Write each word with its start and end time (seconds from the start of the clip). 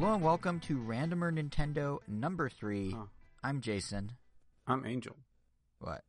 Hello 0.00 0.14
and 0.14 0.22
welcome 0.22 0.60
to 0.60 0.78
Randomer 0.78 1.32
Nintendo 1.36 1.98
number 2.06 2.48
three. 2.48 2.92
Huh. 2.92 3.06
I'm 3.42 3.60
Jason. 3.60 4.12
I'm 4.64 4.86
Angel. 4.86 5.16
What? 5.80 6.04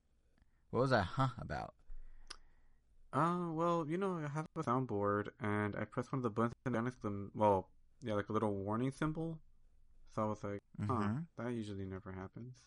What 0.70 0.82
was 0.82 0.90
that 0.92 1.06
huh 1.06 1.30
about? 1.40 1.74
Uh, 3.12 3.48
well, 3.52 3.88
you 3.90 3.98
know, 3.98 4.20
I 4.24 4.28
have 4.30 4.46
a 4.56 4.62
soundboard, 4.62 5.30
and 5.42 5.76
I 5.76 5.86
pressed 5.86 6.12
one 6.12 6.20
of 6.20 6.24
the 6.24 6.30
buttons, 6.30 6.54
and 6.68 6.76
then 6.76 6.86
it's 6.86 6.98
the 6.98 7.32
well, 7.34 7.70
yeah, 8.04 8.14
like 8.14 8.30
a 8.30 8.32
little 8.32 8.54
warning 8.54 8.92
symbol. 8.92 9.40
So 10.14 10.22
I 10.22 10.26
was 10.26 10.44
like, 10.44 10.62
huh, 10.86 10.94
Mhm. 10.94 11.26
that 11.40 11.52
usually 11.52 11.86
never 11.86 12.12
happens. 12.12 12.58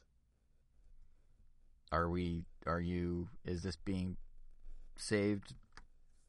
Are 1.93 2.11
we? 2.11 2.47
Are 2.67 2.81
you? 2.81 3.29
Is 3.45 3.63
this 3.63 3.77
being 3.77 4.17
saved 4.97 5.55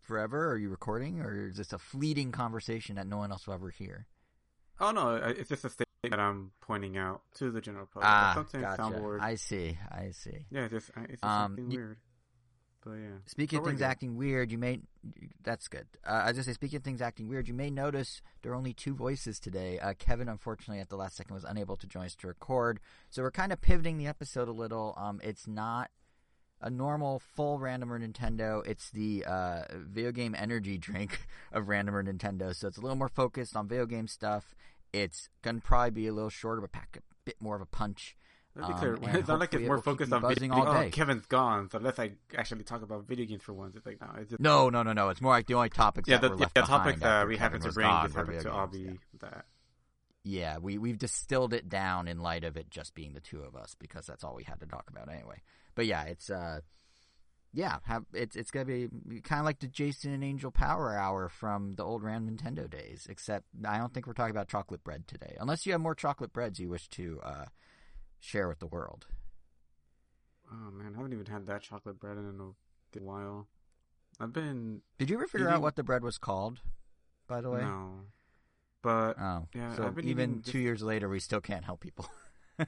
forever? 0.02 0.52
Are 0.52 0.58
you 0.58 0.70
recording, 0.70 1.20
or 1.20 1.48
is 1.48 1.58
this 1.58 1.74
a 1.74 1.80
fleeting 1.80 2.32
conversation 2.32 2.96
that 2.98 3.08
no 3.08 3.18
one 3.18 3.32
else 3.32 3.48
will 3.48 3.56
ever 3.56 3.72
hear? 3.72 4.06
Oh 4.80 4.92
no, 4.92 5.16
it's 5.16 5.50
just 5.50 5.66
a 5.66 5.70
statement 5.70 5.88
that 6.10 6.20
I'm 6.20 6.52
pointing 6.62 6.98
out 6.98 7.22
to 7.36 7.52
the 7.52 7.62
general 7.62 7.86
public. 7.86 8.06
ah, 8.10 8.32
Sometimes 8.36 8.78
gotcha. 8.78 8.82
soundboard, 8.96 9.22
I 9.22 9.36
see. 9.36 9.78
I 9.90 10.12
see. 10.12 10.46
yeah, 10.50 10.64
it's 10.66 10.74
just 10.74 10.92
it's 10.98 11.12
just 11.12 11.24
Um, 11.24 11.52
something 11.52 11.70
y- 11.70 11.76
weird. 11.76 11.98
But 12.86 12.92
yeah, 12.96 13.18
Speaking 13.28 13.60
of 13.60 13.66
things 13.66 13.78
good. 13.80 13.86
acting 13.86 14.18
weird, 14.18 14.52
you 14.52 14.58
may. 14.58 14.82
That's 15.42 15.70
good. 15.70 15.88
Uh, 16.06 16.12
I 16.12 16.28
was 16.28 16.36
just 16.36 16.48
say, 16.48 16.54
speaking 16.54 16.76
of 16.78 16.84
things 16.84 17.02
acting 17.02 17.30
weird, 17.30 17.48
you 17.48 17.54
may 17.54 17.70
notice 17.70 18.22
there 18.42 18.52
are 18.52 18.56
only 18.56 18.74
two 18.74 18.94
voices 18.94 19.40
today. 19.40 19.80
Uh, 19.80 19.94
Kevin, 19.98 20.28
unfortunately, 20.28 20.82
at 20.82 20.90
the 20.90 20.98
last 20.98 21.16
second 21.16 21.34
was 21.34 21.46
unable 21.46 21.78
to 21.78 21.88
join 21.88 22.04
us 22.06 22.16
to 22.16 22.28
record, 22.28 22.82
so 23.10 23.22
we're 23.22 23.32
kind 23.32 23.54
of 23.54 23.62
pivoting 23.62 23.98
the 23.98 24.08
episode 24.08 24.50
a 24.50 24.52
little. 24.52 24.94
Um, 24.98 25.22
it's 25.24 25.48
not 25.48 25.92
a 26.64 26.70
normal 26.70 27.20
full 27.20 27.60
randomer 27.60 28.02
Nintendo. 28.02 28.66
It's 28.66 28.90
the 28.90 29.26
uh, 29.28 29.64
video 29.74 30.12
game 30.12 30.34
energy 30.36 30.78
drink 30.78 31.28
of 31.52 31.66
randomer 31.66 32.04
Nintendo, 32.08 32.56
so 32.56 32.70
it's 32.70 32.78
a 32.78 32.82
little 32.82 32.98
more 32.98 33.10
focused 33.10 33.56
on 33.56 33.68
video 33.68 33.86
game 33.86 34.08
stuff. 34.08 34.56
It's 34.94 35.30
gonna 35.42 35.60
probably 35.60 35.92
be 35.92 36.08
a 36.08 36.14
little 36.14 36.30
shorter, 36.30 36.62
but 36.62 36.72
pack 36.72 36.98
a 36.98 37.02
bit 37.26 37.36
more 37.42 37.56
of 37.56 37.62
a 37.62 37.66
punch. 37.66 38.16
let's 38.56 38.68
be 38.70 38.74
um, 38.74 38.80
clear. 38.80 39.20
It's 39.20 39.28
not 39.28 39.40
like 39.40 39.54
it's 39.54 39.68
more 39.68 39.82
focused 39.82 40.14
on 40.14 40.22
buzzing 40.22 40.52
video. 40.52 40.66
all 40.66 40.78
Oh, 40.78 40.82
day. 40.82 40.90
Kevin's 40.90 41.26
gone, 41.26 41.70
so 41.70 41.80
let's 41.80 41.98
like 41.98 42.16
actually 42.38 42.64
talk 42.64 42.82
about 42.82 43.08
video 43.08 43.26
games 43.26 43.44
for 43.44 43.54
once. 43.54 43.76
It's 43.76 43.86
like 43.86 44.00
no, 44.00 44.08
it's 44.18 44.30
just 44.30 44.42
No, 44.42 44.70
no, 44.70 44.84
no, 44.84 44.94
no. 44.94 45.10
It's 45.10 45.22
more 45.22 45.34
like 45.34 45.48
the 45.48 45.56
only 45.56 45.70
topics 45.70 46.08
yeah, 46.08 46.18
that 46.20 46.38
the, 46.38 46.38
yeah, 46.38 46.48
the 46.54 46.62
topics 46.62 47.02
that 47.02 47.28
we 47.28 47.36
happen 47.38 47.60
to 47.62 47.72
bring 47.74 47.88
just 47.88 48.16
happen 48.16 48.40
to 48.42 48.52
all 48.52 48.68
be 48.68 49.00
that. 49.20 49.46
Yeah, 50.24 50.60
we 50.60 50.78
we've 50.78 50.98
distilled 50.98 51.54
it 51.54 51.68
down 51.68 52.08
in 52.08 52.22
light 52.22 52.46
of 52.46 52.56
it 52.56 52.70
just 52.70 52.96
being 52.96 53.14
the 53.14 53.20
two 53.20 53.42
of 53.42 53.58
us 53.58 53.76
because 53.78 54.06
that's 54.06 54.24
all 54.24 54.36
we 54.36 54.44
had 54.44 54.62
to 54.62 54.66
talk 54.66 54.86
about 54.90 55.12
anyway. 55.12 55.42
But 55.76 55.86
yeah, 55.86 56.04
it's 56.04 56.30
uh 56.30 56.62
yeah, 57.56 57.78
have, 57.84 58.06
it's 58.14 58.36
it's 58.36 58.50
gonna 58.50 58.66
be 58.66 58.90
kind 59.24 59.40
of 59.40 59.46
like 59.46 59.60
the 59.60 59.68
Jason 59.68 60.12
and 60.12 60.24
Angel 60.24 60.50
Power 60.50 60.98
Hour 60.98 61.30
from 61.30 61.76
the 61.76 61.84
old 61.84 62.02
Ram 62.02 62.28
Nintendo 62.28 62.70
days. 62.70 63.06
Except 63.10 63.46
I 63.66 63.78
don't 63.78 63.94
think 63.94 64.08
we're 64.08 64.14
talking 64.14 64.32
about 64.32 64.48
chocolate 64.48 64.84
bread 64.84 65.08
today, 65.08 65.38
unless 65.40 65.66
you 65.66 65.72
have 65.74 65.82
more 65.82 65.94
chocolate 65.94 66.34
breads 66.34 66.60
you 66.60 66.70
wish 66.70 66.88
to 66.90 67.20
uh, 67.24 67.46
share 68.20 68.48
with 68.48 68.60
the 68.60 68.66
world. 68.66 69.06
Oh 70.52 70.72
man, 70.72 70.94
I 70.94 70.98
haven't 70.98 71.14
even 71.14 71.28
had 71.28 71.46
that 71.46 71.62
chocolate 71.62 72.00
bread 72.00 72.18
in 72.18 72.40
a 72.40 73.04
while. 73.04 73.48
I've 74.20 74.34
been 74.34 74.82
Did 74.98 75.12
you 75.12 75.18
ever 75.18 75.28
figure 75.28 75.48
Eating- 75.48 75.58
out 75.58 75.62
what 75.62 75.76
the 75.76 75.84
bread 75.84 76.04
was 76.04 76.18
called? 76.18 76.60
By 77.28 77.42
the 77.42 77.50
way, 77.50 77.62
no, 77.62 77.92
but 78.82 79.16
oh, 79.20 79.48
Yeah, 79.56 79.76
so 79.76 79.94
even 80.02 80.42
two 80.42 80.60
years 80.60 80.82
later, 80.82 81.08
we 81.08 81.20
still 81.20 81.40
can't 81.40 81.64
help 81.64 81.80
people. 81.80 82.08
uh, 82.60 82.66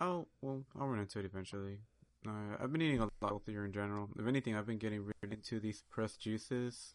I'll 0.00 0.28
well 0.40 0.64
I'll 0.78 0.88
run 0.88 1.00
into 1.00 1.18
it 1.18 1.24
eventually. 1.24 1.78
Uh, 2.26 2.56
I've 2.60 2.72
been 2.72 2.82
eating 2.82 2.98
a 3.00 3.04
lot 3.04 3.12
healthier 3.22 3.64
in 3.64 3.72
general. 3.72 4.08
If 4.18 4.26
anything, 4.26 4.54
I've 4.56 4.66
been 4.66 4.78
getting 4.78 5.00
really 5.04 5.34
into 5.36 5.60
these 5.60 5.82
pressed 5.90 6.20
juices 6.20 6.94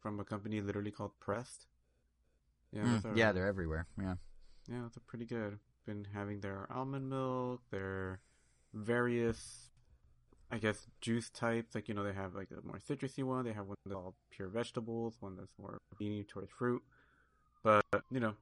from 0.00 0.20
a 0.20 0.24
company 0.24 0.60
literally 0.60 0.90
called 0.90 1.12
Pressed. 1.20 1.66
Yeah, 2.72 2.82
Mm, 2.82 3.04
are, 3.04 3.16
yeah, 3.16 3.32
they're 3.32 3.46
everywhere. 3.46 3.86
Yeah. 4.00 4.14
yeah, 4.68 4.80
those 4.82 4.96
are 4.96 5.00
pretty 5.06 5.26
good. 5.26 5.58
Been 5.86 6.06
having 6.14 6.40
their 6.40 6.66
almond 6.72 7.08
milk, 7.10 7.60
their 7.70 8.20
various, 8.72 9.70
I 10.50 10.58
guess, 10.58 10.86
juice 11.00 11.28
types. 11.30 11.74
Like 11.74 11.88
you 11.88 11.94
know, 11.94 12.02
they 12.04 12.14
have 12.14 12.34
like 12.34 12.48
a 12.50 12.66
more 12.66 12.78
citrusy 12.78 13.22
one. 13.22 13.44
They 13.44 13.52
have 13.52 13.66
one 13.66 13.76
that's 13.84 13.94
all 13.94 14.14
pure 14.30 14.48
vegetables. 14.48 15.16
One 15.20 15.36
that's 15.36 15.52
more 15.60 15.78
leaning 16.00 16.24
towards 16.24 16.50
fruit. 16.50 16.82
But 17.62 17.84
you 18.10 18.20
know, 18.20 18.34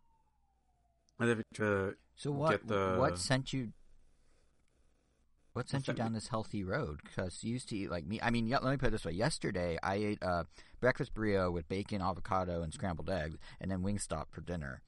I 1.18 1.24
live 1.26 1.42
to 1.54 1.96
So 2.16 2.30
what? 2.32 2.50
get 2.52 2.68
the- 2.68 2.96
What 2.98 3.18
sent 3.18 3.52
you? 3.52 3.72
What 5.52 5.68
sent 5.68 5.86
you 5.86 5.94
down 5.94 6.14
this 6.14 6.28
healthy 6.28 6.64
road? 6.64 7.00
Because 7.04 7.44
you 7.44 7.52
used 7.52 7.68
to 7.68 7.76
eat 7.76 7.90
like 7.90 8.06
me. 8.06 8.18
I 8.22 8.30
mean, 8.30 8.46
yeah, 8.46 8.58
let 8.58 8.70
me 8.70 8.78
put 8.78 8.88
it 8.88 8.92
this 8.92 9.04
way. 9.04 9.12
Yesterday, 9.12 9.78
I 9.82 9.96
ate 9.96 10.22
uh, 10.22 10.44
breakfast 10.80 11.12
burrito 11.14 11.52
with 11.52 11.68
bacon, 11.68 12.00
avocado, 12.00 12.62
and 12.62 12.72
scrambled 12.72 13.10
eggs, 13.10 13.36
and 13.60 13.70
then 13.70 13.82
Wingstop 13.82 14.26
for 14.30 14.40
dinner. 14.40 14.80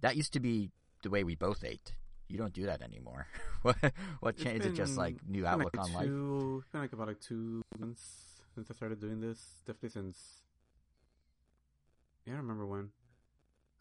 That 0.00 0.16
used 0.16 0.32
to 0.34 0.40
be 0.40 0.70
the 1.02 1.10
way 1.10 1.24
we 1.24 1.34
both 1.34 1.64
ate. 1.64 1.92
You 2.28 2.38
don't 2.38 2.52
do 2.52 2.66
that 2.66 2.82
anymore. 2.82 3.26
what? 3.62 3.76
What 4.20 4.34
It's 4.36 4.44
changed? 4.44 4.64
Is 4.64 4.72
it 4.72 4.76
just 4.76 4.96
like 4.96 5.16
new 5.26 5.44
outlook 5.44 5.76
like 5.76 5.86
on 5.86 5.92
life? 5.92 6.06
two, 6.06 6.58
It's 6.62 6.70
been 6.70 6.80
like 6.80 6.92
about 6.92 7.08
like 7.08 7.20
two 7.20 7.62
months 7.78 8.40
since 8.54 8.70
I 8.70 8.74
started 8.74 9.00
doing 9.00 9.20
this. 9.20 9.38
Definitely 9.66 9.90
since. 9.90 10.18
Yeah, 12.24 12.34
I 12.34 12.36
don't 12.36 12.46
remember 12.46 12.66
when. 12.66 12.90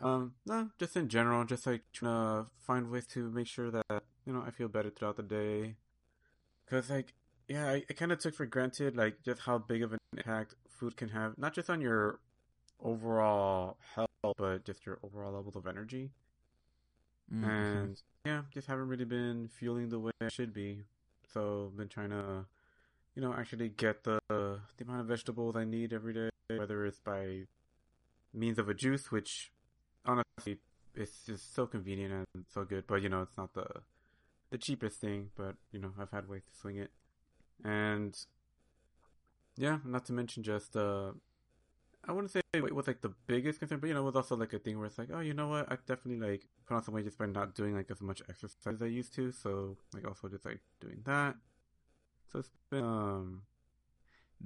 Um, 0.01 0.33
no, 0.47 0.69
just 0.79 0.97
in 0.97 1.07
general, 1.07 1.45
just 1.45 1.67
like 1.67 1.83
trying 1.93 2.43
to 2.43 2.49
find 2.65 2.89
ways 2.89 3.05
to 3.07 3.29
make 3.29 3.45
sure 3.45 3.69
that 3.69 4.00
you 4.25 4.33
know 4.33 4.43
I 4.45 4.51
feel 4.51 4.67
better 4.67 4.89
throughout 4.89 5.17
the 5.17 5.23
day. 5.23 5.75
Cause 6.69 6.89
like, 6.89 7.13
yeah, 7.47 7.67
I, 7.69 7.83
I 7.89 7.93
kind 7.93 8.11
of 8.11 8.19
took 8.19 8.35
for 8.35 8.45
granted 8.45 8.95
like 8.95 9.23
just 9.23 9.41
how 9.41 9.57
big 9.57 9.83
of 9.83 9.93
an 9.93 9.99
impact 10.17 10.55
food 10.69 10.97
can 10.97 11.09
have, 11.09 11.37
not 11.37 11.53
just 11.53 11.69
on 11.69 11.81
your 11.81 12.19
overall 12.81 13.77
health, 13.95 14.09
but 14.37 14.65
just 14.65 14.85
your 14.85 14.99
overall 15.03 15.33
level 15.33 15.53
of 15.55 15.67
energy 15.67 16.11
Mhm. 17.31 17.83
and 17.83 18.01
yeah, 18.25 18.43
just 18.51 18.67
haven't 18.67 18.87
really 18.87 19.05
been 19.05 19.47
feeling 19.47 19.89
the 19.89 19.99
way 19.99 20.11
I 20.21 20.29
should 20.29 20.53
be. 20.53 20.83
So 21.33 21.67
I've 21.71 21.77
been 21.77 21.87
trying 21.87 22.09
to, 22.09 22.45
you 23.15 23.21
know, 23.21 23.33
actually 23.33 23.69
get 23.69 24.03
the 24.03 24.19
the 24.29 24.61
amount 24.83 25.01
of 25.01 25.07
vegetables 25.07 25.55
I 25.55 25.65
need 25.65 25.93
every 25.93 26.13
day, 26.13 26.29
whether 26.55 26.85
it's 26.85 26.99
by 26.99 27.47
means 28.33 28.59
of 28.59 28.69
a 28.69 28.73
juice, 28.73 29.11
which 29.11 29.51
honestly 30.05 30.59
it's 30.95 31.25
just 31.25 31.53
so 31.55 31.67
convenient 31.67 32.27
and 32.35 32.45
so 32.49 32.65
good. 32.65 32.87
But 32.87 33.01
you 33.01 33.09
know, 33.09 33.21
it's 33.23 33.37
not 33.37 33.53
the 33.53 33.67
the 34.51 34.57
cheapest 34.57 34.99
thing, 35.01 35.29
but 35.35 35.55
you 35.71 35.79
know, 35.79 35.93
I've 35.99 36.11
had 36.11 36.29
ways 36.29 36.43
to 36.43 36.55
swing 36.55 36.77
it, 36.77 36.91
and 37.63 38.15
yeah, 39.57 39.79
not 39.85 40.05
to 40.05 40.13
mention 40.13 40.43
just 40.43 40.75
uh 40.75 41.11
I 42.07 42.13
wouldn't 42.13 42.31
say 42.31 42.41
it 42.53 42.75
was 42.75 42.87
like 42.87 43.01
the 43.01 43.13
biggest 43.27 43.59
concern, 43.59 43.79
but 43.79 43.87
you 43.87 43.93
know, 43.93 44.01
it 44.01 44.05
was 44.05 44.15
also 44.15 44.35
like 44.35 44.53
a 44.53 44.59
thing 44.59 44.77
where 44.77 44.87
it's 44.87 44.97
like, 44.97 45.09
oh, 45.13 45.19
you 45.19 45.33
know 45.33 45.49
what? 45.49 45.71
I 45.71 45.77
definitely 45.85 46.31
like 46.31 46.47
put 46.65 46.75
on 46.75 46.83
some 46.83 46.95
weight 46.95 47.05
just 47.05 47.17
by 47.17 47.27
not 47.27 47.53
doing 47.53 47.75
like 47.75 47.91
as 47.91 48.01
much 48.01 48.21
exercise 48.27 48.57
as 48.67 48.81
I 48.81 48.87
used 48.87 49.13
to. 49.15 49.31
So 49.31 49.77
like 49.93 50.07
also 50.07 50.27
just 50.27 50.45
like 50.45 50.61
doing 50.79 51.01
that. 51.05 51.35
So 52.31 52.39
it's 52.39 52.49
been 52.71 52.83
um, 52.83 53.43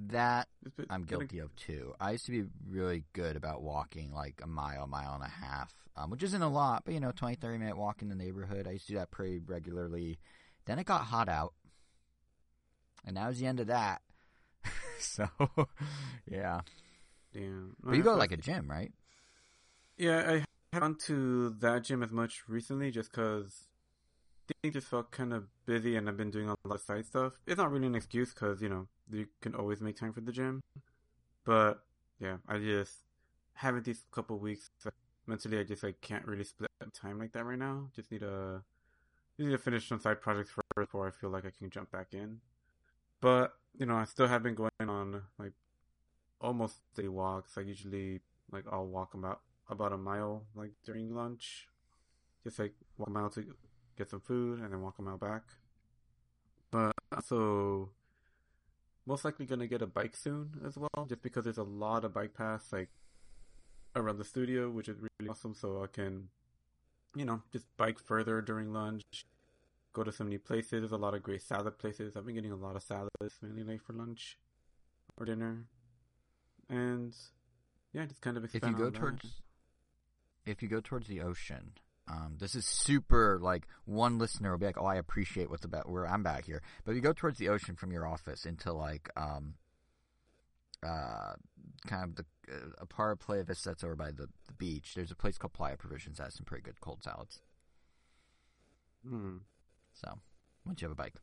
that 0.08 0.48
I'm 0.90 1.04
guilty 1.04 1.38
of 1.38 1.54
too. 1.56 1.94
I 2.00 2.12
used 2.12 2.26
to 2.26 2.32
be 2.32 2.44
really 2.68 3.04
good 3.12 3.36
about 3.36 3.62
walking 3.62 4.12
like 4.12 4.40
a 4.42 4.46
mile, 4.46 4.86
mile 4.86 5.14
and 5.14 5.22
a 5.22 5.28
half, 5.28 5.72
um, 5.96 6.10
which 6.10 6.22
isn't 6.22 6.42
a 6.42 6.48
lot, 6.48 6.82
but 6.84 6.94
you 6.94 7.00
know, 7.00 7.12
20, 7.12 7.36
30 7.36 7.58
minute 7.58 7.76
walk 7.76 8.02
in 8.02 8.08
the 8.08 8.14
neighborhood. 8.14 8.66
I 8.66 8.72
used 8.72 8.86
to 8.86 8.92
do 8.92 8.98
that 8.98 9.10
pretty 9.10 9.40
regularly. 9.44 10.18
Then 10.66 10.78
it 10.78 10.86
got 10.86 11.02
hot 11.02 11.28
out, 11.28 11.54
and 13.04 13.16
that 13.16 13.28
was 13.28 13.38
the 13.38 13.46
end 13.46 13.60
of 13.60 13.68
that. 13.68 14.02
so, 14.98 15.28
yeah. 16.30 16.60
Damn. 17.32 17.76
But 17.82 17.96
you 17.96 18.02
go 18.02 18.12
to 18.12 18.18
like 18.18 18.32
a 18.32 18.36
gym, 18.36 18.70
right? 18.70 18.92
Yeah, 19.96 20.18
I 20.18 20.44
haven't 20.72 20.80
gone 20.80 20.94
to 21.06 21.50
that 21.60 21.84
gym 21.84 22.02
as 22.02 22.12
much 22.12 22.44
recently 22.48 22.90
just 22.90 23.10
because 23.10 23.68
things 24.46 24.74
just 24.74 24.88
felt 24.88 25.10
kind 25.10 25.32
of 25.32 25.44
busy 25.66 25.96
and 25.96 26.08
I've 26.08 26.16
been 26.16 26.30
doing 26.30 26.48
a 26.48 26.56
lot 26.64 26.74
of 26.74 26.80
side 26.80 27.06
stuff. 27.06 27.34
It's 27.46 27.58
not 27.58 27.70
really 27.70 27.86
an 27.86 27.94
excuse 27.94 28.32
because, 28.32 28.62
you 28.62 28.68
know, 28.68 28.88
you 29.10 29.26
can 29.40 29.54
always 29.54 29.80
make 29.80 29.96
time 29.96 30.12
for 30.12 30.20
the 30.20 30.32
gym. 30.32 30.60
But, 31.44 31.82
yeah, 32.18 32.36
I 32.48 32.58
just 32.58 32.92
haven't 33.54 33.84
these 33.84 34.04
couple 34.10 34.38
weeks. 34.38 34.70
Uh, 34.84 34.90
mentally, 35.26 35.58
I 35.58 35.62
just 35.62 35.82
like 35.82 36.00
can't 36.00 36.26
really 36.26 36.44
split 36.44 36.70
time 36.92 37.18
like 37.18 37.32
that 37.32 37.44
right 37.44 37.58
now. 37.58 37.88
Just 37.94 38.10
need 38.10 38.20
to, 38.20 38.62
need 39.38 39.50
to 39.50 39.58
finish 39.58 39.88
some 39.88 40.00
side 40.00 40.20
projects 40.20 40.50
first 40.50 40.64
before 40.76 41.06
I 41.06 41.10
feel 41.10 41.30
like 41.30 41.44
I 41.44 41.50
can 41.56 41.70
jump 41.70 41.90
back 41.90 42.08
in. 42.12 42.40
But, 43.20 43.54
you 43.78 43.86
know, 43.86 43.96
I 43.96 44.04
still 44.04 44.28
have 44.28 44.42
been 44.42 44.54
going 44.54 44.70
on 44.80 45.22
like 45.38 45.52
almost 46.40 46.80
daily 46.94 47.08
walks. 47.08 47.56
I 47.56 47.62
usually 47.62 48.20
like 48.50 48.64
I'll 48.70 48.86
walk 48.86 49.14
about 49.14 49.40
about 49.68 49.92
a 49.92 49.98
mile 49.98 50.44
like 50.54 50.72
during 50.84 51.14
lunch, 51.14 51.68
just 52.44 52.58
like 52.58 52.74
walk 52.98 53.08
a 53.08 53.10
mile 53.10 53.30
to 53.30 53.44
get 53.96 54.10
some 54.10 54.20
food 54.20 54.60
and 54.60 54.72
then 54.72 54.80
walk 54.80 54.98
a 54.98 55.02
mile 55.02 55.18
back. 55.18 55.42
But 56.70 56.92
also, 57.14 57.90
most 59.06 59.24
likely 59.24 59.46
gonna 59.46 59.66
get 59.66 59.82
a 59.82 59.86
bike 59.86 60.16
soon 60.16 60.60
as 60.66 60.76
well, 60.76 61.06
just 61.08 61.22
because 61.22 61.44
there's 61.44 61.58
a 61.58 61.62
lot 61.62 62.04
of 62.04 62.12
bike 62.12 62.34
paths 62.34 62.72
like 62.72 62.90
around 63.94 64.18
the 64.18 64.24
studio, 64.24 64.68
which 64.70 64.88
is 64.88 64.98
really 64.98 65.30
awesome. 65.30 65.54
So 65.54 65.82
I 65.82 65.86
can, 65.86 66.28
you 67.14 67.24
know, 67.24 67.42
just 67.52 67.66
bike 67.76 67.98
further 67.98 68.40
during 68.40 68.72
lunch. 68.72 69.26
Go 69.92 70.04
to 70.04 70.12
some 70.12 70.28
new 70.28 70.38
places. 70.38 70.70
There's 70.72 70.92
a 70.92 70.98
lot 70.98 71.14
of 71.14 71.22
great 71.22 71.42
salad 71.42 71.78
places. 71.78 72.16
I've 72.16 72.26
been 72.26 72.34
getting 72.34 72.52
a 72.52 72.56
lot 72.56 72.76
of 72.76 72.82
salads 72.82 73.38
mainly 73.40 73.62
like 73.62 73.82
for 73.82 73.94
lunch 73.94 74.36
or 75.16 75.24
dinner 75.24 75.64
and 76.68 77.14
yeah, 77.92 78.04
just 78.04 78.20
kind 78.20 78.36
of 78.36 78.44
If 78.44 78.54
you 78.54 78.60
go 78.60 78.68
on 78.68 78.92
that. 78.92 78.94
towards 78.94 79.42
if 80.44 80.62
you 80.62 80.68
go 80.68 80.80
towards 80.80 81.08
the 81.08 81.20
ocean, 81.20 81.72
um, 82.08 82.36
this 82.38 82.54
is 82.54 82.64
super 82.64 83.38
like 83.42 83.66
one 83.84 84.18
listener 84.18 84.52
will 84.52 84.58
be 84.58 84.66
like, 84.66 84.78
"Oh, 84.78 84.86
I 84.86 84.96
appreciate 84.96 85.50
what's 85.50 85.64
about 85.64 85.88
where 85.88 86.06
I'm 86.06 86.22
back 86.22 86.44
here." 86.44 86.62
But 86.84 86.92
if 86.92 86.96
you 86.96 87.02
go 87.02 87.12
towards 87.12 87.38
the 87.38 87.48
ocean 87.48 87.74
from 87.74 87.90
your 87.90 88.06
office 88.06 88.46
into 88.46 88.72
like 88.72 89.10
um, 89.16 89.54
uh, 90.84 91.34
kind 91.86 92.04
of 92.04 92.14
the 92.16 92.24
uh, 92.52 92.68
a 92.78 92.86
part 92.86 93.12
of 93.12 93.18
Playa 93.18 93.42
Vista 93.42 93.70
that's 93.70 93.82
over 93.82 93.96
by 93.96 94.12
the, 94.12 94.28
the 94.46 94.52
beach. 94.56 94.92
There's 94.94 95.10
a 95.10 95.16
place 95.16 95.36
called 95.36 95.52
Playa 95.52 95.76
Provisions 95.76 96.18
that 96.18 96.24
has 96.24 96.34
some 96.34 96.44
pretty 96.44 96.62
good 96.62 96.80
cold 96.80 97.02
salads. 97.02 97.40
Hmm. 99.06 99.38
So 99.92 100.18
once 100.64 100.80
you 100.80 100.86
have 100.86 100.92
a 100.92 100.94
bike, 100.94 101.14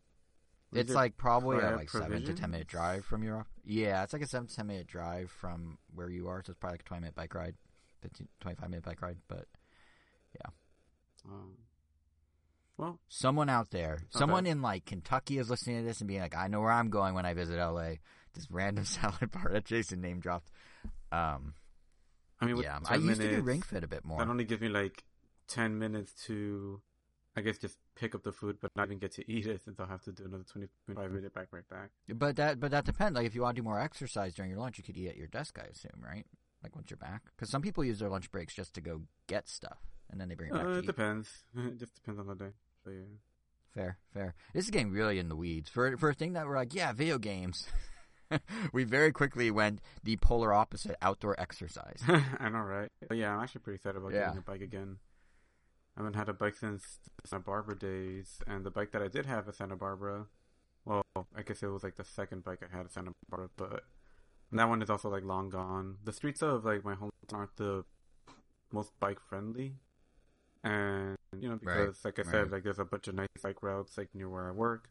Is 0.74 0.82
it's 0.82 0.92
it 0.92 0.96
like 0.96 1.16
probably 1.16 1.60
a 1.60 1.78
like 1.78 1.90
seven 1.90 2.26
to 2.26 2.34
ten 2.34 2.52
minute 2.52 2.68
drive 2.68 3.06
from 3.06 3.24
your. 3.24 3.46
Yeah, 3.64 4.04
it's 4.04 4.12
like 4.12 4.22
a 4.22 4.28
seven 4.28 4.48
to 4.48 4.56
ten 4.56 4.68
minute 4.68 4.88
drive 4.88 5.32
from 5.32 5.78
where 5.96 6.10
you 6.10 6.28
are. 6.28 6.44
So 6.44 6.52
it's 6.52 6.60
probably 6.60 6.74
like 6.74 6.82
a 6.82 6.84
twenty 6.90 7.02
minute 7.02 7.16
bike 7.16 7.34
ride, 7.34 7.56
15, 8.02 8.28
25 8.42 8.70
minute 8.70 8.84
bike 8.84 9.02
ride. 9.02 9.18
But 9.30 9.48
Um, 11.26 11.58
well, 12.78 13.00
someone 13.08 13.50
out 13.50 13.70
there, 13.72 14.00
someone 14.10 14.46
in 14.46 14.62
like 14.62 14.86
Kentucky 14.86 15.38
is 15.38 15.50
listening 15.50 15.82
to 15.82 15.86
this 15.86 16.02
and 16.02 16.08
being 16.08 16.22
like, 16.22 16.36
I 16.36 16.48
know 16.48 16.62
where 16.62 16.72
I'm 16.72 16.90
going 16.90 17.14
when 17.14 17.26
I 17.26 17.34
visit 17.34 17.58
LA. 17.58 17.96
This 18.34 18.50
random 18.50 18.86
salad 18.86 19.32
bar 19.32 19.50
that 19.52 19.66
Jason 19.66 20.02
name 20.02 20.20
dropped. 20.20 20.50
Um, 21.12 21.54
I 22.42 22.46
mean, 22.46 22.58
yeah, 22.58 22.80
I 22.86 22.96
10 22.98 23.06
used 23.06 23.22
to 23.22 23.36
do 23.36 23.42
Ring 23.42 23.62
Fit 23.62 23.84
a 23.84 23.88
bit 23.88 24.04
more. 24.04 24.18
That 24.18 24.28
only 24.28 24.44
gives 24.44 24.62
me 24.62 24.70
like 24.70 25.04
ten 25.48 25.78
minutes 25.78 26.14
to, 26.26 26.82
I 27.38 27.42
guess, 27.42 27.60
just 27.60 27.78
pick 27.96 28.16
up 28.16 28.24
the 28.24 28.32
food, 28.32 28.58
but 28.60 28.72
not 28.76 28.88
even 28.88 28.98
get 28.98 29.12
to 29.14 29.32
eat 29.32 29.46
it, 29.46 29.62
since 29.64 29.80
I'll 29.80 29.86
have 29.86 30.04
to 30.04 30.12
do 30.12 30.26
another 30.26 30.44
25 30.52 31.12
minute 31.12 31.34
back 31.34 31.48
right 31.52 31.68
back. 31.70 31.92
But 32.10 32.38
that 32.38 32.60
but 32.60 32.72
that 32.72 32.86
depends. 32.86 33.16
Like 33.16 33.28
if 33.28 33.36
you 33.36 33.44
want 33.44 33.56
to 33.56 33.62
do 33.62 33.66
more 33.66 33.80
exercise 33.80 34.34
during 34.34 34.50
your 34.50 34.60
lunch, 34.60 34.80
you 34.80 34.84
could 34.84 34.98
eat 34.98 35.10
at 35.10 35.18
your 35.18 35.28
desk. 35.28 35.60
I 35.62 35.68
assume, 35.68 36.04
right? 36.04 36.26
Like 36.64 36.76
once 36.76 36.90
you're 36.90 36.98
back, 36.98 37.22
because 37.36 37.52
some 37.52 37.62
people 37.62 37.84
use 37.84 38.00
their 38.00 38.10
lunch 38.10 38.32
breaks 38.32 38.56
just 38.56 38.74
to 38.74 38.82
go 38.82 39.02
get 39.28 39.48
stuff 39.48 39.93
and 40.14 40.22
then 40.22 40.30
they 40.30 40.36
bring 40.36 40.50
it 40.52 40.54
back. 40.54 40.66
Uh, 40.66 40.70
it 40.70 40.86
depends. 40.86 41.30
it 41.58 41.78
just 41.78 41.96
depends 41.96 42.20
on 42.20 42.28
the 42.28 42.36
day. 42.36 42.52
So 42.86 42.92
yeah. 42.92 43.02
Fair, 43.74 43.98
fair. 44.14 44.36
This 44.54 44.66
is 44.66 44.72
getting 44.72 44.92
really 44.92 45.18
in 45.20 45.28
the 45.30 45.36
weeds 45.36 45.70
for 45.70 45.98
for 45.98 46.10
a 46.10 46.14
thing 46.14 46.34
that 46.34 46.46
we're 46.48 46.56
like, 46.56 46.74
yeah, 46.74 46.94
video 46.94 47.18
games. 47.18 47.68
we 48.74 48.84
very 48.84 49.12
quickly 49.12 49.50
went 49.52 49.82
the 50.04 50.16
polar 50.18 50.54
opposite: 50.54 50.96
outdoor 51.02 51.40
exercise. 51.40 52.02
I 52.40 52.50
know, 52.50 52.60
right? 52.60 52.90
But 53.08 53.18
yeah, 53.18 53.36
I'm 53.36 53.42
actually 53.44 53.62
pretty 53.62 53.76
excited 53.76 53.98
about 53.98 54.14
Yeah. 54.14 54.26
getting 54.28 54.38
a 54.40 54.42
bike 54.42 54.62
again. 54.62 54.98
I 55.98 56.00
haven't 56.02 56.16
had 56.16 56.30
a 56.30 56.34
bike 56.34 56.56
since 56.56 57.00
Santa 57.26 57.44
Barbara 57.44 57.78
days, 57.78 58.42
and 58.48 58.64
the 58.64 58.72
bike 58.72 58.92
that 58.92 59.02
I 59.02 59.08
did 59.08 59.26
have 59.28 59.48
at 59.48 59.56
Santa 59.56 59.76
Barbara, 59.76 60.26
well, 60.86 61.04
I 61.36 61.44
guess 61.44 61.62
it 61.62 61.68
was 61.68 61.84
like 61.84 61.96
the 61.98 62.04
second 62.04 62.44
bike 62.44 62.62
I 62.64 62.76
had 62.76 62.86
at 62.88 62.92
Santa 62.92 63.12
Barbara, 63.30 63.50
but 63.58 63.84
that 64.52 64.70
one 64.70 64.82
is 64.82 64.90
also 64.90 65.10
like 65.10 65.24
long 65.24 65.50
gone. 65.50 65.98
The 66.04 66.14
streets 66.14 66.42
of 66.42 66.66
like 66.66 66.84
my 66.84 66.96
hometown 66.96 67.34
aren't 67.34 67.56
the 67.58 67.86
most 68.72 68.92
bike 69.00 69.20
friendly, 69.20 69.76
and 70.64 71.18
you 71.40 71.50
know 71.50 71.58
Right, 71.62 71.90
because 71.90 72.04
like 72.06 72.20
I 72.20 72.24
right. 72.24 72.32
said, 72.32 72.52
like 72.52 72.64
there's 72.64 72.80
a 72.80 72.86
bunch 72.86 73.08
of 73.08 73.16
nice 73.16 73.28
bike 73.42 73.64
routes 73.64 73.98
like 73.98 74.10
near 74.16 74.30
where 74.30 74.48
I 74.48 74.52
work. 74.52 74.90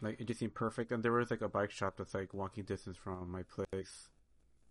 Like 0.00 0.20
it 0.20 0.26
just 0.26 0.40
seemed 0.40 0.54
perfect, 0.54 0.92
and 0.92 1.02
there 1.02 1.12
was 1.12 1.30
like 1.30 1.42
a 1.42 1.48
bike 1.48 1.70
shop 1.70 1.96
that's 1.98 2.14
like 2.14 2.34
walking 2.34 2.64
distance 2.64 2.96
from 2.96 3.30
my 3.30 3.42
place. 3.44 4.08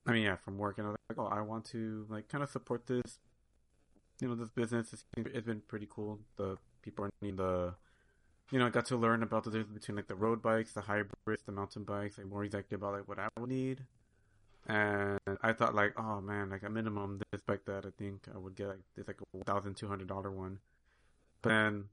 I 0.08 0.14
mean, 0.14 0.24
yeah, 0.24 0.38
from 0.38 0.58
work, 0.58 0.78
and 0.78 0.88
I 0.88 0.92
was 0.92 0.98
like, 1.10 1.20
oh, 1.20 1.28
I 1.28 1.42
want 1.42 1.66
to 1.68 2.06
like 2.10 2.30
kind 2.30 2.44
of 2.44 2.50
support 2.50 2.88
this, 2.88 3.20
you 4.22 4.28
know, 4.28 4.36
this 4.36 4.50
business. 4.50 4.94
It's, 4.94 5.06
it's 5.18 5.46
been 5.48 5.62
pretty 5.68 5.88
cool. 5.90 6.20
The 6.38 6.58
people 6.82 7.06
are 7.06 7.10
neat. 7.22 7.38
The, 7.38 7.74
you 8.52 8.60
know, 8.60 8.68
I 8.68 8.70
got 8.70 8.86
to 8.88 8.98
learn 8.98 9.24
about 9.24 9.44
the 9.46 9.52
difference 9.52 9.74
between 9.74 9.98
like 9.98 10.08
the 10.08 10.16
road 10.16 10.42
bikes, 10.42 10.74
the 10.74 10.82
hybrids, 10.82 11.44
the 11.46 11.52
mountain 11.52 11.84
bikes, 11.84 12.18
like 12.18 12.28
more 12.28 12.44
exactly 12.44 12.76
about 12.76 12.94
like 12.94 13.08
what 13.08 13.20
I 13.20 13.30
would 13.40 13.50
need. 13.50 13.86
And 14.68 15.18
I 15.42 15.54
thought 15.54 15.76
like, 15.76 15.98
oh 15.98 16.20
man, 16.20 16.50
like 16.50 16.64
a 16.64 16.70
minimum 16.70 17.22
this 17.32 17.42
that 17.48 17.86
I 17.86 17.90
think 17.98 18.28
I 18.34 18.38
would 18.38 18.56
get 18.56 18.68
like 18.68 18.80
this 18.96 19.08
like 19.08 19.20
a 19.22 19.44
thousand 19.46 19.76
two 19.76 19.88
hundred 19.88 20.08
dollar 20.10 20.30
one. 20.30 20.60
But 21.42 21.50
then 21.50 21.86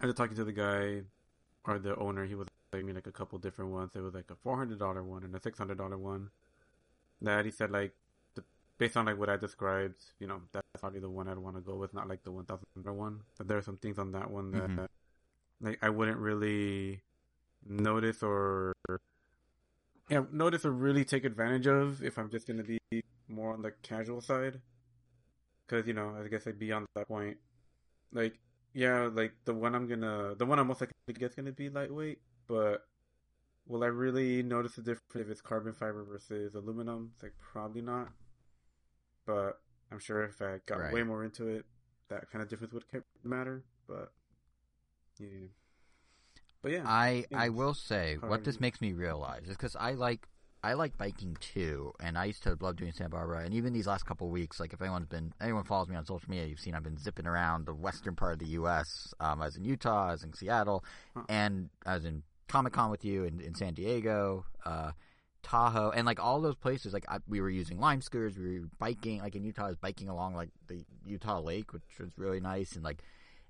I 0.00 0.06
was 0.06 0.14
talking 0.14 0.36
to 0.36 0.44
the 0.44 0.52
guy 0.52 1.02
or 1.64 1.78
the 1.80 1.96
owner. 1.96 2.24
He 2.24 2.36
was 2.36 2.46
like 2.72 2.84
me 2.84 2.92
like 2.92 3.08
a 3.08 3.12
couple 3.12 3.38
different 3.40 3.72
ones. 3.72 3.92
There 3.94 4.02
was 4.02 4.14
like 4.14 4.30
a 4.30 4.36
four 4.36 4.56
hundred 4.56 4.78
dollar 4.78 5.02
one 5.02 5.24
and 5.24 5.34
a 5.34 5.40
six 5.40 5.58
hundred 5.58 5.78
dollar 5.78 5.98
one. 5.98 6.30
That 7.20 7.44
he 7.44 7.50
said 7.50 7.72
like 7.72 7.94
the, 8.36 8.44
based 8.78 8.96
on 8.96 9.06
like 9.06 9.18
what 9.18 9.28
I 9.28 9.36
described, 9.36 10.04
you 10.20 10.28
know, 10.28 10.40
that's 10.52 10.66
probably 10.80 11.00
the 11.00 11.10
one 11.10 11.26
I'd 11.26 11.38
want 11.38 11.56
to 11.56 11.62
go 11.62 11.74
with, 11.74 11.94
not 11.94 12.08
like 12.08 12.22
the 12.22 12.30
one 12.30 12.44
thousand 12.44 12.66
dollar 12.80 12.94
one. 12.96 13.22
But 13.38 13.48
there 13.48 13.58
are 13.58 13.62
some 13.62 13.76
things 13.76 13.98
on 13.98 14.12
that 14.12 14.30
one 14.30 14.52
that 14.52 14.70
Mhm. 14.70 14.88
like 15.60 15.78
I 15.82 15.88
wouldn't 15.88 16.18
really 16.18 17.02
notice 17.66 18.22
or 18.22 18.72
yeah 20.12 20.24
notice 20.30 20.62
to 20.62 20.70
really 20.70 21.04
take 21.04 21.24
advantage 21.24 21.66
of 21.66 22.02
if 22.02 22.18
I'm 22.18 22.30
just 22.30 22.46
gonna 22.46 22.62
be 22.62 22.78
more 23.28 23.52
on 23.52 23.62
the 23.62 23.72
casual 23.82 24.20
side. 24.20 24.60
Because 25.66 25.86
you 25.86 25.94
know, 25.94 26.14
I 26.22 26.28
guess 26.28 26.46
I'd 26.46 26.58
be 26.58 26.72
on 26.72 26.84
that 26.94 27.08
point. 27.08 27.38
Like 28.12 28.38
yeah, 28.74 29.08
like 29.12 29.32
the 29.44 29.54
one 29.54 29.74
I'm 29.74 29.86
gonna, 29.88 30.34
the 30.36 30.46
one 30.46 30.58
I'm 30.58 30.66
most 30.66 30.80
likely 30.80 30.94
to 31.06 31.12
get 31.12 31.30
is 31.30 31.34
gonna 31.34 31.52
be 31.52 31.70
lightweight, 31.70 32.20
but 32.46 32.86
will 33.66 33.84
I 33.84 33.88
really 33.88 34.42
notice 34.42 34.74
the 34.76 34.82
difference 34.82 35.14
if 35.14 35.30
it's 35.30 35.40
carbon 35.40 35.72
fiber 35.72 36.04
versus 36.04 36.54
aluminum? 36.54 37.12
It's 37.14 37.22
like 37.22 37.34
probably 37.38 37.82
not. 37.82 38.08
But 39.26 39.60
I'm 39.90 39.98
sure 39.98 40.24
if 40.24 40.40
I 40.42 40.58
got 40.66 40.78
Right. 40.78 40.92
way 40.92 41.02
more 41.02 41.24
into 41.24 41.48
it, 41.48 41.64
that 42.08 42.30
kind 42.30 42.42
of 42.42 42.48
difference 42.48 42.72
would 42.72 42.84
matter. 43.24 43.64
But 43.86 44.12
yeah, 45.18 45.48
but 46.62 46.72
yeah, 46.72 46.82
I 46.86 47.26
Yeah, 47.30 47.40
I 47.40 47.48
will 47.48 47.74
say 47.74 48.16
hard. 48.16 48.30
what 48.30 48.44
this 48.44 48.60
makes 48.60 48.80
me 48.80 48.92
realize 48.92 49.42
is 49.44 49.56
because 49.56 49.76
I 49.76 49.92
like 49.92 50.28
I 50.64 50.74
like 50.74 50.96
biking 50.96 51.36
too, 51.40 51.92
and 51.98 52.16
I 52.16 52.26
used 52.26 52.44
to 52.44 52.56
love 52.60 52.76
doing 52.76 52.92
Santa 52.92 53.10
Barbara. 53.10 53.44
And 53.44 53.52
even 53.52 53.72
these 53.72 53.88
last 53.88 54.06
couple 54.06 54.28
of 54.28 54.32
weeks, 54.32 54.60
like 54.60 54.72
if 54.72 54.80
anyone's 54.80 55.08
been 55.08 55.32
anyone 55.40 55.64
follows 55.64 55.88
me 55.88 55.96
on 55.96 56.04
social 56.06 56.30
media, 56.30 56.46
you've 56.46 56.60
seen 56.60 56.74
I've 56.76 56.84
been 56.84 56.96
zipping 56.98 57.26
around 57.26 57.66
the 57.66 57.74
western 57.74 58.14
part 58.14 58.34
of 58.34 58.38
the 58.38 58.46
U.S. 58.60 59.12
Um, 59.18 59.42
I 59.42 59.46
was 59.46 59.56
in 59.56 59.64
Utah, 59.64 60.08
I 60.08 60.12
was 60.12 60.22
in 60.22 60.32
Seattle, 60.32 60.84
Huh. 61.16 61.24
and 61.28 61.68
I 61.84 61.94
was 61.96 62.04
in 62.04 62.22
Comic 62.46 62.74
Con 62.74 62.90
with 62.92 63.04
you 63.04 63.24
in, 63.24 63.40
in 63.40 63.56
San 63.56 63.74
Diego, 63.74 64.44
uh, 64.64 64.92
Tahoe, 65.42 65.90
and 65.90 66.06
like 66.06 66.20
all 66.22 66.40
those 66.40 66.54
places. 66.54 66.92
Like 66.92 67.06
I, 67.08 67.18
we 67.26 67.40
were 67.40 67.50
using 67.50 67.80
lime 67.80 68.00
scooters, 68.00 68.38
we 68.38 68.60
were 68.60 68.68
biking. 68.78 69.20
Like 69.20 69.34
in 69.34 69.42
Utah, 69.42 69.64
I 69.64 69.68
was 69.68 69.76
biking 69.78 70.08
along 70.08 70.36
like 70.36 70.50
the 70.68 70.84
Utah 71.04 71.40
Lake, 71.40 71.72
which 71.72 71.82
was 71.98 72.10
really 72.16 72.38
nice, 72.38 72.76
and 72.76 72.84
like 72.84 73.02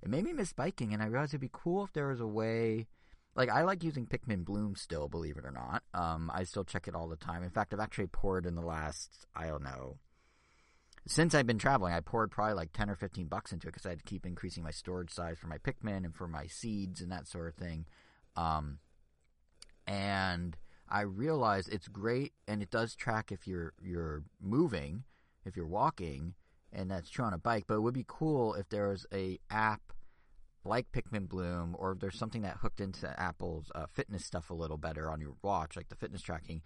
it 0.02 0.09
made 0.09 0.25
me 0.25 0.33
miss 0.33 0.54
biking. 0.54 0.95
And 0.95 1.02
I 1.02 1.07
realized 1.07 1.33
it'd 1.33 1.42
be 1.42 1.50
cool 1.52 1.85
if 1.85 1.92
there 1.92 2.09
was 2.09 2.21
a 2.21 2.26
way 2.26 2.87
like 3.34 3.48
I 3.48 3.62
like 3.62 3.82
using 3.82 4.06
Pikmin 4.06 4.44
Bloom 4.44 4.76
still, 4.76 5.08
believe 5.08 5.36
it 5.36 5.44
or 5.44 5.50
not. 5.50 5.82
Um, 5.94 6.30
I 6.34 6.44
still 6.44 6.64
check 6.64 6.86
it 6.86 6.94
all 6.94 7.08
the 7.08 7.16
time. 7.16 7.42
In 7.42 7.50
fact, 7.50 7.72
I've 7.72 7.80
actually 7.80 8.08
poured 8.08 8.46
in 8.46 8.54
the 8.54 8.62
last 8.62 9.26
I 9.34 9.46
don't 9.46 9.62
know 9.62 9.98
since 11.06 11.34
I've 11.34 11.46
been 11.46 11.58
traveling. 11.58 11.94
I 11.94 12.00
poured 12.00 12.30
probably 12.30 12.54
like 12.54 12.72
ten 12.72 12.90
or 12.90 12.94
fifteen 12.94 13.26
bucks 13.26 13.52
into 13.52 13.68
it 13.68 13.72
because 13.72 13.86
I 13.86 13.90
had 13.90 13.98
to 13.98 14.04
keep 14.04 14.26
increasing 14.26 14.62
my 14.62 14.70
storage 14.70 15.10
size 15.10 15.38
for 15.38 15.46
my 15.46 15.58
Pikmin 15.58 16.04
and 16.04 16.14
for 16.14 16.28
my 16.28 16.46
seeds 16.46 17.00
and 17.00 17.10
that 17.10 17.26
sort 17.26 17.48
of 17.48 17.54
thing. 17.54 17.86
Um, 18.36 18.78
and 19.86 20.56
I 20.88 21.02
realized 21.02 21.72
it's 21.72 21.88
great 21.88 22.32
and 22.46 22.62
it 22.62 22.70
does 22.70 22.94
track 22.94 23.32
if 23.32 23.46
you're 23.46 23.72
you're 23.82 24.22
moving, 24.40 25.04
if 25.44 25.56
you're 25.56 25.66
walking, 25.66 26.34
and 26.72 26.90
that's 26.90 27.10
true 27.10 27.24
on 27.24 27.34
a 27.34 27.38
bike. 27.38 27.64
But 27.66 27.76
it 27.76 27.80
would 27.80 27.94
be 27.94 28.04
cool 28.06 28.54
if 28.54 28.68
there 28.68 28.88
was 28.88 29.06
a 29.12 29.38
app 29.50 29.80
like 30.64 30.92
Pikmin 30.92 31.28
Bloom, 31.28 31.75
or 31.78 31.92
if 31.92 31.99
there's 32.00 32.19
something 32.19 32.42
that 32.42 32.59
hooked 32.59 32.81
into 32.81 33.09
Apple's 33.21 33.71
uh, 33.75 33.87
fitness 33.92 34.25
stuff 34.25 34.50
a 34.50 34.54
little 34.54 34.76
better 34.78 35.11
on 35.11 35.21
your 35.21 35.35
watch, 35.42 35.76
like 35.76 35.88
the 35.88 35.97
fitness 35.97 36.23
tracking, 36.23 36.62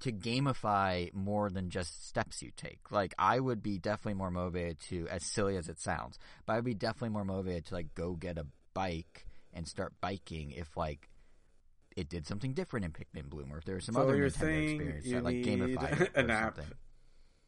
to 0.00 0.12
gamify 0.12 1.12
more 1.14 1.48
than 1.48 1.70
just 1.70 2.06
steps 2.08 2.42
you 2.42 2.50
take. 2.56 2.80
Like 2.90 3.14
I 3.18 3.40
would 3.40 3.62
be 3.62 3.78
definitely 3.78 4.14
more 4.14 4.30
motivated 4.30 4.80
to, 4.88 5.06
as 5.08 5.24
silly 5.24 5.56
as 5.56 5.68
it 5.68 5.80
sounds, 5.80 6.18
but 6.46 6.54
I'd 6.54 6.64
be 6.64 6.74
definitely 6.74 7.10
more 7.10 7.24
motivated 7.24 7.66
to 7.66 7.74
like 7.74 7.94
go 7.94 8.14
get 8.14 8.38
a 8.38 8.46
bike 8.74 9.26
and 9.54 9.66
start 9.66 9.94
biking 10.00 10.50
if 10.50 10.76
like 10.76 11.08
it 11.96 12.10
did 12.10 12.26
something 12.26 12.52
different 12.52 12.84
in 12.84 12.92
Pikmin 12.92 13.30
Bloom, 13.30 13.50
or 13.52 13.58
if 13.58 13.64
there 13.64 13.76
was 13.76 13.84
some 13.86 13.94
So 13.94 14.02
other 14.02 14.16
Nintendo 14.18 14.26
experience 14.26 15.06
you 15.06 15.14
that 15.14 15.24
like 15.24 15.36
gamified 15.36 16.00
it 16.02 16.12
an 16.16 16.30
or 16.30 16.34
app. 16.34 16.56
something. 16.56 16.72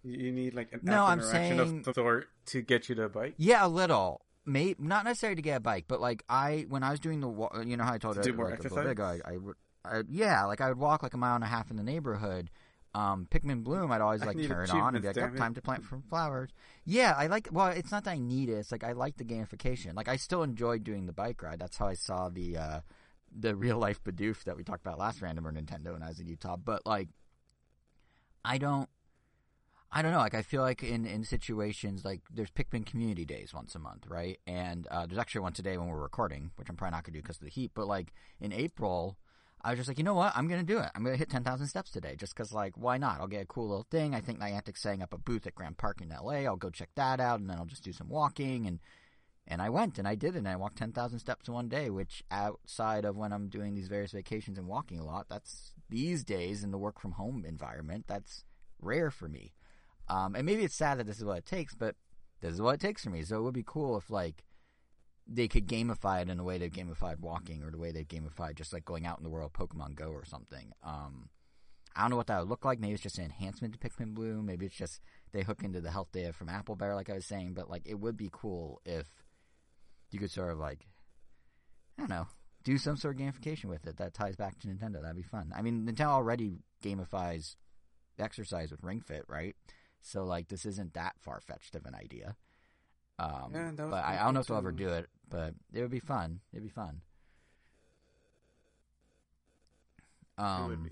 You 0.04 0.32
need 0.32 0.54
like 0.54 0.72
an 0.72 0.80
No, 0.84 1.04
app 1.04 1.08
I'm 1.10 1.18
interaction 1.18 1.58
saying- 1.58 1.84
of 1.86 1.94
sort 1.94 2.28
to 2.46 2.62
get 2.62 2.88
you 2.88 2.94
to 2.94 3.08
bike. 3.10 3.34
Yeah, 3.36 3.66
a 3.66 3.68
little. 3.68 4.22
May 4.48 4.74
not 4.78 5.04
necessarily 5.04 5.36
to 5.36 5.42
get 5.42 5.58
a 5.58 5.60
bike, 5.60 5.84
but 5.88 6.00
like 6.00 6.24
I 6.28 6.66
when 6.68 6.82
I 6.82 6.90
was 6.90 7.00
doing 7.00 7.20
the 7.20 7.28
you 7.66 7.76
know 7.76 7.84
how 7.84 7.92
I 7.92 7.98
told 7.98 8.14
To 8.14 8.20
you 8.20 8.32
do 8.32 8.36
more 8.36 8.50
like, 8.50 8.60
a 8.60 8.62
little 8.62 8.78
bit 8.78 8.86
ago, 8.90 9.08
exercise? 9.08 9.22
I, 9.24 9.34
I 9.34 9.36
would 9.36 9.56
I, 9.84 10.02
yeah 10.08 10.44
like 10.44 10.60
I 10.60 10.68
would 10.68 10.78
walk 10.78 11.02
like 11.02 11.14
a 11.14 11.18
mile 11.18 11.34
and 11.34 11.44
a 11.44 11.48
half 11.48 11.70
in 11.70 11.76
the 11.76 11.82
neighborhood. 11.82 12.50
Um, 12.94 13.28
Pikmin 13.30 13.62
Bloom, 13.62 13.92
I'd 13.92 14.00
always 14.00 14.24
like 14.24 14.42
turn 14.46 14.70
on 14.70 14.94
and 14.94 15.02
be 15.02 15.08
like, 15.08 15.18
"Oh, 15.18 15.36
time 15.36 15.54
to 15.54 15.62
plant 15.62 15.84
some 15.88 16.02
flowers." 16.08 16.50
Yeah, 16.84 17.14
I 17.16 17.26
like. 17.26 17.48
Well, 17.52 17.68
it's 17.68 17.92
not 17.92 18.04
that 18.04 18.12
I 18.12 18.18
need 18.18 18.48
it. 18.48 18.54
It's 18.54 18.72
like 18.72 18.82
I 18.82 18.92
like 18.92 19.18
the 19.18 19.24
gamification. 19.24 19.94
Like 19.94 20.08
I 20.08 20.16
still 20.16 20.42
enjoyed 20.42 20.84
doing 20.84 21.06
the 21.06 21.12
bike 21.12 21.42
ride. 21.42 21.60
That's 21.60 21.76
how 21.76 21.86
I 21.86 21.94
saw 21.94 22.30
the 22.30 22.56
uh, 22.56 22.80
the 23.38 23.54
real 23.54 23.78
life 23.78 24.02
Bidoof 24.02 24.44
that 24.44 24.56
we 24.56 24.64
talked 24.64 24.80
about 24.80 24.98
last 24.98 25.20
random 25.20 25.46
or 25.46 25.52
Nintendo 25.52 25.92
when 25.92 26.02
I 26.02 26.08
was 26.08 26.18
in 26.18 26.26
Utah. 26.26 26.56
But 26.56 26.86
like, 26.86 27.08
I 28.44 28.58
don't. 28.58 28.88
I 29.90 30.02
don't 30.02 30.12
know. 30.12 30.18
Like, 30.18 30.34
I 30.34 30.42
feel 30.42 30.60
like 30.60 30.82
in, 30.82 31.06
in 31.06 31.24
situations 31.24 32.04
like 32.04 32.20
there's 32.30 32.50
Pikmin 32.50 32.84
community 32.84 33.24
days 33.24 33.54
once 33.54 33.74
a 33.74 33.78
month, 33.78 34.06
right? 34.06 34.38
And 34.46 34.86
uh, 34.90 35.06
there's 35.06 35.18
actually 35.18 35.40
one 35.40 35.54
today 35.54 35.78
when 35.78 35.88
we're 35.88 36.00
recording, 36.00 36.50
which 36.56 36.68
I'm 36.68 36.76
probably 36.76 36.96
not 36.96 37.04
gonna 37.04 37.14
do 37.14 37.22
because 37.22 37.36
of 37.36 37.44
the 37.44 37.50
heat. 37.50 37.72
But 37.74 37.86
like 37.86 38.12
in 38.38 38.52
April, 38.52 39.16
I 39.62 39.70
was 39.70 39.78
just 39.78 39.88
like, 39.88 39.98
you 39.98 40.04
know 40.04 40.14
what? 40.14 40.32
I'm 40.36 40.46
going 40.46 40.60
to 40.60 40.66
do 40.66 40.78
it. 40.78 40.88
I'm 40.94 41.02
going 41.02 41.14
to 41.14 41.18
hit 41.18 41.30
10,000 41.30 41.66
steps 41.66 41.90
today 41.90 42.14
just 42.16 42.34
because, 42.34 42.52
like, 42.52 42.74
why 42.76 42.96
not? 42.96 43.20
I'll 43.20 43.26
get 43.26 43.42
a 43.42 43.46
cool 43.46 43.68
little 43.68 43.86
thing. 43.90 44.14
I 44.14 44.20
think 44.20 44.38
Niantic's 44.38 44.80
setting 44.80 45.02
up 45.02 45.12
a 45.12 45.18
booth 45.18 45.46
at 45.46 45.54
Grand 45.54 45.78
Park 45.78 46.00
in 46.00 46.10
LA. 46.10 46.44
I'll 46.44 46.56
go 46.56 46.70
check 46.70 46.90
that 46.94 47.18
out 47.18 47.40
and 47.40 47.50
then 47.50 47.58
I'll 47.58 47.64
just 47.64 47.82
do 47.82 47.92
some 47.92 48.08
walking. 48.08 48.66
And, 48.66 48.78
and 49.48 49.60
I 49.60 49.68
went 49.68 49.98
and 49.98 50.06
I 50.06 50.14
did 50.14 50.36
it. 50.36 50.38
And 50.38 50.48
I 50.48 50.54
walked 50.54 50.78
10,000 50.78 51.18
steps 51.18 51.48
in 51.48 51.54
one 51.54 51.68
day, 51.68 51.90
which 51.90 52.22
outside 52.30 53.04
of 53.04 53.16
when 53.16 53.32
I'm 53.32 53.48
doing 53.48 53.74
these 53.74 53.88
various 53.88 54.12
vacations 54.12 54.58
and 54.58 54.68
walking 54.68 55.00
a 55.00 55.04
lot, 55.04 55.28
that's 55.28 55.72
these 55.90 56.22
days 56.22 56.62
in 56.62 56.70
the 56.70 56.78
work 56.78 57.00
from 57.00 57.12
home 57.12 57.44
environment, 57.44 58.04
that's 58.06 58.44
rare 58.80 59.10
for 59.10 59.28
me. 59.28 59.54
Um, 60.08 60.34
and 60.34 60.46
maybe 60.46 60.64
it's 60.64 60.74
sad 60.74 60.98
that 60.98 61.06
this 61.06 61.18
is 61.18 61.24
what 61.24 61.38
it 61.38 61.46
takes, 61.46 61.74
but 61.74 61.96
this 62.40 62.54
is 62.54 62.62
what 62.62 62.74
it 62.74 62.80
takes 62.80 63.04
for 63.04 63.10
me. 63.10 63.22
So 63.22 63.38
it 63.38 63.42
would 63.42 63.54
be 63.54 63.64
cool 63.66 63.96
if, 63.96 64.10
like, 64.10 64.44
they 65.26 65.48
could 65.48 65.66
gamify 65.66 66.22
it 66.22 66.30
in 66.30 66.38
the 66.38 66.44
way 66.44 66.56
they've 66.56 66.72
gamified 66.72 67.20
walking 67.20 67.62
or 67.62 67.70
the 67.70 67.78
way 67.78 67.92
they've 67.92 68.08
gamified 68.08 68.54
just 68.54 68.72
like 68.72 68.86
going 68.86 69.04
out 69.04 69.18
in 69.18 69.24
the 69.24 69.30
world 69.30 69.52
Pokemon 69.52 69.94
Go 69.94 70.06
or 70.06 70.24
something. 70.24 70.72
Um, 70.82 71.28
I 71.94 72.02
don't 72.02 72.10
know 72.10 72.16
what 72.16 72.28
that 72.28 72.40
would 72.40 72.48
look 72.48 72.64
like. 72.64 72.80
Maybe 72.80 72.94
it's 72.94 73.02
just 73.02 73.18
an 73.18 73.24
enhancement 73.24 73.74
to 73.74 73.78
Pikmin 73.78 74.14
Bloom. 74.14 74.46
Maybe 74.46 74.64
it's 74.64 74.76
just 74.76 75.02
they 75.32 75.42
hook 75.42 75.62
into 75.62 75.82
the 75.82 75.90
health 75.90 76.08
data 76.12 76.32
from 76.32 76.48
Apple 76.48 76.76
Bear, 76.76 76.94
like 76.94 77.10
I 77.10 77.14
was 77.14 77.26
saying. 77.26 77.52
But 77.52 77.68
like, 77.68 77.82
it 77.84 78.00
would 78.00 78.16
be 78.16 78.30
cool 78.32 78.80
if 78.86 79.06
you 80.10 80.18
could 80.18 80.30
sort 80.30 80.52
of 80.52 80.58
like, 80.58 80.86
I 81.98 82.02
don't 82.02 82.10
know, 82.10 82.28
do 82.64 82.78
some 82.78 82.96
sort 82.96 83.16
of 83.16 83.20
gamification 83.20 83.66
with 83.66 83.86
it 83.86 83.98
that 83.98 84.14
ties 84.14 84.36
back 84.36 84.58
to 84.60 84.68
Nintendo. 84.68 85.02
That'd 85.02 85.16
be 85.16 85.22
fun. 85.22 85.52
I 85.54 85.60
mean, 85.60 85.86
Nintendo 85.86 86.08
already 86.08 86.60
gamifies 86.82 87.56
exercise 88.18 88.70
with 88.70 88.82
Ring 88.82 89.00
Fit, 89.00 89.24
right? 89.28 89.54
So 90.00 90.24
like, 90.24 90.48
this 90.48 90.64
isn't 90.64 90.94
that 90.94 91.14
far 91.20 91.40
fetched 91.40 91.74
of 91.74 91.84
an 91.86 91.94
idea. 91.94 92.36
Um, 93.18 93.50
Yeah, 93.52 93.70
that 93.74 93.82
was 93.82 93.90
but 93.90 94.04
I, 94.04 94.18
I 94.20 94.24
don't 94.24 94.34
know 94.34 94.40
if 94.40 94.46
they'll 94.46 94.56
ever 94.58 94.72
do 94.72 94.88
it. 94.88 95.08
But 95.28 95.54
it 95.74 95.80
would 95.82 95.90
be 95.90 96.00
fun. 96.00 96.40
It'd 96.52 96.62
be 96.62 96.70
fun. 96.70 97.02
Um, 100.38 100.64
it 100.64 100.68
would 100.68 100.84
be. 100.84 100.90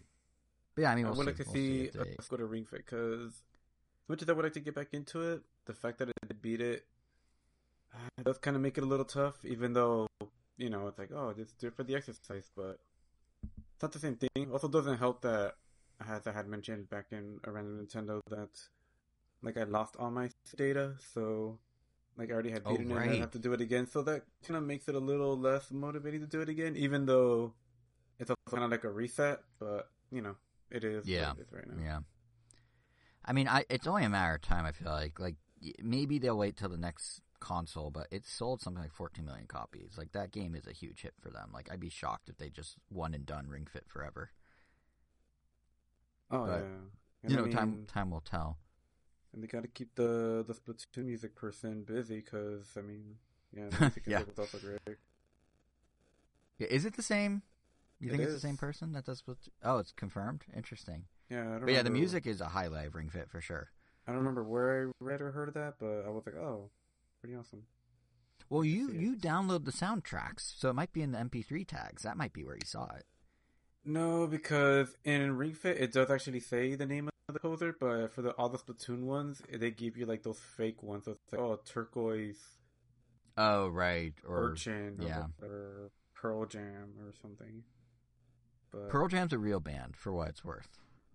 But 0.74 0.82
yeah, 0.82 0.92
I 0.92 0.94
mean, 0.96 1.06
I 1.06 1.10
we'll 1.10 1.18
would 1.18 1.24
see. 1.24 1.30
like 1.30 1.36
to 1.36 1.44
We'll 1.44 1.54
see 1.54 1.80
if 1.84 1.92
they- 1.94 2.00
a 2.18 2.28
go 2.28 2.36
to 2.36 2.44
Ring 2.46 2.64
Fit 2.66 2.84
because 2.84 3.32
as 3.32 4.08
much 4.08 4.22
as 4.22 4.28
I 4.28 4.32
would 4.32 4.44
like 4.44 4.52
to 4.54 4.60
get 4.60 4.74
back 4.74 4.88
into 4.92 5.20
it, 5.22 5.42
the 5.64 5.72
fact 5.74 5.98
that 5.98 6.08
it 6.08 6.42
beat 6.42 6.60
it 6.60 6.86
uh, 7.94 8.22
does 8.22 8.38
kind 8.38 8.56
of 8.56 8.62
make 8.62 8.76
it 8.76 8.84
a 8.84 8.86
little 8.86 9.04
tough. 9.06 9.44
Even 9.44 9.72
though 9.72 10.06
you 10.58 10.68
know 10.68 10.86
it's 10.88 10.98
like, 10.98 11.10
oh, 11.14 11.32
just 11.32 11.58
do 11.58 11.68
it 11.68 11.74
for 11.74 11.84
the 11.84 11.94
exercise, 11.94 12.50
but 12.54 12.78
it's 13.74 13.82
not 13.82 13.92
the 13.92 13.98
same 13.98 14.16
thing. 14.16 14.50
Also, 14.52 14.68
doesn't 14.68 14.98
help 14.98 15.22
that 15.22 15.54
as 16.06 16.26
I 16.26 16.32
had 16.32 16.46
mentioned 16.46 16.90
back 16.90 17.06
in 17.12 17.40
around 17.46 17.80
Nintendo 17.80 18.20
that 18.28 18.50
like 19.42 19.56
I 19.56 19.64
lost 19.64 19.96
all 19.98 20.10
my 20.10 20.30
data, 20.56 20.94
so 21.14 21.58
like 22.16 22.30
I 22.30 22.34
already 22.34 22.50
had 22.50 22.64
Oh, 22.64 22.76
beaten 22.76 22.90
it, 22.90 23.02
and 23.02 23.10
I 23.10 23.16
have 23.16 23.30
to 23.32 23.38
do 23.38 23.52
it 23.52 23.60
again. 23.60 23.86
So 23.86 24.02
that 24.02 24.24
kind 24.46 24.56
of 24.56 24.64
makes 24.64 24.88
it 24.88 24.94
a 24.94 24.98
little 25.00 25.38
less 25.38 25.70
motivating 25.70 26.20
to 26.20 26.26
do 26.26 26.40
it 26.40 26.48
again, 26.48 26.76
even 26.76 27.06
though 27.06 27.54
it's 28.18 28.30
also 28.30 28.56
kind 28.56 28.64
of 28.64 28.70
like 28.70 28.84
a 28.84 28.90
reset. 28.90 29.42
But 29.58 29.90
you 30.10 30.22
know, 30.22 30.36
it 30.70 30.84
is 30.84 31.06
Yeah. 31.06 31.32
it 31.32 31.38
is 31.38 31.52
right 31.52 31.66
now. 31.68 31.82
Yeah. 31.82 32.00
I 33.24 33.32
mean, 33.32 33.48
I 33.48 33.64
it's 33.68 33.86
only 33.86 34.04
a 34.04 34.08
matter 34.08 34.34
of 34.34 34.42
time. 34.42 34.64
I 34.64 34.72
feel 34.72 34.90
like 34.92 35.18
like 35.18 35.36
maybe 35.82 36.18
they'll 36.18 36.38
wait 36.38 36.56
till 36.56 36.68
the 36.68 36.76
next 36.76 37.20
console, 37.40 37.90
but 37.90 38.06
it 38.10 38.26
sold 38.26 38.60
something 38.62 38.82
like 38.82 38.92
14 38.92 39.24
million 39.24 39.46
copies. 39.46 39.94
Like 39.98 40.12
that 40.12 40.32
game 40.32 40.54
is 40.54 40.66
a 40.66 40.72
huge 40.72 41.02
hit 41.02 41.14
for 41.20 41.30
them. 41.30 41.50
Like 41.52 41.68
I'd 41.70 41.80
be 41.80 41.90
shocked 41.90 42.28
if 42.28 42.36
they 42.38 42.48
just 42.50 42.76
one 42.88 43.14
and 43.14 43.26
done 43.26 43.48
Ring 43.48 43.66
Fit 43.66 43.84
forever. 43.88 44.30
Oh 46.30 46.46
But, 46.46 46.60
yeah. 46.60 46.78
And 47.22 47.32
you 47.32 47.36
I 47.36 47.40
know, 47.40 47.46
time 47.48 47.86
time 47.86 48.10
will 48.10 48.20
tell. 48.20 48.58
And 49.36 49.44
they 49.44 49.46
got 49.46 49.62
to 49.62 49.68
keep 49.68 49.94
the 49.94 50.44
the 50.48 50.54
Splatoon 50.54 51.04
music 51.04 51.36
person 51.36 51.82
busy 51.84 52.16
because 52.16 52.70
I 52.76 52.80
mean, 52.80 53.16
yeah, 53.56 53.68
music 53.80 54.02
Yeah. 54.06 54.22
was 54.26 54.36
also 54.38 54.58
great. 54.58 54.96
Yeah, 56.58 56.66
is 56.68 56.84
it 56.84 56.96
the 56.96 57.02
same? 57.02 57.42
You 58.00 58.08
It 58.08 58.10
think 58.12 58.22
it's 58.24 58.34
the 58.34 58.40
same 58.40 58.56
person 58.56 58.92
that 58.94 59.04
does? 59.04 59.18
Split- 59.18 59.48
oh, 59.62 59.78
it's 59.78 59.92
confirmed. 59.92 60.44
Interesting. 60.56 61.04
Yeah, 61.30 61.42
I 61.42 61.44
don't 61.52 61.60
But 61.66 61.72
yeah, 61.74 61.82
the 61.82 61.90
music 61.90 62.26
is 62.26 62.40
a 62.40 62.46
highlight 62.46 62.88
of 62.88 62.94
Ring 62.94 63.08
Fit 63.10 63.28
for 63.30 63.40
sure. 63.40 63.70
I 64.06 64.10
don't 64.12 64.18
remember 64.18 64.42
where 64.44 64.88
I 64.88 64.90
read 65.00 65.20
or 65.20 65.32
heard 65.32 65.48
of 65.48 65.54
that, 65.54 65.74
but 65.78 66.04
I 66.06 66.10
was 66.10 66.24
like, 66.26 66.36
oh, 66.36 66.70
pretty 67.20 67.34
awesome. 67.36 67.62
Well, 68.48 68.64
you 68.64 68.88
see 68.90 68.96
it. 68.96 69.00
you 69.00 69.16
download 69.16 69.64
the 69.64 69.72
soundtracks, 69.72 70.54
so 70.56 70.70
it 70.70 70.74
might 70.74 70.92
be 70.92 71.02
in 71.02 71.10
the 71.12 71.18
MP3 71.18 71.66
tags. 71.66 72.02
That 72.04 72.16
might 72.16 72.32
be 72.32 72.44
where 72.44 72.54
you 72.54 72.64
saw 72.66 72.84
it. 72.94 73.04
No, 73.84 74.26
because 74.26 74.96
in 75.04 75.36
Ring 75.36 75.52
Fit 75.54 75.78
it 75.78 75.92
does 75.92 76.10
actually 76.10 76.40
say 76.40 76.74
the 76.74 76.86
name 76.86 77.08
of 77.08 77.12
the 77.36 77.40
composer, 77.40 77.76
but 77.78 78.12
for 78.12 78.22
the 78.22 78.30
all 78.32 78.48
the 78.48 78.58
Splatoon 78.58 79.04
ones, 79.04 79.42
they 79.52 79.70
give 79.70 79.96
you 79.96 80.06
like 80.06 80.22
those 80.22 80.40
fake 80.56 80.82
ones. 80.82 81.04
So 81.04 81.12
it's 81.12 81.32
like, 81.32 81.40
oh, 81.40 81.60
turquoise 81.64 82.38
Oh, 83.36 83.68
right. 83.68 84.14
Or 84.26 84.50
urchin, 84.50 84.96
yeah. 85.00 85.26
or 85.42 85.90
Pearl 86.14 86.46
Jam 86.46 86.94
or 87.00 87.12
something. 87.20 87.62
But 88.72 88.88
Pearl 88.88 89.08
Jam's 89.08 89.32
a 89.32 89.38
real 89.38 89.60
band 89.60 89.96
for 89.96 90.12
what 90.12 90.28
it's 90.28 90.44
worth. 90.44 90.68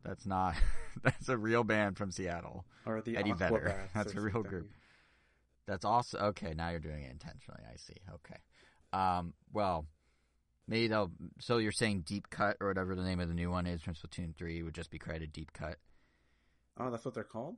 That's 0.04 0.26
not. 0.26 0.56
that's 1.04 1.30
a 1.30 1.38
real 1.38 1.64
band 1.64 1.98
from 1.98 2.12
Seattle. 2.12 2.66
or 2.86 3.02
the 3.02 3.18
Eddie 3.18 3.34
Vedder. 3.34 3.90
That's 3.94 4.14
a 4.14 4.22
real 4.22 4.34
something. 4.34 4.50
group. 4.50 4.72
That's 5.68 5.86
also 5.86 6.18
okay. 6.20 6.54
Now 6.56 6.70
you're 6.70 6.80
doing 6.80 7.04
it 7.04 7.12
intentionally. 7.12 7.62
I 7.72 7.76
see. 7.78 7.98
Okay. 8.16 8.40
Um. 8.94 9.34
Well, 9.54 9.86
maybe 10.68 10.88
they'll. 10.88 11.12
So 11.40 11.58
you're 11.58 11.72
saying 11.72 12.04
Deep 12.08 12.30
Cut 12.32 12.58
or 12.60 12.68
whatever 12.68 12.96
the 12.96 13.04
name 13.04 13.20
of 13.20 13.28
the 13.28 13.36
new 13.36 13.52
one 13.52 13.68
is 13.68 13.82
from 13.84 13.94
Splatoon 13.94 14.36
three 14.36 14.64
would 14.64 14.74
just 14.74 14.90
be 14.90 14.98
credited 14.98 15.34
Deep 15.34 15.54
Cut. 15.54 15.78
Oh, 16.80 16.90
that's 16.90 17.06
what 17.06 17.14
they're 17.14 17.24
called. 17.24 17.58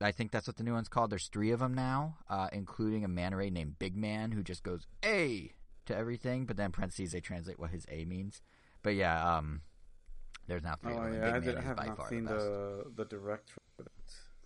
I 0.00 0.12
think 0.12 0.30
that's 0.30 0.46
what 0.46 0.56
the 0.56 0.62
new 0.62 0.74
one's 0.74 0.88
called. 0.88 1.10
There's 1.10 1.28
three 1.28 1.52
of 1.52 1.60
them 1.60 1.72
now, 1.74 2.18
uh, 2.28 2.48
including 2.52 3.04
a 3.04 3.08
manta 3.08 3.36
ray 3.36 3.48
named 3.50 3.78
Big 3.78 3.96
Man 3.96 4.32
who 4.32 4.42
just 4.42 4.62
goes 4.62 4.86
A 5.04 5.52
to 5.86 5.96
everything, 5.96 6.44
but 6.44 6.56
then 6.56 6.70
parentheses 6.72 7.12
they 7.12 7.20
translate 7.20 7.58
what 7.58 7.70
his 7.70 7.86
A 7.90 8.04
means. 8.04 8.42
But 8.82 8.94
yeah, 8.94 9.36
um, 9.36 9.62
there's 10.46 10.62
now 10.62 10.74
three 10.82 10.92
Oh 10.92 10.98
of 10.98 11.12
them. 11.12 11.22
yeah, 11.22 11.34
I, 11.34 11.38
did, 11.40 11.56
I 11.56 11.62
have 11.62 11.76
not 11.78 12.08
seen 12.08 12.24
the 12.24 12.34
the 12.34 12.92
the 12.96 13.04
direct 13.06 13.50
for 13.50 13.82
that, 13.84 13.90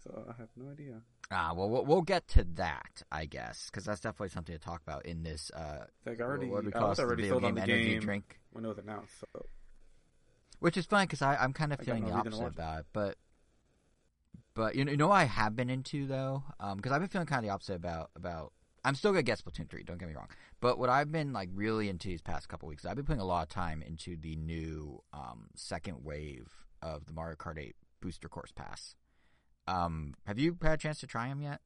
so 0.04 0.25
I 0.28 0.34
have 0.40 0.50
no 0.56 0.70
idea. 0.70 1.00
Ah, 1.32 1.52
well, 1.54 1.68
we'll 1.68 1.84
we'll 1.84 2.02
get 2.02 2.28
to 2.28 2.44
that, 2.54 3.02
I 3.10 3.25
guess, 3.26 3.70
because 3.70 3.84
that's 3.84 4.00
definitely 4.00 4.28
something 4.28 4.54
to 4.54 4.60
talk 4.60 4.82
about 4.82 5.04
in 5.04 5.22
this. 5.25 5.50
Uh, 5.50 5.87
Like 6.06 6.20
I 6.20 6.25
already, 6.25 6.46
what 6.46 6.64
we 6.64 6.72
I 6.72 6.80
was 6.84 7.00
already 7.00 7.28
sold 7.28 7.44
on 7.44 7.54
game 7.54 7.54
the 7.56 7.62
energy 7.72 7.90
game 7.90 8.00
drink, 8.00 8.38
when 8.52 8.64
it 8.64 8.68
was 8.68 8.78
announced. 8.78 9.14
So 9.20 9.46
which 10.61 10.76
is 10.76 10.87
fun 10.87 11.07
because 11.07 11.21
I'm 11.23 11.52
kind 11.52 11.73
of 11.73 11.81
feeling 11.81 12.05
the 12.05 12.12
opposite 12.12 12.47
about 12.47 12.81
it. 12.81 12.87
But 12.93 13.17
but 14.55 14.75
you 14.76 14.85
know, 14.85 14.90
you 14.93 14.97
know, 14.97 15.09
what 15.09 15.17
I 15.17 15.25
have 15.25 15.57
been 15.57 15.71
into 15.71 16.07
though, 16.07 16.45
because 16.76 16.93
I've 16.93 17.00
been 17.00 17.09
feeling 17.09 17.26
kind 17.26 17.40
of 17.40 17.49
the 17.49 17.52
opposite 17.52 17.75
about 17.75 18.11
about. 18.14 18.52
I'm 18.83 18.95
still 18.95 19.11
gonna 19.12 19.23
get 19.23 19.38
Splatoon 19.38 19.69
three. 19.69 19.83
Don't 19.83 19.99
get 19.99 20.09
me 20.09 20.14
wrong, 20.14 20.29
but 20.61 20.79
what 20.79 20.88
I've 20.88 21.12
been 21.12 21.35
like 21.35 21.50
really 21.52 21.90
into 21.90 22.09
these 22.09 22.23
past 22.23 22.49
couple 22.49 22.67
weeks, 22.67 22.87
I've 22.87 22.97
been 22.97 23.05
putting 23.05 23.21
a 23.21 23.26
lot 23.26 23.43
of 23.43 23.49
time 23.50 23.83
into 23.83 24.17
the 24.17 24.37
new 24.37 25.02
um, 25.12 25.49
second 25.55 26.02
wave 26.02 26.49
of 26.81 27.05
the 27.05 27.12
Mario 27.12 27.37
Kart 27.37 27.59
8 27.59 27.76
Booster 28.00 28.26
Course 28.29 28.52
Pass. 28.52 28.95
Um, 29.69 30.14
have 30.26 30.38
you 30.38 30.57
had 30.62 30.73
a 30.73 30.76
chance 30.79 30.99
to 31.00 31.07
try 31.07 31.29
them 31.29 31.43
yet? 31.43 31.61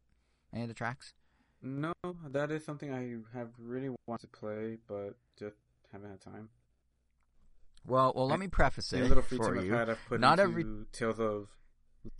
Any 0.52 0.62
of 0.62 0.68
the 0.68 0.74
tracks? 0.74 1.14
no, 1.62 1.94
that 2.30 2.50
is 2.50 2.64
something 2.64 2.92
I 2.92 3.16
have 3.36 3.48
really 3.58 3.90
wanted 4.06 4.30
to 4.32 4.38
play, 4.38 4.78
but 4.86 5.14
just 5.38 5.56
haven't 5.92 6.10
had 6.10 6.20
time. 6.20 6.48
Well, 7.86 8.12
well, 8.16 8.26
let 8.26 8.38
me 8.38 8.48
preface 8.48 8.88
The 8.88 9.02
it 9.02 9.08
little 9.08 9.22
free 9.22 9.36
for 9.38 9.48
time 9.50 9.58
I've 9.58 9.64
you. 9.66 9.72
had, 9.74 9.90
I've 9.90 9.98
put 10.08 10.20
Not 10.20 10.38
every- 10.40 10.64
Tales 10.92 11.20
of 11.20 11.48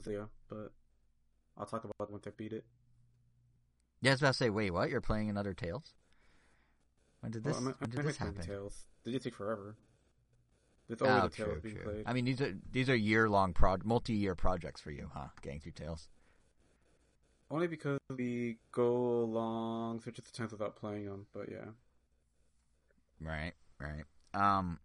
Zia, 0.03 0.29
but 0.49 0.73
I'll 1.57 1.67
talk 1.67 1.85
about 1.85 1.95
it 2.09 2.11
once 2.11 2.27
I 2.27 2.31
beat 2.37 2.53
it. 2.53 2.65
Yeah, 4.03 4.11
I 4.11 4.15
was 4.15 4.21
about 4.23 4.29
to 4.33 4.35
say, 4.35 4.51
wait, 4.51 4.71
what? 4.73 4.91
You're 4.91 5.01
playing 5.01 5.31
another 5.31 5.55
Tales? 5.55 5.95
When 7.21 7.33
did 7.33 7.45
this? 7.45 7.53
Well, 7.53 7.59
I'm, 7.61 7.65
when 7.65 7.75
I'm 7.81 7.91
did 7.91 8.05
this 8.05 8.17
happen? 8.19 8.43
Tales. 8.43 8.87
They 9.05 9.13
just 9.13 9.25
take 9.25 9.35
forever. 9.35 9.77
There's 10.89 11.01
always 11.01 11.23
Oh, 11.23 11.27
a 11.27 11.31
Tales 11.31 11.49
true, 11.53 11.61
being 11.63 11.77
played. 11.83 12.03
I 12.05 12.13
mean, 12.13 12.27
these 12.27 12.43
are 12.43 12.55
these 12.71 12.91
are 12.91 12.95
year 12.95 13.31
long 13.31 13.55
pro, 13.55 13.77
multi 13.85 14.13
year 14.13 14.35
projects 14.35 14.83
for 14.83 14.91
you, 14.91 15.11
huh? 15.15 15.29
Getting 15.41 15.61
through 15.61 15.73
Tales. 15.73 16.09
Only 17.51 17.67
because 17.69 17.99
we 18.15 18.59
go 18.73 19.25
long 19.25 20.01
such 20.01 20.17
the 20.17 20.23
tenth 20.33 20.53
without 20.53 20.77
playing 20.77 21.07
them, 21.07 21.27
but 21.33 21.49
yeah. 21.51 21.65
Right, 23.21 23.53
right. 23.81 24.05
Um, 24.35 24.79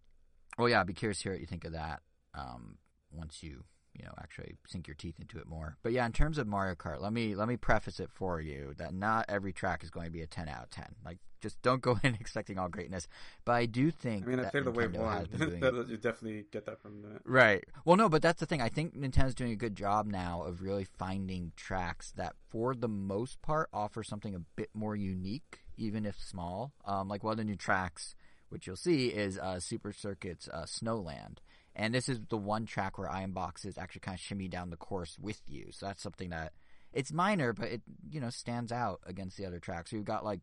well, 0.59 0.69
yeah, 0.69 0.81
I'd 0.81 0.87
be 0.87 0.93
curious 0.93 1.19
to 1.19 1.23
hear 1.23 1.31
what 1.33 1.41
you 1.41 1.47
think 1.47 1.65
of 1.65 1.71
that. 1.71 2.01
Um, 2.35 2.77
once 3.11 3.41
you 3.41 3.63
you 3.97 4.05
know 4.05 4.13
actually 4.21 4.55
sink 4.67 4.87
your 4.87 4.95
teeth 4.95 5.19
into 5.19 5.39
it 5.39 5.47
more. 5.47 5.77
But 5.83 5.91
yeah, 5.91 6.05
in 6.05 6.11
terms 6.11 6.37
of 6.37 6.47
Mario 6.47 6.75
Kart, 6.75 7.01
let 7.01 7.13
me 7.13 7.35
let 7.35 7.47
me 7.47 7.57
preface 7.57 7.99
it 7.99 8.09
for 8.13 8.39
you 8.39 8.73
that 8.77 8.93
not 8.93 9.25
every 9.27 9.53
track 9.53 9.83
is 9.83 9.89
going 9.89 10.05
to 10.05 10.11
be 10.11 10.21
a 10.21 10.27
ten 10.27 10.47
out 10.47 10.63
of 10.63 10.69
ten. 10.69 10.95
Like, 11.03 11.17
just 11.41 11.61
don't 11.61 11.81
go 11.81 11.97
in 12.03 12.15
expecting 12.15 12.57
all 12.57 12.69
greatness. 12.69 13.07
But 13.45 13.53
I 13.53 13.65
do 13.65 13.91
think 13.91 14.25
I 14.25 14.29
mean, 14.29 14.39
I 14.39 14.43
that 14.43 14.51
played 14.51 14.65
the 14.65 14.71
Wave 14.71 14.91
Nintendo 14.91 15.11
has 15.11 15.27
1. 15.29 15.39
been 15.39 15.59
doing 15.59 15.89
you 15.89 15.97
definitely 15.97 16.45
get 16.51 16.65
that 16.65 16.81
from 16.81 17.01
that. 17.01 17.21
Right. 17.25 17.63
Well, 17.85 17.97
no, 17.97 18.09
but 18.09 18.21
that's 18.21 18.39
the 18.39 18.45
thing. 18.45 18.61
I 18.61 18.69
think 18.69 18.95
Nintendo's 18.95 19.35
doing 19.35 19.51
a 19.51 19.57
good 19.57 19.75
job 19.75 20.07
now 20.07 20.43
of 20.43 20.61
really 20.61 20.85
finding 20.85 21.51
tracks 21.55 22.11
that, 22.15 22.33
for 22.49 22.75
the 22.75 22.87
most 22.87 23.41
part, 23.41 23.69
offer 23.73 24.03
something 24.03 24.35
a 24.35 24.41
bit 24.55 24.69
more 24.73 24.95
unique, 24.95 25.59
even 25.77 26.05
if 26.05 26.19
small. 26.19 26.73
Um, 26.85 27.07
like 27.07 27.23
one 27.23 27.31
of 27.31 27.37
the 27.37 27.43
new 27.43 27.55
tracks, 27.55 28.15
which 28.49 28.67
you'll 28.67 28.75
see, 28.75 29.07
is 29.07 29.37
uh, 29.37 29.59
Super 29.59 29.91
Circuit's 29.91 30.47
uh, 30.47 30.63
Snowland. 30.63 31.37
And 31.75 31.93
this 31.93 32.09
is 32.09 32.19
the 32.29 32.37
one 32.37 32.65
track 32.65 32.97
where 32.97 33.09
Iron 33.09 33.31
Boxes 33.31 33.77
actually 33.77 34.01
kind 34.01 34.15
of 34.15 34.21
shimmy 34.21 34.47
down 34.47 34.69
the 34.69 34.77
course 34.77 35.17
with 35.19 35.41
you. 35.47 35.67
So 35.71 35.85
that's 35.85 36.03
something 36.03 36.29
that 36.29 36.53
it's 36.91 37.13
minor, 37.13 37.53
but 37.53 37.69
it 37.69 37.81
you 38.09 38.19
know 38.19 38.29
stands 38.29 38.71
out 38.71 38.99
against 39.05 39.37
the 39.37 39.45
other 39.45 39.59
tracks. 39.59 39.91
So 39.91 39.95
you've 39.95 40.05
got 40.05 40.25
like 40.25 40.41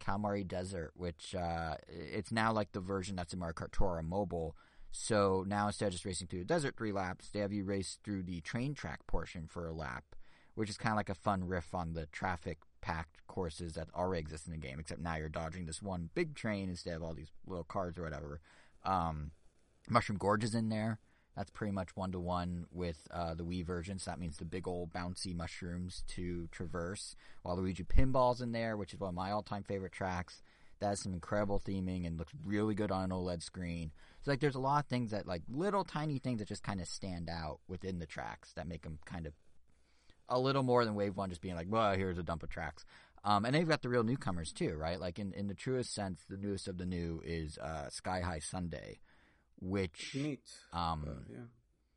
Kalamari 0.00 0.46
Desert, 0.46 0.92
which 0.94 1.34
uh, 1.34 1.76
it's 1.88 2.32
now 2.32 2.52
like 2.52 2.72
the 2.72 2.80
version 2.80 3.16
that's 3.16 3.32
in 3.32 3.38
Mario 3.38 3.54
Kart 3.54 3.72
Tour 3.72 4.00
mobile. 4.02 4.56
So 4.92 5.44
now 5.46 5.66
instead 5.66 5.86
of 5.86 5.92
just 5.92 6.04
racing 6.04 6.28
through 6.28 6.40
the 6.40 6.46
desert 6.46 6.76
three 6.76 6.92
laps, 6.92 7.30
they 7.30 7.40
have 7.40 7.52
you 7.52 7.64
race 7.64 7.98
through 8.02 8.22
the 8.22 8.40
train 8.40 8.74
track 8.74 9.06
portion 9.06 9.46
for 9.46 9.66
a 9.66 9.74
lap, 9.74 10.04
which 10.54 10.70
is 10.70 10.78
kind 10.78 10.92
of 10.92 10.96
like 10.96 11.10
a 11.10 11.14
fun 11.14 11.46
riff 11.46 11.74
on 11.74 11.92
the 11.92 12.06
traffic 12.06 12.58
packed 12.86 13.26
courses 13.26 13.72
that 13.72 13.88
already 13.96 14.20
exist 14.20 14.46
in 14.46 14.52
the 14.52 14.58
game, 14.58 14.78
except 14.78 15.00
now 15.00 15.16
you're 15.16 15.28
dodging 15.28 15.66
this 15.66 15.82
one 15.82 16.08
big 16.14 16.36
train 16.36 16.68
instead 16.68 16.94
of 16.94 17.02
all 17.02 17.14
these 17.14 17.32
little 17.44 17.64
cars 17.64 17.98
or 17.98 18.04
whatever. 18.04 18.40
Um, 18.84 19.32
Mushroom 19.90 20.18
Gorge 20.18 20.44
is 20.44 20.54
in 20.54 20.68
there. 20.68 21.00
That's 21.36 21.50
pretty 21.50 21.72
much 21.72 21.96
one 21.96 22.12
to 22.12 22.20
one 22.20 22.66
with 22.70 23.08
uh, 23.10 23.34
the 23.34 23.44
Wii 23.44 23.66
version. 23.66 23.98
So 23.98 24.12
that 24.12 24.20
means 24.20 24.36
the 24.36 24.44
big 24.44 24.68
old 24.68 24.92
bouncy 24.92 25.34
mushrooms 25.34 26.04
to 26.14 26.48
traverse. 26.52 27.16
While 27.42 27.56
Luigi 27.56 27.82
Pinball's 27.82 28.40
in 28.40 28.52
there, 28.52 28.76
which 28.76 28.94
is 28.94 29.00
one 29.00 29.08
of 29.08 29.14
my 29.16 29.32
all 29.32 29.42
time 29.42 29.64
favorite 29.64 29.92
tracks. 29.92 30.40
That 30.78 30.88
has 30.88 31.02
some 31.02 31.14
incredible 31.14 31.58
theming 31.58 32.06
and 32.06 32.18
looks 32.18 32.34
really 32.44 32.74
good 32.74 32.90
on 32.92 33.04
an 33.04 33.10
OLED 33.10 33.42
screen. 33.42 33.92
So 34.22 34.30
like, 34.30 34.40
there's 34.40 34.54
a 34.54 34.60
lot 34.60 34.84
of 34.84 34.88
things 34.88 35.10
that 35.10 35.26
like 35.26 35.42
little 35.48 35.84
tiny 35.84 36.18
things 36.18 36.38
that 36.38 36.48
just 36.48 36.62
kind 36.62 36.80
of 36.80 36.86
stand 36.86 37.30
out 37.30 37.60
within 37.66 37.98
the 37.98 38.06
tracks 38.06 38.52
that 38.56 38.68
make 38.68 38.82
them 38.82 38.98
kind 39.06 39.26
of 39.26 39.32
a 40.28 40.38
little 40.38 40.62
more 40.62 40.84
than 40.84 40.94
Wave 40.94 41.16
One 41.16 41.30
just 41.30 41.40
being 41.40 41.54
like, 41.54 41.68
well, 41.70 41.94
here's 41.94 42.18
a 42.18 42.22
dump 42.22 42.42
of 42.42 42.48
tracks. 42.48 42.84
Um, 43.24 43.44
and 43.44 43.54
they've 43.54 43.68
got 43.68 43.82
the 43.82 43.88
real 43.88 44.04
newcomers 44.04 44.52
too, 44.52 44.74
right? 44.76 45.00
Like 45.00 45.18
in, 45.18 45.32
in 45.32 45.48
the 45.48 45.54
truest 45.54 45.92
sense, 45.92 46.20
the 46.28 46.36
newest 46.36 46.68
of 46.68 46.78
the 46.78 46.86
new 46.86 47.20
is 47.24 47.58
uh, 47.58 47.88
Sky 47.90 48.20
High 48.20 48.38
Sundae, 48.38 48.98
which 49.60 50.16
um, 50.72 51.24
yeah. 51.28 51.38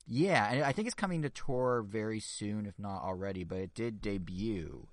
yeah, 0.08 0.52
and 0.52 0.64
I 0.64 0.72
think 0.72 0.88
it's 0.88 0.96
coming 0.96 1.22
to 1.22 1.30
tour 1.30 1.86
very 1.88 2.20
soon, 2.20 2.66
if 2.66 2.80
not 2.80 3.04
already. 3.04 3.44
But 3.44 3.60
it 3.60 3.76
did 3.76 4.02
debut 4.02 4.88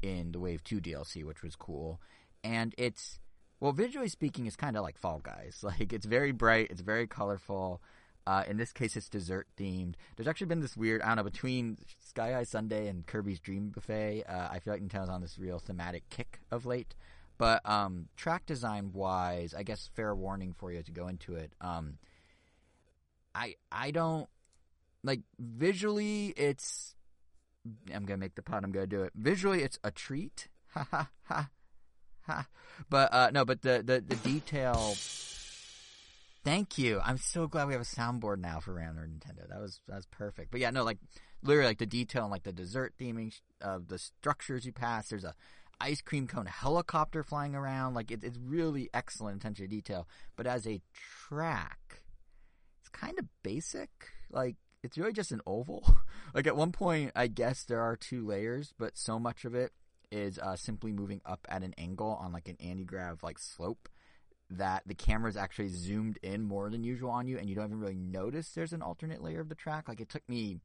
in 0.00 0.32
the 0.32 0.40
Wave 0.40 0.64
Two 0.64 0.80
DLC, 0.80 1.22
which 1.22 1.42
was 1.42 1.54
cool. 1.54 2.00
And 2.42 2.74
it's 2.78 3.18
well, 3.60 3.72
visually 3.72 4.08
speaking, 4.08 4.46
it's 4.46 4.56
kind 4.56 4.76
of 4.76 4.82
like 4.82 4.98
Fall 4.98 5.20
Guys. 5.20 5.58
Like 5.62 5.92
it's 5.92 6.06
very 6.06 6.32
bright, 6.32 6.68
it's 6.70 6.80
very 6.80 7.06
colorful. 7.06 7.82
Uh, 8.26 8.42
in 8.48 8.56
this 8.56 8.72
case, 8.72 8.96
it's 8.96 9.08
dessert 9.08 9.46
themed. 9.58 9.94
There's 10.16 10.28
actually 10.28 10.46
been 10.46 10.60
this 10.60 10.76
weird, 10.76 11.02
I 11.02 11.08
don't 11.08 11.16
know, 11.16 11.22
between 11.24 11.76
Sky 12.00 12.32
High 12.32 12.44
Sundae 12.44 12.88
and 12.88 13.06
Kirby's 13.06 13.40
Dream 13.40 13.68
Buffet. 13.68 14.24
Uh, 14.26 14.48
I 14.50 14.60
feel 14.60 14.72
like 14.72 14.82
Nintendo's 14.82 15.10
on 15.10 15.20
this 15.20 15.38
real 15.38 15.58
thematic 15.58 16.08
kick 16.08 16.40
of 16.50 16.64
late. 16.64 16.94
But 17.36 17.68
um, 17.68 18.08
track 18.16 18.46
design 18.46 18.92
wise, 18.92 19.54
I 19.54 19.62
guess 19.62 19.90
fair 19.94 20.14
warning 20.14 20.54
for 20.56 20.72
you 20.72 20.82
to 20.82 20.92
go 20.92 21.08
into 21.08 21.34
it. 21.34 21.52
Um, 21.60 21.98
I 23.34 23.56
I 23.72 23.90
don't 23.90 24.28
like 25.02 25.20
visually. 25.38 26.32
It's 26.36 26.94
I'm 27.92 28.04
gonna 28.04 28.18
make 28.18 28.36
the 28.36 28.42
pun. 28.42 28.64
I'm 28.64 28.72
gonna 28.72 28.86
do 28.86 29.02
it. 29.02 29.12
Visually, 29.14 29.62
it's 29.62 29.78
a 29.84 29.90
treat. 29.90 30.48
Ha 30.74 30.88
ha 30.90 31.08
ha 31.28 31.50
ha. 32.22 32.46
But 32.90 33.14
uh, 33.14 33.30
no, 33.32 33.44
but 33.44 33.62
the 33.62 33.82
the 33.84 34.00
the 34.00 34.16
detail. 34.16 34.96
Thank 36.44 36.76
you. 36.76 37.00
I'm 37.02 37.16
so 37.16 37.46
glad 37.46 37.68
we 37.68 37.72
have 37.72 37.80
a 37.80 37.86
soundboard 37.86 38.38
now 38.38 38.60
for 38.60 38.74
Random 38.74 39.18
Nintendo. 39.18 39.48
That 39.48 39.60
was 39.60 39.80
that 39.88 39.96
was 39.96 40.06
perfect. 40.06 40.50
But 40.50 40.60
yeah, 40.60 40.68
no, 40.70 40.84
like 40.84 40.98
literally 41.42 41.68
like 41.68 41.78
the 41.78 41.86
detail 41.86 42.24
and 42.24 42.30
like 42.30 42.42
the 42.42 42.52
dessert 42.52 42.92
theming 43.00 43.32
of 43.62 43.88
the 43.88 43.98
structures 43.98 44.66
you 44.66 44.72
pass. 44.72 45.08
There's 45.08 45.24
a 45.24 45.34
ice 45.80 46.02
cream 46.02 46.26
cone 46.26 46.44
helicopter 46.44 47.22
flying 47.22 47.54
around. 47.54 47.94
Like 47.94 48.10
it, 48.10 48.22
it's 48.22 48.36
really 48.36 48.90
excellent 48.92 49.38
attention 49.38 49.64
to 49.64 49.74
detail. 49.74 50.06
But 50.36 50.46
as 50.46 50.66
a 50.66 50.82
track, 50.92 52.02
it's 52.80 52.90
kind 52.90 53.18
of 53.18 53.24
basic. 53.42 53.88
Like 54.30 54.56
it's 54.82 54.98
really 54.98 55.14
just 55.14 55.32
an 55.32 55.40
oval. 55.46 55.96
like 56.34 56.46
at 56.46 56.56
one 56.56 56.72
point, 56.72 57.12
I 57.16 57.26
guess 57.26 57.64
there 57.64 57.80
are 57.80 57.96
two 57.96 58.22
layers, 58.22 58.74
but 58.78 58.98
so 58.98 59.18
much 59.18 59.46
of 59.46 59.54
it 59.54 59.72
is 60.12 60.38
uh, 60.38 60.56
simply 60.56 60.92
moving 60.92 61.22
up 61.24 61.46
at 61.48 61.62
an 61.62 61.74
angle 61.78 62.18
on 62.20 62.32
like 62.32 62.48
an 62.48 62.58
anti-grav 62.60 63.22
like 63.22 63.38
slope 63.38 63.88
that 64.50 64.82
the 64.86 64.94
camera's 64.94 65.36
actually 65.36 65.68
zoomed 65.68 66.18
in 66.22 66.42
more 66.42 66.70
than 66.70 66.84
usual 66.84 67.10
on 67.10 67.26
you 67.26 67.38
and 67.38 67.48
you 67.48 67.54
don't 67.54 67.66
even 67.66 67.80
really 67.80 67.94
notice 67.94 68.50
there's 68.50 68.72
an 68.72 68.82
alternate 68.82 69.22
layer 69.22 69.40
of 69.40 69.48
the 69.48 69.54
track. 69.54 69.88
Like 69.88 70.00
it 70.00 70.08
took 70.08 70.28
me 70.28 70.58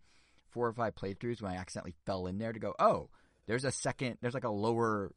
four 0.49 0.67
or 0.67 0.73
five 0.73 0.95
playthroughs 0.95 1.41
when 1.41 1.51
I 1.51 1.55
accidentally 1.55 1.95
fell 2.05 2.27
in 2.27 2.37
there 2.37 2.53
to 2.53 2.59
go, 2.59 2.73
oh, 2.79 3.09
there's 3.47 3.65
a 3.65 3.71
second, 3.71 4.17
there's 4.21 4.33
like 4.33 4.43
a 4.43 4.49
lower 4.49 5.11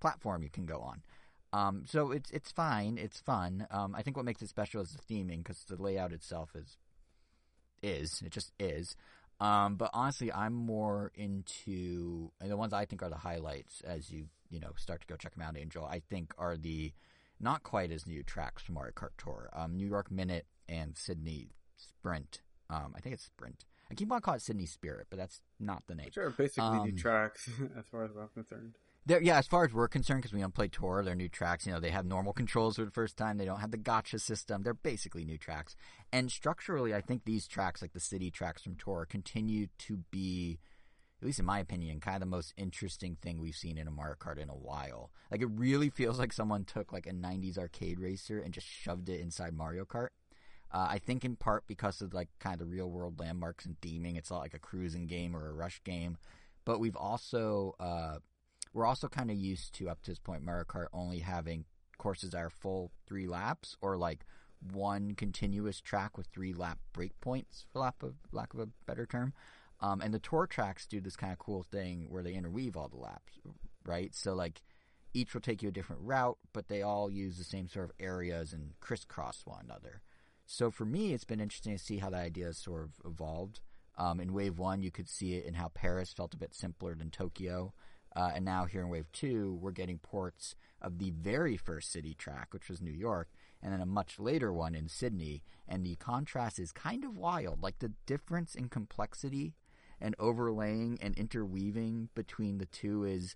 platform 0.00 0.42
you 0.42 0.50
can 0.50 0.66
go 0.66 0.80
on. 0.80 1.02
Um, 1.52 1.84
so 1.86 2.10
it's 2.10 2.30
it's 2.32 2.50
fine, 2.50 2.98
it's 2.98 3.20
fun. 3.20 3.66
Um, 3.70 3.94
I 3.94 4.02
think 4.02 4.16
what 4.16 4.26
makes 4.26 4.42
it 4.42 4.48
special 4.48 4.82
is 4.82 4.90
the 4.90 5.14
theming 5.14 5.38
because 5.38 5.64
the 5.68 5.80
layout 5.80 6.12
itself 6.12 6.50
is 6.54 6.76
is 7.82 8.22
it 8.24 8.32
just 8.32 8.52
is. 8.58 8.96
Um, 9.40 9.76
but 9.76 9.90
honestly, 9.92 10.32
I'm 10.32 10.52
more 10.52 11.12
into 11.14 12.32
and 12.40 12.50
the 12.50 12.56
ones 12.56 12.72
I 12.72 12.86
think 12.86 13.02
are 13.02 13.10
the 13.10 13.16
highlights 13.16 13.82
as 13.82 14.10
you 14.10 14.26
you 14.50 14.58
know 14.58 14.72
start 14.76 15.02
to 15.02 15.06
go 15.06 15.16
check 15.16 15.34
them 15.34 15.42
out. 15.42 15.56
Angel, 15.56 15.84
I 15.84 16.00
think 16.00 16.34
are 16.38 16.56
the 16.56 16.92
not 17.40 17.62
quite 17.62 17.90
as 17.90 18.06
new 18.06 18.22
tracks 18.22 18.62
from 18.62 18.74
Mario 18.76 18.92
Kart 18.92 19.10
Tour. 19.18 19.50
Um, 19.52 19.76
New 19.76 19.86
York 19.86 20.10
Minute 20.10 20.46
and 20.68 20.96
Sydney 20.96 21.50
Sprint. 21.76 22.42
Um, 22.70 22.94
I 22.96 23.00
think 23.00 23.14
it's 23.14 23.24
Sprint. 23.24 23.64
I 23.90 23.94
keep 23.94 24.10
on 24.10 24.20
calling 24.20 24.38
it 24.38 24.42
Sydney 24.42 24.66
Spirit, 24.66 25.06
but 25.10 25.18
that's 25.18 25.40
not 25.60 25.82
the 25.86 25.94
name. 25.94 26.06
Which 26.06 26.16
are 26.18 26.30
basically 26.30 26.64
Um, 26.78 26.84
new 26.84 26.92
tracks 26.96 27.48
as 27.78 27.84
far 27.90 28.04
as 28.04 28.12
I'm 28.18 28.28
concerned. 28.28 28.74
They're, 29.06 29.20
yeah, 29.22 29.36
as 29.36 29.46
far 29.46 29.66
as 29.66 29.74
we're 29.74 29.86
concerned, 29.88 30.22
because 30.22 30.32
we 30.32 30.40
don't 30.40 30.54
play 30.54 30.68
tour, 30.68 31.02
they're 31.04 31.14
new 31.14 31.28
tracks. 31.28 31.66
You 31.66 31.72
know, 31.72 31.80
they 31.80 31.90
have 31.90 32.06
normal 32.06 32.32
controls 32.32 32.76
for 32.76 32.86
the 32.86 32.90
first 32.90 33.18
time. 33.18 33.36
They 33.36 33.44
don't 33.44 33.60
have 33.60 33.70
the 33.70 33.76
gacha 33.76 34.18
system. 34.18 34.62
They're 34.62 34.72
basically 34.72 35.26
new 35.26 35.36
tracks. 35.36 35.76
And 36.10 36.30
structurally, 36.32 36.94
I 36.94 37.02
think 37.02 37.26
these 37.26 37.46
tracks, 37.46 37.82
like 37.82 37.92
the 37.92 38.00
city 38.00 38.30
tracks 38.30 38.62
from 38.62 38.76
tour, 38.76 39.04
continue 39.06 39.66
to 39.80 39.98
be, 40.10 40.58
at 41.20 41.26
least 41.26 41.38
in 41.38 41.46
my 41.46 41.58
opinion, 41.58 42.00
kind 42.00 42.16
of 42.16 42.20
the 42.20 42.26
most 42.26 42.52
interesting 42.56 43.16
thing 43.22 43.40
we've 43.40 43.54
seen 43.54 43.78
in 43.78 43.88
a 43.88 43.90
Mario 43.90 44.16
Kart 44.16 44.38
in 44.38 44.50
a 44.50 44.54
while. 44.54 45.10
Like, 45.30 45.40
it 45.40 45.48
really 45.50 45.88
feels 45.88 46.18
like 46.18 46.32
someone 46.32 46.64
took 46.64 46.92
like 46.92 47.06
a 47.06 47.12
90s 47.12 47.56
arcade 47.58 47.98
racer 47.98 48.38
and 48.38 48.52
just 48.52 48.66
shoved 48.66 49.08
it 49.08 49.20
inside 49.20 49.54
Mario 49.54 49.84
Kart. 49.84 50.08
Uh, 50.72 50.88
I 50.90 50.98
think 50.98 51.24
in 51.24 51.36
part 51.36 51.64
because 51.68 52.00
of 52.00 52.12
like 52.12 52.28
kind 52.40 52.54
of 52.54 52.58
the 52.58 52.66
real 52.66 52.90
world 52.90 53.20
landmarks 53.20 53.64
and 53.64 53.80
theming. 53.80 54.18
It's 54.18 54.30
not 54.30 54.40
like 54.40 54.54
a 54.54 54.58
cruising 54.58 55.06
game 55.06 55.36
or 55.36 55.48
a 55.48 55.52
rush 55.52 55.80
game. 55.84 56.18
But 56.64 56.80
we've 56.80 56.96
also, 56.96 57.74
uh, 57.78 58.16
we're 58.72 58.86
also 58.86 59.08
kind 59.08 59.30
of 59.30 59.36
used 59.36 59.72
to 59.74 59.88
up 59.88 60.02
to 60.02 60.10
this 60.10 60.18
point 60.18 60.42
Mario 60.42 60.64
Kart 60.64 60.86
only 60.92 61.20
having 61.20 61.64
courses 61.96 62.30
that 62.30 62.38
are 62.38 62.50
full 62.50 62.90
three 63.06 63.28
laps 63.28 63.76
or 63.80 63.96
like 63.96 64.26
one 64.72 65.14
continuous 65.14 65.80
track 65.80 66.16
with 66.16 66.26
three 66.28 66.52
lap 66.52 66.78
breakpoints 66.92 67.64
for 67.72 67.80
lack 67.80 68.02
of 68.02 68.14
lack 68.32 68.52
of 68.54 68.60
a 68.60 68.68
better 68.86 69.06
term. 69.06 69.32
Um, 69.84 70.00
and 70.00 70.14
the 70.14 70.18
tour 70.18 70.46
tracks 70.46 70.86
do 70.86 70.98
this 70.98 71.14
kind 71.14 71.30
of 71.30 71.38
cool 71.38 71.62
thing 71.62 72.06
where 72.08 72.22
they 72.22 72.32
interweave 72.32 72.74
all 72.74 72.88
the 72.88 72.96
laps, 72.96 73.34
right? 73.84 74.14
So 74.14 74.32
like 74.32 74.62
each 75.12 75.34
will 75.34 75.42
take 75.42 75.62
you 75.62 75.68
a 75.68 75.72
different 75.72 76.00
route, 76.00 76.38
but 76.54 76.68
they 76.68 76.80
all 76.80 77.10
use 77.10 77.36
the 77.36 77.44
same 77.44 77.68
sort 77.68 77.90
of 77.90 77.92
areas 78.00 78.54
and 78.54 78.72
crisscross 78.80 79.42
one 79.44 79.60
another. 79.62 80.00
So 80.46 80.70
for 80.70 80.86
me, 80.86 81.12
it's 81.12 81.24
been 81.24 81.40
interesting 81.40 81.76
to 81.76 81.84
see 81.84 81.98
how 81.98 82.08
that 82.08 82.22
idea 82.22 82.46
has 82.46 82.56
sort 82.56 82.84
of 82.84 82.92
evolved. 83.04 83.60
Um, 83.98 84.20
in 84.20 84.32
Wave 84.32 84.58
One, 84.58 84.82
you 84.82 84.90
could 84.90 85.08
see 85.08 85.34
it 85.34 85.44
in 85.44 85.52
how 85.52 85.68
Paris 85.68 86.14
felt 86.14 86.32
a 86.32 86.38
bit 86.38 86.54
simpler 86.54 86.94
than 86.94 87.10
Tokyo. 87.10 87.74
Uh, 88.16 88.30
and 88.34 88.44
now 88.44 88.64
here 88.64 88.80
in 88.80 88.88
Wave 88.88 89.12
2, 89.12 89.58
we're 89.60 89.70
getting 89.70 89.98
ports 89.98 90.54
of 90.80 90.98
the 90.98 91.10
very 91.10 91.58
first 91.58 91.92
city 91.92 92.14
track, 92.14 92.54
which 92.54 92.70
was 92.70 92.80
New 92.80 92.90
York, 92.90 93.28
and 93.62 93.70
then 93.70 93.82
a 93.82 93.86
much 93.86 94.18
later 94.18 94.50
one 94.50 94.74
in 94.74 94.88
Sydney. 94.88 95.42
And 95.68 95.84
the 95.84 95.96
contrast 95.96 96.58
is 96.58 96.72
kind 96.72 97.04
of 97.04 97.18
wild. 97.18 97.62
Like 97.62 97.80
the 97.80 97.92
difference 98.06 98.54
in 98.54 98.70
complexity 98.70 99.52
and 100.04 100.14
overlaying 100.18 100.98
and 101.00 101.16
interweaving 101.16 102.10
between 102.14 102.58
the 102.58 102.66
two 102.66 103.04
is, 103.04 103.34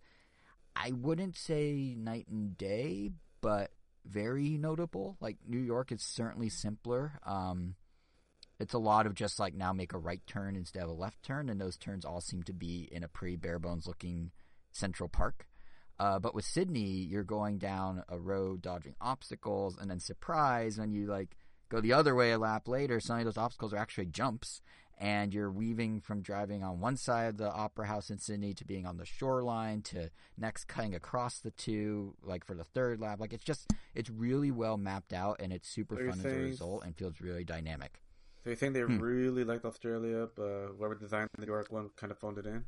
I 0.77 0.93
wouldn't 0.93 1.35
say 1.35 1.95
night 1.97 2.27
and 2.29 2.59
day, 2.59 3.13
but 3.41 3.71
very 4.05 4.59
notable. 4.59 5.17
Like 5.19 5.39
New 5.49 5.59
York 5.59 5.91
is 5.93 6.03
certainly 6.03 6.51
simpler. 6.51 7.21
Um, 7.25 7.75
it's 8.61 8.75
a 8.75 8.79
lot 8.79 9.07
of 9.07 9.15
just 9.15 9.41
like 9.41 9.55
now 9.55 9.73
make 9.73 9.95
a 9.95 9.99
right 9.99 10.21
turn 10.27 10.57
instead 10.57 10.83
of 10.83 10.91
a 10.91 10.93
left 10.93 11.23
turn, 11.23 11.49
and 11.49 11.59
those 11.59 11.79
turns 11.79 12.05
all 12.05 12.21
seem 12.21 12.43
to 12.43 12.53
be 12.53 12.87
in 12.93 13.03
a 13.03 13.09
pretty 13.09 13.37
bare 13.37 13.59
bones 13.59 13.87
looking 13.87 14.31
Central 14.71 15.09
Park. 15.09 15.49
Uh, 15.99 16.19
but 16.19 16.35
with 16.35 16.45
Sydney, 16.45 16.81
you're 16.81 17.25
going 17.25 17.57
down 17.57 18.05
a 18.11 18.19
road 18.19 18.61
dodging 18.61 18.95
obstacles, 19.01 19.79
and 19.81 19.91
then 19.91 20.01
surprise 20.01 20.79
when 20.79 20.93
you 20.93 21.07
like 21.07 21.35
go 21.71 21.81
the 21.81 21.95
other 21.95 22.15
way 22.15 22.33
a 22.33 22.39
lap 22.39 22.69
later, 22.69 23.01
suddenly 23.01 23.25
those 23.25 23.39
obstacles 23.39 23.73
are 23.73 23.79
actually 23.79 24.07
jumps, 24.07 24.61
and 24.99 25.33
you're 25.33 25.51
weaving 25.51 26.01
from 26.01 26.21
driving 26.21 26.63
on 26.63 26.81
one 26.81 26.97
side 26.97 27.29
of 27.29 27.37
the 27.37 27.51
opera 27.51 27.87
house 27.87 28.11
in 28.11 28.19
Sydney 28.19 28.53
to 28.55 28.65
being 28.65 28.85
on 28.85 28.97
the 28.97 29.07
shoreline 29.07 29.81
to 29.83 30.11
next 30.37 30.67
cutting 30.67 30.95
across 30.95 31.39
the 31.39 31.53
two, 31.53 32.15
like 32.23 32.45
for 32.45 32.55
the 32.55 32.65
third 32.65 33.01
lap. 33.01 33.21
Like 33.21 33.33
it's 33.33 33.45
just 33.45 33.73
it's 33.95 34.11
really 34.11 34.51
well 34.51 34.77
mapped 34.77 35.13
out, 35.13 35.37
and 35.41 35.53
it's 35.53 35.69
super 35.69 36.01
you 36.01 36.11
fun 36.11 36.19
as 36.21 36.33
a 36.33 36.37
result, 36.37 36.85
and 36.85 36.97
feels 36.97 37.21
really 37.21 37.45
dynamic. 37.45 38.01
So 38.45 38.51
you 38.51 38.57
think 38.57 38.75
they 38.75 38.81
Hmm. 38.83 38.99
really 38.99 39.45
liked 39.45 39.65
Australia, 39.65 40.29
but 40.35 40.69
whoever 40.77 40.95
designed 40.95 41.29
the 41.37 41.45
New 41.47 41.53
York 41.53 41.71
one 41.71 41.91
kind 41.97 42.11
of 42.11 42.19
phoned 42.19 42.39
it 42.39 42.47
in? 42.47 42.65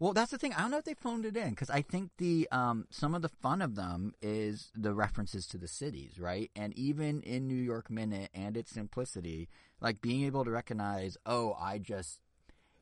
Well, 0.00 0.14
that's 0.14 0.30
the 0.30 0.38
thing. 0.38 0.54
I 0.54 0.62
don't 0.62 0.70
know 0.70 0.78
if 0.78 0.84
they 0.84 0.94
phoned 0.94 1.26
it 1.26 1.36
in 1.36 1.50
because 1.50 1.70
I 1.70 1.82
think 1.82 2.10
the 2.16 2.48
um, 2.50 2.86
some 2.90 3.14
of 3.14 3.20
the 3.22 3.28
fun 3.28 3.60
of 3.60 3.74
them 3.76 4.14
is 4.22 4.70
the 4.74 4.94
references 4.94 5.46
to 5.48 5.58
the 5.58 5.68
cities, 5.68 6.18
right? 6.18 6.50
And 6.56 6.72
even 6.76 7.20
in 7.22 7.46
New 7.46 7.54
York 7.62 7.90
Minute 7.90 8.30
and 8.34 8.56
its 8.56 8.70
simplicity, 8.72 9.48
like 9.80 10.00
being 10.00 10.24
able 10.24 10.44
to 10.44 10.50
recognize, 10.50 11.18
oh, 11.26 11.54
I 11.60 11.78
just 11.78 12.20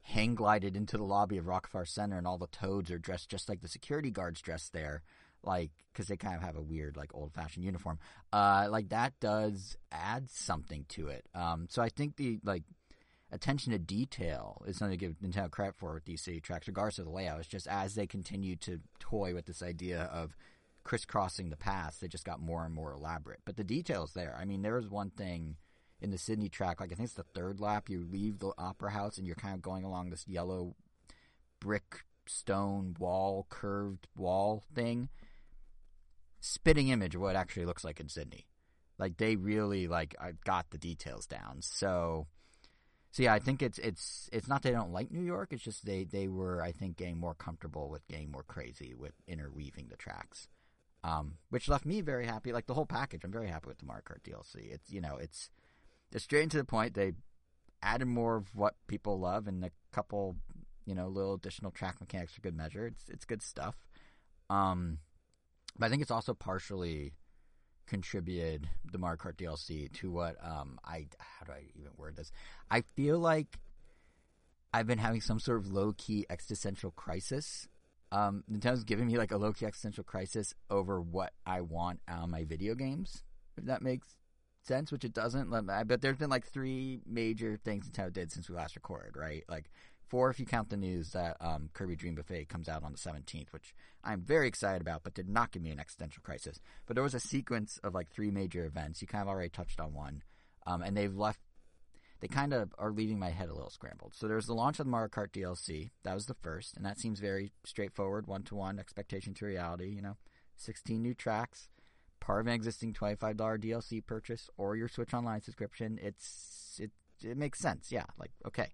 hang 0.03 0.37
glided 0.37 0.77
into 0.77 0.97
the 0.97 1.05
lobby 1.05 1.37
of 1.39 1.49
Rockefeller 1.49 1.85
Center 1.85 2.17
and 2.19 2.27
all 2.27 2.39
the 2.39 2.47
toads 2.47 2.91
are 2.91 2.99
dressed 2.99 3.29
just 3.29 3.49
like 3.49 3.61
the 3.63 3.69
security 3.69 4.11
guards 4.11 4.41
dressed 4.41 4.73
there. 4.73 5.03
like 5.43 5.71
because 5.93 6.09
they 6.09 6.17
kind 6.17 6.37
of 6.37 6.43
have 6.43 6.57
a 6.57 6.63
weird 6.63 6.97
like 6.97 7.11
old 7.15 7.33
fashioned 7.33 7.65
uniform. 7.65 7.99
Uh, 8.33 8.69
like 8.71 8.91
that 8.91 9.13
does 9.21 9.77
add 9.91 10.31
something 10.31 10.85
to 10.89 11.09
it. 11.09 11.27
Um, 11.35 11.67
so 11.69 11.83
I 11.83 11.89
think 11.89 12.17
the 12.17 12.39
like 12.45 12.63
attention 13.31 13.73
to 13.73 13.79
detail 13.79 14.63
is 14.67 14.79
something 14.79 14.99
to 14.99 15.07
give 15.07 15.17
Nintendo 15.21 15.51
credit 15.51 15.77
for 15.77 15.95
with 15.95 16.19
city 16.19 16.41
tracks, 16.41 16.67
regardless 16.67 16.99
of 16.99 17.05
the 17.05 17.11
layout. 17.11 17.41
It's 17.41 17.49
just 17.49 17.67
as 17.67 17.95
they 17.95 18.07
continue 18.07 18.57
to 18.57 18.81
toy 18.99 19.35
with 19.35 19.47
this 19.47 19.63
idea 19.63 20.03
of 20.13 20.37
crisscrossing 20.85 21.51
the 21.51 21.57
paths, 21.57 21.99
they 21.99 22.09
just 22.09 22.25
got 22.25 22.41
more 22.41 22.65
and 22.65 22.75
more 22.75 22.93
elaborate. 22.93 23.41
But 23.45 23.57
the 23.57 23.65
details 23.65 24.15
there. 24.15 24.37
I 24.41 24.45
mean, 24.47 24.63
there 24.63 24.77
was 24.77 24.89
one 24.89 25.11
thing 25.11 25.57
in 26.01 26.11
the 26.11 26.19
Sydney 26.19 26.49
track, 26.49 26.81
like 26.81 26.93
I 26.93 26.95
think 26.95 27.09
it's 27.09 27.15
the 27.15 27.23
third 27.23 27.61
lap, 27.61 27.91
you 27.91 28.07
leave 28.11 28.39
the 28.39 28.53
opera 28.57 28.93
house 28.93 29.19
and 29.19 29.27
you're 29.27 29.37
kind 29.37 29.55
of 29.55 29.61
going 29.61 29.85
along 29.85 30.11
this 30.11 30.27
yellow 30.27 30.77
brick 31.61 32.05
stone 32.27 32.97
wall, 32.99 33.47
curved 33.51 34.07
wall 34.17 34.65
thing. 34.75 35.09
Spitting 36.41 36.89
image 36.89 37.17
of 37.17 37.21
what 37.21 37.35
it 37.35 37.39
actually 37.39 37.67
looks 37.67 37.85
like 37.85 38.01
in 38.01 38.09
Sydney. 38.09 38.47
Like 38.99 39.17
they 39.17 39.37
really 39.37 39.89
like 39.89 40.15
uh, 40.21 40.33
got 40.45 40.71
the 40.71 40.79
details 40.79 41.27
down. 41.27 41.59
So 41.61 42.29
so 43.19 43.25
yeah, 43.25 43.35
I 43.35 43.41
think 43.41 43.63
it's 43.63 43.81
it's 43.81 44.31
it's 44.33 44.47
not 44.47 44.63
they 44.63 44.71
don't 44.71 44.93
like 44.93 45.11
New 45.11 45.25
York. 45.25 45.49
It's 45.53 45.65
just 45.65 45.85
they 45.85 46.05
they 46.05 46.29
were 46.29 46.63
I 46.63 46.71
think 46.71 46.97
getting 46.97 47.19
more 47.19 47.35
comfortable 47.35 47.91
with 47.91 48.07
getting 48.07 48.31
more 48.31 48.45
crazy 48.45 48.95
with 48.97 49.13
interweaving 49.27 49.89
the 49.89 49.97
tracks, 49.97 50.47
um, 51.03 51.35
which 51.51 51.69
left 51.69 51.85
me 51.85 52.01
very 52.01 52.27
happy. 52.27 52.53
Like 52.53 52.69
the 52.69 52.75
whole 52.75 52.87
package, 52.87 53.25
I'm 53.25 53.33
very 53.33 53.49
happy 53.49 53.67
with 53.67 53.79
the 53.79 53.87
Mario 53.87 54.05
Kart 54.05 54.23
DLC. 54.23 54.73
It's 54.73 54.93
you 54.93 55.01
know 55.01 55.17
it's 55.17 55.51
it's 56.13 56.23
straight 56.23 56.45
into 56.45 56.59
the 56.59 56.65
point. 56.65 56.95
They 56.95 57.15
added 57.83 58.07
more 58.07 58.37
of 58.37 58.55
what 58.55 58.77
people 58.87 59.19
love 59.19 59.49
and 59.49 59.65
a 59.65 59.73
couple 59.91 60.37
you 60.87 60.95
know 60.95 61.09
little 61.09 61.35
additional 61.35 61.73
track 61.73 61.97
mechanics 61.99 62.35
for 62.35 62.41
good 62.41 62.57
measure. 62.57 62.87
It's 62.87 63.09
it's 63.09 63.25
good 63.25 63.43
stuff. 63.43 63.75
Um, 64.49 64.99
but 65.77 65.87
I 65.87 65.89
think 65.89 66.03
it's 66.03 66.13
also 66.13 66.35
partially 66.35 67.15
contributed 67.89 68.69
the 68.91 68.99
Mario 68.99 69.17
Kart 69.17 69.37
DLC 69.37 69.93
to 69.95 70.11
what 70.11 70.37
um 70.45 70.79
I 70.85 71.07
how 71.19 71.47
do 71.47 71.53
I 71.53 71.65
even 71.75 71.91
word 71.97 72.17
this? 72.17 72.31
I 72.71 72.83
feel 72.83 73.19
like 73.19 73.59
I've 74.73 74.87
been 74.87 74.99
having 74.99 75.21
some 75.21 75.41
sort 75.41 75.59
of 75.59 75.73
low 75.73 75.95
key 75.97 76.27
existential 76.29 76.91
crisis. 76.91 77.69
Um, 78.11 78.45
Nintendo's 78.51 78.85
giving 78.85 79.07
me 79.07 79.19
like 79.19 79.33
a 79.33 79.37
low 79.37 79.53
key 79.53 79.67
existential 79.67 80.05
crisis 80.05 80.55
over 80.71 81.01
what 81.01 81.33
I 81.47 81.63
want 81.63 82.01
out 82.09 82.25
of 82.25 82.31
my 82.31 82.45
video 82.45 82.75
games. 82.75 83.23
If 83.57 83.65
that 83.65 83.83
makes 83.83 84.17
sense, 84.63 84.93
which 84.93 85.05
it 85.05 85.15
doesn't. 85.15 85.51
But 85.51 86.01
there's 86.01 86.17
been 86.17 86.31
like 86.31 86.47
three 86.47 87.01
major 87.07 87.57
things 87.57 87.89
Nintendo 87.89 88.13
did 88.13 88.31
since 88.31 88.49
we 88.49 88.57
last 88.57 88.77
recorded, 88.77 89.17
right? 89.17 89.43
Like 89.49 89.71
Four, 90.09 90.31
if 90.31 90.41
you 90.41 90.47
count 90.47 90.71
the 90.71 90.77
news 90.77 91.11
that 91.11 91.37
um, 91.41 91.69
Kirby 91.75 91.95
Dream 91.95 92.15
Buffet 92.15 92.49
comes 92.49 92.69
out 92.69 92.83
on 92.83 92.93
the 92.93 92.99
17th, 92.99 93.53
which 93.53 93.75
I'm 94.03 94.23
very 94.23 94.49
excited 94.49 94.81
about, 94.81 95.03
but 95.05 95.13
did 95.13 95.29
not 95.29 95.53
give 95.53 95.63
me 95.63 95.71
an 95.71 95.79
existential 95.79 96.23
crisis. 96.23 96.61
But 96.87 96.95
there 96.95 97.03
was 97.03 97.15
a 97.15 97.21
sequence 97.21 97.79
of 97.85 97.95
like 97.95 98.09
three 98.09 98.31
major 98.31 98.65
events. 98.65 99.03
You 99.03 99.09
kind 99.09 99.23
of 99.23 99.29
already 99.29 99.51
touched 99.51 99.81
on 99.81 99.93
one, 99.93 100.23
um, 100.67 100.83
and 100.83 100.97
they've 100.97 101.15
left. 101.15 101.41
They 102.21 102.29
kind 102.29 102.53
of 102.53 102.75
are 102.79 102.91
leaving 102.91 103.19
my 103.19 103.31
head 103.31 103.49
a 103.49 103.55
little 103.55 103.71
scrambled. 103.71 104.13
So 104.15 104.27
there's 104.27 104.47
the 104.47 104.55
launch 104.55 104.81
of 104.81 104.87
the 104.87 104.91
Mario 104.91 105.09
Kart 105.09 105.31
DLC. 105.31 105.91
That 106.05 106.15
was 106.15 106.27
the 106.27 106.35
first, 106.35 106.77
and 106.77 106.85
that 106.87 106.99
seems 106.99 107.21
very 107.21 107.53
straightforward, 107.65 108.27
one 108.27 108.43
to 108.45 108.57
one 108.57 108.79
expectation 108.79 109.35
to 109.35 109.47
reality. 109.47 109.91
You 109.91 110.03
know, 110.03 110.17
16 110.57 111.03
new 111.03 111.15
tracks, 111.15 111.69
part 112.19 112.41
of 112.41 112.47
an 112.47 112.55
existing 112.55 112.95
$25 112.95 113.37
DLC 113.37 114.05
purchase, 114.05 114.49
or 114.57 114.75
your 114.75 114.89
Switch 114.89 115.13
Online 115.13 115.43
subscription. 115.43 115.99
It's 116.03 116.81
it 116.83 116.93
it 117.23 117.37
makes 117.37 117.59
sense. 117.59 117.93
Yeah, 117.93 118.07
like 118.19 118.31
okay. 118.47 118.69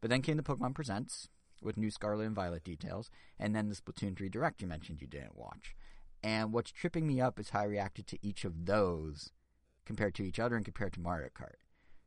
But 0.00 0.10
then 0.10 0.22
came 0.22 0.36
the 0.36 0.42
Pokemon 0.42 0.74
Presents 0.74 1.28
with 1.62 1.76
new 1.76 1.90
Scarlet 1.90 2.26
and 2.26 2.34
Violet 2.34 2.64
details, 2.64 3.10
and 3.38 3.54
then 3.54 3.68
the 3.68 3.74
Splatoon 3.74 4.16
3 4.16 4.28
Direct 4.28 4.62
you 4.62 4.68
mentioned 4.68 5.00
you 5.00 5.08
didn't 5.08 5.36
watch. 5.36 5.74
And 6.22 6.52
what's 6.52 6.70
tripping 6.70 7.06
me 7.06 7.20
up 7.20 7.38
is 7.38 7.50
how 7.50 7.60
I 7.60 7.64
reacted 7.64 8.06
to 8.08 8.18
each 8.26 8.44
of 8.44 8.66
those 8.66 9.30
compared 9.84 10.14
to 10.16 10.22
each 10.22 10.38
other 10.38 10.56
and 10.56 10.64
compared 10.64 10.92
to 10.94 11.00
Mario 11.00 11.28
Kart. 11.28 11.56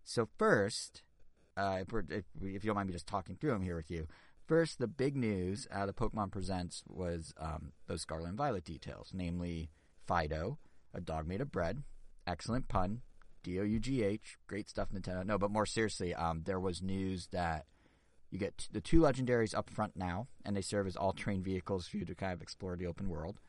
So 0.04 0.28
first, 0.38 1.04
uh, 1.58 1.80
if, 1.82 2.24
if, 2.40 2.64
you 2.64 2.68
don't 2.68 2.76
mind 2.76 2.88
me 2.88 2.94
just 2.94 3.08
talking 3.08 3.36
through 3.36 3.52
them 3.52 3.62
here 3.62 3.76
with 3.76 3.92
you, 3.92 4.08
first 4.48 4.80
the 4.80 4.88
big 4.88 5.16
news 5.16 5.68
out 5.72 5.90
of 5.90 5.96
Pokemon 5.96 6.32
Presents 6.32 6.84
was 6.88 7.34
um, 7.40 7.72
those 7.88 8.02
Scarlet 8.02 8.30
and 8.30 8.38
Violet 8.38 8.66
details, 8.66 9.12
namely 9.14 9.70
Fidough, 10.08 10.58
a 10.94 11.02
dog 11.02 11.28
made 11.28 11.42
of 11.42 11.52
bread, 11.52 11.84
excellent 12.28 12.68
pun, 12.68 13.02
D 13.44 13.60
O 13.60 13.64
U 13.64 13.80
G 13.80 14.04
H, 14.04 14.38
great 14.48 14.70
stuff, 14.70 14.90
Nintendo. 14.90 15.26
No, 15.26 15.38
but 15.38 15.52
more 15.52 15.66
seriously, 15.66 16.14
um, 16.14 16.44
there 16.46 16.60
was 16.60 16.82
news 16.82 17.28
that 17.32 17.66
you 18.32 18.40
get 18.40 18.68
the 18.72 18.82
two 18.82 19.02
legendaries 19.02 19.56
up 19.56 19.70
front 19.70 19.96
now, 19.96 20.28
and 20.46 20.56
they 20.56 20.62
serve 20.62 20.88
as 20.88 20.96
all 20.96 21.12
terrain 21.12 21.44
vehicles 21.44 21.88
for 21.88 21.98
you 21.98 22.06
to 22.06 22.16
kind 22.16 22.34
of 22.34 22.42
explore 22.42 22.78
the 22.78 22.88
open 22.88 23.10
world. 23.10 23.40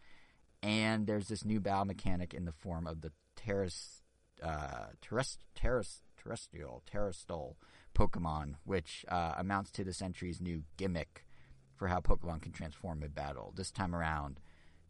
And 0.63 1.07
there's 1.07 1.29
this 1.29 1.45
new 1.45 1.61
battle 1.61 1.85
mechanic 1.85 2.35
in 2.35 2.45
the 2.45 2.53
form 2.53 2.87
of 2.87 3.01
the 3.01 3.13
terras, 3.37 4.03
uh, 4.43 4.89
terrest, 5.01 5.39
terrest, 5.57 6.03
terrestrial, 6.17 6.83
Pokemon, 7.95 8.55
which 8.65 9.05
uh, 9.09 9.35
amounts 9.37 9.71
to 9.73 9.85
the 9.85 9.93
century's 9.93 10.41
new 10.41 10.63
gimmick 10.77 11.25
for 11.77 11.89
how 11.89 12.01
Pokemon 12.01 12.43
can 12.43 12.53
transform 12.53 13.01
mid 13.01 13.15
battle. 13.15 13.53
This 13.57 13.71
time 13.71 13.95
around, 13.95 14.41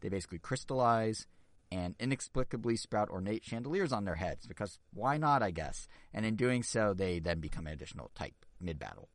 they 0.01 0.09
basically 0.09 0.39
crystallize 0.39 1.27
and 1.71 1.95
inexplicably 1.99 2.77
sprout 2.77 3.09
ornate 3.09 3.45
chandeliers 3.45 3.93
on 3.93 4.05
their 4.05 4.17
heads, 4.17 4.47
because 4.47 4.79
why 4.93 5.17
not, 5.17 5.43
I 5.43 5.51
guess? 5.51 5.89
And 6.13 6.27
in 6.27 6.37
doing 6.37 6.63
so, 6.63 6.93
they 6.93 7.19
then 7.19 7.41
become 7.41 7.67
an 7.67 7.73
additional 7.73 8.11
type 8.15 8.35
mid 8.61 8.79
battle. 8.79 9.09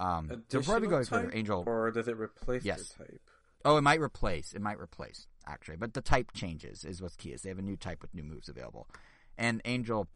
Um, 0.00 0.44
before 0.50 0.80
we 0.80 0.86
go 0.86 1.04
further, 1.04 1.30
Angel, 1.34 1.62
or 1.66 1.90
does 1.90 2.08
it 2.08 2.16
replace 2.16 2.64
yes. 2.64 2.88
the 2.88 3.04
type? 3.04 3.20
Oh, 3.64 3.76
it 3.76 3.82
might 3.82 4.00
replace. 4.00 4.54
It 4.54 4.62
might 4.62 4.80
replace 4.80 5.26
actually, 5.46 5.76
but 5.76 5.92
the 5.92 6.00
type 6.00 6.32
changes 6.32 6.84
is 6.84 7.02
what's 7.02 7.16
key. 7.16 7.32
Is 7.32 7.42
they 7.42 7.50
have 7.50 7.58
a 7.58 7.62
new 7.62 7.76
type 7.76 8.00
with 8.00 8.14
new 8.14 8.22
moves 8.22 8.48
available. 8.48 8.88
And 9.36 9.60
Angel, 9.66 10.08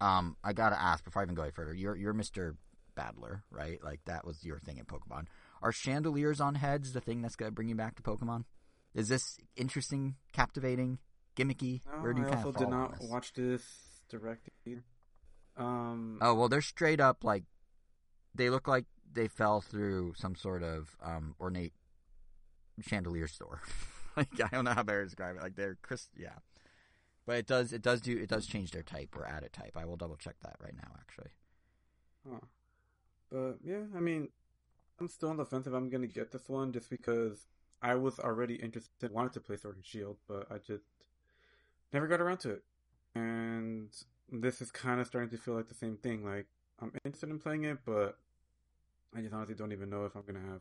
um, 0.00 0.36
I 0.44 0.52
gotta 0.52 0.80
ask 0.80 1.04
before 1.04 1.22
I 1.22 1.24
even 1.24 1.34
go 1.34 1.42
any 1.42 1.50
further. 1.50 1.74
You're 1.74 1.96
you're 1.96 2.12
Mister 2.12 2.54
Battler, 2.94 3.42
right? 3.50 3.82
Like 3.82 4.00
that 4.06 4.24
was 4.24 4.44
your 4.44 4.60
thing 4.60 4.78
in 4.78 4.84
Pokemon. 4.84 5.26
Are 5.60 5.72
chandeliers 5.72 6.40
on 6.40 6.54
heads 6.54 6.92
the 6.92 7.00
thing 7.00 7.20
that's 7.20 7.34
gonna 7.34 7.50
bring 7.50 7.68
you 7.68 7.74
back 7.74 7.96
to 7.96 8.02
Pokemon? 8.02 8.44
Is 8.94 9.08
this 9.08 9.38
interesting, 9.56 10.14
captivating, 10.32 10.98
gimmicky? 11.36 11.80
No, 11.92 12.00
Where 12.00 12.12
do 12.12 12.20
you 12.20 12.28
I 12.28 12.34
kind 12.34 12.46
also 12.46 12.58
did 12.58 12.68
not 12.68 12.94
watch 13.00 13.32
this 13.32 13.64
direct. 14.08 14.48
Um, 15.56 16.18
oh 16.20 16.34
well, 16.34 16.48
they're 16.48 16.60
straight 16.60 17.00
up 17.00 17.24
like 17.24 17.42
they 18.34 18.50
look 18.50 18.68
like 18.68 18.86
they 19.12 19.28
fell 19.28 19.60
through 19.60 20.14
some 20.16 20.34
sort 20.34 20.62
of 20.62 20.96
um, 21.02 21.34
ornate 21.40 21.72
chandelier 22.80 23.28
store. 23.28 23.60
like 24.16 24.28
I 24.42 24.48
don't 24.48 24.64
know 24.64 24.72
how 24.72 24.82
better 24.82 25.02
to 25.02 25.06
describe 25.06 25.36
it. 25.36 25.42
Like 25.42 25.56
they're 25.56 25.78
Chris, 25.82 26.08
yeah. 26.16 26.36
But 27.26 27.36
it 27.36 27.46
does 27.46 27.72
it 27.72 27.82
does 27.82 28.00
do 28.00 28.16
it 28.16 28.28
does 28.28 28.46
change 28.46 28.72
their 28.72 28.82
type 28.82 29.14
or 29.16 29.26
add 29.26 29.44
a 29.44 29.48
type. 29.48 29.76
I 29.76 29.84
will 29.84 29.96
double 29.96 30.16
check 30.16 30.36
that 30.42 30.56
right 30.60 30.74
now, 30.76 30.90
actually. 30.98 31.30
Huh. 32.28 32.40
But 33.30 33.56
yeah, 33.64 33.82
I 33.96 34.00
mean, 34.00 34.28
I'm 35.00 35.08
still 35.08 35.30
on 35.30 35.36
the 35.36 35.44
fence 35.44 35.66
if 35.66 35.72
I'm 35.72 35.88
gonna 35.88 36.06
get 36.06 36.32
this 36.32 36.48
one 36.48 36.72
just 36.72 36.90
because 36.90 37.46
I 37.82 37.94
was 37.94 38.18
already 38.18 38.56
interested, 38.56 39.12
wanted 39.12 39.32
to 39.34 39.40
play 39.40 39.56
Sword 39.56 39.76
and 39.76 39.84
Shield, 39.84 40.16
but 40.28 40.46
I 40.50 40.58
just 40.58 40.84
never 41.92 42.06
got 42.06 42.20
around 42.20 42.38
to 42.38 42.50
it. 42.50 42.62
And 43.14 43.88
this 44.30 44.60
is 44.60 44.70
kind 44.70 45.00
of 45.00 45.06
starting 45.06 45.30
to 45.30 45.38
feel 45.38 45.54
like 45.54 45.68
the 45.68 45.74
same 45.74 45.96
thing. 45.96 46.24
Like 46.24 46.46
I'm 46.80 46.92
interested 47.04 47.30
in 47.30 47.38
playing 47.38 47.64
it, 47.64 47.78
but 47.84 48.18
I 49.14 49.20
just 49.20 49.32
honestly 49.32 49.54
don't 49.54 49.72
even 49.72 49.90
know 49.90 50.04
if 50.04 50.14
I'm 50.16 50.22
gonna 50.26 50.40
have 50.40 50.60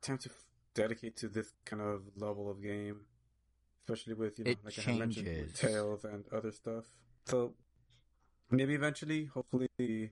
time 0.00 0.18
to 0.18 0.30
f- 0.30 0.44
dedicate 0.74 1.16
to 1.18 1.28
this 1.28 1.52
kind 1.64 1.82
of 1.82 2.02
level 2.16 2.50
of 2.50 2.62
game, 2.62 3.00
especially 3.82 4.14
with 4.14 4.38
you 4.38 4.44
know, 4.44 4.50
it 4.52 4.58
like 4.64 4.74
changes. 4.74 4.88
I 4.88 4.98
mentioned, 4.98 5.54
Tails 5.54 6.04
and 6.04 6.24
other 6.32 6.52
stuff. 6.52 6.84
So 7.26 7.54
maybe 8.50 8.74
eventually, 8.74 9.26
hopefully, 9.26 10.10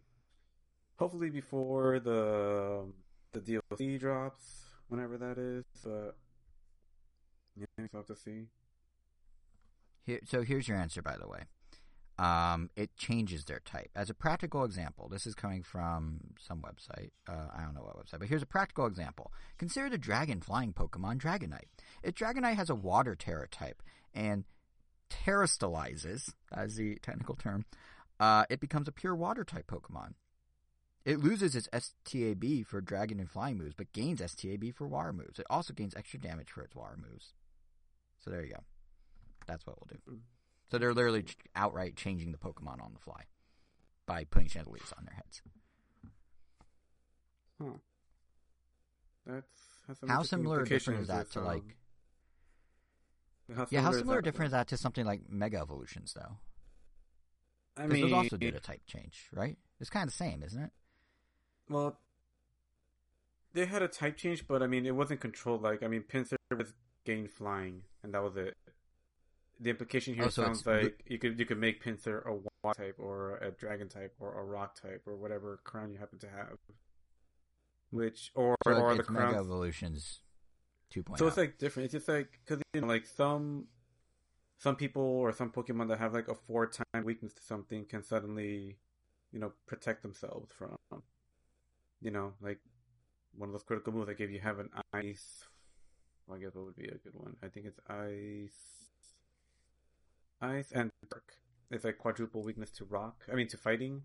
hopefully 0.96 1.30
before 1.30 2.00
the 2.00 2.82
um, 2.82 2.94
the 3.32 3.40
DLC 3.40 3.98
drops, 3.98 4.64
whenever 4.88 5.16
that 5.16 5.38
is. 5.38 5.64
But 5.82 6.16
yeah, 7.56 7.66
we'll 7.78 7.88
have 7.94 8.06
to 8.06 8.16
see. 8.16 8.48
Here, 10.04 10.20
so 10.24 10.42
here's 10.42 10.68
your 10.68 10.76
answer, 10.76 11.02
by 11.02 11.16
the 11.16 11.28
way 11.28 11.44
um, 12.18 12.68
it 12.74 12.96
changes 12.96 13.44
their 13.44 13.60
type. 13.60 13.90
As 13.94 14.10
a 14.10 14.14
practical 14.14 14.64
example, 14.64 15.08
this 15.08 15.26
is 15.26 15.34
coming 15.34 15.62
from 15.62 16.20
some 16.40 16.60
website. 16.60 17.10
Uh, 17.28 17.46
I 17.56 17.62
don't 17.62 17.74
know 17.74 17.82
what 17.82 17.96
website, 17.96 18.18
but 18.18 18.28
here's 18.28 18.42
a 18.42 18.46
practical 18.46 18.86
example. 18.86 19.32
Consider 19.56 19.88
the 19.88 19.98
dragon 19.98 20.40
flying 20.40 20.72
Pokemon 20.72 21.20
Dragonite. 21.20 21.68
If 22.02 22.14
Dragonite 22.14 22.56
has 22.56 22.70
a 22.70 22.74
water 22.74 23.14
Tera 23.14 23.46
type 23.48 23.82
and 24.12 24.44
terastallizes, 25.10 26.32
as 26.52 26.76
the 26.76 26.96
technical 26.96 27.36
term, 27.36 27.64
uh, 28.18 28.44
it 28.50 28.60
becomes 28.60 28.88
a 28.88 28.92
pure 28.92 29.14
water 29.14 29.44
type 29.44 29.68
Pokemon. 29.68 30.14
It 31.04 31.20
loses 31.20 31.54
its 31.54 31.68
STAB 31.72 32.66
for 32.66 32.80
dragon 32.80 33.20
and 33.20 33.30
flying 33.30 33.56
moves, 33.56 33.74
but 33.74 33.92
gains 33.92 34.20
STAB 34.20 34.74
for 34.74 34.86
water 34.86 35.12
moves. 35.12 35.38
It 35.38 35.46
also 35.48 35.72
gains 35.72 35.94
extra 35.96 36.20
damage 36.20 36.50
for 36.50 36.62
its 36.62 36.74
water 36.74 36.98
moves. 37.00 37.32
So 38.18 38.30
there 38.30 38.44
you 38.44 38.50
go. 38.50 38.64
That's 39.46 39.64
what 39.64 39.76
we'll 39.78 39.96
do. 39.96 40.18
So 40.70 40.78
they're 40.78 40.94
literally 40.94 41.24
outright 41.56 41.96
changing 41.96 42.32
the 42.32 42.38
Pokemon 42.38 42.82
on 42.82 42.92
the 42.92 42.98
fly 42.98 43.24
by 44.06 44.24
putting 44.24 44.48
chandeliers 44.48 44.92
on 44.96 45.04
their 45.04 45.14
heads. 45.14 45.42
Huh. 47.60 47.70
That's 49.26 50.00
how 50.06 50.22
similar 50.22 50.60
or 50.60 50.64
different 50.64 51.00
is 51.00 51.08
that 51.08 51.30
to 51.32 51.40
um... 51.40 51.44
like? 51.44 51.76
How 53.54 53.66
Yeah, 53.70 53.80
how 53.80 53.92
similar 53.92 54.18
or 54.18 54.22
different 54.22 54.48
is 54.48 54.52
that 54.52 54.68
to 54.68 54.76
something 54.76 55.06
like 55.06 55.22
Mega 55.28 55.58
Evolutions, 55.58 56.14
though? 56.14 56.36
I 57.76 57.86
mean, 57.86 58.02
those 58.02 58.12
also 58.12 58.36
did 58.36 58.54
a 58.54 58.60
type 58.60 58.82
change, 58.86 59.28
right? 59.32 59.56
It's 59.80 59.88
kind 59.88 60.02
of 60.06 60.10
the 60.10 60.16
same, 60.16 60.42
isn't 60.42 60.62
it? 60.62 60.70
well, 61.70 61.98
they 63.54 63.66
had 63.66 63.82
a 63.82 63.88
type 63.88 64.16
change, 64.16 64.46
but 64.46 64.62
I 64.62 64.66
mean, 64.66 64.86
it 64.86 64.94
wasn't 64.94 65.20
controlled. 65.20 65.62
Like, 65.62 65.82
I 65.82 65.88
mean, 65.88 66.02
Pinsir 66.02 66.36
was 66.56 66.74
gained 67.04 67.30
flying, 67.30 67.82
and 68.02 68.12
that 68.14 68.22
was 68.22 68.36
it. 68.36 68.56
The 69.60 69.70
implication 69.70 70.14
here 70.14 70.24
Oh, 70.24 70.28
so 70.28 70.44
sounds 70.44 70.66
like 70.66 71.02
you 71.06 71.18
could 71.18 71.38
you 71.38 71.44
could 71.44 71.58
make 71.58 71.82
Pinsir 71.82 72.24
a 72.24 72.32
water 72.32 72.76
type 72.76 72.96
or 72.98 73.38
a 73.38 73.50
dragon 73.50 73.88
type 73.88 74.14
or 74.20 74.38
a 74.38 74.44
rock 74.44 74.80
type 74.80 75.02
or 75.06 75.16
whatever 75.16 75.60
crown 75.64 75.90
you 75.90 75.98
happen 75.98 76.18
to 76.20 76.28
have. 76.28 76.58
Which 77.90 78.30
or 78.34 78.56
So 78.64 78.74
or 78.74 78.94
the 78.94 79.02
crown. 79.02 79.34
Evolutions 79.34 80.20
oh. 80.22 80.28
2.0. 81.00 81.18
So 81.18 81.26
it's 81.26 81.36
like 81.36 81.58
different. 81.58 81.86
It's 81.86 81.92
just 81.92 82.08
like 82.08 82.38
because 82.44 82.62
you 82.72 82.80
know, 82.80 82.86
like 82.86 83.06
some 83.06 83.66
some 84.58 84.76
people 84.76 85.02
or 85.02 85.32
some 85.32 85.50
Pokemon 85.50 85.88
that 85.88 85.98
have 85.98 86.12
like 86.12 86.28
a 86.28 86.34
four 86.34 86.66
time 86.66 87.04
weakness 87.04 87.34
to 87.34 87.42
something 87.42 87.84
can 87.84 88.02
suddenly, 88.02 88.76
you 89.32 89.38
know, 89.38 89.52
protect 89.66 90.02
themselves 90.02 90.50
from, 90.52 90.76
you 92.00 92.10
know, 92.10 92.32
like 92.40 92.58
one 93.36 93.48
of 93.48 93.52
those 93.52 93.62
critical 93.62 93.92
moves. 93.92 94.08
Like 94.08 94.20
if 94.20 94.30
you 94.30 94.40
have 94.40 94.58
an 94.58 94.70
ice, 94.92 95.44
well, 96.26 96.38
I 96.38 96.40
guess 96.40 96.54
what 96.54 96.66
would 96.66 96.76
be 96.76 96.88
a 96.88 96.98
good 96.98 97.14
one? 97.14 97.36
I 97.42 97.48
think 97.48 97.66
it's 97.66 97.78
ice, 97.88 98.87
ice 100.40 100.70
and 100.72 100.90
dark. 101.10 101.34
It's 101.70 101.84
like 101.84 101.98
quadruple 101.98 102.42
weakness 102.42 102.70
to 102.72 102.84
rock. 102.84 103.24
I 103.30 103.34
mean 103.34 103.48
to 103.48 103.56
fighting. 103.56 104.02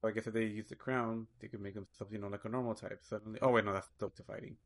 So 0.00 0.08
I 0.08 0.12
guess 0.12 0.26
if 0.26 0.34
they 0.34 0.44
use 0.44 0.68
the 0.68 0.76
crown, 0.76 1.26
they 1.40 1.48
could 1.48 1.60
make 1.60 1.74
themselves, 1.74 2.12
you 2.12 2.18
know, 2.18 2.28
like 2.28 2.44
a 2.44 2.48
normal 2.48 2.74
type. 2.74 3.00
Suddenly, 3.02 3.38
oh 3.42 3.50
wait, 3.50 3.64
no, 3.64 3.72
that's 3.72 3.88
still 3.96 4.10
to 4.10 4.22
fighting. 4.22 4.56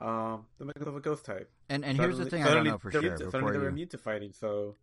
Um, 0.00 0.46
the 0.58 0.64
make 0.66 0.76
of 0.80 0.94
a 0.94 1.00
ghost 1.00 1.24
type. 1.24 1.50
and 1.68 1.84
and 1.84 1.96
here's 1.98 2.18
the 2.18 2.24
Suddenly- 2.24 2.30
thing 2.30 2.42
I 2.42 2.44
don't 2.46 2.50
suddenly 2.52 2.70
know 2.70 2.78
for 2.78 2.90
sure. 2.90 3.00
immune 3.00 3.12
to- 3.18 3.24
Before 3.24 3.30
suddenly 3.30 3.52
they're 3.52 3.62
you, 3.62 3.68
immune 3.68 3.88
to 3.88 3.98
fighting. 3.98 4.32
So 4.32 4.76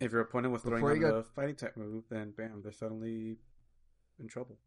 if 0.00 0.12
your 0.12 0.20
opponent 0.22 0.52
was 0.52 0.62
throwing 0.62 0.76
Before 0.76 0.90
on 0.90 0.96
you 0.96 1.02
go- 1.02 1.16
the 1.18 1.24
fighting 1.24 1.56
type 1.56 1.76
move, 1.76 2.04
then 2.08 2.30
bam, 2.32 2.62
they're 2.62 2.72
suddenly 2.72 3.36
in 4.18 4.28
trouble. 4.28 4.58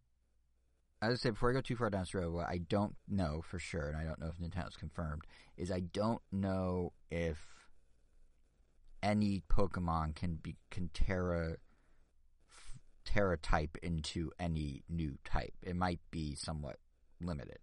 As 1.02 1.14
I 1.14 1.16
say 1.16 1.30
before 1.32 1.50
I 1.50 1.54
go 1.54 1.62
too 1.62 1.76
far 1.76 1.90
down 1.90 2.02
this 2.02 2.14
road, 2.14 2.34
what 2.34 2.48
I 2.48 2.58
don't 2.58 2.96
know 3.08 3.42
for 3.42 3.60
sure, 3.60 3.88
and 3.90 3.98
I 3.98 4.04
don't 4.06 4.20
know 4.20 4.28
if 4.28 4.38
Nintendo's 4.38 4.78
confirmed, 4.78 5.24
is 5.58 5.72
I 5.72 5.82
don't 5.82 6.22
know 6.32 6.94
if 7.12 7.65
any 9.06 9.44
Pokemon 9.50 10.16
can 10.16 10.36
be 10.36 10.56
can 10.72 10.90
Tera 10.94 11.58
Tera 13.06 13.38
type 13.38 13.78
into 13.84 14.32
any 14.40 14.84
new 14.90 15.18
type. 15.24 15.54
It 15.62 15.76
might 15.76 16.00
be 16.10 16.34
somewhat 16.36 16.78
limited, 17.22 17.60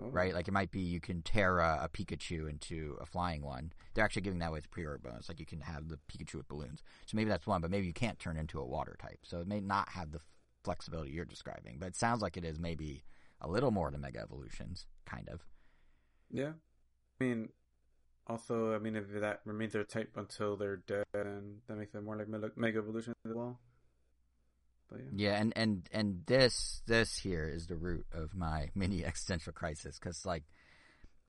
Oh. 0.00 0.10
right? 0.10 0.34
Like 0.34 0.48
it 0.48 0.52
might 0.52 0.72
be 0.72 0.80
you 0.80 1.00
can 1.00 1.22
Tera 1.22 1.78
a 1.80 1.88
Pikachu 1.88 2.50
into 2.50 2.98
a 3.00 3.06
flying 3.06 3.42
one. 3.42 3.72
They're 3.94 4.04
actually 4.04 4.22
giving 4.22 4.40
that 4.40 4.48
away 4.48 4.58
as 4.58 4.66
pre-order 4.66 4.98
bonus. 4.98 5.28
Like 5.28 5.38
you 5.38 5.46
can 5.46 5.60
have 5.60 5.88
the 5.88 6.00
Pikachu 6.10 6.34
with 6.34 6.48
balloons. 6.48 6.82
So 7.06 7.16
maybe 7.16 7.30
that's 7.30 7.46
one, 7.46 7.60
but 7.60 7.70
maybe 7.70 7.86
you 7.86 7.92
can't 7.92 8.18
turn 8.18 8.36
into 8.36 8.58
a 8.58 8.66
water 8.66 8.96
type. 9.00 9.20
So 9.22 9.38
it 9.38 9.46
may 9.46 9.60
not 9.60 9.90
have 9.90 10.10
the 10.10 10.20
flexibility 10.64 11.12
you're 11.12 11.24
describing, 11.24 11.76
but 11.78 11.86
it 11.86 11.96
sounds 11.96 12.20
like 12.20 12.36
it 12.36 12.44
is 12.44 12.58
maybe 12.58 13.04
a 13.40 13.48
little 13.48 13.70
more 13.70 13.92
than 13.92 14.00
Mega 14.00 14.18
Evolutions, 14.20 14.86
kind 15.06 15.28
of. 15.28 15.40
Yeah. 16.30 16.54
I 17.20 17.24
mean, 17.24 17.50
also, 18.26 18.74
I 18.74 18.78
mean, 18.78 18.96
if 18.96 19.04
that 19.20 19.40
remains 19.44 19.72
their 19.72 19.84
type 19.84 20.12
until 20.16 20.56
they're 20.56 20.76
dead, 20.76 21.04
then 21.12 21.56
that 21.68 21.76
makes 21.76 21.92
them 21.92 22.04
more 22.04 22.16
like 22.16 22.28
Mega- 22.28 22.78
Evolution 22.78 23.14
as 23.26 23.34
well. 23.34 23.58
But 24.90 25.00
yeah. 25.00 25.30
Yeah, 25.30 25.40
and 25.40 25.52
and 25.56 25.88
and 25.92 26.22
this 26.26 26.82
this 26.86 27.18
here 27.18 27.48
is 27.48 27.66
the 27.66 27.76
root 27.76 28.06
of 28.12 28.34
my 28.34 28.70
mini 28.74 29.04
existential 29.04 29.52
crisis 29.52 29.98
because 29.98 30.24
like 30.24 30.44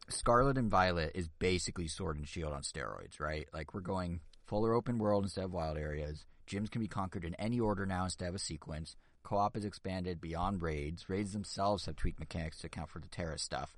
Scarlet 0.09 0.57
and 0.57 0.69
Violet 0.69 1.11
is 1.15 1.27
basically 1.39 1.87
Sword 1.87 2.17
and 2.17 2.27
Shield 2.27 2.53
on 2.53 2.61
steroids, 2.61 3.19
right? 3.19 3.47
Like 3.53 3.73
we're 3.73 3.81
going 3.81 4.21
fuller 4.45 4.73
open 4.73 4.97
world 4.99 5.23
instead 5.23 5.45
of 5.45 5.53
wild 5.53 5.77
areas. 5.77 6.25
Gyms 6.47 6.69
can 6.69 6.81
be 6.81 6.87
conquered 6.87 7.25
in 7.25 7.33
any 7.35 7.59
order 7.59 7.85
now 7.85 8.03
instead 8.03 8.29
of 8.29 8.35
a 8.35 8.39
sequence. 8.39 8.95
Co-op 9.23 9.57
is 9.57 9.65
expanded 9.65 10.21
beyond 10.21 10.61
raids. 10.61 11.09
Raids 11.09 11.33
themselves 11.33 11.87
have 11.87 11.95
tweaked 11.95 12.19
mechanics 12.19 12.59
to 12.59 12.67
account 12.67 12.91
for 12.91 12.99
the 12.99 13.07
Tera 13.07 13.39
stuff. 13.39 13.75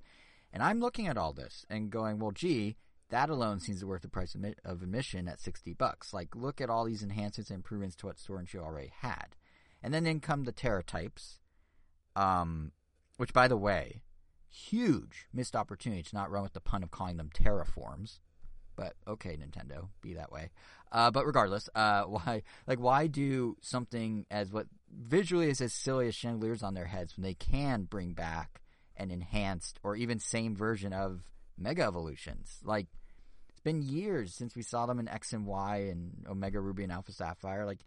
And 0.52 0.62
I'm 0.62 0.80
looking 0.80 1.08
at 1.08 1.16
all 1.16 1.32
this 1.32 1.64
and 1.70 1.90
going, 1.90 2.18
well, 2.18 2.32
gee, 2.32 2.76
that 3.10 3.30
alone 3.30 3.60
seems 3.60 3.84
worth 3.84 4.02
the 4.02 4.08
price 4.08 4.34
of 4.34 4.42
admi- 4.42 4.54
admission 4.64 5.28
at 5.28 5.40
60 5.40 5.72
bucks. 5.74 6.12
Like, 6.12 6.34
look 6.34 6.60
at 6.60 6.70
all 6.70 6.84
these 6.84 7.02
enhancements 7.02 7.50
and 7.50 7.58
improvements 7.58 7.96
to 7.96 8.06
what 8.06 8.18
Sword 8.18 8.40
and 8.40 8.48
Shield 8.48 8.64
already 8.64 8.92
had. 9.00 9.34
And 9.82 9.94
then 9.94 10.06
in 10.06 10.20
come 10.20 10.44
the 10.44 10.52
Tera 10.52 10.82
types, 10.82 11.38
um, 12.16 12.72
which, 13.16 13.32
by 13.32 13.48
the 13.48 13.56
way, 13.56 14.02
huge 14.50 15.26
missed 15.32 15.56
opportunity 15.56 16.02
to 16.02 16.14
not 16.14 16.30
run 16.30 16.42
with 16.42 16.52
the 16.52 16.60
pun 16.60 16.82
of 16.82 16.90
calling 16.90 17.16
them 17.16 17.30
terraforms. 17.32 18.18
But 18.76 18.94
okay, 19.08 19.36
Nintendo, 19.36 19.88
be 20.00 20.14
that 20.14 20.30
way. 20.30 20.50
Uh, 20.92 21.10
but 21.10 21.26
regardless, 21.26 21.68
uh, 21.74 22.02
why 22.04 22.42
like 22.66 22.78
why 22.78 23.06
do 23.06 23.56
something 23.60 24.24
as 24.30 24.52
what 24.52 24.66
visually 24.90 25.50
is 25.50 25.60
as 25.60 25.72
silly 25.72 26.06
as 26.08 26.14
chandeliers 26.14 26.62
on 26.62 26.74
their 26.74 26.86
heads 26.86 27.16
when 27.16 27.24
they 27.24 27.34
can 27.34 27.82
bring 27.84 28.12
back 28.12 28.60
an 28.96 29.10
enhanced 29.10 29.78
or 29.82 29.96
even 29.96 30.18
same 30.18 30.54
version 30.54 30.92
of 30.92 31.22
Mega 31.56 31.82
Evolutions? 31.82 32.60
Like 32.62 32.86
been 33.68 33.82
years 33.82 34.34
since 34.34 34.56
we 34.56 34.62
saw 34.62 34.86
them 34.86 34.98
in 34.98 35.08
X 35.08 35.34
and 35.34 35.44
Y 35.44 35.88
and 35.90 36.24
Omega 36.28 36.58
Ruby 36.58 36.84
and 36.84 36.92
Alpha 36.92 37.12
Sapphire. 37.12 37.66
Like 37.66 37.80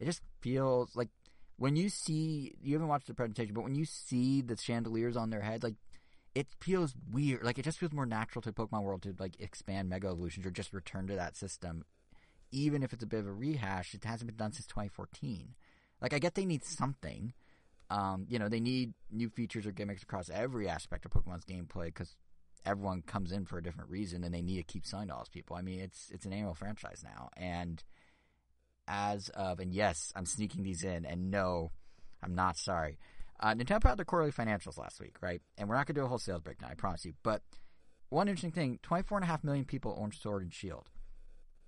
it 0.00 0.06
just 0.06 0.22
feels 0.40 0.96
like 0.96 1.10
when 1.58 1.76
you 1.76 1.90
see 1.90 2.54
you 2.62 2.72
haven't 2.74 2.88
watched 2.88 3.06
the 3.06 3.14
presentation, 3.14 3.54
but 3.54 3.64
when 3.64 3.74
you 3.74 3.84
see 3.84 4.40
the 4.40 4.56
chandeliers 4.56 5.16
on 5.16 5.28
their 5.28 5.42
heads, 5.42 5.62
like 5.62 5.74
it 6.34 6.46
feels 6.60 6.94
weird. 7.12 7.44
Like 7.44 7.58
it 7.58 7.66
just 7.66 7.78
feels 7.78 7.92
more 7.92 8.06
natural 8.06 8.40
to 8.42 8.52
Pokemon 8.52 8.82
World 8.82 9.02
to 9.02 9.14
like 9.18 9.38
expand 9.38 9.90
Mega 9.90 10.08
Evolutions 10.08 10.46
or 10.46 10.50
just 10.50 10.72
return 10.72 11.06
to 11.08 11.16
that 11.16 11.36
system, 11.36 11.84
even 12.50 12.82
if 12.82 12.94
it's 12.94 13.04
a 13.04 13.06
bit 13.06 13.20
of 13.20 13.26
a 13.26 13.32
rehash. 13.32 13.92
It 13.92 14.04
hasn't 14.04 14.28
been 14.28 14.36
done 14.36 14.52
since 14.52 14.66
2014. 14.66 15.54
Like 16.00 16.14
I 16.14 16.18
get 16.18 16.34
they 16.34 16.46
need 16.46 16.64
something. 16.64 17.34
Um, 17.90 18.26
you 18.28 18.38
know, 18.38 18.48
they 18.48 18.58
need 18.58 18.94
new 19.12 19.28
features 19.28 19.66
or 19.66 19.70
gimmicks 19.70 20.02
across 20.02 20.30
every 20.30 20.66
aspect 20.66 21.04
of 21.04 21.12
Pokemon's 21.12 21.44
gameplay 21.44 21.86
because 21.86 22.16
everyone 22.66 23.02
comes 23.02 23.32
in 23.32 23.44
for 23.44 23.58
a 23.58 23.62
different 23.62 23.90
reason, 23.90 24.24
and 24.24 24.34
they 24.34 24.42
need 24.42 24.56
to 24.56 24.62
keep 24.62 24.84
selling 24.84 25.08
to 25.08 25.14
all 25.14 25.20
those 25.20 25.28
people. 25.28 25.56
I 25.56 25.62
mean, 25.62 25.80
it's 25.80 26.10
it's 26.12 26.26
an 26.26 26.32
annual 26.32 26.54
franchise 26.54 27.02
now, 27.04 27.30
and 27.36 27.82
as 28.88 29.28
of 29.30 29.60
and 29.60 29.72
yes, 29.72 30.12
I'm 30.14 30.26
sneaking 30.26 30.62
these 30.62 30.84
in, 30.84 31.04
and 31.04 31.30
no, 31.30 31.70
I'm 32.22 32.34
not 32.34 32.56
sorry. 32.56 32.98
Uh, 33.38 33.54
Nintendo 33.54 33.80
put 33.80 33.90
out 33.90 33.96
their 33.96 34.04
quarterly 34.04 34.32
financials 34.32 34.78
last 34.78 35.00
week, 35.00 35.16
right? 35.20 35.42
And 35.58 35.68
we're 35.68 35.74
not 35.74 35.86
going 35.86 35.94
to 35.94 36.00
do 36.00 36.04
a 36.04 36.08
whole 36.08 36.18
sales 36.18 36.40
breakdown, 36.40 36.70
I 36.70 36.74
promise 36.74 37.04
you. 37.04 37.12
But 37.22 37.42
one 38.08 38.28
interesting 38.28 38.52
thing 38.52 38.78
24.5 38.82 39.44
million 39.44 39.64
people 39.64 39.96
owned 40.00 40.14
Sword 40.14 40.42
and 40.42 40.52
Shield. 40.52 40.88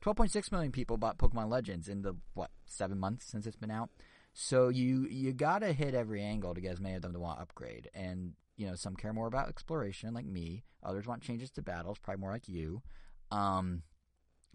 12.6 0.02 0.52
million 0.52 0.72
people 0.72 0.96
bought 0.96 1.18
Pokemon 1.18 1.50
Legends 1.50 1.88
in 1.88 2.02
the, 2.02 2.14
what, 2.34 2.50
seven 2.66 2.98
months 2.98 3.26
since 3.26 3.46
it's 3.46 3.56
been 3.56 3.70
out? 3.70 3.90
So 4.32 4.68
you 4.68 5.06
you 5.10 5.32
got 5.32 5.60
to 5.60 5.72
hit 5.72 5.94
every 5.94 6.22
angle 6.22 6.54
to 6.54 6.60
get 6.60 6.72
as 6.72 6.80
many 6.80 6.94
of 6.94 7.02
them 7.02 7.12
to 7.12 7.18
want 7.18 7.38
to 7.38 7.42
upgrade. 7.42 7.90
And, 7.92 8.34
you 8.58 8.66
know, 8.66 8.74
some 8.74 8.96
care 8.96 9.12
more 9.14 9.28
about 9.28 9.48
exploration, 9.48 10.12
like 10.12 10.26
me. 10.26 10.64
Others 10.82 11.06
want 11.06 11.22
changes 11.22 11.50
to 11.52 11.62
battles, 11.62 11.98
probably 11.98 12.20
more 12.20 12.32
like 12.32 12.48
you. 12.48 12.82
Um, 13.30 13.82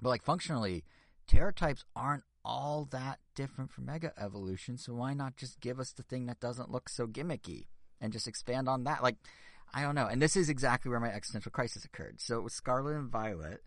but, 0.01 0.09
like, 0.09 0.23
functionally, 0.23 0.83
Tera 1.25 1.53
types 1.53 1.85
aren't 1.95 2.23
all 2.45 2.87
that 2.91 3.19
different 3.33 3.71
from 3.71 3.85
Mega 3.85 4.11
Evolution, 4.17 4.77
so 4.77 4.93
why 4.93 5.13
not 5.13 5.37
just 5.37 5.61
give 5.61 5.79
us 5.79 5.93
the 5.93 6.03
thing 6.03 6.25
that 6.27 6.41
doesn't 6.41 6.69
look 6.69 6.89
so 6.89 7.07
gimmicky 7.07 7.67
and 8.01 8.11
just 8.11 8.27
expand 8.27 8.67
on 8.67 8.83
that? 8.83 9.01
Like, 9.01 9.15
I 9.73 9.81
don't 9.81 9.95
know. 9.95 10.07
And 10.07 10.21
this 10.21 10.35
is 10.35 10.49
exactly 10.49 10.91
where 10.91 10.99
my 10.99 11.11
existential 11.11 11.51
crisis 11.51 11.85
occurred. 11.85 12.19
So 12.19 12.41
with 12.41 12.53
Scarlet 12.53 12.95
and 12.95 13.09
Violet, 13.09 13.61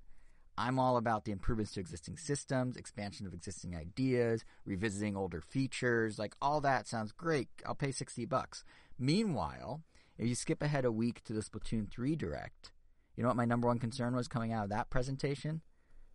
I'm 0.58 0.78
all 0.78 0.98
about 0.98 1.24
the 1.24 1.32
improvements 1.32 1.72
to 1.72 1.80
existing 1.80 2.18
systems, 2.18 2.76
expansion 2.76 3.26
of 3.26 3.34
existing 3.34 3.74
ideas, 3.74 4.44
revisiting 4.64 5.16
older 5.16 5.40
features. 5.40 6.18
Like 6.18 6.34
all 6.40 6.60
that 6.60 6.86
sounds 6.86 7.12
great. 7.12 7.48
I'll 7.66 7.74
pay 7.74 7.90
60 7.90 8.24
bucks. 8.26 8.64
Meanwhile, 8.98 9.82
if 10.18 10.28
you 10.28 10.34
skip 10.34 10.62
ahead 10.62 10.84
a 10.84 10.92
week 10.92 11.22
to 11.24 11.32
the 11.32 11.40
Splatoon 11.40 11.90
3 11.90 12.16
direct, 12.16 12.72
you 13.16 13.22
know 13.22 13.28
what 13.28 13.36
my 13.36 13.44
number 13.44 13.68
one 13.68 13.78
concern 13.78 14.14
was 14.14 14.28
coming 14.28 14.52
out 14.52 14.64
of 14.64 14.70
that 14.70 14.90
presentation? 14.90 15.62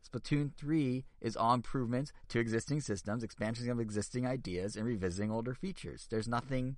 Splatoon 0.08 0.52
3 0.56 1.06
is 1.22 1.38
all 1.38 1.54
improvements 1.54 2.12
to 2.30 2.40
existing 2.40 2.82
systems, 2.82 3.24
expansions 3.24 3.68
of 3.68 3.80
existing 3.80 4.26
ideas, 4.26 4.76
and 4.76 4.86
revisiting 4.86 5.32
older 5.32 5.54
features. 5.54 6.08
There's 6.10 6.28
nothing 6.28 6.78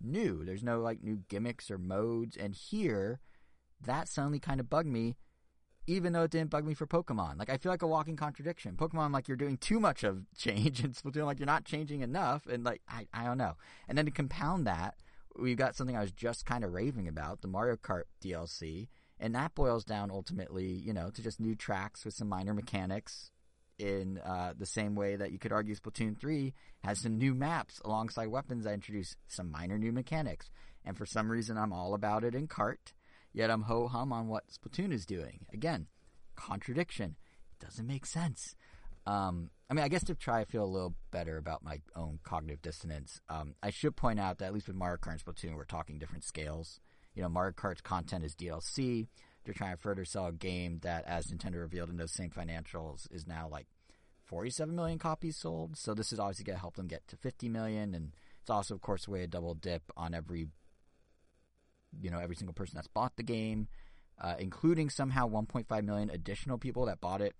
new. 0.00 0.44
There's 0.44 0.62
no 0.62 0.80
like 0.80 1.02
new 1.02 1.22
gimmicks 1.28 1.70
or 1.70 1.78
modes. 1.78 2.36
And 2.36 2.54
here, 2.54 3.20
that 3.84 4.08
suddenly 4.08 4.38
kind 4.38 4.60
of 4.60 4.70
bugged 4.70 4.88
me, 4.88 5.16
even 5.86 6.12
though 6.12 6.24
it 6.24 6.30
didn't 6.30 6.50
bug 6.50 6.64
me 6.64 6.74
for 6.74 6.86
Pokemon. 6.86 7.38
Like 7.38 7.50
I 7.50 7.56
feel 7.56 7.72
like 7.72 7.82
a 7.82 7.86
walking 7.86 8.16
contradiction. 8.16 8.76
Pokemon, 8.76 9.12
like 9.12 9.28
you're 9.28 9.36
doing 9.36 9.56
too 9.56 9.80
much 9.80 10.04
of 10.04 10.24
change, 10.36 10.80
and 10.80 10.94
Splatoon, 10.94 11.24
like 11.24 11.38
you're 11.38 11.46
not 11.46 11.64
changing 11.64 12.02
enough. 12.02 12.46
And 12.46 12.64
like 12.64 12.82
I, 12.88 13.06
I 13.12 13.24
don't 13.24 13.38
know. 13.38 13.54
And 13.88 13.96
then 13.96 14.04
to 14.04 14.10
compound 14.10 14.66
that, 14.66 14.96
we've 15.38 15.56
got 15.56 15.76
something 15.76 15.96
I 15.96 16.00
was 16.00 16.12
just 16.12 16.46
kind 16.46 16.64
of 16.64 16.72
raving 16.72 17.08
about, 17.08 17.40
the 17.40 17.48
Mario 17.48 17.76
Kart 17.76 18.04
DLC. 18.22 18.88
And 19.20 19.34
that 19.34 19.54
boils 19.54 19.84
down 19.84 20.10
ultimately, 20.10 20.66
you 20.66 20.92
know, 20.92 21.10
to 21.10 21.22
just 21.22 21.40
new 21.40 21.54
tracks 21.54 22.04
with 22.04 22.14
some 22.14 22.28
minor 22.28 22.54
mechanics 22.54 23.30
in 23.78 24.18
uh, 24.18 24.54
the 24.58 24.66
same 24.66 24.94
way 24.94 25.16
that 25.16 25.32
you 25.32 25.38
could 25.38 25.52
argue 25.52 25.74
Splatoon 25.74 26.18
3 26.18 26.52
has 26.84 27.00
some 27.00 27.16
new 27.16 27.34
maps 27.34 27.80
alongside 27.84 28.28
weapons 28.28 28.64
that 28.64 28.74
introduce 28.74 29.16
some 29.28 29.50
minor 29.50 29.78
new 29.78 29.92
mechanics. 29.92 30.50
And 30.84 30.96
for 30.96 31.06
some 31.06 31.30
reason, 31.30 31.56
I'm 31.56 31.72
all 31.72 31.94
about 31.94 32.24
it 32.24 32.34
in 32.34 32.48
Kart, 32.48 32.92
yet 33.32 33.50
I'm 33.50 33.62
ho 33.62 33.88
hum 33.88 34.12
on 34.12 34.28
what 34.28 34.44
Splatoon 34.48 34.92
is 34.92 35.06
doing. 35.06 35.46
Again, 35.52 35.86
contradiction. 36.36 37.16
It 37.52 37.64
doesn't 37.64 37.86
make 37.86 38.06
sense. 38.06 38.54
Um, 39.08 39.48
I 39.70 39.74
mean, 39.74 39.84
I 39.84 39.88
guess 39.88 40.04
to 40.04 40.14
try 40.14 40.44
to 40.44 40.50
feel 40.50 40.64
a 40.64 40.66
little 40.66 40.94
better 41.10 41.38
about 41.38 41.64
my 41.64 41.80
own 41.96 42.18
cognitive 42.22 42.60
dissonance, 42.60 43.22
um, 43.30 43.54
I 43.62 43.70
should 43.70 43.96
point 43.96 44.20
out 44.20 44.38
that 44.38 44.46
at 44.46 44.52
least 44.52 44.66
with 44.66 44.76
Mario 44.76 44.98
Kart 44.98 45.12
and 45.12 45.24
Splatoon, 45.24 45.56
we're 45.56 45.64
talking 45.64 45.98
different 45.98 46.24
scales. 46.24 46.78
You 47.14 47.22
know, 47.22 47.30
Mario 47.30 47.52
Kart's 47.52 47.80
content 47.80 48.22
is 48.22 48.34
DLC. 48.34 49.08
They're 49.44 49.54
trying 49.54 49.74
to 49.74 49.80
further 49.80 50.04
sell 50.04 50.26
a 50.26 50.32
game 50.32 50.80
that, 50.82 51.06
as 51.06 51.28
Nintendo 51.28 51.54
revealed 51.54 51.88
in 51.88 51.96
those 51.96 52.12
same 52.12 52.28
financials, 52.28 53.10
is 53.10 53.26
now 53.26 53.48
like 53.50 53.66
47 54.24 54.76
million 54.76 54.98
copies 54.98 55.38
sold. 55.38 55.78
So 55.78 55.94
this 55.94 56.12
is 56.12 56.18
obviously 56.18 56.44
going 56.44 56.56
to 56.56 56.60
help 56.60 56.76
them 56.76 56.86
get 56.86 57.08
to 57.08 57.16
50 57.16 57.48
million, 57.48 57.94
and 57.94 58.12
it's 58.42 58.50
also, 58.50 58.74
of 58.74 58.82
course, 58.82 59.08
a 59.08 59.10
way 59.10 59.20
to 59.20 59.26
double 59.26 59.54
dip 59.54 59.84
on 59.96 60.12
every, 60.12 60.48
you 61.98 62.10
know, 62.10 62.18
every 62.18 62.36
single 62.36 62.52
person 62.52 62.76
that's 62.76 62.88
bought 62.88 63.16
the 63.16 63.22
game, 63.22 63.68
uh, 64.20 64.34
including 64.38 64.90
somehow 64.90 65.26
1.5 65.26 65.84
million 65.84 66.10
additional 66.10 66.58
people 66.58 66.84
that 66.84 67.00
bought 67.00 67.22
it 67.22 67.34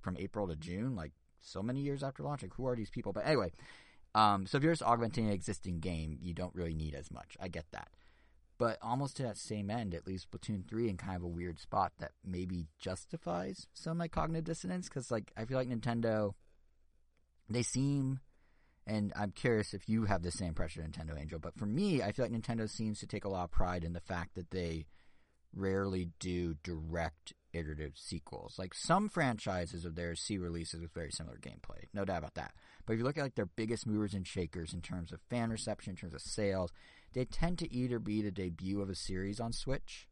from 0.00 0.16
April 0.16 0.48
to 0.48 0.56
June, 0.56 0.96
like 0.96 1.12
so 1.40 1.62
many 1.62 1.80
years 1.80 2.02
after 2.02 2.22
launch. 2.22 2.42
Like, 2.42 2.54
who 2.54 2.66
are 2.66 2.76
these 2.76 2.90
people? 2.90 3.12
But 3.12 3.26
anyway, 3.26 3.52
um, 4.14 4.46
so 4.46 4.58
if 4.58 4.64
you're 4.64 4.72
just 4.72 4.82
augmenting 4.82 5.26
an 5.26 5.32
existing 5.32 5.80
game, 5.80 6.18
you 6.20 6.34
don't 6.34 6.54
really 6.54 6.74
need 6.74 6.94
as 6.94 7.10
much. 7.10 7.36
I 7.40 7.48
get 7.48 7.66
that. 7.72 7.88
But 8.58 8.78
almost 8.82 9.16
to 9.16 9.22
that 9.22 9.38
same 9.38 9.70
end, 9.70 9.94
at 9.94 10.06
least 10.06 10.30
Splatoon 10.30 10.68
3 10.68 10.90
in 10.90 10.96
kind 10.98 11.16
of 11.16 11.22
a 11.22 11.28
weird 11.28 11.58
spot 11.58 11.92
that 11.98 12.12
maybe 12.22 12.66
justifies 12.78 13.66
some 13.72 13.92
of 13.92 13.96
my 13.96 14.08
cognitive 14.08 14.44
dissonance. 14.44 14.86
Because, 14.88 15.10
like, 15.10 15.32
I 15.36 15.46
feel 15.46 15.56
like 15.56 15.68
Nintendo, 15.68 16.34
they 17.48 17.62
seem, 17.62 18.20
and 18.86 19.14
I'm 19.16 19.30
curious 19.30 19.72
if 19.72 19.88
you 19.88 20.04
have 20.04 20.22
the 20.22 20.30
same 20.30 20.52
pressure, 20.52 20.82
Nintendo 20.82 21.18
Angel, 21.18 21.38
but 21.38 21.56
for 21.56 21.64
me, 21.64 22.02
I 22.02 22.12
feel 22.12 22.26
like 22.26 22.32
Nintendo 22.32 22.68
seems 22.68 23.00
to 23.00 23.06
take 23.06 23.24
a 23.24 23.30
lot 23.30 23.44
of 23.44 23.50
pride 23.50 23.82
in 23.82 23.94
the 23.94 24.00
fact 24.00 24.34
that 24.34 24.50
they 24.50 24.84
rarely 25.54 26.10
do 26.18 26.54
direct 26.62 27.32
iterative 27.52 27.92
sequels. 27.96 28.56
Like 28.58 28.74
some 28.74 29.08
franchises 29.08 29.84
of 29.84 29.94
theirs 29.94 30.20
see 30.20 30.38
releases 30.38 30.80
with 30.80 30.92
very 30.92 31.10
similar 31.10 31.38
gameplay, 31.38 31.84
no 31.92 32.04
doubt 32.04 32.18
about 32.18 32.34
that. 32.34 32.54
But 32.86 32.94
if 32.94 32.98
you 32.98 33.04
look 33.04 33.18
at 33.18 33.22
like 33.22 33.34
their 33.34 33.46
biggest 33.46 33.86
movers 33.86 34.14
and 34.14 34.26
shakers 34.26 34.72
in 34.72 34.82
terms 34.82 35.12
of 35.12 35.20
fan 35.28 35.50
reception, 35.50 35.92
in 35.92 35.96
terms 35.96 36.14
of 36.14 36.20
sales, 36.20 36.72
they 37.12 37.24
tend 37.24 37.58
to 37.58 37.72
either 37.72 37.98
be 37.98 38.22
the 38.22 38.30
debut 38.30 38.80
of 38.80 38.90
a 38.90 38.94
series 38.94 39.40
on 39.40 39.52
Switch, 39.52 40.08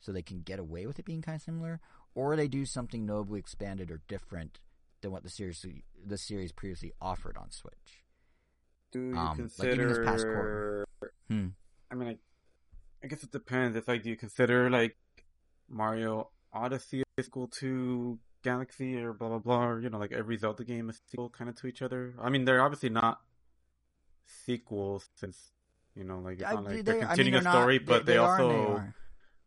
so 0.00 0.12
they 0.12 0.22
can 0.22 0.40
get 0.40 0.58
away 0.58 0.86
with 0.86 0.98
it 0.98 1.04
being 1.04 1.22
kind 1.22 1.36
of 1.36 1.42
similar, 1.42 1.80
or 2.14 2.36
they 2.36 2.48
do 2.48 2.66
something 2.66 3.06
notably 3.06 3.40
expanded 3.40 3.90
or 3.90 4.02
different 4.08 4.60
than 5.00 5.12
what 5.12 5.22
the 5.22 5.30
series 5.30 5.64
the 6.04 6.18
series 6.18 6.52
previously 6.52 6.92
offered 7.00 7.36
on 7.36 7.50
Switch. 7.50 8.04
Do 8.92 9.00
you 9.00 9.16
um, 9.16 9.36
consider? 9.36 10.86
Like 11.00 11.10
hmm. 11.28 11.46
I 11.90 11.94
mean, 11.94 12.08
I, 12.08 12.16
I 13.02 13.06
guess 13.06 13.22
it 13.22 13.32
depends. 13.32 13.76
It's 13.76 13.88
like, 13.88 14.02
do 14.02 14.10
you 14.10 14.16
consider 14.16 14.70
like 14.70 14.96
Mario 15.68 16.30
Odyssey 16.54 17.02
is 17.16 17.26
equal 17.26 17.48
to 17.48 18.18
Galaxy 18.42 18.96
or 18.96 19.12
blah 19.12 19.28
blah 19.28 19.38
blah? 19.38 19.66
Or, 19.66 19.80
you 19.80 19.90
know, 19.90 19.98
like 19.98 20.12
every 20.12 20.36
Zelda 20.36 20.64
game 20.64 20.88
is 20.88 21.00
equal 21.12 21.28
kind 21.30 21.50
of 21.50 21.56
to 21.56 21.66
each 21.66 21.82
other. 21.82 22.14
I 22.20 22.30
mean, 22.30 22.44
they're 22.44 22.62
obviously 22.62 22.90
not 22.90 23.20
sequels 24.26 25.08
since 25.14 25.52
you 25.94 26.04
know, 26.04 26.18
like 26.18 26.40
not 26.40 26.64
like 26.64 26.84
they, 26.84 27.00
are 27.00 27.06
continuing 27.06 27.34
I 27.34 27.38
mean, 27.38 27.46
a 27.46 27.50
story, 27.50 27.78
not, 27.78 27.86
but 27.86 28.06
they, 28.06 28.12
they 28.14 28.18
also, 28.18 28.76
they 28.76 28.82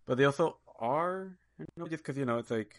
but 0.06 0.18
they 0.18 0.24
also 0.26 0.58
are. 0.80 1.38
You 1.60 1.66
know, 1.76 1.88
just 1.88 2.04
because 2.04 2.18
you 2.18 2.26
know, 2.26 2.38
it's 2.38 2.52
like, 2.52 2.76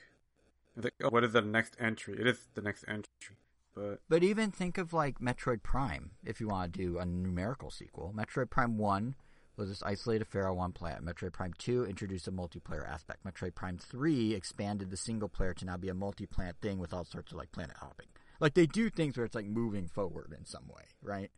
it's 0.77 0.85
like, 0.85 0.95
oh, 1.03 1.09
what 1.11 1.25
is 1.25 1.33
the 1.33 1.43
next 1.43 1.77
entry? 1.81 2.17
It 2.19 2.27
is 2.27 2.39
the 2.55 2.63
next 2.63 2.85
entry. 2.89 3.37
But 3.75 4.01
but 4.09 4.23
even 4.23 4.51
think 4.51 4.79
of 4.79 4.93
like 4.93 5.19
Metroid 5.19 5.63
Prime 5.63 6.13
if 6.25 6.41
you 6.41 6.49
want 6.49 6.73
to 6.73 6.79
do 6.79 6.99
a 6.99 7.05
numerical 7.05 7.71
sequel. 7.71 8.15
Metroid 8.17 8.51
Prime 8.51 8.79
One 8.79 9.15
was 9.59 9.69
this 9.69 9.83
isolated 9.83 10.27
Pharaoh 10.27 10.55
One 10.55 10.73
planet. 10.73 11.05
Metroid 11.05 11.33
Prime 11.33 11.53
Two 11.59 11.85
introduced 11.85 12.29
a 12.29 12.33
multiplayer 12.33 12.89
aspect. 12.89 13.25
Metroid 13.25 13.55
Prime 13.55 13.77
Three 13.77 14.35
expanded 14.35 14.91
the 14.91 14.97
single 14.97 15.29
player 15.29 15.53
to 15.55 15.65
now 15.65 15.77
be 15.77 15.89
a 15.89 15.95
multi-planet 15.95 16.57
thing 16.63 16.79
with 16.79 16.95
all 16.95 17.05
sorts 17.05 17.33
of 17.33 17.39
like 17.39 17.53
planet 17.53 17.77
hopping. 17.79 18.07
Like 18.41 18.55
they 18.55 18.67
do 18.67 18.89
things 18.89 19.17
where 19.17 19.27
it's 19.27 19.35
like 19.35 19.47
moving 19.47 19.89
forward 19.89 20.35
in 20.37 20.45
some 20.45 20.69
way, 20.69 20.85
right? 21.03 21.31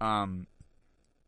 Um, 0.00 0.46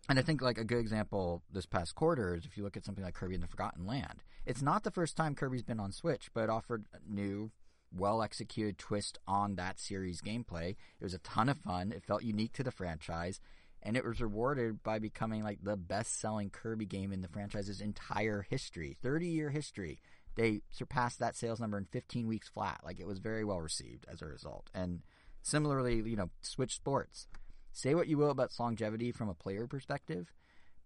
and 0.08 0.18
I 0.18 0.22
think 0.22 0.42
like 0.42 0.58
a 0.58 0.64
good 0.64 0.78
example 0.78 1.42
this 1.52 1.66
past 1.66 1.94
quarter 1.94 2.34
is 2.34 2.44
if 2.44 2.56
you 2.56 2.64
look 2.64 2.76
at 2.76 2.84
something 2.84 3.04
like 3.04 3.14
Kirby 3.14 3.34
and 3.34 3.42
the 3.42 3.48
Forgotten 3.48 3.86
Land. 3.86 4.22
It's 4.44 4.62
not 4.62 4.82
the 4.84 4.90
first 4.90 5.16
time 5.16 5.34
Kirby's 5.34 5.62
been 5.62 5.80
on 5.80 5.92
Switch, 5.92 6.30
but 6.34 6.44
it 6.44 6.50
offered 6.50 6.86
a 6.92 6.98
new, 7.10 7.50
well 7.94 8.22
executed 8.22 8.78
twist 8.78 9.18
on 9.26 9.54
that 9.56 9.78
series 9.78 10.20
gameplay. 10.20 10.70
It 10.70 11.04
was 11.04 11.14
a 11.14 11.18
ton 11.18 11.48
of 11.48 11.58
fun. 11.58 11.92
It 11.92 12.04
felt 12.04 12.24
unique 12.24 12.52
to 12.54 12.62
the 12.62 12.70
franchise, 12.70 13.40
and 13.82 13.96
it 13.96 14.04
was 14.04 14.20
rewarded 14.20 14.82
by 14.82 14.98
becoming 14.98 15.42
like 15.42 15.58
the 15.62 15.76
best 15.76 16.20
selling 16.20 16.50
Kirby 16.50 16.86
game 16.86 17.12
in 17.12 17.22
the 17.22 17.28
franchise's 17.28 17.80
entire 17.80 18.46
history. 18.48 18.96
30 19.02 19.26
year 19.26 19.50
history. 19.50 20.00
They 20.36 20.62
surpassed 20.70 21.18
that 21.18 21.36
sales 21.36 21.60
number 21.60 21.76
in 21.76 21.86
15 21.86 22.26
weeks 22.26 22.48
flat. 22.48 22.80
Like 22.84 23.00
it 23.00 23.06
was 23.06 23.18
very 23.18 23.44
well 23.44 23.60
received 23.60 24.06
as 24.10 24.22
a 24.22 24.26
result. 24.26 24.70
And 24.74 25.00
similarly, 25.42 25.96
you 25.96 26.16
know, 26.16 26.30
Switch 26.40 26.76
Sports 26.76 27.26
Say 27.72 27.94
what 27.94 28.08
you 28.08 28.18
will 28.18 28.30
about 28.30 28.52
longevity 28.58 29.12
from 29.12 29.28
a 29.28 29.34
player 29.34 29.66
perspective, 29.66 30.32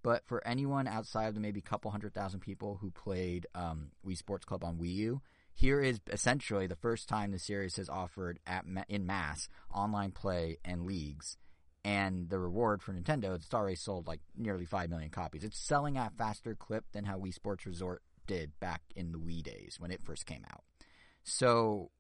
but 0.03 0.27
for 0.27 0.47
anyone 0.47 0.87
outside 0.87 1.27
of 1.27 1.35
the 1.35 1.41
maybe 1.41 1.61
couple 1.61 1.91
hundred 1.91 2.15
thousand 2.15 2.41
people 2.41 2.79
who 2.81 2.91
played 2.91 3.47
um, 3.55 3.91
Wii 4.07 4.17
Sports 4.17 4.45
Club 4.45 4.65
on 4.65 4.77
Wii 4.77 4.95
U, 4.95 5.23
here 5.55 5.81
is 5.81 6.01
essentially 6.13 6.67
the 6.67 6.77
first 6.77 7.09
time 7.09 7.31
the 7.31 7.39
series 7.39 7.77
has 7.77 7.89
offered 7.89 8.39
at 8.47 8.65
in 8.89 9.07
mass 9.07 9.49
online 9.73 10.11
play 10.11 10.59
and 10.65 10.85
leagues. 10.85 11.37
And 11.85 12.31
the 12.31 12.39
reward 12.39 12.83
for 12.83 12.93
Nintendo, 12.93 13.35
it's 13.35 13.53
already 13.53 13.77
sold 13.77 14.07
like 14.07 14.21
nearly 14.37 14.65
5 14.65 14.89
million 14.89 15.11
copies. 15.11 15.45
It's 15.45 15.59
selling 15.59 15.99
at 15.99 16.17
faster 16.17 16.55
clip 16.55 16.85
than 16.93 17.05
how 17.05 17.19
Wii 17.19 17.35
Sports 17.35 17.67
Resort 17.67 18.03
did 18.27 18.59
back 18.59 18.81
in 18.97 19.13
the 19.13 19.19
Wii 19.19 19.43
days 19.43 19.77
when 19.79 19.91
it 19.91 20.03
first 20.03 20.25
came 20.25 20.45
out. 20.51 20.65
So 21.23 21.91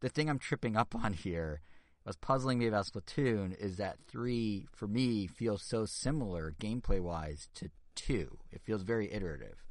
the 0.00 0.08
thing 0.08 0.30
I'm 0.30 0.38
tripping 0.38 0.76
up 0.76 0.94
on 0.94 1.12
here 1.12 1.60
what's 2.08 2.16
puzzling 2.22 2.58
me 2.58 2.66
about 2.66 2.86
Splatoon 2.86 3.54
is 3.58 3.76
that 3.76 3.98
three, 4.08 4.66
for 4.72 4.86
me, 4.88 5.26
feels 5.26 5.62
so 5.62 5.84
similar 5.84 6.54
gameplay 6.58 7.02
wise 7.02 7.50
to 7.54 7.70
two. 7.94 8.38
It 8.50 8.62
feels 8.62 8.82
very 8.82 9.12
iterative. 9.12 9.62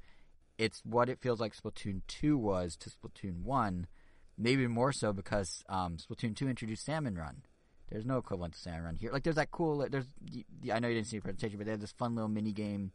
It's 0.60 0.82
what 0.86 1.10
it 1.10 1.20
feels 1.20 1.40
like 1.40 1.56
Splatoon 1.56 2.02
two 2.08 2.38
was 2.38 2.78
to 2.78 2.92
Splatoon 2.92 3.42
one, 3.42 3.88
maybe 4.38 4.68
more 4.68 4.92
so 4.92 5.14
because 5.14 5.64
um, 5.68 5.98
Splatoon 5.98 6.36
two 6.36 6.48
introduced 6.48 6.86
Salmon 6.86 7.16
Run. 7.16 7.42
There's 7.90 8.06
no 8.06 8.18
equivalent 8.18 8.54
to 8.54 8.60
Salmon 8.60 8.84
Run 8.84 8.96
here. 8.96 9.12
Like 9.12 9.24
there's 9.24 9.38
that 9.38 9.52
cool. 9.52 9.88
There's 9.90 10.08
I 10.72 10.80
know 10.80 10.88
you 10.88 10.96
didn't 10.96 11.08
see 11.08 11.18
the 11.18 11.24
presentation, 11.24 11.58
but 11.58 11.66
they 11.66 11.72
have 11.72 11.82
this 11.82 11.94
fun 11.94 12.16
little 12.16 12.30
mini 12.30 12.52
game 12.52 12.92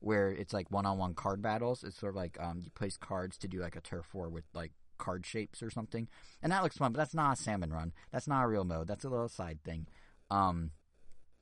where 0.00 0.30
it's 0.30 0.54
like 0.54 0.70
one-on-one 0.70 1.14
card 1.14 1.42
battles. 1.42 1.84
It's 1.84 1.98
sort 1.98 2.10
of 2.10 2.16
like 2.16 2.38
um, 2.40 2.62
you 2.64 2.70
place 2.70 2.96
cards 2.96 3.36
to 3.38 3.48
do 3.48 3.60
like 3.60 3.76
a 3.76 3.80
turf 3.80 4.06
war 4.14 4.30
with 4.30 4.44
like 4.54 4.72
card 4.96 5.26
shapes 5.26 5.62
or 5.62 5.70
something. 5.70 6.08
And 6.42 6.52
that 6.52 6.62
looks 6.62 6.78
fun, 6.78 6.92
but 6.92 6.98
that's 6.98 7.14
not 7.14 7.38
a 7.38 7.42
salmon 7.42 7.70
run. 7.70 7.92
That's 8.12 8.26
not 8.26 8.44
a 8.44 8.48
real 8.48 8.64
mode. 8.64 8.88
That's 8.88 9.04
a 9.04 9.10
little 9.10 9.28
side 9.28 9.58
thing. 9.62 9.86
Um, 10.30 10.70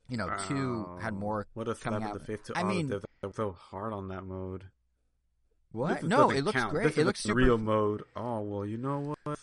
you 0.09 0.17
know, 0.17 0.27
wow. 0.27 0.37
two 0.47 0.97
had 1.01 1.13
more. 1.13 1.47
What 1.53 1.67
a 1.67 1.75
slap 1.75 2.01
in 2.01 2.13
the 2.13 2.19
face 2.19 2.41
to 2.45 2.57
I 2.57 2.63
mean, 2.63 2.87
they're 2.89 3.01
so 3.33 3.51
hard 3.51 3.93
on 3.93 4.09
that 4.09 4.23
mode. 4.25 4.65
What? 5.71 6.03
No, 6.03 6.31
it 6.31 6.43
looks 6.43 6.57
count. 6.57 6.71
great. 6.71 6.87
This 6.87 6.97
it 6.97 7.05
looks 7.05 7.21
super... 7.21 7.35
real 7.35 7.57
mode. 7.57 8.03
Oh 8.15 8.41
well, 8.41 8.65
you 8.65 8.77
know 8.77 9.15
what? 9.23 9.39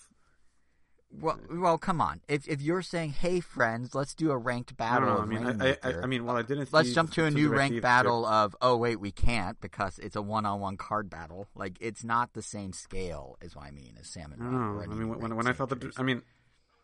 Well, 1.21 1.39
well, 1.51 1.79
come 1.79 2.01
on. 2.01 2.21
If 2.29 2.49
if 2.49 2.61
you're 2.61 2.83
saying, 2.83 3.11
"Hey, 3.11 3.41
friends, 3.41 3.95
let's 3.95 4.15
do 4.15 4.31
a 4.31 4.37
ranked 4.37 4.77
battle," 4.77 5.09
no, 5.09 5.15
no, 5.17 5.23
I 5.23 5.25
mean, 5.25 5.63
I, 5.63 5.77
I, 5.83 6.03
I, 6.03 6.07
mean, 6.07 6.25
well, 6.25 6.37
I 6.37 6.43
didn't. 6.43 6.73
Let's 6.73 6.93
jump 6.93 7.13
to 7.13 7.25
a 7.25 7.31
new 7.31 7.49
ranked 7.49 7.81
battle 7.81 8.27
of. 8.27 8.55
Oh 8.61 8.77
wait, 8.77 8.97
we 8.97 9.13
can't 9.13 9.61
because 9.61 9.99
it's 9.99 10.17
a 10.17 10.23
one-on-one 10.23 10.77
card 10.77 11.09
battle. 11.09 11.49
Like 11.55 11.79
it's 11.81 12.05
not 12.05 12.35
the 12.35 12.43
same 12.43 12.73
scale, 12.73 13.37
is 13.41 13.57
what 13.57 13.67
I 13.67 13.71
mean. 13.71 13.97
As 14.01 14.09
Salmon. 14.09 14.39
No, 14.41 14.83
I 14.83 14.87
mean 14.87 15.09
when 15.09 15.37
when 15.37 15.47
I 15.47 15.53
saw 15.53 15.67
the, 15.67 15.93
I 15.97 16.03
mean, 16.03 16.23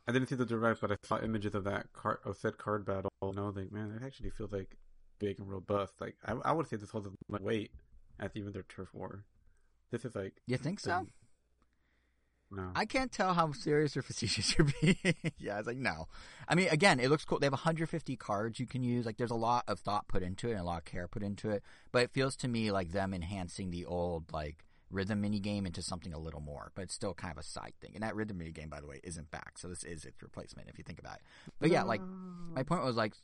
I 0.09 0.13
didn't 0.13 0.29
see 0.29 0.35
the 0.35 0.47
direct, 0.47 0.81
but 0.81 0.93
I 0.93 0.97
saw 1.03 1.21
images 1.21 1.55
of 1.55 1.65
that 1.65 1.93
card 1.93 2.19
of 2.25 2.37
said 2.37 2.59
card 2.59 2.85
battle. 2.85 3.11
And 3.23 3.39
I 3.39 3.43
was 3.43 3.57
like, 3.57 3.73
man, 3.73 3.93
it 4.01 4.05
actually 4.05 4.31
feels 4.31 4.53
like 4.53 4.77
big 5.19 5.39
and 5.39 5.49
robust. 5.49 5.95
Like 6.01 6.17
I, 6.25 6.35
I 6.45 6.53
would 6.53 6.69
say 6.69 6.77
this 6.77 6.91
holds 6.91 7.09
my 7.29 7.39
weight 7.41 7.71
as 8.19 8.31
even 8.35 8.53
their 8.53 8.65
turf 8.65 8.89
war. 8.93 9.25
This 9.91 10.05
is 10.05 10.15
like. 10.15 10.35
You 10.47 10.57
think 10.57 10.81
so? 10.81 11.07
No. 12.55 12.71
I 12.75 12.85
can't 12.85 13.11
tell 13.11 13.33
how 13.33 13.53
serious 13.53 13.97
or 13.97 14.03
facetious 14.03 14.55
you're 14.59 14.69
being. 14.81 15.15
yeah, 15.39 15.59
it's 15.59 15.67
like 15.67 15.79
no. 15.79 16.07
I 16.47 16.55
mean, 16.55 16.69
again, 16.71 17.01
it 17.01 17.09
looks 17.09 17.25
cool. 17.25 17.39
They 17.39 17.47
have 17.47 17.53
150 17.53 18.17
cards 18.17 18.61
you 18.61 18.67
can 18.67 18.83
use. 18.83 19.07
Like, 19.07 19.17
there's 19.17 19.31
a 19.31 19.37
lot 19.37 19.65
of 19.69 19.79
thought 19.79 20.07
put 20.07 20.23
into 20.23 20.49
it 20.49 20.53
and 20.53 20.61
a 20.61 20.65
lot 20.65 20.79
of 20.79 20.85
care 20.85 21.09
put 21.09 21.23
into 21.23 21.51
it. 21.51 21.63
But 21.93 22.03
it 22.03 22.11
feels 22.11 22.37
to 22.37 22.49
me 22.49 22.71
like 22.71 22.93
them 22.93 23.15
enhancing 23.15 23.71
the 23.71 23.87
old 23.87 24.33
like 24.33 24.67
rhythm 24.91 25.23
mini 25.23 25.41
game 25.41 25.65
into 25.65 25.81
something 25.81 26.13
a 26.13 26.19
little 26.19 26.41
more. 26.41 26.73
But 26.75 26.83
it's 26.83 26.95
still 26.95 27.15
kind 27.15 27.33
of 27.33 27.39
a 27.39 27.43
side 27.43 27.73
thing. 27.81 27.93
And 27.95 28.03
that 28.03 28.15
rhythm 28.15 28.37
mini 28.37 28.51
game, 28.51 28.69
by 28.69 28.81
the 28.81 28.87
way, 28.87 29.01
isn't 29.03 29.31
back. 29.31 29.57
So 29.57 29.69
this 29.69 29.83
is 29.83 30.05
its 30.05 30.23
replacement 30.23 30.69
if 30.69 30.77
you 30.77 30.85
think 30.85 30.99
about 30.99 31.17
it. 31.17 31.23
But 31.59 31.71
yeah, 31.71 31.85
like 31.85 32.03
my 32.55 32.63
point 32.65 32.85
was 32.85 32.97
like 32.97 33.15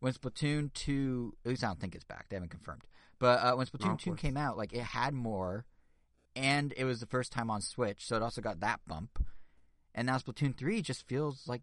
when 0.00 0.12
Splatoon 0.12 0.72
2, 0.74 1.34
at 1.44 1.48
least 1.48 1.64
I 1.64 1.68
don't 1.68 1.80
think 1.80 1.94
it's 1.94 2.04
back. 2.04 2.26
They 2.28 2.36
haven't 2.36 2.50
confirmed. 2.50 2.82
But 3.18 3.38
uh, 3.38 3.54
when 3.54 3.66
Splatoon 3.66 3.98
2 3.98 4.14
came 4.16 4.36
out, 4.36 4.58
like 4.58 4.72
it 4.72 4.82
had 4.82 5.14
more 5.14 5.64
and 6.34 6.72
it 6.76 6.84
was 6.84 7.00
the 7.00 7.06
first 7.06 7.32
time 7.32 7.50
on 7.50 7.60
Switch, 7.60 8.06
so 8.06 8.16
it 8.16 8.22
also 8.22 8.40
got 8.40 8.60
that 8.60 8.80
bump. 8.86 9.24
And 9.94 10.06
now 10.06 10.16
Splatoon 10.16 10.56
3 10.56 10.80
just 10.80 11.06
feels 11.06 11.46
like 11.46 11.62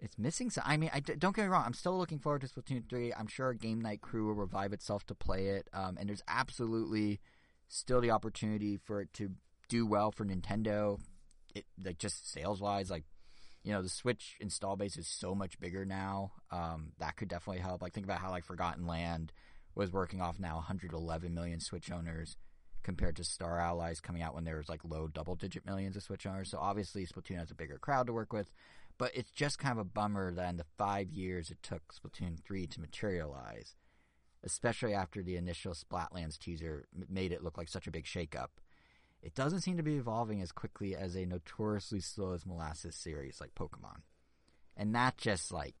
it's 0.00 0.18
missing 0.18 0.50
some. 0.50 0.64
I 0.66 0.76
mean, 0.76 0.90
I, 0.92 1.00
don't 1.00 1.34
get 1.34 1.42
me 1.42 1.48
wrong. 1.48 1.64
I'm 1.66 1.74
still 1.74 1.96
looking 1.96 2.18
forward 2.18 2.42
to 2.42 2.48
Splatoon 2.48 2.88
3. 2.88 3.14
I'm 3.14 3.26
sure 3.26 3.52
Game 3.54 3.80
Night 3.80 4.00
Crew 4.00 4.26
will 4.26 4.34
revive 4.34 4.72
itself 4.72 5.06
to 5.06 5.14
play 5.14 5.48
it. 5.48 5.68
Um, 5.72 5.96
and 5.98 6.08
there's 6.08 6.22
absolutely 6.28 7.20
still 7.68 8.00
the 8.00 8.10
opportunity 8.10 8.76
for 8.76 9.00
it 9.00 9.12
to 9.14 9.30
do 9.68 9.86
well 9.86 10.10
for 10.10 10.24
Nintendo 10.24 10.98
it, 11.54 11.66
like 11.84 11.98
just 11.98 12.30
sales 12.30 12.60
wise, 12.60 12.90
like 12.90 13.04
you 13.62 13.72
know 13.72 13.82
the 13.82 13.88
Switch 13.88 14.36
install 14.40 14.76
base 14.76 14.96
is 14.96 15.08
so 15.08 15.34
much 15.34 15.58
bigger 15.58 15.84
now. 15.84 16.32
Um, 16.50 16.92
that 16.98 17.16
could 17.16 17.28
definitely 17.28 17.62
help. 17.62 17.82
Like 17.82 17.92
think 17.92 18.06
about 18.06 18.20
how 18.20 18.30
like 18.30 18.44
Forgotten 18.44 18.86
Land 18.86 19.32
was 19.74 19.92
working 19.92 20.20
off 20.20 20.38
now 20.38 20.56
111 20.56 21.34
million 21.34 21.60
Switch 21.60 21.90
owners 21.90 22.36
compared 22.88 23.16
to 23.16 23.22
Star 23.22 23.60
Allies 23.60 24.00
coming 24.00 24.22
out 24.22 24.34
when 24.34 24.44
there 24.44 24.56
was 24.56 24.70
like 24.70 24.80
low 24.82 25.08
double 25.08 25.34
digit 25.34 25.66
millions 25.66 25.94
of 25.94 26.02
Switch 26.02 26.24
owners. 26.24 26.50
So 26.50 26.58
obviously 26.58 27.04
Splatoon 27.04 27.36
has 27.36 27.50
a 27.50 27.54
bigger 27.54 27.76
crowd 27.76 28.06
to 28.06 28.14
work 28.14 28.32
with, 28.32 28.50
but 28.96 29.14
it's 29.14 29.30
just 29.30 29.58
kind 29.58 29.72
of 29.72 29.78
a 29.78 29.84
bummer 29.84 30.32
that 30.32 30.48
in 30.48 30.56
the 30.56 30.64
five 30.78 31.10
years 31.10 31.50
it 31.50 31.62
took 31.62 31.82
Splatoon 31.92 32.42
3 32.42 32.66
to 32.66 32.80
materialize, 32.80 33.76
especially 34.42 34.94
after 34.94 35.22
the 35.22 35.36
initial 35.36 35.74
Splatlands 35.74 36.38
teaser 36.38 36.86
made 37.10 37.30
it 37.30 37.44
look 37.44 37.58
like 37.58 37.68
such 37.68 37.86
a 37.86 37.90
big 37.90 38.06
shakeup. 38.06 38.48
It 39.22 39.34
doesn't 39.34 39.60
seem 39.60 39.76
to 39.76 39.82
be 39.82 39.96
evolving 39.96 40.40
as 40.40 40.50
quickly 40.50 40.96
as 40.96 41.14
a 41.14 41.26
notoriously 41.26 42.00
slow 42.00 42.32
as 42.32 42.46
molasses 42.46 42.94
series 42.94 43.38
like 43.38 43.54
Pokemon. 43.54 44.00
And 44.78 44.94
that 44.94 45.18
just 45.18 45.52
like 45.52 45.74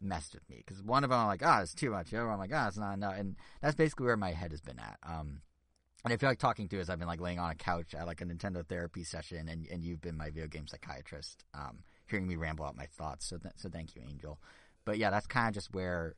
messed 0.00 0.34
with 0.34 0.50
me 0.50 0.56
because 0.56 0.82
one 0.82 1.04
of 1.04 1.10
them 1.10 1.20
I'm 1.20 1.28
like, 1.28 1.42
ah, 1.44 1.58
oh, 1.60 1.62
it's 1.62 1.72
too 1.72 1.92
much. 1.92 2.10
The 2.10 2.16
other 2.16 2.26
one 2.26 2.34
I'm 2.34 2.40
like, 2.40 2.50
ah, 2.52 2.64
oh, 2.64 2.68
it's 2.68 2.78
not 2.78 2.94
enough. 2.94 3.14
And 3.16 3.36
that's 3.62 3.76
basically 3.76 4.06
where 4.06 4.16
my 4.16 4.32
head 4.32 4.50
has 4.50 4.60
been 4.60 4.80
at. 4.80 4.98
Um, 5.08 5.42
and 6.04 6.12
I 6.12 6.16
feel 6.18 6.28
like 6.28 6.38
talking 6.38 6.68
to 6.68 6.78
is 6.78 6.90
I've 6.90 6.98
been 6.98 7.08
like 7.08 7.20
laying 7.20 7.38
on 7.38 7.50
a 7.50 7.54
couch 7.54 7.94
at 7.94 8.06
like 8.06 8.20
a 8.20 8.26
Nintendo 8.26 8.64
therapy 8.64 9.04
session, 9.04 9.48
and, 9.48 9.66
and 9.66 9.82
you've 9.82 10.02
been 10.02 10.16
my 10.16 10.26
video 10.26 10.46
game 10.46 10.66
psychiatrist, 10.66 11.44
um, 11.54 11.78
hearing 12.06 12.26
me 12.26 12.36
ramble 12.36 12.66
out 12.66 12.76
my 12.76 12.86
thoughts. 12.86 13.26
So 13.26 13.38
th- 13.38 13.54
so 13.56 13.70
thank 13.70 13.96
you, 13.96 14.02
Angel. 14.06 14.38
But 14.84 14.98
yeah, 14.98 15.10
that's 15.10 15.26
kind 15.26 15.48
of 15.48 15.54
just 15.54 15.72
where 15.72 16.14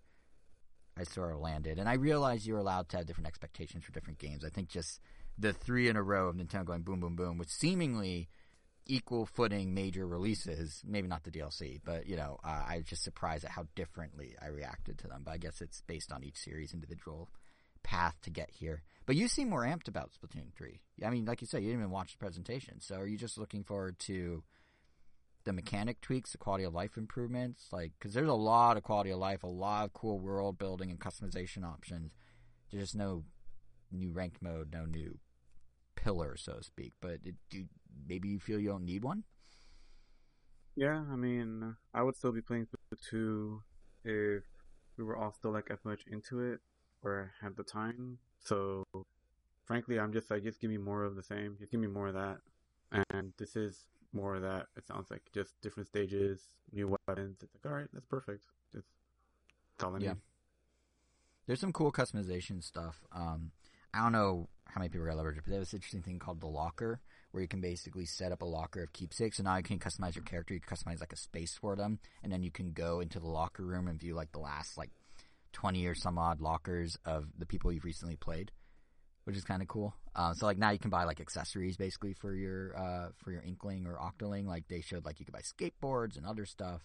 I 0.98 1.04
sort 1.04 1.32
of 1.32 1.38
landed, 1.38 1.78
and 1.78 1.88
I 1.88 1.94
realized 1.94 2.46
you're 2.46 2.58
allowed 2.58 2.88
to 2.90 2.96
have 2.96 3.06
different 3.06 3.28
expectations 3.28 3.84
for 3.84 3.92
different 3.92 4.18
games. 4.18 4.44
I 4.44 4.48
think 4.48 4.68
just 4.68 5.00
the 5.38 5.52
three 5.52 5.88
in 5.88 5.96
a 5.96 6.02
row 6.02 6.28
of 6.28 6.36
Nintendo 6.36 6.64
going 6.64 6.82
boom, 6.82 7.00
boom, 7.00 7.14
boom, 7.14 7.38
with 7.38 7.50
seemingly 7.50 8.28
equal 8.86 9.26
footing 9.26 9.74
major 9.74 10.06
releases, 10.06 10.82
maybe 10.86 11.08
not 11.08 11.24
the 11.24 11.30
DLC, 11.30 11.80
but 11.84 12.06
you 12.08 12.16
know, 12.16 12.38
uh, 12.44 12.64
I 12.68 12.76
was 12.78 12.86
just 12.86 13.04
surprised 13.04 13.44
at 13.44 13.50
how 13.50 13.66
differently 13.74 14.34
I 14.40 14.46
reacted 14.48 14.98
to 14.98 15.08
them. 15.08 15.22
But 15.24 15.32
I 15.32 15.38
guess 15.38 15.60
it's 15.60 15.80
based 15.82 16.12
on 16.12 16.24
each 16.24 16.38
series 16.38 16.72
individual 16.72 17.28
path 17.86 18.16
to 18.22 18.30
get 18.30 18.50
here. 18.50 18.82
But 19.06 19.14
you 19.14 19.28
seem 19.28 19.48
more 19.48 19.64
amped 19.64 19.86
about 19.86 20.10
Splatoon 20.10 20.52
3. 20.52 20.80
I 21.04 21.10
mean, 21.10 21.24
like 21.24 21.40
you 21.40 21.46
said, 21.46 21.62
you 21.62 21.68
didn't 21.68 21.82
even 21.82 21.92
watch 21.92 22.12
the 22.12 22.18
presentation. 22.18 22.80
So 22.80 22.96
are 22.96 23.06
you 23.06 23.16
just 23.16 23.38
looking 23.38 23.62
forward 23.62 24.00
to 24.00 24.42
the 25.44 25.52
mechanic 25.52 26.00
tweaks, 26.00 26.32
the 26.32 26.38
quality 26.38 26.64
of 26.64 26.74
life 26.74 26.96
improvements? 26.96 27.68
Like, 27.70 27.92
because 27.96 28.12
there's 28.12 28.28
a 28.28 28.34
lot 28.34 28.76
of 28.76 28.82
quality 28.82 29.10
of 29.10 29.20
life, 29.20 29.44
a 29.44 29.46
lot 29.46 29.84
of 29.84 29.92
cool 29.92 30.18
world 30.18 30.58
building 30.58 30.90
and 30.90 30.98
customization 30.98 31.64
options. 31.64 32.12
There's 32.70 32.82
just 32.82 32.96
no 32.96 33.22
new 33.92 34.10
ranked 34.10 34.42
mode, 34.42 34.72
no 34.72 34.84
new 34.84 35.18
pillar, 35.94 36.36
so 36.36 36.54
to 36.54 36.64
speak. 36.64 36.94
But 37.00 37.20
it, 37.22 37.36
do, 37.48 37.66
maybe 38.08 38.28
you 38.28 38.40
feel 38.40 38.58
you 38.58 38.70
don't 38.70 38.84
need 38.84 39.04
one? 39.04 39.22
Yeah, 40.74 41.04
I 41.10 41.14
mean, 41.14 41.76
I 41.94 42.02
would 42.02 42.16
still 42.16 42.32
be 42.32 42.42
playing 42.42 42.66
Splatoon 42.66 42.98
2 43.10 43.62
if 44.04 44.42
we 44.98 45.04
were 45.04 45.16
all 45.16 45.32
still 45.32 45.52
like 45.52 45.70
as 45.70 45.78
much 45.84 46.02
into 46.10 46.40
it 46.40 46.60
or 47.06 47.32
had 47.40 47.56
the 47.56 47.62
time. 47.62 48.18
So, 48.40 48.84
frankly, 49.64 49.98
I'm 49.98 50.12
just 50.12 50.30
like, 50.30 50.42
just 50.42 50.60
give 50.60 50.70
me 50.70 50.78
more 50.78 51.04
of 51.04 51.16
the 51.16 51.22
same. 51.22 51.56
Just 51.58 51.70
give 51.70 51.80
me 51.80 51.86
more 51.86 52.08
of 52.08 52.14
that. 52.14 52.38
And 53.10 53.32
this 53.38 53.56
is 53.56 53.86
more 54.12 54.36
of 54.36 54.42
that. 54.42 54.66
It 54.76 54.86
sounds 54.86 55.10
like 55.10 55.22
just 55.32 55.60
different 55.62 55.88
stages, 55.88 56.40
new 56.72 56.96
weapons. 57.06 57.38
It's 57.42 57.54
like, 57.54 57.70
all 57.72 57.78
right, 57.78 57.88
that's 57.92 58.06
perfect. 58.06 58.44
Just 58.72 58.88
calling 59.78 60.02
yeah. 60.02 60.14
There's 61.46 61.60
some 61.60 61.72
cool 61.72 61.92
customization 61.92 62.62
stuff. 62.62 63.04
Um, 63.12 63.52
I 63.94 64.02
don't 64.02 64.12
know 64.12 64.48
how 64.66 64.80
many 64.80 64.88
people 64.88 65.06
are 65.06 65.14
leverage 65.14 65.38
it, 65.38 65.44
but 65.44 65.52
there's 65.52 65.68
this 65.68 65.74
interesting 65.74 66.02
thing 66.02 66.18
called 66.18 66.40
the 66.40 66.48
locker, 66.48 67.00
where 67.30 67.40
you 67.40 67.48
can 67.48 67.60
basically 67.60 68.04
set 68.04 68.32
up 68.32 68.42
a 68.42 68.46
locker 68.46 68.82
of 68.82 68.92
keepsakes. 68.92 69.36
So 69.36 69.44
now 69.44 69.56
you 69.56 69.62
can 69.62 69.78
customize 69.78 70.16
your 70.16 70.24
character. 70.24 70.54
You 70.54 70.60
can 70.60 70.76
customize 70.76 71.00
like 71.00 71.12
a 71.12 71.16
space 71.16 71.54
for 71.54 71.76
them, 71.76 72.00
and 72.22 72.32
then 72.32 72.42
you 72.42 72.50
can 72.50 72.72
go 72.72 73.00
into 73.00 73.20
the 73.20 73.28
locker 73.28 73.64
room 73.64 73.86
and 73.86 73.98
view 73.98 74.14
like 74.14 74.32
the 74.32 74.40
last 74.40 74.76
like 74.76 74.90
20 75.56 75.86
or 75.86 75.94
some 75.94 76.18
odd 76.18 76.42
lockers 76.42 76.98
of 77.06 77.24
the 77.38 77.46
people 77.46 77.72
you've 77.72 77.84
recently 77.84 78.14
played, 78.14 78.52
which 79.24 79.36
is 79.36 79.42
kind 79.42 79.62
of 79.62 79.68
cool. 79.68 79.94
Uh, 80.14 80.34
so 80.34 80.44
like 80.44 80.58
now 80.58 80.70
you 80.70 80.78
can 80.78 80.90
buy 80.90 81.04
like 81.04 81.18
accessories 81.18 81.78
basically 81.78 82.12
for 82.12 82.34
your 82.34 82.76
uh, 82.78 83.08
for 83.16 83.32
your 83.32 83.42
Inkling 83.42 83.86
or 83.86 83.96
Octoling. 83.96 84.46
Like 84.46 84.68
they 84.68 84.82
showed 84.82 85.06
like 85.06 85.18
you 85.18 85.24
could 85.24 85.32
buy 85.34 85.40
skateboards 85.40 86.18
and 86.18 86.26
other 86.26 86.44
stuff. 86.44 86.82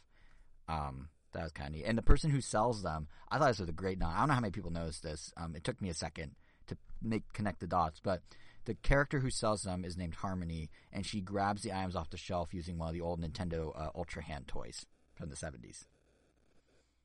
Um, 0.69 1.09
that 1.33 1.43
was 1.43 1.51
kind 1.51 1.67
of 1.67 1.75
neat. 1.75 1.83
And 1.83 1.97
the 1.97 2.01
person 2.01 2.29
who 2.29 2.39
sells 2.39 2.81
them, 2.81 3.07
I 3.29 3.37
thought 3.37 3.49
this 3.49 3.59
was 3.59 3.69
a 3.69 3.73
great. 3.73 3.99
Knot. 3.99 4.13
I 4.15 4.19
don't 4.19 4.29
know 4.29 4.35
how 4.35 4.39
many 4.39 4.51
people 4.51 4.71
noticed 4.71 5.03
this. 5.03 5.33
Um, 5.35 5.53
it 5.53 5.65
took 5.65 5.81
me 5.81 5.89
a 5.89 5.93
second 5.93 6.35
to 6.67 6.77
make 7.01 7.33
connect 7.33 7.59
the 7.59 7.67
dots, 7.67 7.99
but 8.01 8.21
the 8.63 8.75
character 8.75 9.19
who 9.19 9.29
sells 9.29 9.63
them 9.63 9.83
is 9.83 9.97
named 9.97 10.15
Harmony, 10.15 10.69
and 10.93 11.05
she 11.05 11.19
grabs 11.19 11.63
the 11.63 11.73
items 11.73 11.97
off 11.97 12.09
the 12.09 12.17
shelf 12.17 12.53
using 12.53 12.77
one 12.77 12.87
of 12.87 12.93
the 12.93 13.01
old 13.01 13.19
Nintendo 13.19 13.77
uh, 13.77 13.89
Ultra 13.95 14.23
Hand 14.23 14.47
toys 14.47 14.85
from 15.13 15.29
the 15.29 15.35
70s. 15.35 15.85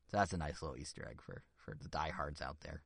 So 0.09 0.15
that's 0.17 0.31
a 0.33 0.37
nice 0.37 0.61
little 0.61 0.77
Easter 0.77 1.05
egg 1.09 1.21
for 1.21 1.43
for 1.67 1.75
the 1.81 1.89
diehards 1.89 2.41
out 2.41 2.57
there. 2.61 2.81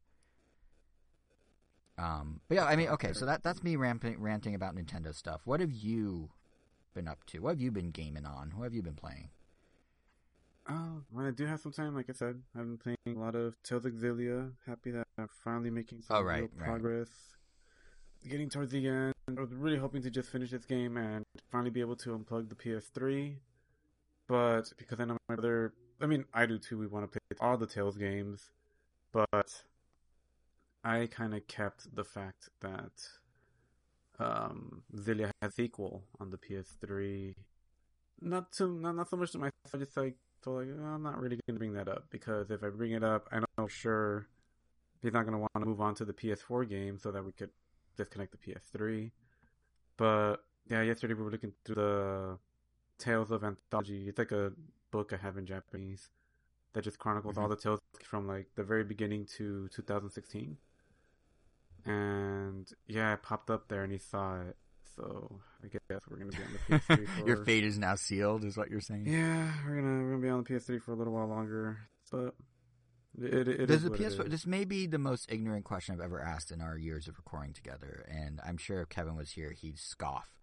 Um, 1.97 2.41
but 2.47 2.55
yeah, 2.55 2.65
I 2.65 2.75
mean, 2.75 2.89
okay, 2.89 3.13
so 3.13 3.25
that 3.25 3.43
that's 3.43 3.63
me 3.63 3.75
ranting, 3.75 4.19
ranting 4.19 4.55
about 4.55 4.75
Nintendo 4.75 5.13
stuff. 5.13 5.41
What 5.45 5.59
have 5.59 5.71
you 5.71 6.29
been 6.93 7.07
up 7.07 7.23
to? 7.27 7.39
What 7.39 7.51
have 7.51 7.61
you 7.61 7.71
been 7.71 7.91
gaming 7.91 8.25
on? 8.25 8.53
What 8.55 8.63
have 8.63 8.73
you 8.73 8.81
been 8.81 8.95
playing? 8.95 9.29
Oh, 10.69 11.01
when 11.11 11.25
I 11.25 11.31
do 11.31 11.45
have 11.45 11.59
some 11.59 11.71
time, 11.71 11.95
like 11.95 12.09
I 12.09 12.13
said, 12.13 12.41
I've 12.55 12.63
been 12.63 12.77
playing 12.77 13.17
a 13.17 13.19
lot 13.19 13.35
of 13.35 13.61
Tales 13.63 13.85
of 13.85 13.93
Xillia. 13.93 14.51
Happy 14.65 14.91
that 14.91 15.07
I'm 15.17 15.27
finally 15.43 15.69
making 15.69 16.01
some 16.01 16.17
oh, 16.17 16.21
right, 16.21 16.41
real 16.41 16.49
progress. 16.57 17.09
Right. 18.23 18.31
Getting 18.31 18.49
towards 18.49 18.71
the 18.71 18.87
end, 18.87 19.13
I 19.27 19.41
was 19.41 19.53
really 19.53 19.77
hoping 19.77 20.01
to 20.03 20.09
just 20.09 20.29
finish 20.29 20.51
this 20.51 20.65
game 20.65 20.97
and 20.97 21.25
finally 21.51 21.71
be 21.71 21.81
able 21.81 21.95
to 21.97 22.17
unplug 22.17 22.49
the 22.49 22.55
PS3. 22.55 23.35
But 24.27 24.71
because 24.77 24.99
I 24.99 25.05
know 25.05 25.17
my 25.27 25.35
brother, 25.35 25.73
I 25.99 26.05
mean, 26.05 26.25
I 26.33 26.45
do 26.45 26.57
too. 26.57 26.77
We 26.77 26.87
want 26.87 27.11
to 27.11 27.19
play 27.19 27.37
all 27.39 27.57
the 27.57 27.67
Tales 27.67 27.97
games 27.97 28.49
but 29.11 29.63
I 30.83 31.07
kind 31.07 31.33
of 31.33 31.47
kept 31.47 31.95
the 31.95 32.03
fact 32.03 32.49
that 32.61 32.91
um, 34.19 34.83
has 35.41 35.55
sequel 35.55 36.03
on 36.19 36.31
the 36.31 36.37
PS3. 36.37 37.35
Not 38.21 38.51
to 38.53 38.67
not 38.67 38.95
not 38.95 39.09
so 39.09 39.17
much 39.17 39.31
to 39.31 39.39
myself. 39.39 39.53
I 39.73 39.77
just 39.77 39.97
like 39.97 40.15
felt 40.43 40.57
like 40.57 40.67
oh, 40.79 40.83
I'm 40.83 41.03
not 41.03 41.19
really 41.19 41.39
going 41.47 41.55
to 41.55 41.59
bring 41.59 41.73
that 41.73 41.87
up 41.87 42.05
because 42.09 42.51
if 42.51 42.63
I 42.63 42.69
bring 42.69 42.91
it 42.91 43.03
up, 43.03 43.27
I 43.31 43.39
know 43.39 43.47
for 43.57 43.69
sure 43.69 44.27
he's 45.01 45.13
not 45.13 45.23
going 45.23 45.33
to 45.33 45.39
want 45.39 45.51
to 45.55 45.65
move 45.65 45.81
on 45.81 45.95
to 45.95 46.05
the 46.05 46.13
PS4 46.13 46.69
game 46.69 46.99
so 46.99 47.11
that 47.11 47.23
we 47.23 47.31
could 47.31 47.49
disconnect 47.97 48.31
the 48.31 48.53
PS3. 48.53 49.11
But 49.97 50.37
yeah, 50.69 50.81
yesterday 50.83 51.15
we 51.15 51.23
were 51.23 51.31
looking 51.31 51.53
through 51.65 51.75
the 51.75 52.37
Tales 52.99 53.31
of 53.31 53.43
Anthology. 53.43 54.07
It's 54.07 54.19
like 54.19 54.31
a 54.31 54.51
book 54.91 55.13
I 55.13 55.17
have 55.17 55.37
in 55.37 55.45
Japanese 55.45 56.09
that 56.73 56.83
just 56.83 56.99
chronicles 56.99 57.35
mm-hmm. 57.35 57.43
all 57.43 57.49
the 57.49 57.55
tales 57.55 57.79
from 58.03 58.27
like 58.27 58.47
the 58.55 58.63
very 58.63 58.83
beginning 58.83 59.25
to 59.37 59.67
2016. 59.73 60.57
And 61.85 62.71
yeah, 62.87 63.13
it 63.13 63.23
popped 63.23 63.49
up 63.49 63.67
there 63.67 63.83
and 63.83 63.91
he 63.91 63.97
saw 63.97 64.41
it. 64.41 64.55
So 64.95 65.39
I 65.63 65.67
guess 65.67 66.01
we're 66.09 66.17
gonna 66.17 66.31
be 66.31 66.37
on 66.37 66.53
the 66.69 66.79
PS3. 66.95 67.07
For... 67.07 67.27
Your 67.27 67.45
fate 67.45 67.63
is 67.63 67.77
now 67.77 67.95
sealed, 67.95 68.43
is 68.43 68.57
what 68.57 68.69
you're 68.69 68.81
saying. 68.81 69.07
Yeah, 69.07 69.51
we're 69.65 69.75
gonna 69.75 70.03
we're 70.03 70.11
gonna 70.11 70.21
be 70.21 70.29
on 70.29 70.43
the 70.43 70.49
PS3 70.49 70.81
for 70.81 70.91
a 70.91 70.95
little 70.95 71.13
while 71.13 71.27
longer, 71.27 71.77
but 72.11 72.35
it, 73.19 73.47
it, 73.47 73.61
it 73.61 73.65
Does 73.67 73.83
the 73.83 73.89
PS4? 73.89 74.29
This 74.29 74.45
may 74.45 74.63
be 74.63 74.87
the 74.87 74.97
most 74.97 75.31
ignorant 75.31 75.65
question 75.65 75.95
I've 75.95 76.01
ever 76.01 76.21
asked 76.21 76.51
in 76.51 76.61
our 76.61 76.77
years 76.77 77.07
of 77.07 77.17
recording 77.17 77.53
together, 77.53 78.05
and 78.09 78.39
I'm 78.45 78.57
sure 78.57 78.81
if 78.81 78.89
Kevin 78.89 79.15
was 79.15 79.31
here, 79.31 79.51
he'd 79.51 79.79
scoff. 79.79 80.37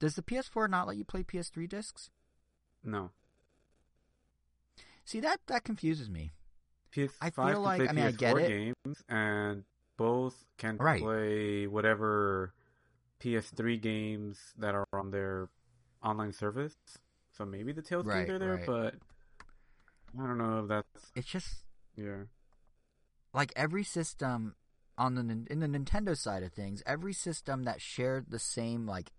Does 0.00 0.14
the 0.14 0.22
PS4 0.22 0.68
not 0.68 0.86
let 0.86 0.96
you 0.96 1.04
play 1.04 1.22
PS3 1.22 1.68
discs? 1.68 2.10
No. 2.82 3.10
See 5.10 5.18
that 5.18 5.40
that 5.48 5.64
confuses 5.64 6.08
me. 6.08 6.30
PS5 6.94 7.10
I 7.20 7.30
feel 7.30 7.60
like 7.62 7.80
I 7.80 7.92
mean 7.92 8.04
PS4 8.04 8.06
I 8.06 8.12
get 8.12 8.36
it. 8.36 8.48
Games 8.48 9.02
and 9.08 9.64
both 9.96 10.46
can 10.56 10.76
right. 10.76 11.02
play 11.02 11.66
whatever 11.66 12.54
PS3 13.20 13.82
games 13.82 14.38
that 14.56 14.76
are 14.76 14.86
on 14.92 15.10
their 15.10 15.48
online 16.00 16.32
service. 16.32 16.76
So 17.36 17.44
maybe 17.44 17.72
the 17.72 17.82
Tales 17.82 18.06
right, 18.06 18.18
games 18.18 18.30
are 18.30 18.38
there, 18.38 18.54
right. 18.54 18.66
but 18.66 18.94
I 20.16 20.28
don't 20.28 20.38
know 20.38 20.60
if 20.60 20.68
that's. 20.68 21.10
It's 21.16 21.26
just 21.26 21.64
yeah. 21.96 22.26
Like 23.34 23.52
every 23.56 23.82
system 23.82 24.54
on 24.96 25.16
the 25.16 25.22
in 25.50 25.58
the 25.58 25.66
Nintendo 25.66 26.16
side 26.16 26.44
of 26.44 26.52
things, 26.52 26.84
every 26.86 27.14
system 27.14 27.64
that 27.64 27.80
shared 27.80 28.26
the 28.28 28.38
same 28.38 28.86
like 28.86 29.10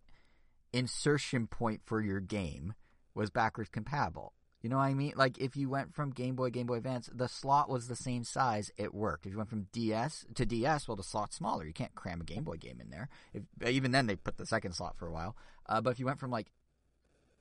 insertion 0.72 1.48
point 1.48 1.82
for 1.84 2.00
your 2.00 2.22
game 2.22 2.76
was 3.14 3.30
backwards 3.30 3.70
compatible. 3.70 4.32
You 4.62 4.70
know 4.70 4.78
what 4.78 4.84
I 4.84 4.94
mean? 4.94 5.14
Like 5.16 5.40
if 5.40 5.56
you 5.56 5.70
went 5.70 5.94
from 5.94 6.12
Game 6.12 6.36
Boy, 6.36 6.52
Game 6.52 6.68
Boy 6.68 6.76
Advance, 6.76 7.10
the 7.14 7.28
slot 7.28 7.70
was 7.70 7.88
the 7.88 7.96
same 7.96 8.24
size, 8.24 8.72
it 8.78 8.94
worked. 8.94 9.26
If 9.26 9.32
you 9.32 9.38
went 9.38 9.50
from 9.50 9.68
DS 9.72 10.26
to 10.36 10.46
DS, 10.46 10.88
well, 10.88 10.96
the 10.96 11.04
slot's 11.04 11.36
smaller. 11.36 11.66
You 11.66 11.74
can't 11.74 11.96
cram 11.96 12.22
a 12.22 12.24
Game 12.24 12.44
Boy 12.44 12.58
game 12.58 12.80
in 12.80 12.92
there. 12.92 13.10
If, 13.34 13.44
even 13.68 13.92
then, 13.92 14.06
they 14.06 14.16
put 14.16 14.38
the 14.38 14.46
second 14.46 14.74
slot 14.74 14.98
for 14.98 15.08
a 15.08 15.12
while. 15.12 15.36
Uh, 15.68 15.82
but 15.82 15.90
if 15.92 16.00
you 16.00 16.06
went 16.06 16.20
from 16.20 16.30
like 16.30 16.52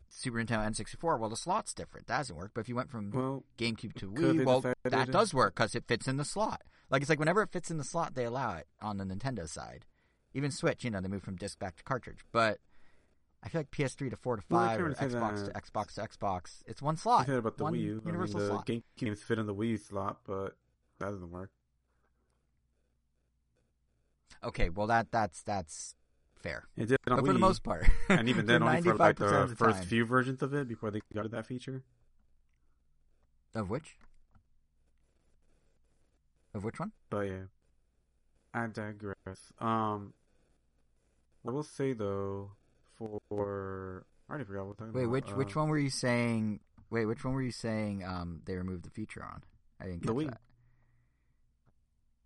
Super 0.08 0.38
Nintendo 0.38 0.68
N64, 0.70 1.18
well, 1.18 1.28
the 1.28 1.36
slot's 1.36 1.74
different. 1.74 2.06
That 2.06 2.18
doesn't 2.18 2.36
work. 2.36 2.52
But 2.54 2.62
if 2.62 2.68
you 2.68 2.74
went 2.74 2.90
from 2.90 3.10
well, 3.10 3.44
GameCube 3.58 3.94
to 3.96 4.10
Wii, 4.10 4.44
well, 4.44 4.64
that 4.84 5.10
does 5.10 5.34
work 5.34 5.54
because 5.54 5.74
it 5.74 5.84
fits 5.86 6.08
in 6.08 6.16
the 6.16 6.24
slot. 6.24 6.62
Like 6.90 7.02
it's 7.02 7.10
like 7.10 7.20
whenever 7.20 7.42
it 7.42 7.52
fits 7.52 7.70
in 7.70 7.76
the 7.78 7.84
slot, 7.84 8.14
they 8.14 8.24
allow 8.24 8.54
it 8.54 8.66
on 8.80 8.96
the 8.96 9.04
Nintendo 9.04 9.48
side. 9.48 9.84
Even 10.32 10.50
Switch, 10.50 10.84
you 10.84 10.90
know, 10.90 11.00
they 11.00 11.08
move 11.08 11.22
from 11.22 11.36
disc 11.36 11.58
back 11.58 11.76
to 11.76 11.82
cartridge. 11.82 12.24
But 12.32 12.58
I 13.42 13.48
feel 13.48 13.60
like 13.60 13.70
PS3 13.70 14.10
to 14.10 14.16
4 14.16 14.36
to 14.36 14.42
5 14.42 14.78
can't 14.78 14.82
or 14.82 14.94
Xbox 14.94 15.44
that. 15.46 15.54
to 15.54 15.60
Xbox 15.60 15.94
to 15.94 16.00
Xbox. 16.02 16.62
It's 16.66 16.82
one 16.82 16.94
I 16.94 16.98
slot. 16.98 17.26
said 17.26 17.36
about 17.36 17.56
the 17.56 17.64
one 17.64 17.72
Wii 17.72 17.80
U. 17.80 17.90
I 17.90 17.94
mean, 17.94 18.02
universal 18.06 18.40
the 18.40 18.46
slot. 18.48 18.66
game 18.66 18.82
games 18.98 19.22
fit 19.22 19.38
in 19.38 19.46
the 19.46 19.54
Wii 19.54 19.68
U 19.70 19.76
slot, 19.78 20.18
but 20.26 20.56
that 20.98 21.10
doesn't 21.10 21.30
work. 21.30 21.50
Okay, 24.42 24.68
well 24.68 24.86
that 24.86 25.10
that's 25.10 25.42
that's 25.42 25.94
fair. 26.36 26.64
It 26.76 26.86
did 26.88 26.98
on 27.06 27.16
But 27.16 27.26
for 27.26 27.32
the 27.32 27.38
most 27.38 27.62
part, 27.62 27.86
and 28.08 28.28
even 28.28 28.46
then, 28.46 28.62
only 28.62 28.80
for 28.82 28.94
like 28.94 29.16
the, 29.18 29.46
the 29.46 29.56
first 29.56 29.78
time. 29.78 29.86
few 29.86 30.04
versions 30.04 30.42
of 30.42 30.54
it 30.54 30.68
before 30.68 30.90
they 30.90 31.00
got 31.14 31.30
that 31.30 31.46
feature. 31.46 31.82
Of 33.54 33.68
which? 33.68 33.96
Of 36.54 36.64
which 36.64 36.78
one? 36.78 36.92
But 37.10 37.20
yeah, 37.20 37.42
I 38.54 38.66
digress. 38.66 39.52
Um, 39.58 40.14
I 41.46 41.50
will 41.50 41.62
say 41.62 41.92
though, 41.92 42.52
for 43.28 44.06
I 44.28 44.32
already 44.32 44.44
forgot 44.44 44.66
what 44.66 44.78
talking 44.78 44.92
Wait, 44.92 45.02
about. 45.02 45.12
which 45.12 45.30
which 45.32 45.56
Uh, 45.56 45.60
one 45.60 45.68
were 45.68 45.78
you 45.78 45.90
saying? 45.90 46.60
Wait, 46.90 47.06
which 47.06 47.24
one 47.24 47.34
were 47.34 47.42
you 47.42 47.52
saying? 47.52 48.04
Um, 48.04 48.42
they 48.44 48.56
removed 48.56 48.84
the 48.84 48.90
feature 48.90 49.22
on. 49.24 49.42
I 49.80 49.86
didn't 49.86 50.02
Wii. 50.02 50.26
that. 50.30 50.40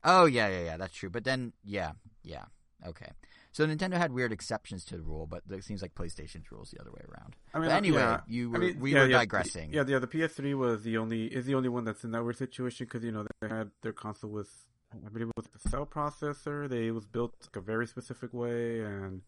Oh 0.02 0.26
yeah, 0.26 0.48
yeah, 0.48 0.64
yeah. 0.64 0.76
That's 0.76 0.94
true. 0.94 1.10
But 1.10 1.24
then, 1.24 1.52
yeah, 1.64 1.92
yeah. 2.22 2.44
Okay. 2.86 3.10
So 3.52 3.66
Nintendo 3.66 3.94
had 3.94 4.12
weird 4.12 4.32
exceptions 4.32 4.84
to 4.86 4.96
the 4.96 5.02
rule, 5.02 5.26
but 5.26 5.42
it 5.48 5.62
seems 5.62 5.80
like 5.80 5.94
PlayStation's 5.94 6.50
rules 6.50 6.70
the 6.72 6.80
other 6.80 6.90
way 6.90 7.02
around. 7.08 7.36
I 7.54 7.60
mean, 7.60 7.68
but 7.68 7.76
anyway, 7.76 8.00
yeah. 8.00 8.20
you 8.26 8.50
were, 8.50 8.56
I 8.56 8.60
mean, 8.60 8.80
we 8.80 8.92
yeah, 8.92 9.02
were 9.02 9.06
yeah, 9.06 9.18
digressing. 9.18 9.72
Yeah, 9.72 9.84
yeah. 9.86 10.00
The 10.00 10.08
PS3 10.08 10.58
was 10.58 10.82
the 10.82 10.98
only 10.98 11.26
is 11.26 11.46
the 11.46 11.54
only 11.54 11.68
one 11.68 11.84
that's 11.84 12.02
in 12.04 12.10
that 12.10 12.24
weird 12.24 12.36
situation 12.36 12.86
because 12.86 13.04
you 13.04 13.12
know 13.12 13.24
they 13.40 13.48
had 13.48 13.70
their 13.82 13.92
console 13.92 14.30
with 14.30 14.50
I 14.92 15.08
believe 15.08 15.28
it 15.28 15.36
was 15.36 15.46
the 15.46 15.68
cell 15.68 15.86
processor. 15.86 16.68
They 16.68 16.88
it 16.88 16.90
was 16.94 17.06
built 17.06 17.34
like 17.42 17.56
a 17.56 17.60
very 17.60 17.86
specific 17.86 18.34
way, 18.34 18.80
and 18.80 19.22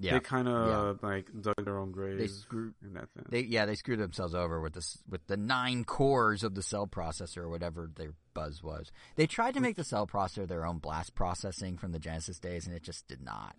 yeah. 0.00 0.14
they 0.14 0.20
kind 0.20 0.48
of 0.48 1.02
like 1.02 1.26
dug 1.40 1.54
their 1.64 1.78
own 1.78 1.92
grave 1.92 2.18
They 2.18 2.26
screwed. 2.26 2.74
in 2.82 2.94
that 2.94 3.12
sense. 3.12 3.28
They 3.30 3.40
yeah 3.42 3.66
they 3.66 3.74
screwed 3.76 4.00
themselves 4.00 4.34
over 4.34 4.60
with 4.60 4.72
this 4.72 4.98
with 5.08 5.26
the 5.28 5.36
nine 5.36 5.84
cores 5.84 6.42
of 6.42 6.54
the 6.54 6.62
cell 6.62 6.86
processor 6.86 7.38
or 7.38 7.48
whatever 7.48 7.88
their 7.94 8.14
buzz 8.34 8.62
was. 8.62 8.90
They 9.16 9.26
tried 9.26 9.54
to 9.54 9.60
make 9.60 9.76
the 9.76 9.84
cell 9.84 10.06
processor 10.06 10.48
their 10.48 10.66
own 10.66 10.78
blast 10.78 11.14
processing 11.14 11.76
from 11.78 11.92
the 11.92 11.98
Genesis 11.98 12.38
days, 12.38 12.66
and 12.66 12.74
it 12.74 12.82
just 12.82 13.06
did 13.06 13.22
not 13.22 13.54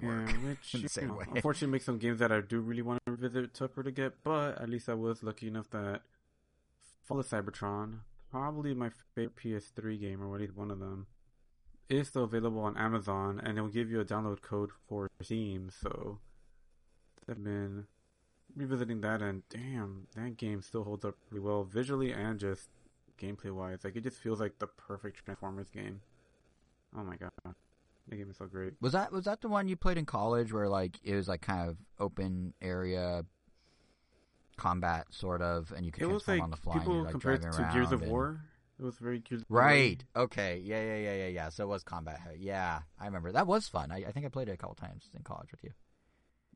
work. 0.00 0.28
Yeah, 0.28 0.36
which 0.48 0.74
in 0.74 0.80
the 0.80 0.82
you 0.84 0.88
same 0.88 1.08
know, 1.08 1.14
way. 1.14 1.24
unfortunately 1.34 1.72
makes 1.72 1.84
some 1.86 1.98
games 1.98 2.20
that 2.20 2.30
I 2.32 2.40
do 2.40 2.60
really 2.60 2.82
want 2.82 3.00
to 3.06 3.12
revisit 3.12 3.54
tougher 3.54 3.82
to 3.82 3.90
get. 3.90 4.22
But 4.24 4.60
at 4.60 4.68
least 4.68 4.88
I 4.88 4.94
was 4.94 5.22
lucky 5.22 5.48
enough 5.48 5.68
that 5.70 6.02
Fall 7.04 7.20
of 7.20 7.26
Cybertron, 7.26 8.00
probably 8.30 8.74
my 8.74 8.90
favorite 9.14 9.36
PS3 9.36 10.00
game, 10.00 10.22
or 10.22 10.34
at 10.34 10.40
least 10.40 10.56
one 10.56 10.70
of 10.70 10.78
them, 10.80 11.06
is 11.88 12.08
still 12.08 12.24
available 12.24 12.60
on 12.60 12.76
Amazon, 12.76 13.40
and 13.42 13.56
it'll 13.56 13.70
give 13.70 13.90
you 13.90 14.00
a 14.00 14.04
download 14.04 14.42
code 14.42 14.70
for 14.88 15.08
Steam. 15.22 15.70
So 15.70 16.18
I've 17.28 17.42
been 17.42 17.86
revisiting 18.56 19.00
that, 19.02 19.22
and 19.22 19.42
damn, 19.50 20.06
that 20.16 20.36
game 20.36 20.62
still 20.62 20.84
holds 20.84 21.04
up 21.04 21.14
really 21.30 21.44
well 21.44 21.64
visually 21.64 22.12
and 22.12 22.38
just 22.38 22.68
gameplay 23.20 23.52
wise. 23.52 23.80
Like 23.84 23.96
it 23.96 24.02
just 24.02 24.18
feels 24.18 24.40
like 24.40 24.58
the 24.58 24.66
perfect 24.66 25.24
Transformers 25.24 25.70
game. 25.70 26.00
Oh 26.96 27.04
my 27.04 27.16
god, 27.16 27.30
that 27.44 28.16
game 28.16 28.30
is 28.30 28.36
so 28.36 28.46
great. 28.46 28.74
Was 28.80 28.92
that 28.92 29.12
was 29.12 29.24
that 29.24 29.40
the 29.40 29.48
one 29.48 29.68
you 29.68 29.76
played 29.76 29.98
in 29.98 30.06
college 30.06 30.52
where 30.52 30.68
like 30.68 30.96
it 31.04 31.14
was 31.14 31.28
like 31.28 31.40
kind 31.42 31.68
of 31.68 31.76
open 31.98 32.54
area 32.62 33.24
combat 34.56 35.06
sort 35.10 35.42
of, 35.42 35.72
and 35.76 35.84
you 35.84 35.92
could 35.92 36.02
It 36.02 36.06
was 36.10 36.26
like 36.26 36.42
on 36.42 36.50
the 36.50 36.56
fly 36.56 36.74
and 36.74 36.82
people 36.82 36.94
you're 36.94 37.02
like 37.04 37.12
compared 37.12 37.42
to. 37.42 37.70
Gears 37.72 37.92
of 37.92 38.02
and- 38.02 38.10
War. 38.10 38.40
It 38.78 38.84
was 38.84 38.98
very 38.98 39.20
Gears 39.20 39.42
of 39.42 39.50
War. 39.50 39.60
Right. 39.60 40.04
Okay. 40.14 40.60
Yeah. 40.62 40.82
Yeah. 40.82 40.96
Yeah. 40.96 41.14
Yeah. 41.14 41.28
Yeah. 41.28 41.48
So 41.48 41.64
it 41.64 41.68
was 41.68 41.82
combat. 41.82 42.20
Yeah, 42.38 42.80
I 43.00 43.06
remember 43.06 43.32
that 43.32 43.46
was 43.46 43.68
fun. 43.68 43.90
I, 43.90 44.04
I 44.08 44.12
think 44.12 44.26
I 44.26 44.28
played 44.28 44.48
it 44.48 44.52
a 44.52 44.56
couple 44.56 44.74
times 44.74 45.10
in 45.14 45.22
college 45.22 45.50
with 45.50 45.64
you. 45.64 45.70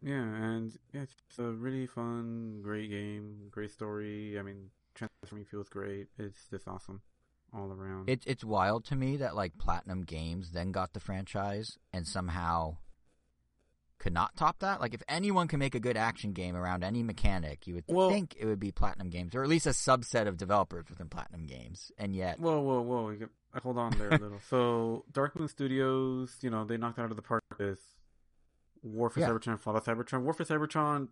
Yeah, 0.03 0.23
and 0.23 0.73
yeah, 0.95 1.03
it's 1.03 1.39
a 1.39 1.43
really 1.43 1.87
fun, 1.87 2.61
great 2.63 2.89
game, 2.89 3.49
great 3.51 3.71
story. 3.71 4.39
I 4.39 4.43
mean, 4.43 4.71
transforming 4.95 5.45
feels 5.45 5.69
great. 5.69 6.09
It's 6.19 6.47
just 6.51 6.67
awesome 6.67 7.03
all 7.55 7.73
around. 7.73 8.09
It's 8.09 8.27
it's 8.27 8.45
wild 8.45 8.85
to 8.87 8.97
me 8.97 9.17
that 9.19 9.37
like 9.37 9.59
Platinum 9.59 10.03
Games 10.03 10.53
then 10.53 10.73
got 10.73 10.93
the 10.93 11.01
franchise 11.01 11.79
and 11.93 12.07
somehow 12.07 12.77
could 14.01 14.13
not 14.13 14.35
top 14.35 14.59
that. 14.59 14.81
Like 14.81 14.95
if 14.95 15.03
anyone 15.09 15.47
can 15.47 15.61
make 15.61 15.77
a 15.77 15.81
good 15.81 15.97
action 15.97 16.33
game 16.33 16.57
around 16.57 16.83
any 16.83 17.03
mechanic, 17.05 17.67
you 17.69 17.75
would 17.75 17.85
Well- 17.87 18.11
think 18.11 18.35
it 18.39 18.47
would 18.47 18.59
be 18.59 18.73
Platinum 18.73 19.11
Games 19.11 19.35
or 19.37 19.43
at 19.45 19.49
least 19.49 19.67
a 19.67 19.71
subset 19.71 20.27
of 20.27 20.37
developers 20.37 20.87
within 20.91 21.09
Platinum 21.09 21.47
Games. 21.47 21.93
And 21.99 22.17
yet, 22.17 22.41
Whoa, 22.41 22.61
whoa, 22.61 22.81
whoa! 22.81 23.17
Hold 23.63 23.79
on 23.79 23.93
there 23.99 24.09
a 24.09 24.19
little. 24.19 24.41
so, 24.49 25.05
Dark 25.13 25.39
Moon 25.39 25.49
Studios, 25.49 26.37
you 26.41 26.51
know, 26.51 26.65
they 26.65 26.77
knocked 26.77 26.99
out 26.99 27.11
of 27.11 27.17
the 27.17 27.23
park 27.23 27.45
with 27.59 27.79
War 28.83 29.11
for 29.11 29.21
Yeah. 29.21 29.29
Cybertron, 29.29 29.59
Fall 29.61 29.77
of 29.77 29.85
Cybertron. 29.85 30.23
War 30.23 30.33
for 30.33 30.45
Cybertron 30.45 31.09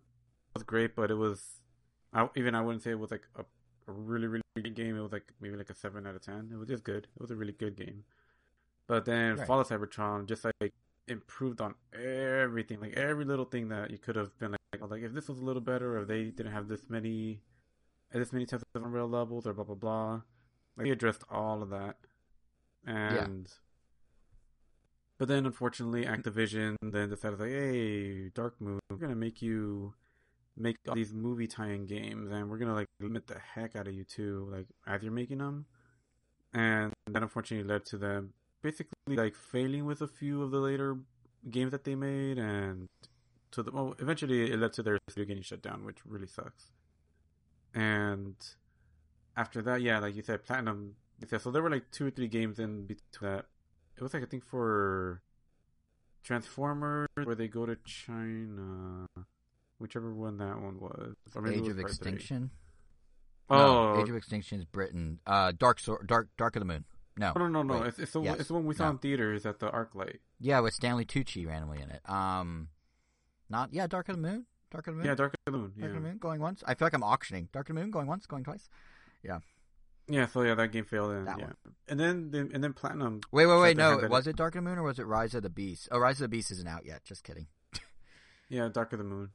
was 0.53 0.63
great, 0.63 0.95
but 0.95 1.11
it 1.11 1.15
was, 1.15 1.61
I, 2.13 2.27
even 2.35 2.55
I 2.55 2.61
wouldn't 2.61 2.81
say 2.81 2.91
it 2.91 2.99
was 2.99 3.11
like 3.11 3.23
a, 3.35 3.41
a 3.87 3.91
really, 3.91 4.27
really 4.27 4.41
good 4.55 4.73
game. 4.75 4.95
It 4.97 5.01
was 5.01 5.11
like 5.11 5.31
maybe 5.39 5.55
like 5.57 5.69
a 5.69 5.75
seven 5.75 6.07
out 6.07 6.15
of 6.15 6.21
ten. 6.21 6.49
It 6.51 6.57
was 6.57 6.67
just 6.67 6.83
good. 6.83 7.07
It 7.15 7.21
was 7.21 7.29
a 7.29 7.35
really 7.35 7.51
good 7.53 7.75
game. 7.75 8.03
But 8.87 9.05
then 9.05 9.35
Right. 9.35 9.45
Fall 9.45 9.59
of 9.59 9.67
Cybertron 9.67 10.25
just 10.25 10.43
like 10.45 10.73
improved 11.09 11.61
on 11.61 11.75
everything, 11.93 12.79
like 12.79 12.93
every 12.93 13.25
little 13.25 13.45
thing 13.45 13.69
that 13.69 13.91
you 13.91 13.97
could 13.97 14.15
have 14.15 14.37
been 14.39 14.51
like, 14.51 14.89
like 14.89 15.01
if 15.01 15.13
this 15.13 15.27
was 15.27 15.39
a 15.39 15.43
little 15.43 15.61
better, 15.61 15.97
or 15.97 16.01
if 16.01 16.07
they 16.07 16.25
didn't 16.25 16.51
have 16.51 16.67
this 16.67 16.89
many, 16.89 17.41
this 18.13 18.31
many 18.33 18.45
types 18.45 18.63
of 18.75 18.83
unreal 18.83 19.07
levels, 19.07 19.45
or 19.47 19.53
blah 19.53 19.63
blah 19.63 19.75
blah. 19.75 20.21
Like 20.77 20.85
they 20.85 20.91
addressed 20.91 21.23
all 21.29 21.61
of 21.61 21.69
that, 21.71 21.97
and 22.85 23.51
but 25.17 25.27
then 25.27 25.45
unfortunately 25.45 26.05
Activision 26.05 26.75
then 26.81 27.09
decided 27.09 27.39
like, 27.39 27.49
hey, 27.49 28.29
Dark 28.29 28.61
Moon, 28.61 28.79
we're 28.89 28.97
gonna 28.97 29.15
make 29.15 29.41
you 29.41 29.93
make 30.55 30.77
all 30.87 30.95
these 30.95 31.13
movie 31.13 31.47
tie-in 31.47 31.85
games, 31.85 32.31
and 32.31 32.49
we're 32.49 32.57
gonna 32.57 32.73
like 32.73 32.87
limit 32.99 33.27
the 33.27 33.39
heck 33.39 33.75
out 33.75 33.87
of 33.87 33.93
you 33.93 34.03
too, 34.03 34.47
like 34.51 34.67
as 34.87 35.03
you're 35.03 35.11
making 35.11 35.39
them, 35.39 35.65
and 36.53 36.93
that 37.07 37.21
unfortunately 37.21 37.67
led 37.67 37.85
to 37.85 37.97
them 37.97 38.33
basically 38.61 38.93
like 39.07 39.35
failing 39.35 39.85
with 39.85 40.01
a 40.01 40.07
few 40.07 40.41
of 40.43 40.51
the 40.51 40.59
later 40.59 40.97
games 41.49 41.71
that 41.71 41.83
they 41.83 41.95
made, 41.95 42.37
and 42.37 42.87
to 43.51 43.63
the 43.63 43.71
well, 43.71 43.95
eventually 43.99 44.51
it 44.51 44.59
led 44.59 44.73
to 44.73 44.83
their 44.83 44.97
studio 45.09 45.27
getting 45.27 45.43
shut 45.43 45.61
down, 45.61 45.85
which 45.85 45.97
really 46.05 46.27
sucks. 46.27 46.71
And 47.73 48.35
after 49.37 49.61
that, 49.61 49.81
yeah, 49.81 49.99
like 49.99 50.15
you 50.15 50.21
said, 50.23 50.43
Platinum. 50.43 50.95
yeah, 51.31 51.37
So 51.37 51.51
there 51.51 51.61
were 51.61 51.69
like 51.69 51.91
two 51.91 52.07
or 52.07 52.11
three 52.11 52.27
games 52.27 52.59
in 52.59 52.85
between 52.85 53.31
that. 53.31 53.45
It 53.97 54.03
was 54.03 54.13
like 54.13 54.23
I 54.23 54.25
think 54.25 54.43
for 54.45 55.21
Transformers, 56.23 57.07
where 57.23 57.35
they 57.35 57.47
go 57.47 57.65
to 57.65 57.75
China, 57.85 59.05
whichever 59.77 60.13
one 60.13 60.37
that 60.37 60.59
one 60.61 60.79
was. 60.79 61.15
Age 61.27 61.33
was 61.33 61.69
of 61.69 61.77
part 61.77 61.77
three. 61.77 61.81
Extinction. 61.83 62.51
Oh, 63.49 64.01
Age 64.01 64.09
of 64.09 64.15
Extinction 64.15 64.59
is 64.59 64.65
Britain. 64.65 65.19
Uh, 65.25 65.51
Dark 65.57 65.79
Dark 66.05 66.29
Dark 66.37 66.55
of 66.55 66.59
the 66.61 66.65
Moon. 66.65 66.85
No, 67.19 67.33
oh, 67.35 67.39
no, 67.39 67.47
no, 67.49 67.63
no! 67.63 67.73
wait. 67.81 67.87
It's, 67.87 67.99
it's, 67.99 68.13
the, 68.13 68.21
Yes. 68.21 68.39
it's 68.39 68.47
the 68.47 68.53
one 68.53 68.65
we 68.65 68.73
saw 68.73 68.85
No. 68.85 68.91
in 68.91 68.97
theaters 68.99 69.45
at 69.45 69.59
the 69.59 69.69
ArcLight. 69.69 70.19
Yeah, 70.39 70.61
with 70.61 70.73
Stanley 70.73 71.03
Tucci 71.05 71.45
randomly 71.45 71.81
in 71.81 71.89
it. 71.89 72.01
Um, 72.09 72.69
not 73.49 73.73
yeah, 73.73 73.87
Dark 73.87 74.07
of 74.09 74.15
the 74.15 74.21
Moon. 74.21 74.45
Dark 74.71 74.87
of 74.87 74.93
the 74.93 74.97
Moon. 74.99 75.05
Yeah, 75.05 75.15
Dark 75.15 75.33
of 75.45 75.51
the 75.51 75.57
Moon. 75.57 75.67
Dark 75.71 75.73
Yeah, 75.77 75.85
of 75.87 75.93
the 75.95 75.99
Moon 75.99 76.17
going 76.17 76.39
once. 76.39 76.63
I 76.65 76.75
feel 76.75 76.85
like 76.85 76.93
I'm 76.93 77.03
auctioning. 77.03 77.49
Dark 77.51 77.69
of 77.69 77.75
the 77.75 77.81
Moon 77.81 77.91
going 77.91 78.07
once, 78.07 78.25
going 78.25 78.43
twice. 78.43 78.69
yeah. 79.23 79.39
Yeah, 80.11 80.25
so 80.25 80.41
yeah, 80.41 80.55
that 80.55 80.71
game 80.71 80.85
failed. 80.85 81.11
And, 81.11 81.27
That 81.27 81.37
yeah, 81.37 81.45
one. 81.45 81.55
and 81.89 81.99
then 81.99 82.49
and 82.53 82.63
then 82.63 82.73
Platinum. 82.73 83.21
Wait, 83.31 83.45
wait, 83.45 83.59
wait. 83.59 83.77
No, 83.77 83.97
was 84.09 84.25
it- 84.25 84.31
it 84.31 84.35
Dark 84.37 84.55
of 84.55 84.63
the 84.63 84.69
Moon 84.69 84.79
or 84.79 84.83
was 84.83 84.97
it 84.97 85.03
Rise 85.05 85.35
of 85.35 85.43
the 85.43 85.49
Beast? 85.51 85.87
Oh, 85.91 85.99
Rise 85.99 86.15
of 86.15 86.25
the 86.25 86.29
Beast 86.29 86.49
isn't 86.51 86.67
out 86.67 86.83
yet. 86.85 87.03
Just 87.03 87.23
kidding. 87.23 87.47
Yeah, 88.49 88.67
Dark 88.69 88.93
of 88.93 88.97
the 88.99 89.05
Moon. 89.05 89.29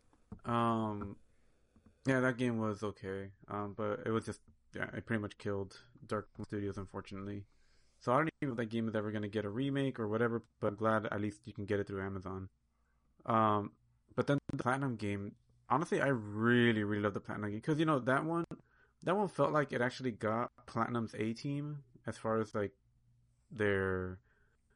Um, 0.44 1.14
yeah, 2.06 2.18
that 2.20 2.36
game 2.38 2.58
was 2.58 2.82
okay. 2.82 3.28
Um, 3.46 3.74
but 3.76 4.00
it 4.04 4.10
was 4.10 4.24
just 4.24 4.40
yeah, 4.74 4.88
it 4.96 5.06
pretty 5.06 5.20
much 5.22 5.38
killed 5.38 5.78
Dark 6.08 6.28
Studios, 6.44 6.76
unfortunately. 6.78 7.44
So 8.04 8.12
I 8.12 8.18
don't 8.18 8.28
even 8.42 8.48
know 8.48 8.52
if 8.52 8.56
that 8.58 8.74
game 8.74 8.86
is 8.86 8.94
ever 8.94 9.10
going 9.10 9.22
to 9.22 9.28
get 9.28 9.46
a 9.46 9.48
remake 9.48 9.98
or 9.98 10.06
whatever. 10.06 10.42
But 10.60 10.66
I'm 10.66 10.74
glad 10.76 11.06
at 11.06 11.20
least 11.22 11.46
you 11.46 11.54
can 11.54 11.64
get 11.64 11.80
it 11.80 11.86
through 11.86 12.02
Amazon. 12.02 12.50
Um, 13.24 13.72
but 14.14 14.26
then 14.26 14.38
the 14.52 14.62
Platinum 14.62 14.96
game. 14.96 15.32
Honestly, 15.70 16.02
I 16.02 16.08
really, 16.08 16.84
really 16.84 17.02
love 17.02 17.14
the 17.14 17.20
Platinum 17.20 17.48
game 17.48 17.60
because 17.60 17.78
you 17.78 17.86
know 17.86 17.98
that 18.00 18.26
one, 18.26 18.44
that 19.04 19.16
one 19.16 19.28
felt 19.28 19.52
like 19.52 19.72
it 19.72 19.80
actually 19.80 20.10
got 20.10 20.50
Platinum's 20.66 21.14
A 21.18 21.32
team 21.32 21.78
as 22.06 22.18
far 22.18 22.38
as 22.42 22.54
like 22.54 22.72
their, 23.50 24.18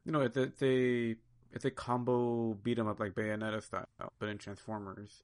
you 0.06 0.12
know, 0.12 0.22
it's 0.22 0.38
a, 0.38 0.42
it's 0.44 0.62
a 0.62 1.16
it's 1.52 1.64
a 1.66 1.70
combo 1.70 2.54
beat 2.54 2.78
'em 2.78 2.88
up 2.88 2.98
like 2.98 3.12
Bayonetta 3.12 3.62
style, 3.62 3.84
but 4.18 4.30
in 4.30 4.38
Transformers, 4.38 5.22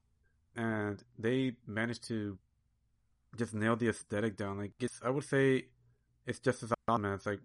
and 0.55 1.03
they 1.17 1.53
managed 1.65 2.03
to 2.09 2.37
just 3.35 3.55
nail 3.55 3.75
the 3.75 3.89
aesthetic 3.89 4.37
down. 4.37 4.59
Like 4.59 4.73
it's, 4.79 4.99
I 5.03 5.09
would 5.09 5.23
say, 5.23 5.65
it's 6.27 6.39
just 6.39 6.61
as 6.61 6.71
awesome 6.87 7.05
as 7.05 7.25
like 7.25 7.41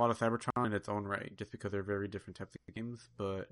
Fall 0.00 0.10
of 0.10 0.18
Cybertron 0.18 0.64
in 0.64 0.72
its 0.72 0.88
own 0.88 1.04
right, 1.04 1.30
just 1.36 1.52
because 1.52 1.72
they're 1.72 1.82
very 1.82 2.08
different 2.08 2.38
types 2.38 2.54
of 2.54 2.74
games. 2.74 3.10
But 3.18 3.50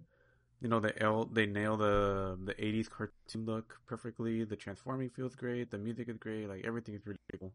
you 0.62 0.68
know, 0.68 0.80
they 0.80 0.92
they 1.30 1.44
nail 1.44 1.76
the 1.76 2.38
the 2.42 2.54
'80s 2.54 2.88
cartoon 2.88 3.44
look 3.44 3.80
perfectly. 3.86 4.44
The 4.44 4.56
transforming 4.56 5.10
feels 5.10 5.34
great. 5.34 5.70
The 5.70 5.76
music 5.76 6.08
is 6.08 6.16
great. 6.16 6.48
Like 6.48 6.64
everything 6.66 6.94
is 6.94 7.06
really 7.06 7.18
cool. 7.38 7.52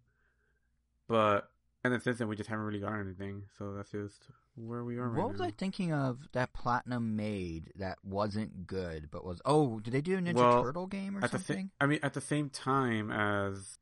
But 1.08 1.50
and 1.84 1.92
then 1.92 2.02
since 2.02 2.20
then 2.20 2.28
we 2.28 2.36
just 2.36 2.52
haven't 2.52 2.66
really 2.66 2.82
gotten 2.82 3.00
anything. 3.00 3.46
So 3.58 3.74
that's 3.74 3.90
just 3.90 4.28
where 4.54 4.84
we 4.84 4.98
are. 4.98 5.10
Right 5.10 5.24
what 5.24 5.32
was 5.32 5.40
now. 5.40 5.48
I 5.48 5.52
thinking 5.58 5.92
of 5.92 6.20
that 6.34 6.54
Platinum 6.54 7.16
made 7.16 7.72
that 7.78 7.98
wasn't 8.04 8.68
good, 8.68 9.10
but 9.10 9.26
was 9.26 9.42
oh, 9.44 9.80
did 9.80 9.92
they 9.92 10.02
do 10.02 10.20
a 10.20 10.22
Ninja 10.22 10.36
Well, 10.36 10.62
Turtle 10.62 10.86
game 10.86 11.18
or 11.18 11.28
something? 11.28 11.56
same, 11.56 11.72
I 11.82 11.88
mean, 11.88 12.00
at 12.04 12.14
the 12.14 12.22
same 12.22 12.52
time 12.52 13.10
as 13.10 13.80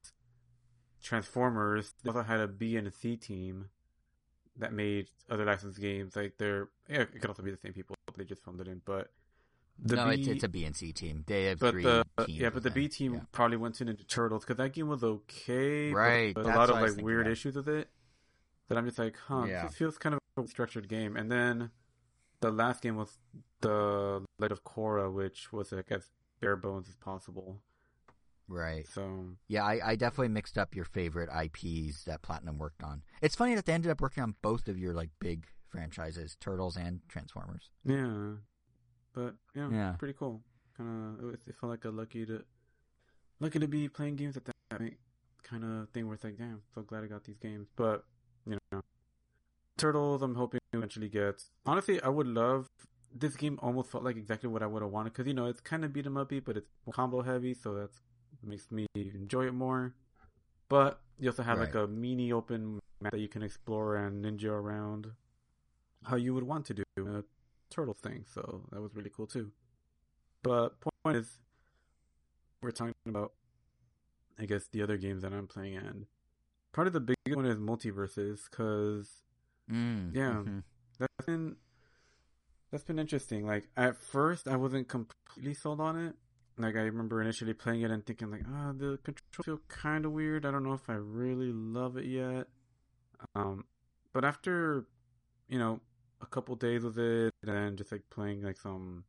Transformers, 1.04 1.96
they 2.02 2.08
also 2.08 2.24
had 2.24 2.40
a 2.40 2.48
B 2.48 2.78
and 2.78 2.88
a 2.88 2.92
C 2.92 3.18
team 3.18 3.66
that 4.58 4.74
made 4.74 5.08
other 5.30 5.46
licensed 5.46 5.80
games. 5.80 6.16
Like 6.16 6.34
they're, 6.38 6.70
yeah, 6.90 7.02
it 7.02 7.12
could 7.22 7.26
also 7.30 7.44
be 7.44 7.52
the 7.52 7.58
same 7.58 7.74
people. 7.74 7.96
They 8.18 8.24
just 8.26 8.44
filmed 8.44 8.62
it 8.62 8.68
in, 8.68 8.82
but 8.86 9.12
the 9.84 9.96
no, 9.96 10.10
B, 10.10 10.16
it's, 10.16 10.28
it's 10.28 10.44
a 10.44 10.50
B 10.50 10.66
and 10.66 10.76
C 10.76 10.92
team. 10.92 11.24
They 11.28 11.46
have 11.46 11.60
but 11.60 11.72
three 11.72 11.84
the 11.84 12.04
teams. 12.26 12.40
yeah, 12.40 12.50
but 12.50 12.62
the 12.64 12.70
B 12.72 12.88
team 12.88 13.14
Yeah. 13.16 13.20
probably 13.32 13.58
went 13.58 13.80
into 13.82 13.96
Turtles 14.06 14.44
because 14.44 14.58
that 14.58 14.74
game 14.74 14.88
was 14.88 15.04
okay, 15.04 15.92
Right, 15.92 16.34
But 16.36 16.46
a 16.46 16.50
lot 16.50 16.70
of 16.70 16.76
what 16.76 16.80
I 16.80 16.82
was 16.84 16.96
like 16.98 17.06
weird 17.06 17.28
issues 17.28 17.56
with 17.56 17.68
it. 17.70 17.90
That 18.68 18.78
I'm 18.78 18.86
just 18.86 19.00
like, 19.00 19.18
huh, 19.28 19.46
Yeah. 19.48 19.64
this 19.64 19.76
feels 19.76 19.98
kind 19.98 20.16
of 20.16 20.20
a 20.44 20.48
structured 20.48 20.88
game. 20.88 21.16
And 21.18 21.32
then 21.32 21.72
the 22.42 22.52
last 22.52 22.82
game 22.84 22.96
was 22.96 23.18
the 23.62 24.24
Light 24.40 24.52
of 24.52 24.64
Korra, 24.64 25.12
which 25.12 25.52
was 25.52 25.72
like 25.72 25.92
as 25.92 26.10
bare 26.40 26.56
bones 26.56 26.88
as 26.90 26.96
possible. 26.96 27.62
Right. 28.52 28.86
So 28.88 29.30
Yeah, 29.48 29.64
I, 29.64 29.92
I 29.92 29.96
definitely 29.96 30.28
mixed 30.28 30.58
up 30.58 30.76
your 30.76 30.84
favorite 30.86 31.30
IPs 31.34 32.04
that 32.04 32.22
Platinum 32.22 32.58
worked 32.58 32.84
on. 32.84 33.02
It's 33.22 33.36
funny 33.36 33.56
that 33.56 33.66
they 33.66 33.74
ended 33.74 33.92
up 33.92 34.02
working 34.02 34.22
on 34.24 34.36
both 34.42 34.68
of 34.68 34.78
your 34.78 34.94
like 34.94 35.10
big 35.20 35.46
franchises, 35.70 36.36
Turtles 36.40 36.76
and 36.76 37.00
Transformers. 37.08 37.72
Yeah, 37.86 38.34
but 39.14 39.36
yeah, 39.56 39.70
Yeah. 39.72 39.92
pretty 39.98 40.14
cool. 40.20 40.42
Kind 40.78 41.20
of, 41.24 41.34
it, 41.34 41.40
felt 41.60 41.70
like 41.70 41.86
a 41.86 41.90
lucky 41.90 42.26
to, 42.26 42.44
lucky 43.40 43.60
to 43.60 43.68
be 43.68 43.88
playing 43.88 44.18
games 44.18 44.36
at 44.36 44.44
that 44.46 44.56
kind 45.44 45.64
of 45.64 45.90
thing. 45.90 46.08
Where 46.08 46.16
it's 46.16 46.24
like, 46.24 46.38
damn, 46.38 46.62
so 46.76 46.82
glad 46.82 47.04
I 47.04 47.08
got 47.08 47.24
these 47.24 47.38
games. 47.38 47.68
But 47.76 48.04
you 48.46 48.58
know, 48.72 48.82
Turtles, 49.78 50.22
I'm 50.22 50.36
hoping 50.36 50.60
eventually 50.74 51.08
get. 51.10 51.44
Honestly, 51.66 52.02
I 52.02 52.10
would 52.10 52.28
love. 52.28 52.68
This 53.14 53.36
game 53.36 53.60
almost 53.62 53.92
felt 53.92 54.04
like 54.04 54.16
exactly 54.16 54.50
what 54.50 54.64
I 54.64 54.68
would 54.68 54.82
have 54.82 54.92
wanted 54.92 55.12
because 55.14 55.28
you 55.28 55.34
know 55.34 55.46
it's 55.46 55.60
kind 55.60 55.84
of 55.84 55.92
beat 55.92 56.06
'em 56.06 56.16
uppy, 56.18 56.40
but 56.40 56.56
it's 56.58 56.70
combo 56.94 57.22
heavy, 57.22 57.54
so 57.54 57.74
that 57.76 57.90
makes 58.44 58.72
me 58.72 58.86
enjoy 58.96 59.48
it 59.48 59.54
more. 59.54 59.94
But 60.70 61.00
you 61.20 61.30
also 61.30 61.44
have 61.44 61.60
like 61.60 61.76
a 61.76 61.88
mini 61.88 62.32
open 62.32 62.80
map 63.02 63.12
that 63.12 63.20
you 63.20 63.28
can 63.28 63.44
explore 63.44 63.96
and 63.96 64.24
ninja 64.24 64.50
around, 64.50 65.12
how 66.04 66.16
you 66.16 66.34
would 66.34 66.44
want 66.44 66.66
to 66.68 66.74
do 66.74 66.84
a 67.00 67.24
turtle 67.70 67.94
thing. 67.94 68.26
So 68.34 68.64
that 68.72 68.82
was 68.82 68.96
really 68.96 69.12
cool 69.16 69.28
too. 69.28 69.52
But 70.44 70.80
point 71.04 71.18
is, 71.18 71.40
we're 72.62 72.72
talking 72.72 72.94
about, 73.08 73.34
I 74.40 74.46
guess, 74.46 74.68
the 74.68 74.82
other 74.82 74.98
games 74.98 75.24
that 75.24 75.34
I'm 75.34 75.48
playing, 75.48 75.78
and 75.78 76.06
part 76.74 76.88
of 76.88 76.94
the 76.94 77.00
big 77.00 77.16
one 77.34 77.46
is 77.46 77.58
MultiVersus, 77.58 78.50
because 78.50 79.24
Mm, 79.70 80.14
Yeah. 80.16 80.44
mhm. 80.46 80.64
that's 80.98 81.26
been 81.26 81.56
that's 82.72 82.84
been 82.84 83.00
interesting. 83.00 83.46
Like 83.46 83.70
at 83.78 83.96
first, 83.98 84.48
I 84.48 84.56
wasn't 84.56 84.88
completely 84.88 85.54
sold 85.54 85.80
on 85.82 85.98
it. 85.98 86.16
Like 86.58 86.76
I 86.76 86.82
remember 86.82 87.22
initially 87.22 87.54
playing 87.54 87.82
it 87.82 87.92
and 87.92 88.06
thinking 88.06 88.32
like, 88.32 88.44
ah, 88.48 88.74
the 88.76 89.00
controls 89.04 89.46
feel 89.46 89.62
kind 89.68 90.06
of 90.06 90.12
weird. 90.12 90.46
I 90.46 90.52
don't 90.52 90.64
know 90.64 90.74
if 90.74 90.90
I 90.90 90.94
really 90.94 91.52
love 91.52 91.98
it 91.98 92.06
yet. 92.06 92.48
Um, 93.36 93.66
but 94.14 94.26
after 94.26 94.86
you 95.48 95.60
know 95.60 95.80
a 96.22 96.26
couple 96.26 96.56
days 96.56 96.84
with 96.84 96.98
it 97.00 97.34
and 97.48 97.78
just 97.78 97.92
like 97.92 98.04
playing 98.10 98.42
like 98.44 98.58
some 98.58 99.06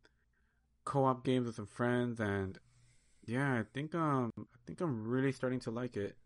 co-op 0.84 1.24
games 1.24 1.46
with 1.46 1.56
some 1.56 1.66
friends 1.66 2.20
and 2.20 2.58
yeah, 3.24 3.54
I 3.54 3.64
think 3.74 3.94
um 3.94 4.30
I 4.38 4.58
think 4.66 4.80
I'm 4.80 5.06
really 5.06 5.32
starting 5.32 5.60
to 5.60 5.70
like 5.70 5.96
it. 5.96 6.16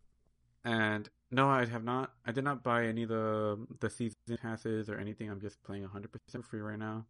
And 0.64 1.08
no, 1.30 1.48
I 1.48 1.64
have 1.66 1.84
not. 1.84 2.12
I 2.26 2.32
did 2.32 2.44
not 2.44 2.62
buy 2.62 2.86
any 2.86 3.04
of 3.04 3.08
the 3.10 3.66
the 3.80 3.90
season 3.90 4.16
passes 4.40 4.88
or 4.88 4.98
anything. 4.98 5.30
I'm 5.30 5.40
just 5.40 5.62
playing 5.62 5.84
100% 5.84 6.44
free 6.44 6.60
right 6.60 6.78
now. 6.78 7.06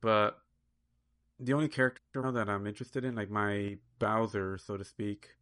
But 0.00 0.38
the 1.38 1.52
only 1.52 1.68
character 1.68 2.32
that 2.32 2.48
I'm 2.48 2.66
interested 2.66 3.04
in, 3.04 3.14
like 3.14 3.30
my 3.30 3.78
Bowser, 3.98 4.58
so 4.58 4.76
to 4.76 4.84
speak, 4.84 5.36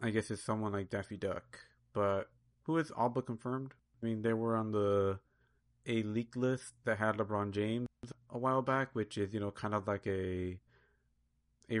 I 0.00 0.10
guess 0.10 0.30
is 0.30 0.42
someone 0.42 0.72
like 0.72 0.90
Daffy 0.90 1.16
Duck. 1.16 1.58
But 1.92 2.28
who 2.64 2.78
is 2.78 2.90
all 2.90 3.08
but 3.08 3.26
confirmed? 3.26 3.74
I 4.02 4.06
mean, 4.06 4.22
they 4.22 4.34
were 4.34 4.56
on 4.56 4.72
the 4.72 5.18
a 5.86 6.02
leak 6.02 6.36
list 6.36 6.74
that 6.84 6.98
had 6.98 7.16
LeBron 7.16 7.52
James 7.52 7.86
a 8.30 8.38
while 8.38 8.62
back, 8.62 8.90
which 8.92 9.16
is 9.16 9.32
you 9.32 9.40
know 9.40 9.50
kind 9.50 9.74
of 9.74 9.86
like 9.86 10.06
a 10.06 10.58
a 11.70 11.80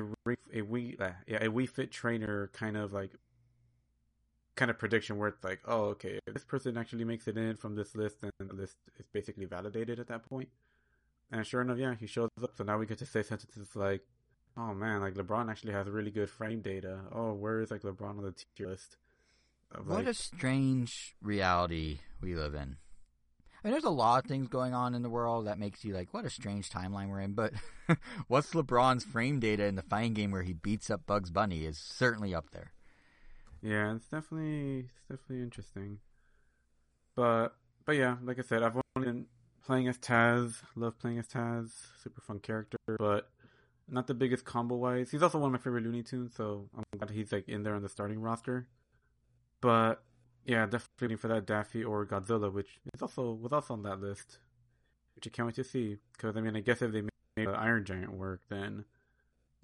a 0.54 0.62
we 0.62 0.96
uh, 0.98 1.10
yeah 1.26 1.44
a 1.44 1.48
Wii 1.48 1.68
Fit 1.68 1.90
trainer 1.90 2.50
kind 2.52 2.76
of 2.76 2.92
like 2.92 3.12
kind 4.56 4.70
of 4.70 4.78
prediction 4.78 5.18
where 5.18 5.28
it's 5.28 5.44
like 5.44 5.60
oh 5.66 5.84
okay 5.84 6.18
this 6.32 6.44
person 6.44 6.78
actually 6.78 7.04
makes 7.04 7.28
it 7.28 7.36
in 7.36 7.56
from 7.56 7.74
this 7.74 7.94
list 7.94 8.16
and 8.22 8.32
the 8.38 8.54
list 8.54 8.76
is 8.98 9.04
basically 9.12 9.44
validated 9.44 10.00
at 10.00 10.08
that 10.08 10.26
point 10.26 10.48
and 11.30 11.46
sure 11.46 11.60
enough 11.60 11.78
yeah 11.78 11.94
he 11.98 12.06
shows 12.06 12.30
up 12.42 12.50
so 12.56 12.64
now 12.64 12.78
we 12.78 12.86
get 12.86 12.98
to 12.98 13.06
say 13.06 13.22
sentences 13.22 13.74
like 13.74 14.02
oh 14.56 14.74
man 14.74 15.00
like 15.00 15.14
LeBron 15.14 15.50
actually 15.50 15.72
has 15.72 15.88
really 15.88 16.10
good 16.10 16.30
frame 16.30 16.60
data 16.60 17.00
oh 17.12 17.32
where 17.32 17.60
is 17.60 17.70
like 17.70 17.82
LeBron 17.82 18.18
on 18.18 18.22
the 18.22 18.34
tier 18.56 18.68
list 18.68 18.96
of, 19.72 19.86
What 19.88 19.98
like, 19.98 20.06
a 20.06 20.14
strange 20.14 21.16
reality 21.22 22.00
we 22.20 22.34
live 22.34 22.54
in. 22.54 22.76
I 23.62 23.68
mean, 23.68 23.72
there's 23.72 23.84
a 23.84 23.90
lot 23.90 24.22
of 24.22 24.28
things 24.28 24.48
going 24.48 24.74
on 24.74 24.94
in 24.94 25.02
the 25.02 25.10
world 25.10 25.46
that 25.46 25.58
makes 25.58 25.84
you 25.84 25.92
like, 25.92 26.14
what 26.14 26.24
a 26.24 26.30
strange 26.30 26.70
timeline 26.70 27.08
we're 27.08 27.20
in. 27.20 27.32
But 27.32 27.52
what's 28.28 28.52
LeBron's 28.52 29.04
frame 29.04 29.40
data 29.40 29.64
in 29.64 29.74
the 29.74 29.82
fighting 29.82 30.14
game 30.14 30.30
where 30.30 30.42
he 30.42 30.52
beats 30.52 30.90
up 30.90 31.06
Bugs 31.06 31.30
Bunny 31.30 31.64
is 31.64 31.78
certainly 31.78 32.34
up 32.34 32.50
there. 32.52 32.72
Yeah, 33.62 33.94
it's 33.94 34.06
definitely 34.06 34.90
it's 34.94 35.02
definitely 35.08 35.42
interesting. 35.42 35.98
But 37.16 37.56
but 37.84 37.96
yeah, 37.96 38.16
like 38.22 38.38
I 38.38 38.42
said, 38.42 38.62
I've 38.62 38.76
only 38.94 39.06
been 39.06 39.26
playing 39.66 39.88
as 39.88 39.98
Taz. 39.98 40.62
Love 40.76 40.98
playing 40.98 41.18
as 41.18 41.26
Taz. 41.28 41.70
Super 42.02 42.20
fun 42.20 42.38
character, 42.38 42.78
but 42.98 43.30
not 43.88 44.06
the 44.06 44.14
biggest 44.14 44.44
combo 44.44 44.76
wise. 44.76 45.10
He's 45.10 45.22
also 45.22 45.38
one 45.38 45.48
of 45.48 45.52
my 45.52 45.58
favorite 45.62 45.84
Looney 45.84 46.02
Tunes, 46.02 46.34
so 46.36 46.68
I'm 46.76 46.84
glad 46.98 47.10
he's 47.10 47.32
like 47.32 47.48
in 47.48 47.62
there 47.62 47.74
on 47.74 47.82
the 47.82 47.88
starting 47.88 48.20
roster. 48.20 48.68
But 49.60 50.02
yeah, 50.44 50.66
definitely 50.66 51.16
for 51.16 51.28
that 51.28 51.46
Daffy 51.46 51.82
or 51.84 52.06
Godzilla, 52.06 52.52
which 52.52 52.78
is 52.94 53.02
also 53.02 53.32
was 53.32 53.52
also 53.52 53.74
on 53.74 53.82
that 53.82 54.00
list, 54.00 54.38
which 55.14 55.26
I 55.26 55.30
can't 55.30 55.46
wait 55.46 55.56
to 55.56 55.64
see. 55.64 55.96
Because 56.12 56.36
I 56.36 56.40
mean, 56.40 56.56
I 56.56 56.60
guess 56.60 56.82
if 56.82 56.92
they 56.92 57.02
made 57.02 57.10
the 57.36 57.50
Iron 57.50 57.84
Giant 57.84 58.12
work, 58.12 58.42
then 58.48 58.84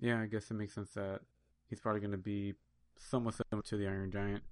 yeah, 0.00 0.20
I 0.20 0.26
guess 0.26 0.50
it 0.50 0.54
makes 0.54 0.74
sense 0.74 0.90
that 0.90 1.20
he's 1.68 1.80
probably 1.80 2.00
going 2.00 2.10
to 2.12 2.18
be 2.18 2.54
somewhat 2.98 3.34
similar 3.34 3.62
to 3.62 3.76
the 3.76 3.86
Iron 3.86 4.10
Giant. 4.10 4.42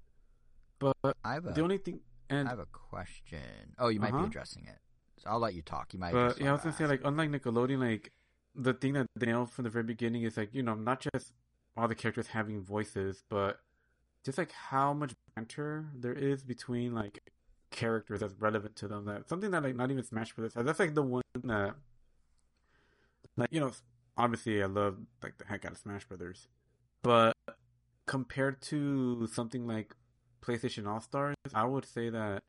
But 0.79 0.97
I 1.25 1.35
have 1.35 1.47
a, 1.47 1.53
the 1.53 1.63
only 1.63 1.79
thing, 1.79 2.01
and 2.29 2.47
I 2.49 2.51
have 2.53 2.59
a 2.61 2.67
question. 2.67 3.75
Oh, 3.79 3.89
you 3.89 4.01
might 4.01 4.15
Uh-huh. 4.15 4.23
be 4.23 4.29
addressing 4.29 4.65
it. 4.67 4.79
I'll 5.27 5.39
let 5.39 5.55
you 5.55 5.63
talk. 5.63 5.93
You 5.93 5.99
might. 5.99 6.13
but 6.13 6.41
yeah, 6.41 6.51
I 6.51 6.53
was 6.53 6.63
gonna 6.63 6.77
say 6.77 6.87
like 6.87 7.03
unlike 7.05 7.31
Nickelodeon, 7.31 7.79
like 7.79 8.13
the 8.55 8.75
thing 8.75 8.95
that 8.95 9.07
they 9.17 9.27
nailed 9.27 9.51
from 9.51 9.65
the 9.65 9.71
very 9.71 9.85
beginning 9.85 10.23
is 10.23 10.37
like 10.37 10.55
you 10.55 10.63
know 10.63 10.75
not 10.75 11.07
just 11.13 11.33
all 11.77 11.89
the 11.89 11.95
characters 11.95 12.29
having 12.29 12.61
voices, 12.61 13.23
but 13.29 13.61
just 14.25 14.39
like 14.39 14.53
how 14.53 14.93
much 14.93 15.15
banter 15.35 15.87
there 15.95 16.13
is 16.13 16.43
between 16.43 16.95
like 16.95 17.31
characters 17.71 18.21
that's 18.21 18.35
relevant 18.39 18.77
to 18.77 18.89
them. 18.89 19.05
That 19.05 19.29
something 19.29 19.51
that 19.51 19.63
like 19.63 19.77
not 19.77 19.91
even 19.91 20.03
Smash 20.05 20.35
Brothers. 20.35 20.55
has. 20.55 20.65
That's 20.65 20.79
like 20.79 20.95
the 20.95 21.03
one 21.03 21.23
that 21.45 21.75
like 23.37 23.49
you 23.53 23.61
know 23.61 23.73
obviously 24.17 24.63
I 24.63 24.67
love 24.67 24.99
like 25.23 25.39
the 25.39 25.47
heck 25.47 25.65
out 25.65 25.73
of 25.73 25.79
Smash 25.79 26.05
Brothers, 26.05 26.49
but 27.03 27.37
compared 28.07 28.61
to 28.63 29.29
something 29.33 29.67
like 29.67 29.95
PlayStation 30.43 30.87
All 30.87 31.01
Stars, 31.01 31.37
I 31.55 31.65
would 31.65 31.87
say 31.87 32.11
that 32.11 32.43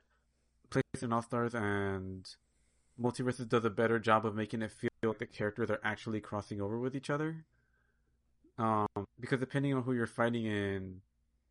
PlayStation 0.69 1.13
All 1.13 1.21
Stars 1.21 1.53
and 1.53 2.27
MultiVersus 3.01 3.47
does 3.49 3.65
a 3.65 3.69
better 3.69 3.99
job 3.99 4.25
of 4.25 4.35
making 4.35 4.61
it 4.61 4.71
feel 4.71 4.89
like 5.03 5.17
the 5.17 5.25
characters 5.25 5.69
are 5.71 5.79
actually 5.83 6.21
crossing 6.21 6.61
over 6.61 6.77
with 6.77 6.95
each 6.95 7.09
other. 7.09 7.45
Um, 8.57 8.87
because 9.19 9.39
depending 9.39 9.73
on 9.73 9.83
who 9.83 9.93
you're 9.93 10.05
fighting 10.05 10.45
in 10.45 11.01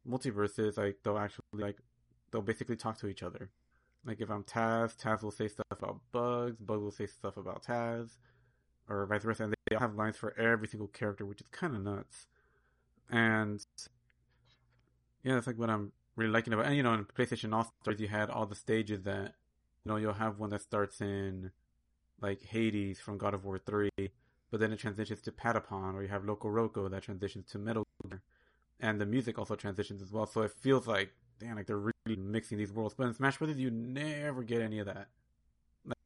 MultiVersus, 0.08 0.76
like 0.76 0.98
they'll 1.02 1.18
actually 1.18 1.44
like 1.52 1.78
they'll 2.30 2.42
basically 2.42 2.76
talk 2.76 2.98
to 2.98 3.08
each 3.08 3.22
other. 3.22 3.50
Like 4.04 4.20
if 4.20 4.30
I'm 4.30 4.44
Taz, 4.44 4.96
Taz 4.96 5.22
will 5.22 5.30
say 5.30 5.48
stuff 5.48 5.66
about 5.70 6.00
Bugs, 6.12 6.60
Bugs 6.60 6.82
will 6.82 6.90
say 6.90 7.06
stuff 7.06 7.36
about 7.36 7.64
Taz, 7.64 8.16
or 8.88 9.04
vice 9.06 9.24
versa. 9.24 9.44
And 9.44 9.54
they 9.68 9.76
all 9.76 9.80
have 9.80 9.94
lines 9.94 10.16
for 10.16 10.38
every 10.38 10.68
single 10.68 10.88
character, 10.88 11.26
which 11.26 11.40
is 11.40 11.48
kind 11.48 11.74
of 11.74 11.82
nuts. 11.82 12.26
And 13.10 13.64
yeah, 15.24 15.34
that's 15.34 15.46
like 15.46 15.58
what 15.58 15.70
I'm 15.70 15.92
really 16.16 16.30
liking 16.30 16.52
about. 16.52 16.66
And 16.66 16.76
you 16.76 16.82
know, 16.82 16.94
in 16.94 17.04
PlayStation 17.04 17.52
All 17.52 17.72
Stars, 17.82 18.00
you 18.00 18.08
had 18.08 18.30
all 18.30 18.46
the 18.46 18.54
stages 18.54 19.02
that 19.02 19.34
you 19.84 19.90
know 19.92 19.96
you'll 19.96 20.12
have 20.14 20.38
one 20.38 20.50
that 20.50 20.62
starts 20.62 21.00
in 21.00 21.50
like 22.20 22.42
Hades 22.42 23.00
from 23.00 23.18
God 23.18 23.34
of 23.34 23.44
War 23.44 23.58
Three, 23.58 23.90
but 24.50 24.60
then 24.60 24.72
it 24.72 24.78
transitions 24.78 25.20
to 25.22 25.32
Patapon, 25.32 25.94
or 25.94 26.02
you 26.02 26.08
have 26.08 26.24
Loco 26.24 26.48
Roco 26.48 26.90
that 26.90 27.02
transitions 27.02 27.46
to 27.52 27.58
Metal 27.58 27.86
Gear, 28.08 28.20
and 28.80 29.00
the 29.00 29.06
music 29.06 29.38
also 29.38 29.54
transitions 29.54 30.02
as 30.02 30.12
well. 30.12 30.26
So 30.26 30.42
it 30.42 30.50
feels 30.52 30.86
like 30.86 31.12
damn, 31.38 31.56
like 31.56 31.66
they're 31.66 31.78
really 31.78 32.18
mixing 32.20 32.58
these 32.58 32.72
worlds. 32.72 32.94
But 32.96 33.06
in 33.06 33.14
Smash 33.14 33.38
Brothers, 33.38 33.56
you 33.58 33.70
never 33.70 34.42
get 34.42 34.60
any 34.60 34.78
of 34.80 34.86
that. 34.86 35.08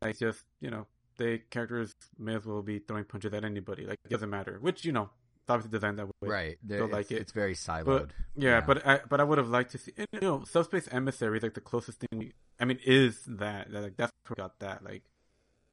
Like 0.00 0.10
it's 0.10 0.20
just 0.20 0.44
you 0.60 0.70
know, 0.70 0.86
the 1.18 1.40
characters 1.50 1.92
may 2.18 2.36
as 2.36 2.46
well 2.46 2.62
be 2.62 2.78
throwing 2.78 3.04
punches 3.04 3.32
at 3.34 3.44
anybody. 3.44 3.84
Like 3.86 3.98
it 4.04 4.10
doesn't 4.10 4.30
matter. 4.30 4.58
Which 4.60 4.84
you 4.84 4.92
know, 4.92 5.10
obviously 5.48 5.72
designed 5.76 5.98
that 5.98 6.06
way. 6.06 6.28
Right. 6.28 6.58
There, 6.62 6.78
So, 6.78 6.84
it's, 6.84 6.92
like, 6.92 7.10
it- 7.10 7.20
it's 7.22 7.32
very 7.32 7.54
siloed. 7.54 7.84
But 7.84 8.10
yeah, 8.36 8.50
Yeah. 8.50 8.60
but 8.60 8.86
I 8.86 9.00
but 9.08 9.20
I 9.20 9.24
would 9.24 9.38
have 9.38 9.48
liked 9.48 9.72
to 9.72 9.78
see 9.78 9.92
and, 9.96 10.06
you 10.12 10.20
know 10.20 10.44
subspace 10.44 10.86
emissary 10.92 11.38
is 11.38 11.42
like 11.42 11.54
the 11.54 11.60
closest 11.60 11.98
thing. 11.98 12.08
We, 12.20 12.32
I 12.61 12.64
mean, 12.64 12.78
is 12.84 13.22
that 13.26 13.72
like 13.72 13.96
that's 13.96 14.12
where 14.26 14.36
got 14.36 14.61
that 14.61 14.84
like 14.84 15.02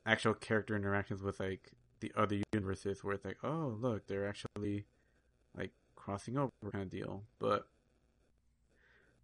actual 0.05 0.33
character 0.33 0.75
interactions 0.75 1.21
with 1.21 1.39
like 1.39 1.71
the 1.99 2.11
other 2.17 2.41
universes 2.53 3.03
where 3.03 3.13
it's 3.13 3.23
like 3.23 3.37
oh 3.43 3.77
look 3.79 4.07
they're 4.07 4.27
actually 4.27 4.85
like 5.55 5.71
crossing 5.95 6.37
over 6.37 6.51
kind 6.71 6.83
of 6.83 6.89
deal. 6.89 7.23
But 7.39 7.67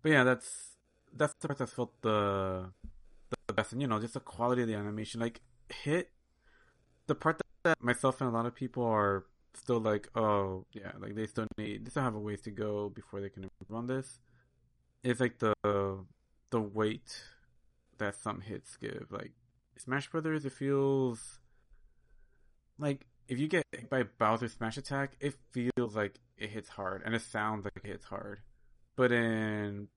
but 0.02 0.12
yeah, 0.12 0.24
that's 0.24 0.78
that's 1.16 1.34
the 1.40 1.48
part 1.48 1.58
that 1.60 1.70
felt 1.70 2.02
the 2.02 2.72
the 3.48 3.54
best, 3.54 3.72
and 3.74 3.82
you 3.82 3.88
know 3.88 4.00
just 4.00 4.14
the 4.14 4.20
quality 4.20 4.62
of 4.62 4.68
the 4.68 4.76
animation 4.76 5.20
like 5.20 5.42
hit 5.70 6.12
the 7.08 7.16
part 7.16 7.38
that, 7.40 7.46
that 7.64 7.84
myself 7.84 8.22
and 8.22 8.30
a 8.30 8.34
lot 8.34 8.46
of 8.46 8.54
people 8.54 8.84
are 8.86 9.26
still 9.54 9.80
like, 9.80 10.10
oh 10.16 10.66
yeah, 10.72 10.92
like 11.00 11.16
they 11.16 11.26
still 11.26 11.48
need 11.58 11.86
they 11.86 11.90
still 11.90 12.04
have 12.04 12.16
a 12.16 12.20
ways 12.20 12.42
to 12.42 12.52
go 12.52 12.90
before 12.90 13.20
they 13.22 13.30
can 13.30 13.44
improve 13.44 13.76
on 13.76 13.88
this. 13.88 14.20
It's 15.04 15.20
like 15.20 15.40
the 15.40 15.54
the 16.52 16.62
weight 16.62 17.22
that 18.00 18.16
some 18.16 18.42
hits 18.42 18.78
give. 18.78 19.08
Like 19.10 19.32
Smash 19.78 20.10
Brothers, 20.10 20.46
it 20.46 20.54
feels 20.54 21.40
like 22.78 23.06
if 23.28 23.40
you 23.40 23.48
get 23.48 23.64
hit 23.72 23.90
by 23.90 24.04
Bowser 24.04 24.48
Smash 24.48 24.78
Attack, 24.78 25.18
it 25.20 25.36
feels 25.52 25.96
like 25.96 26.16
it 26.38 26.50
hits 26.50 26.70
hard 26.70 27.02
and 27.06 27.14
it 27.16 27.22
sounds 27.22 27.66
like 27.66 27.74
it 27.84 27.88
hits 27.88 28.06
hard. 28.06 28.40
But 28.96 29.12
in 29.12 29.88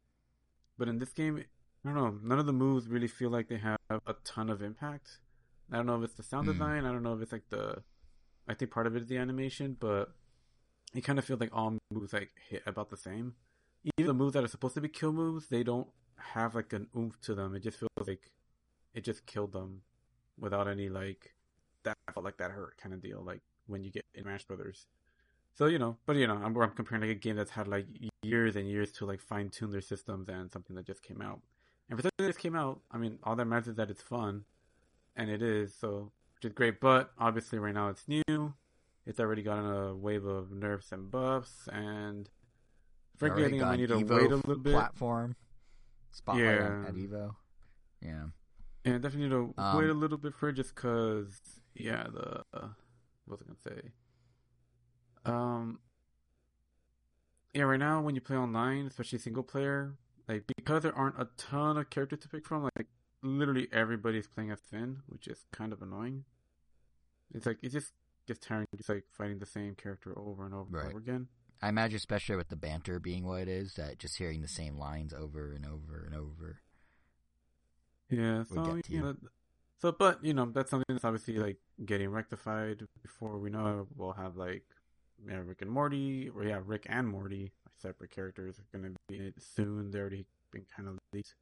but 0.78 0.88
in 0.88 0.98
this 0.98 1.11
game, 1.11 1.44
I 1.84 1.88
don't 1.88 1.94
know. 1.94 2.18
None 2.22 2.38
of 2.38 2.46
the 2.46 2.53
moves 2.53 2.88
really 2.88 3.09
feel 3.09 3.30
like 3.30 3.48
they 3.48 3.59
have 3.59 3.78
a 3.90 4.14
ton 4.24 4.51
of 4.51 4.62
impact. 4.62 5.18
I 5.72 5.76
don't 5.76 5.86
know 5.86 5.96
if 5.98 6.05
it's 6.05 6.14
the 6.14 6.22
sound 6.22 6.46
Hmm. 6.46 6.53
design. 6.53 6.84
I 6.84 6.92
don't 6.92 7.03
know 7.03 7.14
if 7.14 7.22
it's 7.22 7.32
like 7.32 7.48
the. 7.51 7.82
I 8.48 8.55
think 8.55 8.70
part 8.70 8.86
of 8.86 8.96
it 8.96 9.03
is 9.03 9.09
the 9.09 9.18
animation, 9.18 9.76
but 9.78 10.12
it 10.94 11.03
kind 11.03 11.18
of 11.18 11.24
feels 11.24 11.38
like 11.40 11.51
all 11.53 11.78
moves 11.92 12.12
like 12.12 12.30
hit 12.48 12.62
about 12.66 12.90
the 12.90 12.96
same. 12.96 13.34
Even 13.96 14.07
the 14.09 14.14
moves 14.14 14.32
that 14.34 14.42
are 14.44 14.48
supposed 14.48 14.74
to 14.74 14.80
be 14.80 14.88
kill 14.88 15.12
moves, 15.12 15.46
they 15.48 15.62
don't 15.62 15.88
have 16.20 16.54
like 16.54 16.72
an 16.72 16.86
oomph 16.96 17.20
to 17.22 17.34
them. 17.34 17.54
It 17.54 17.62
just 17.62 17.78
feels 17.78 17.90
like 18.06 18.30
it 18.94 19.04
just 19.04 19.26
killed 19.26 19.52
them 19.52 19.82
without 20.38 20.68
any 20.68 20.88
like 20.88 21.34
that 21.84 21.96
felt 22.12 22.24
like 22.24 22.38
that 22.38 22.50
hurt 22.50 22.76
kind 22.76 22.94
of 22.94 23.00
deal. 23.02 23.22
Like 23.24 23.40
when 23.66 23.84
you 23.84 23.90
get 23.90 24.04
in 24.14 24.24
Smash 24.24 24.44
Brothers. 24.44 24.86
So 25.54 25.66
you 25.66 25.78
know, 25.78 25.96
but 26.06 26.16
you 26.16 26.26
know, 26.26 26.40
I'm, 26.42 26.56
I'm 26.56 26.70
comparing 26.70 27.02
like 27.02 27.10
a 27.10 27.14
game 27.14 27.36
that's 27.36 27.50
had 27.50 27.68
like 27.68 27.86
years 28.22 28.56
and 28.56 28.68
years 28.68 28.92
to 28.92 29.06
like 29.06 29.20
fine 29.20 29.48
tune 29.50 29.70
their 29.70 29.80
systems 29.80 30.28
and 30.28 30.50
something 30.50 30.76
that 30.76 30.86
just 30.86 31.02
came 31.02 31.20
out. 31.20 31.40
And 31.88 31.98
for 31.98 32.02
something 32.02 32.24
that 32.24 32.28
just 32.28 32.38
came 32.38 32.54
out, 32.54 32.80
I 32.90 32.98
mean, 32.98 33.18
all 33.24 33.34
that 33.36 33.44
matters 33.46 33.68
is 33.68 33.74
that 33.74 33.90
it's 33.90 34.02
fun, 34.02 34.44
and 35.16 35.28
it 35.28 35.42
is 35.42 35.74
so, 35.74 36.12
which 36.36 36.44
is 36.44 36.52
great. 36.52 36.80
But 36.80 37.10
obviously, 37.18 37.58
right 37.58 37.74
now 37.74 37.88
it's 37.88 38.06
new. 38.06 38.54
It's 39.06 39.18
already 39.18 39.42
gotten 39.42 39.66
a 39.66 39.94
wave 39.94 40.24
of 40.24 40.52
nerfs 40.52 40.92
and 40.92 41.10
buffs, 41.10 41.68
and 41.72 42.30
frankly, 43.16 43.44
I 43.44 43.50
think 43.50 43.62
I 43.62 43.76
need 43.76 43.88
to 43.88 43.96
wait 43.96 44.30
a 44.30 44.36
little 44.36 44.56
bit. 44.56 44.72
Platform. 44.72 45.34
Spotlight 46.11 46.61
on, 46.61 46.86
at 46.86 46.94
Evo. 46.94 47.34
Yeah. 48.00 48.24
And 48.84 48.94
I 48.94 48.98
definitely 48.98 49.28
need 49.28 49.54
to 49.54 49.54
Um, 49.61 49.78
wait 49.78 49.90
a 49.90 49.94
little 49.94 50.18
bit 50.18 50.34
for 50.34 50.48
it 50.48 50.54
just 50.54 50.74
because, 50.74 51.40
yeah, 51.74 52.04
the 52.04 52.44
uh, 52.54 52.68
what 53.26 53.38
was 53.38 53.42
I 53.42 53.44
gonna 53.44 53.82
say? 53.82 53.92
Um, 55.24 55.80
yeah, 57.52 57.62
right 57.64 57.78
now 57.78 58.00
when 58.00 58.14
you 58.14 58.20
play 58.20 58.36
online, 58.36 58.86
especially 58.86 59.18
single 59.18 59.42
player, 59.42 59.96
like 60.28 60.44
because 60.56 60.82
there 60.82 60.96
aren't 60.96 61.20
a 61.20 61.28
ton 61.36 61.76
of 61.76 61.90
characters 61.90 62.20
to 62.20 62.28
pick 62.28 62.46
from, 62.46 62.62
like 62.76 62.86
literally 63.22 63.68
everybody's 63.72 64.26
playing 64.26 64.50
as 64.50 64.61
Finn, 64.61 65.02
which 65.06 65.28
is 65.28 65.44
kind 65.52 65.72
of 65.72 65.82
annoying. 65.82 66.24
It's 67.34 67.46
like 67.46 67.58
it 67.62 67.70
just 67.70 67.92
gets 68.26 68.40
tiring, 68.40 68.66
just 68.76 68.88
like 68.88 69.04
fighting 69.11 69.38
the 69.38 69.46
same 69.46 69.74
character 69.74 70.18
over 70.18 70.44
and 70.46 70.54
over 70.54 70.78
and 70.78 70.88
over 70.88 70.98
again. 70.98 71.28
I 71.62 71.68
imagine, 71.68 71.96
especially 71.96 72.36
with 72.36 72.48
the 72.48 72.56
banter 72.56 72.98
being 72.98 73.24
what 73.26 73.42
it 73.42 73.48
is, 73.48 73.74
that 73.74 73.98
just 73.98 74.16
hearing 74.16 74.40
the 74.40 74.48
same 74.48 74.78
lines 74.78 75.12
over 75.12 75.52
and 75.52 75.66
over 75.66 76.04
and 76.06 76.14
over. 76.14 76.61
Yeah, 78.08 78.44
so 78.44 78.80
you 78.88 79.02
know, 79.02 79.14
so 79.78 79.92
but 79.92 80.24
you 80.24 80.34
know 80.34 80.46
that's 80.46 80.70
something 80.70 80.86
that's 80.88 81.04
obviously 81.04 81.34
like 81.38 81.58
getting 81.84 82.08
rectified 82.08 82.82
before 83.02 83.38
we 83.38 83.50
know 83.50 83.80
it. 83.80 83.86
We'll 83.96 84.12
have 84.12 84.36
like 84.36 84.64
yeah, 85.28 85.40
Rick 85.44 85.62
and 85.62 85.70
Morty, 85.70 86.30
or 86.34 86.44
yeah, 86.44 86.61
Rick 86.64 86.86
and 86.88 87.06
Morty, 87.06 87.52
separate 87.80 88.11
characters, 88.11 88.58
are 88.58 88.78
going 88.78 88.92
to 88.92 88.98
be 89.08 89.18
in 89.18 89.26
it 89.26 89.34
soon. 89.38 89.90
They're 89.90 90.02
already 90.02 90.24
been 90.50 90.64
kind 90.74 90.88
of 90.88 90.98
leaked, 91.12 91.34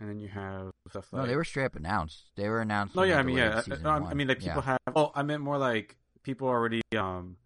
and 0.00 0.08
then 0.08 0.18
you 0.18 0.28
have 0.28 0.70
stuff 0.90 1.06
like 1.12 1.22
No, 1.22 1.28
they 1.28 1.36
were 1.36 1.44
straight 1.44 1.66
up 1.66 1.76
announced. 1.76 2.24
They 2.36 2.48
were 2.48 2.60
announced. 2.60 2.94
no, 2.96 3.04
yeah, 3.04 3.18
I 3.18 3.22
mean, 3.22 3.36
yeah, 3.36 3.58
I, 3.58 3.62
season 3.62 3.86
I, 3.86 3.96
I 3.98 4.14
mean, 4.14 4.28
like 4.28 4.40
people 4.40 4.62
Yeah. 4.66 4.76
have. 4.84 4.94
Oh, 4.94 5.12
I 5.14 5.22
meant 5.22 5.40
more 5.42 5.56
like 5.56 5.96
people 6.24 6.48
already. 6.48 6.82
Um, 6.96 7.36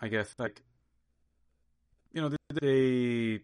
I 0.00 0.08
guess 0.08 0.34
like 0.38 0.62
you 2.18 2.22
know 2.28 2.36
they 2.60 3.40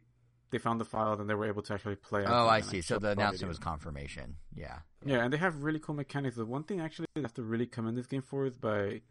they, 0.51 0.59
found 0.59 0.81
the 0.81 0.85
file 0.85 1.20
and 1.20 1.29
they 1.29 1.35
were 1.35 1.47
able 1.47 1.62
to 1.62 1.75
actually 1.75 1.97
play. 1.97 2.25
Oh, 2.27 2.49
I 2.49 2.61
see. 2.61 2.81
So 2.81 2.99
the 2.99 3.11
announcement 3.11 3.49
was 3.49 3.59
confirmation. 3.59 4.37
Yeah. 4.55 4.79
Yeah, 5.05 5.25
and 5.25 5.33
they 5.33 5.37
have 5.37 5.62
really 5.62 5.79
cool 5.79 5.95
mechanics. 5.95 6.37
The 6.37 6.47
one 6.47 6.64
thing 6.64 6.81
actually 6.81 7.07
I 7.16 7.20
have 7.20 7.35
to 7.35 7.43
really 7.43 7.66
commend 7.66 7.97
this 7.97 8.07
game 8.07 8.22
for 8.22 8.47
is 8.47 8.57
by 8.57 9.03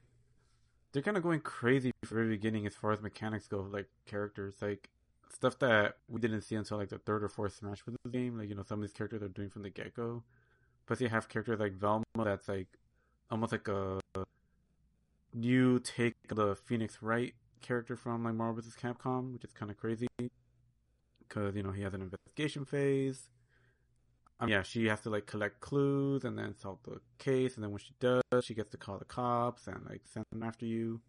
they're 0.91 1.01
kind 1.01 1.17
of 1.17 1.23
going 1.23 1.41
crazy 1.41 1.91
from 2.03 2.09
the 2.09 2.15
very 2.15 2.29
beginning 2.35 2.65
as 2.65 2.75
far 2.75 2.91
as 2.91 3.01
mechanics 3.01 3.47
go, 3.47 3.67
like 3.71 3.87
characters, 4.05 4.55
like 4.61 4.89
stuff 5.33 5.59
that 5.59 5.97
we 6.09 6.19
didn't 6.19 6.41
see 6.41 6.55
until 6.55 6.77
like 6.77 6.89
the 6.89 6.97
third 6.97 7.23
or 7.23 7.29
fourth 7.29 7.55
Smash 7.55 7.83
the 8.03 8.09
game. 8.09 8.37
Like 8.37 8.49
you 8.49 8.55
know, 8.55 8.63
some 8.63 8.79
of 8.79 8.87
these 8.87 8.93
characters 8.93 9.21
are 9.21 9.27
doing 9.27 9.49
from 9.49 9.63
the 9.63 9.69
get 9.69 9.93
go. 9.93 10.23
Plus, 10.87 11.01
you 11.01 11.09
have 11.09 11.29
characters 11.29 11.59
like 11.59 11.73
Velma 11.73 12.03
that's 12.17 12.47
like 12.47 12.67
almost 13.29 13.51
like 13.51 13.67
a 13.67 13.99
new 15.33 15.79
take 15.79 16.15
of 16.29 16.37
the 16.37 16.55
Phoenix 16.55 16.97
Wright 17.01 17.33
character 17.63 17.95
from 17.95 18.23
like 18.23 18.35
Marvel 18.35 18.61
vs. 18.61 18.75
Capcom, 18.79 19.33
which 19.33 19.43
is 19.43 19.51
kind 19.51 19.71
of 19.71 19.77
crazy 19.77 20.07
because 21.27 21.55
you 21.55 21.63
know 21.63 21.71
he 21.71 21.81
has 21.81 21.93
an 21.93 22.01
investigation 22.01 22.65
phase. 22.65 23.29
Um, 24.39 24.49
yeah, 24.49 24.61
she 24.63 24.87
has 24.87 24.99
to 25.01 25.09
like 25.09 25.25
collect 25.25 25.61
clues 25.61 26.23
and 26.25 26.37
then 26.37 26.53
solve 26.59 26.79
the 26.83 26.99
case, 27.17 27.55
and 27.55 27.63
then 27.63 27.71
when 27.71 27.79
she 27.79 27.93
does, 27.99 28.21
she 28.43 28.53
gets 28.53 28.69
to 28.71 28.77
call 28.77 28.99
the 28.99 29.05
cops 29.05 29.67
and 29.67 29.85
like 29.89 30.01
send 30.13 30.25
them 30.31 30.43
after 30.43 30.65
you. 30.65 31.01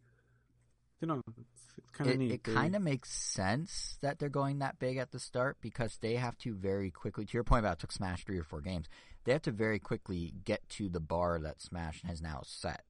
You 1.00 1.08
know, 1.08 1.20
it's, 1.26 1.62
it's 1.76 1.90
kind 1.90 2.08
of 2.08 2.14
It, 2.14 2.18
neat. 2.18 2.32
it 2.32 2.44
kind 2.44 2.74
of 2.76 2.80
makes 2.80 3.12
sense 3.12 3.98
that 4.00 4.18
they're 4.18 4.28
going 4.30 4.60
that 4.60 4.78
big 4.78 4.96
at 4.96 5.10
the 5.10 5.18
start 5.18 5.56
because 5.60 5.98
they 6.00 6.14
have 6.14 6.38
to 6.38 6.54
very 6.54 6.90
quickly. 6.90 7.26
To 7.26 7.32
your 7.34 7.44
point 7.44 7.60
about 7.60 7.74
it 7.74 7.78
took 7.80 7.92
Smash 7.92 8.24
three 8.24 8.38
or 8.38 8.44
four 8.44 8.60
games, 8.60 8.86
they 9.24 9.32
have 9.32 9.42
to 9.42 9.50
very 9.50 9.78
quickly 9.80 10.32
get 10.44 10.66
to 10.70 10.88
the 10.88 11.00
bar 11.00 11.40
that 11.40 11.60
Smash 11.60 12.02
has 12.04 12.22
now 12.22 12.42
set. 12.44 12.84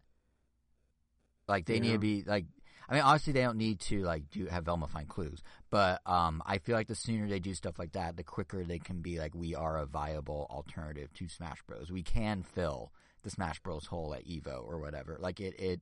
Like 1.49 1.67
they 1.67 1.81
need 1.81 1.93
to 1.93 1.99
be 1.99 2.23
like. 2.27 2.45
I 2.89 2.95
mean, 2.95 3.03
obviously 3.03 3.32
they 3.32 3.43
don't 3.43 3.57
need 3.57 3.80
to 3.80 4.03
like 4.03 4.30
do 4.30 4.47
have 4.47 4.64
Velma 4.64 4.87
find 4.87 5.09
clues, 5.09 5.43
but 5.70 6.01
um, 6.07 6.43
I 6.45 6.59
feel 6.59 6.76
like 6.76 6.89
the 6.89 6.95
sooner 6.95 7.28
they 7.28 7.41
do 7.41 7.55
stuff 7.55 7.78
like 7.78 7.93
that, 7.93 8.16
the 8.16 8.24
quicker 8.24 8.64
they 8.64 8.78
can 8.78 9.01
be 9.01 9.18
like, 9.18 9.35
we 9.35 9.55
are 9.55 9.78
a 9.78 9.87
viable 9.87 10.47
alternative 10.51 11.12
to 11.14 11.28
Smash 11.28 11.62
Bros. 11.66 11.91
We 11.91 12.03
can 12.03 12.43
fill 12.43 12.93
the 13.22 13.30
Smash 13.30 13.61
Bros. 13.61 13.87
hole 13.87 14.14
at 14.14 14.26
Evo 14.26 14.62
or 14.64 14.78
whatever. 14.78 15.16
Like 15.18 15.41
it, 15.41 15.59
it. 15.59 15.80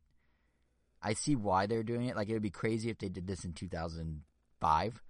I 1.03 1.15
see 1.15 1.35
why 1.35 1.67
they're 1.67 1.83
doing 1.83 2.07
it. 2.07 2.17
Like 2.17 2.29
it 2.29 2.35
would 2.35 2.43
be 2.43 2.51
crazy 2.51 2.89
if 2.89 2.99
they 2.99 3.09
did 3.09 3.27
this 3.27 3.45
in 3.45 3.53
2005, 3.53 5.03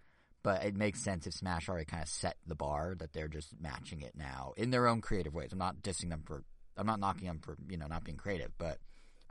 but 0.43 0.65
it 0.65 0.75
makes 0.75 1.05
sense 1.05 1.27
if 1.27 1.35
Smash 1.35 1.69
already 1.69 1.85
kind 1.85 2.03
of 2.03 2.09
set 2.09 2.37
the 2.47 2.55
bar 2.55 2.95
that 2.99 3.13
they're 3.13 3.29
just 3.29 3.61
matching 3.61 4.01
it 4.01 4.15
now 4.17 4.55
in 4.57 4.71
their 4.71 4.89
own 4.89 5.03
creative 5.03 5.35
ways. 5.35 5.51
I'm 5.53 5.59
not 5.59 5.83
dissing 5.83 6.09
them 6.09 6.23
for. 6.25 6.45
I'm 6.75 6.87
not 6.87 7.01
knocking 7.01 7.27
them 7.27 7.41
for 7.41 7.59
you 7.69 7.77
know 7.77 7.87
not 7.87 8.05
being 8.05 8.17
creative, 8.17 8.53
but 8.57 8.79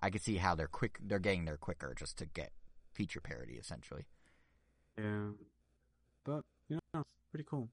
I 0.02 0.10
can 0.10 0.20
see 0.22 0.38
how 0.38 0.56
they're 0.56 0.68
quick. 0.68 1.00
They're 1.02 1.20
getting 1.20 1.46
there 1.46 1.58
quicker 1.58 1.94
just 1.98 2.18
to 2.18 2.26
get 2.26 2.52
feature 2.94 3.22
parity 3.22 3.54
essentially. 3.54 4.06
yeah, 4.98 5.30
but 6.26 6.44
you 6.70 6.80
know, 6.94 7.02
it's 7.02 7.30
pretty 7.32 7.46
cool. 7.50 7.70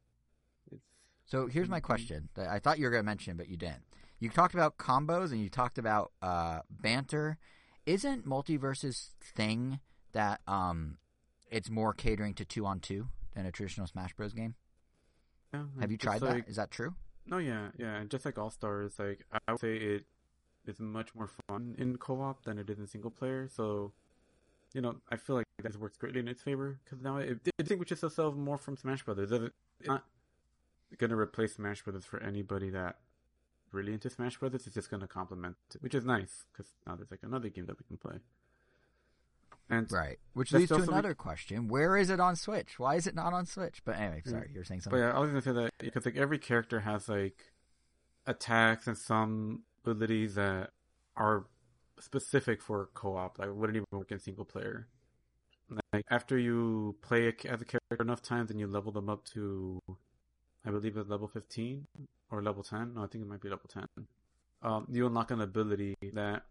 It's 0.71 0.83
So 1.27 1.47
here's 1.47 1.69
my 1.69 1.81
question 1.81 2.29
that 2.35 2.49
I 2.49 2.59
thought 2.59 2.79
you 2.79 2.85
were 2.85 2.91
going 2.91 3.03
to 3.03 3.07
mention, 3.07 3.37
but 3.37 3.49
you 3.49 3.57
didn't. 3.57 3.83
You 4.21 4.31
talked 4.31 4.55
about 4.55 4.79
combos 4.79 5.31
and 5.33 5.41
you 5.41 5.49
talked 5.49 5.79
about 5.79 6.13
uh, 6.23 6.61
banter. 6.71 7.39
Isn't 7.87 8.27
MultiVersus 8.27 9.11
thing 9.23 9.79
that 10.13 10.41
um, 10.47 10.99
it's 11.51 11.71
more 11.71 11.95
catering 11.95 12.35
to 12.35 12.45
two 12.45 12.67
on 12.67 12.81
two 12.81 13.09
than 13.35 13.47
a 13.47 13.53
traditional 13.53 13.87
Smash 13.87 14.13
Bros. 14.15 14.33
game? 14.35 14.55
yeah, 15.55 15.63
Have 15.81 15.91
you 15.91 15.97
tried 15.99 16.21
like- 16.23 16.45
that? 16.47 16.51
Is 16.51 16.57
that 16.57 16.71
true? 16.71 16.95
No, 17.27 17.39
yeah, 17.39 17.69
yeah. 17.79 17.97
and 17.97 18.11
Just 18.11 18.25
like 18.25 18.39
All 18.39 18.51
Stars, 18.51 18.99
like 18.99 19.25
I 19.47 19.53
would 19.53 19.61
say 19.61 19.77
it 19.77 20.05
is 20.69 20.79
much 20.81 21.15
more 21.15 21.31
fun 21.49 21.75
in 21.79 21.97
co-op 21.97 22.45
than 22.45 22.59
it 22.59 22.69
is 22.71 22.79
in 22.79 22.87
single 22.87 23.11
player. 23.11 23.49
So, 23.49 23.93
you 24.75 24.81
know, 24.81 24.97
I 25.11 25.17
feel 25.17 25.37
like 25.37 25.47
that 25.63 25.77
works 25.77 25.97
greatly 25.97 26.21
in 26.21 26.29
its 26.29 26.43
favor 26.43 26.79
because 26.85 27.01
now 27.03 27.17
it, 27.17 27.41
it 27.45 27.53
distinguishes 27.59 28.03
itself 28.05 28.35
more 28.37 28.59
from 28.59 28.77
Smash 28.77 29.03
Brothers. 29.05 29.33
It- 29.33 29.53
It's 29.81 29.89
not 29.89 30.05
going 30.99 31.11
to 31.11 31.17
replace 31.17 31.55
Smash 31.55 31.83
Brothers 31.83 32.05
for 32.05 32.21
anybody 32.23 32.71
that 32.71 32.99
really 33.73 33.93
into 33.93 34.09
Smash 34.11 34.37
Brothers. 34.39 34.67
It's 34.67 34.75
just 34.75 34.91
going 34.91 35.01
to 35.01 35.07
complement 35.09 35.57
it, 35.75 35.83
which 35.83 35.95
is 35.95 36.05
nice 36.05 36.45
because 36.53 36.73
now 36.87 36.97
there's 36.97 37.11
like 37.11 37.21
another 37.23 37.49
game 37.49 37.67
that 37.67 37.79
we 37.79 37.85
can 37.87 37.97
play. 37.97 38.19
And 39.71 39.91
Right. 39.93 40.19
Which 40.33 40.53
leads 40.53 40.71
to 40.71 40.77
another 40.83 41.15
question: 41.15 41.69
Where 41.69 41.97
is 41.99 42.09
it 42.09 42.21
on 42.21 42.37
Switch? 42.37 42.79
Why 42.79 42.95
is 42.95 43.07
it 43.07 43.15
not 43.15 43.35
on 43.35 43.45
Switch? 43.45 43.83
But 43.85 43.97
anyway, 43.97 44.23
Yeah. 44.25 44.33
sorry, 44.33 44.51
you're 44.55 44.65
saying 44.65 44.81
something. 44.81 44.99
But 44.99 45.07
yeah, 45.09 45.15
I 45.15 45.19
was 45.19 45.29
gonna 45.29 45.43
say 45.43 45.53
that 45.53 45.73
because 45.79 46.07
like 46.07 46.17
every 46.17 46.39
character 46.39 46.81
has 46.81 47.07
like 47.09 47.53
attacks 48.27 48.87
and 48.87 48.97
some 48.97 49.65
that 49.95 50.71
are 51.17 51.47
specific 52.01 52.63
for 52.63 52.89
co-op. 52.95 53.39
Like 53.39 53.49
wouldn't 53.53 53.77
even 53.77 53.87
work 53.93 54.13
in 54.13 54.19
single 54.19 54.45
player. 54.45 54.89
like 55.93 56.05
after 56.11 56.39
you 56.39 56.97
play 57.03 57.29
as 57.29 57.61
a 57.63 57.65
character 57.65 57.97
enough 58.01 58.23
times 58.23 58.51
and 58.51 58.61
you 58.61 58.67
level 58.67 58.93
them 58.93 59.09
up 59.09 59.25
to, 59.35 59.81
I 60.65 60.71
believe 60.71 60.97
it's 60.97 61.09
level 61.09 61.29
fifteen 61.29 61.87
or 62.31 62.43
level 62.43 62.63
ten. 62.63 62.95
No, 62.95 63.05
I 63.05 63.07
think 63.07 63.23
it 63.25 63.29
might 63.29 63.41
be 63.41 63.49
level 63.49 63.69
ten. 63.69 63.87
Um, 64.63 64.87
you 64.91 65.07
unlock 65.07 65.31
an 65.31 65.41
ability 65.41 65.95
that 66.15 66.45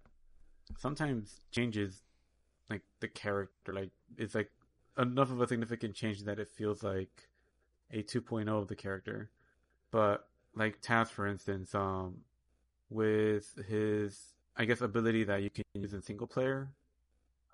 sometimes 0.78 1.42
changes 1.52 2.04
like 2.70 2.82
the 3.00 3.08
character. 3.08 3.74
Like 3.74 3.92
it's 4.18 4.36
like 4.36 4.52
enough 4.98 5.32
of 5.32 5.42
a 5.42 5.48
significant 5.48 5.96
change 5.96 6.24
that 6.24 6.40
it 6.40 6.50
feels 6.50 6.84
like 6.84 7.28
a 7.92 8.04
2.0 8.04 8.48
of 8.50 8.68
the 8.68 8.76
character. 8.76 9.30
But 9.92 10.28
like 10.56 10.82
Taz, 10.82 11.08
for 11.10 11.28
instance, 11.28 11.74
um, 11.76 12.18
with 12.90 13.56
his 13.68 14.34
I 14.56 14.66
guess 14.66 14.82
ability 14.82 15.24
that 15.26 15.44
you 15.44 15.50
can 15.50 15.64
use 15.76 15.94
in 15.94 16.02
single 16.02 16.28
player, 16.28 16.70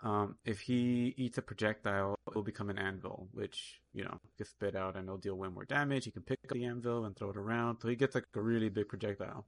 um, 0.03 0.36
if 0.45 0.61
he 0.61 1.13
eats 1.17 1.38
a 1.38 1.41
projectile, 1.41 2.15
it 2.27 2.36
will 2.36 2.43
become 2.43 2.69
an 2.69 2.77
anvil, 2.77 3.27
which 3.34 3.81
you 3.93 4.03
know 4.03 4.19
gets 4.38 4.51
spit 4.51 4.75
out 4.75 4.95
and 4.95 5.05
it'll 5.05 5.17
deal 5.17 5.36
way 5.36 5.49
more 5.49 5.65
damage. 5.65 6.05
He 6.05 6.11
can 6.11 6.23
pick 6.23 6.39
up 6.43 6.53
the 6.55 6.65
anvil 6.65 7.05
and 7.05 7.15
throw 7.15 7.29
it 7.29 7.38
around, 7.38 7.79
so 7.81 7.88
he 7.88 7.95
gets 7.95 8.15
like 8.15 8.25
a 8.36 8.41
really 8.41 8.69
big 8.69 8.88
projectile. 8.89 9.45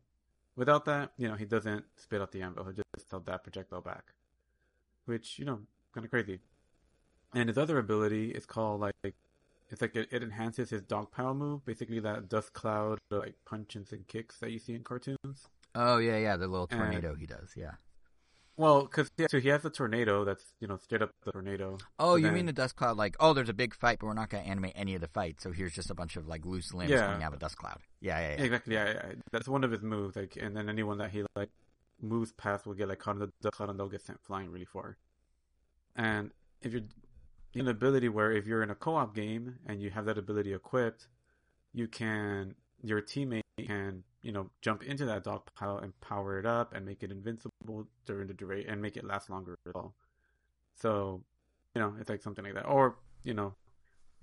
Without 0.55 0.85
that, 0.85 1.11
you 1.17 1.27
know, 1.27 1.35
he 1.35 1.45
doesn't 1.45 1.83
spit 1.97 2.21
out 2.21 2.31
the 2.31 2.41
anvil. 2.41 2.65
He 2.65 2.73
just 2.97 3.11
held 3.11 3.25
that 3.25 3.43
projectile 3.43 3.81
back, 3.81 4.13
which 5.05 5.37
you 5.39 5.45
know, 5.45 5.59
kind 5.93 6.05
of 6.05 6.11
crazy. 6.11 6.39
And 7.33 7.49
his 7.49 7.57
other 7.57 7.77
ability 7.77 8.31
is 8.31 8.45
called 8.45 8.79
like 8.79 8.95
it's 9.69 9.81
like 9.81 9.95
it, 9.95 10.07
it 10.11 10.23
enhances 10.23 10.69
his 10.69 10.81
dog 10.81 11.11
power 11.11 11.33
move, 11.33 11.65
basically 11.65 11.99
that 11.99 12.29
dust 12.29 12.53
cloud 12.53 12.99
like 13.11 13.35
punches 13.45 13.91
and 13.91 14.07
kicks 14.07 14.39
that 14.39 14.51
you 14.51 14.59
see 14.59 14.73
in 14.73 14.83
cartoons. 14.83 15.49
Oh 15.75 15.97
yeah, 15.97 16.17
yeah, 16.17 16.37
the 16.37 16.47
little 16.47 16.67
tornado 16.67 17.11
and, 17.11 17.19
he 17.19 17.25
does, 17.25 17.53
yeah. 17.55 17.71
Well, 18.57 18.83
because 18.83 19.11
yeah, 19.17 19.27
so 19.29 19.39
he 19.39 19.49
has 19.49 19.65
a 19.65 19.69
tornado 19.69 20.23
that's 20.23 20.43
you 20.61 20.67
know 20.67 20.77
straight 20.77 21.01
up 21.01 21.11
the 21.25 21.31
tornado. 21.33 21.77
Oh, 21.99 22.15
you 22.15 22.23
then... 22.23 22.33
mean 22.33 22.45
the 22.45 22.53
dust 22.53 22.77
cloud? 22.77 22.95
Like, 22.95 23.17
oh, 23.19 23.33
there's 23.33 23.49
a 23.49 23.53
big 23.53 23.75
fight, 23.75 23.99
but 23.99 24.07
we're 24.07 24.13
not 24.13 24.29
going 24.29 24.43
to 24.43 24.49
animate 24.49 24.73
any 24.75 24.95
of 24.95 25.01
the 25.01 25.09
fight. 25.09 25.41
So 25.41 25.51
here's 25.51 25.73
just 25.73 25.89
a 25.89 25.93
bunch 25.93 26.15
of 26.15 26.27
like 26.27 26.45
loose 26.45 26.73
limbs 26.73 26.91
yeah. 26.91 27.07
coming 27.07 27.23
out 27.23 27.33
of 27.33 27.37
a 27.37 27.39
dust 27.39 27.57
cloud. 27.57 27.79
Yeah, 27.99 28.19
yeah, 28.19 28.35
yeah. 28.37 28.43
Exactly. 28.43 28.73
Yeah, 28.73 28.85
yeah, 28.85 29.11
that's 29.31 29.49
one 29.49 29.65
of 29.65 29.71
his 29.71 29.81
moves. 29.81 30.15
Like, 30.15 30.37
and 30.41 30.55
then 30.55 30.69
anyone 30.69 30.97
that 30.99 31.11
he 31.11 31.23
like 31.35 31.49
moves 32.01 32.31
past 32.31 32.65
will 32.65 32.73
get 32.73 32.87
like 32.87 32.99
caught 32.99 33.15
in 33.15 33.19
the 33.19 33.31
dust 33.41 33.55
cloud 33.55 33.69
and 33.69 33.79
they'll 33.79 33.89
get 33.89 34.01
sent 34.01 34.19
flying 34.23 34.49
really 34.49 34.65
far. 34.65 34.97
And 35.97 36.31
if 36.61 36.71
you're 36.71 36.83
an 37.55 37.67
ability 37.67 38.07
where 38.07 38.31
if 38.31 38.45
you're 38.45 38.63
in 38.63 38.69
a 38.69 38.75
co-op 38.75 39.13
game 39.13 39.55
and 39.65 39.81
you 39.81 39.89
have 39.89 40.05
that 40.05 40.17
ability 40.17 40.53
equipped, 40.53 41.07
you 41.73 41.89
can 41.89 42.55
your 42.81 43.01
teammate 43.01 43.41
can 43.63 44.03
you 44.25 44.31
know 44.31 44.49
jump 44.61 44.81
into 44.83 45.05
that 45.05 45.23
dog 45.23 45.43
pile 45.55 45.77
and 45.77 45.97
power 46.01 46.39
it 46.39 46.47
up 46.47 46.73
and 46.73 46.83
make 46.83 47.03
it 47.03 47.11
invincible 47.11 47.87
during 48.07 48.27
the 48.27 48.33
duration 48.33 48.71
and 48.71 48.81
make 48.81 48.97
it 48.97 49.05
last 49.05 49.29
longer 49.29 49.55
as 49.67 49.73
well. 49.73 49.93
So 50.75 51.23
you 51.75 51.81
know 51.81 51.93
it's 51.99 52.09
like 52.09 52.23
something 52.23 52.43
like 52.43 52.55
that. 52.55 52.65
Or 52.65 52.97
you 53.23 53.35
know 53.35 53.53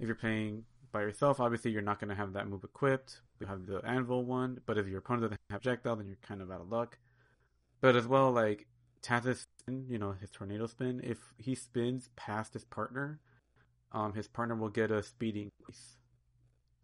if 0.00 0.07
you're 0.07 0.16
playing 0.16 0.64
by 0.90 1.03
yourself, 1.03 1.38
obviously 1.38 1.70
you're 1.70 1.82
not 1.82 2.00
going 2.00 2.11
to 2.11 2.16
have 2.16 2.32
that 2.32 2.48
move 2.48 2.64
equipped. 2.64 3.20
You 3.38 3.46
have 3.46 3.64
the 3.66 3.80
anvil 3.84 4.24
one, 4.24 4.61
but 4.66 4.76
if 4.76 4.88
your 4.88 4.98
opponent 4.98 5.22
doesn't 5.22 5.40
have 5.50 5.62
projectile, 5.62 5.96
then 5.96 6.09
you're 6.09 6.16
kind 6.20 6.42
of 6.42 6.50
out 6.50 6.61
of 6.61 6.68
luck. 6.68 6.98
But 7.80 7.94
as 7.94 8.07
well, 8.07 8.32
like 8.32 8.66
Taz's 9.03 9.46
spin, 9.61 9.86
you 9.88 9.98
know, 9.98 10.12
his 10.20 10.30
tornado 10.30 10.66
spin, 10.66 11.00
if 11.05 11.18
he 11.38 11.55
spins 11.55 12.11
past 12.16 12.55
his 12.55 12.64
partner, 12.64 13.20
um, 13.92 14.12
his 14.14 14.26
partner 14.26 14.57
will 14.57 14.68
get 14.68 14.90
a 14.90 15.03
speed 15.03 15.36
increase. 15.36 15.96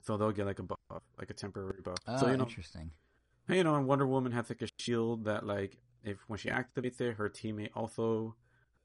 So 0.03 0.17
they'll 0.17 0.33
get 0.33 0.47
like 0.47 0.61
a 0.61 0.63
buff, 0.63 1.03
like 1.19 1.31
a 1.31 1.35
temporary 1.35 1.81
buff. 1.83 1.99
Oh, 2.07 2.21
so, 2.21 2.31
you 2.31 2.37
know, 2.37 2.45
interesting. 2.45 2.91
You 3.49 3.65
know, 3.65 3.77
and 3.77 3.87
Wonder 3.87 4.07
Woman 4.07 4.33
has 4.33 4.51
like 4.51 4.63
a 4.63 4.69
shield 4.79 5.25
that 5.25 5.47
like 5.47 5.79
if 6.05 6.19
when 6.29 6.39
she 6.39 6.51
activates 6.51 7.01
it, 7.01 7.17
her 7.17 7.29
teammate 7.29 7.71
also 7.75 8.35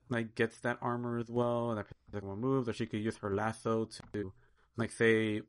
like 0.09 0.35
gets 0.35 0.59
that 0.59 0.77
armor 0.81 1.17
as 1.19 1.29
well, 1.29 1.71
and 1.71 1.83
that 2.11 2.23
one 2.23 2.39
moves, 2.39 2.69
or 2.69 2.73
she 2.73 2.85
could 2.85 3.01
use 3.01 3.17
her 3.17 3.33
lasso 3.33 3.85
to 4.13 4.31
like 4.77 4.91
say 4.91 5.41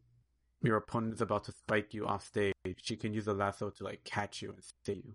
your 0.63 0.77
opponent 0.77 1.15
is 1.15 1.21
about 1.21 1.45
to 1.45 1.53
spike 1.53 1.93
you 1.93 2.07
off 2.07 2.25
stage, 2.27 2.55
she 2.77 2.97
can 2.97 3.13
use 3.13 3.27
the 3.27 3.35
lasso 3.35 3.71
to 3.71 3.85
like 3.85 4.03
catch 4.05 4.41
you 4.43 4.51
and 4.51 4.59
save 4.85 5.05
you 5.05 5.15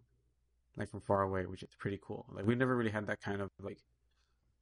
like 0.77 0.89
from 0.89 1.01
far 1.01 1.23
away, 1.23 1.45
which 1.45 1.63
is 1.63 1.69
pretty 1.77 1.99
cool. 2.01 2.25
Like 2.31 2.45
we 2.45 2.55
never 2.55 2.75
really 2.75 2.91
had 2.91 3.07
that 3.07 3.21
kind 3.21 3.41
of 3.41 3.49
like 3.61 3.79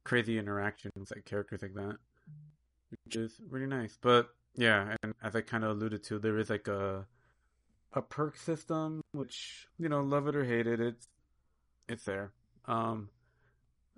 crazy 0.04 0.38
interactions 0.38 1.12
like 1.14 1.24
characters 1.24 1.62
like 1.62 1.74
that, 1.74 1.96
which 3.04 3.16
is 3.16 3.40
really 3.48 3.66
nice. 3.66 3.98
But 4.00 4.30
yeah, 4.56 4.96
and 5.02 5.14
as 5.22 5.36
I 5.36 5.42
kind 5.42 5.62
of 5.64 5.72
alluded 5.72 6.02
to, 6.04 6.18
there 6.18 6.38
is 6.38 6.50
like 6.50 6.66
a 6.66 7.06
a 7.92 8.02
perk 8.02 8.36
system, 8.36 9.00
which 9.12 9.66
you 9.78 9.88
know, 9.88 10.00
love 10.00 10.28
it 10.28 10.36
or 10.36 10.44
hate 10.44 10.66
it, 10.66 10.80
it's 10.80 11.08
it's 11.88 12.04
there. 12.04 12.32
Um, 12.66 13.08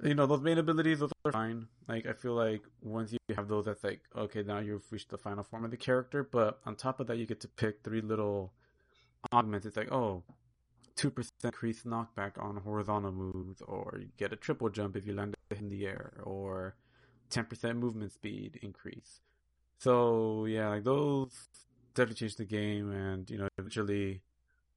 you 0.02 0.14
know, 0.14 0.26
those 0.26 0.40
main 0.40 0.58
abilities, 0.58 1.00
those 1.00 1.10
are 1.24 1.32
fine. 1.32 1.66
Like 1.88 2.06
I 2.06 2.12
feel 2.12 2.34
like 2.34 2.62
once 2.82 3.12
you 3.12 3.18
have 3.36 3.48
those, 3.48 3.66
that's 3.66 3.84
like 3.84 4.00
okay, 4.16 4.42
now 4.42 4.58
you've 4.58 4.90
reached 4.90 5.10
the 5.10 5.18
final 5.18 5.44
form 5.44 5.64
of 5.64 5.70
the 5.70 5.76
character. 5.76 6.22
But 6.22 6.60
on 6.66 6.76
top 6.76 7.00
of 7.00 7.06
that, 7.08 7.18
you 7.18 7.26
get 7.26 7.40
to 7.40 7.48
pick 7.48 7.82
three 7.82 8.00
little 8.00 8.52
augments. 9.32 9.66
It's 9.66 9.76
like 9.76 9.92
oh, 9.92 10.22
2% 10.96 11.30
increased 11.44 11.86
knockback 11.86 12.32
on 12.42 12.56
horizontal 12.58 13.12
moves, 13.12 13.62
or 13.62 13.98
you 14.00 14.08
get 14.18 14.32
a 14.32 14.36
triple 14.36 14.68
jump 14.68 14.96
if 14.96 15.06
you 15.06 15.14
land 15.14 15.34
in 15.56 15.68
the 15.68 15.86
air, 15.86 16.12
or 16.22 16.76
10% 17.30 17.76
movement 17.76 18.12
speed 18.12 18.58
increase. 18.62 19.20
So, 19.78 20.44
yeah, 20.44 20.68
like 20.68 20.84
those 20.84 21.48
definitely 21.94 22.16
change 22.16 22.36
the 22.36 22.44
game, 22.44 22.90
and, 22.92 23.28
you 23.30 23.38
know, 23.38 23.48
eventually, 23.58 24.22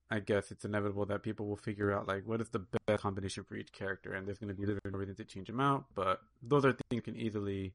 I 0.10 0.20
guess 0.20 0.52
it's 0.52 0.66
inevitable 0.66 1.06
that 1.08 1.24
people 1.24 1.48
will 1.48 1.58
figure 1.58 1.92
out, 1.92 2.08
like, 2.08 2.28
what 2.28 2.42
is 2.42 2.50
the 2.50 2.66
best 2.88 3.02
combination 3.02 3.44
for 3.44 3.56
each 3.56 3.72
character, 3.72 4.14
and 4.14 4.28
there's 4.28 4.40
going 4.40 4.54
to 4.54 4.60
be 4.60 4.66
different 4.66 4.98
reasons 4.98 5.18
to 5.18 5.26
change 5.26 5.48
them 5.48 5.60
out, 5.60 5.86
but 5.96 6.22
those 6.42 6.66
are 6.66 6.72
things 6.72 6.92
you 6.92 7.02
can 7.02 7.16
easily, 7.16 7.74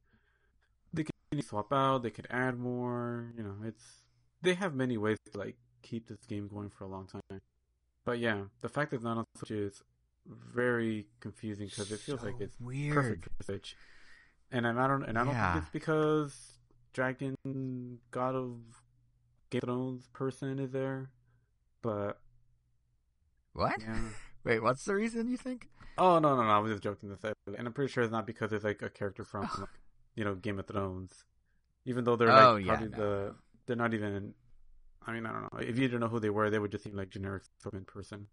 they 0.92 1.04
can 1.04 1.42
swap 1.42 1.72
out, 1.72 2.02
they 2.02 2.10
could 2.10 2.26
add 2.30 2.58
more, 2.58 3.32
you 3.36 3.42
know, 3.42 3.56
it's, 3.64 3.84
they 4.42 4.54
have 4.54 4.74
many 4.74 4.96
ways 4.96 5.18
to, 5.32 5.38
like, 5.38 5.56
keep 5.82 6.08
this 6.08 6.24
game 6.26 6.48
going 6.48 6.70
for 6.70 6.84
a 6.84 6.88
long 6.88 7.06
time. 7.06 7.40
But 8.04 8.18
yeah, 8.18 8.42
the 8.62 8.68
fact 8.68 8.90
that 8.90 8.96
it's 8.96 9.04
not 9.04 9.18
on 9.18 9.24
Switch 9.36 9.50
is 9.50 9.82
very 10.26 11.06
confusing 11.20 11.66
because 11.66 11.92
it 11.92 12.00
feels 12.00 12.20
so 12.20 12.26
like 12.26 12.40
it's 12.40 12.58
weird. 12.60 12.94
perfect 12.94 13.24
for 13.24 13.44
Switch. 13.44 13.76
And 14.50 14.66
I 14.66 14.86
don't, 14.86 15.04
and 15.04 15.18
I 15.18 15.24
don't 15.24 15.34
yeah. 15.34 15.52
think 15.52 15.64
it's 15.64 15.72
because 15.72 16.58
Dragon 16.92 17.98
God 18.10 18.34
of 18.34 18.60
Game 19.50 19.60
of 19.62 19.68
Thrones 19.68 20.08
person 20.12 20.58
is 20.58 20.70
there, 20.70 21.10
but 21.82 22.18
what? 23.52 23.80
Yeah. 23.80 23.98
Wait, 24.44 24.62
what's 24.62 24.84
the 24.84 24.94
reason 24.94 25.28
you 25.28 25.36
think? 25.36 25.68
Oh 25.96 26.18
no, 26.18 26.36
no, 26.36 26.42
no! 26.42 26.48
I 26.48 26.58
was 26.58 26.72
just 26.72 26.82
joking 26.82 27.14
say, 27.20 27.32
and 27.56 27.66
I'm 27.66 27.72
pretty 27.72 27.92
sure 27.92 28.04
it's 28.04 28.12
not 28.12 28.26
because 28.26 28.52
it's 28.52 28.64
like 28.64 28.82
a 28.82 28.90
character 28.90 29.24
from, 29.24 29.48
oh. 29.52 29.60
like, 29.60 29.68
you 30.14 30.24
know, 30.24 30.34
Game 30.34 30.58
of 30.58 30.66
Thrones. 30.66 31.24
Even 31.84 32.04
though 32.04 32.16
they're 32.16 32.30
oh, 32.30 32.34
like 32.34 32.44
oh, 32.44 32.56
yeah, 32.56 32.76
probably 32.76 32.88
no. 32.88 32.96
the, 32.96 33.34
they're 33.66 33.76
not 33.76 33.94
even 33.94 34.34
I 35.08 35.12
mean, 35.12 35.24
I 35.24 35.32
don't 35.32 35.42
know. 35.42 35.58
If 35.60 35.78
you 35.78 35.88
didn't 35.88 36.00
know 36.00 36.08
who 36.08 36.20
they 36.20 36.28
were, 36.28 36.50
they 36.50 36.58
would 36.58 36.70
just 36.70 36.84
seem 36.84 36.94
like 36.94 37.08
generic 37.08 37.42
in 37.72 37.84
person. 37.86 38.26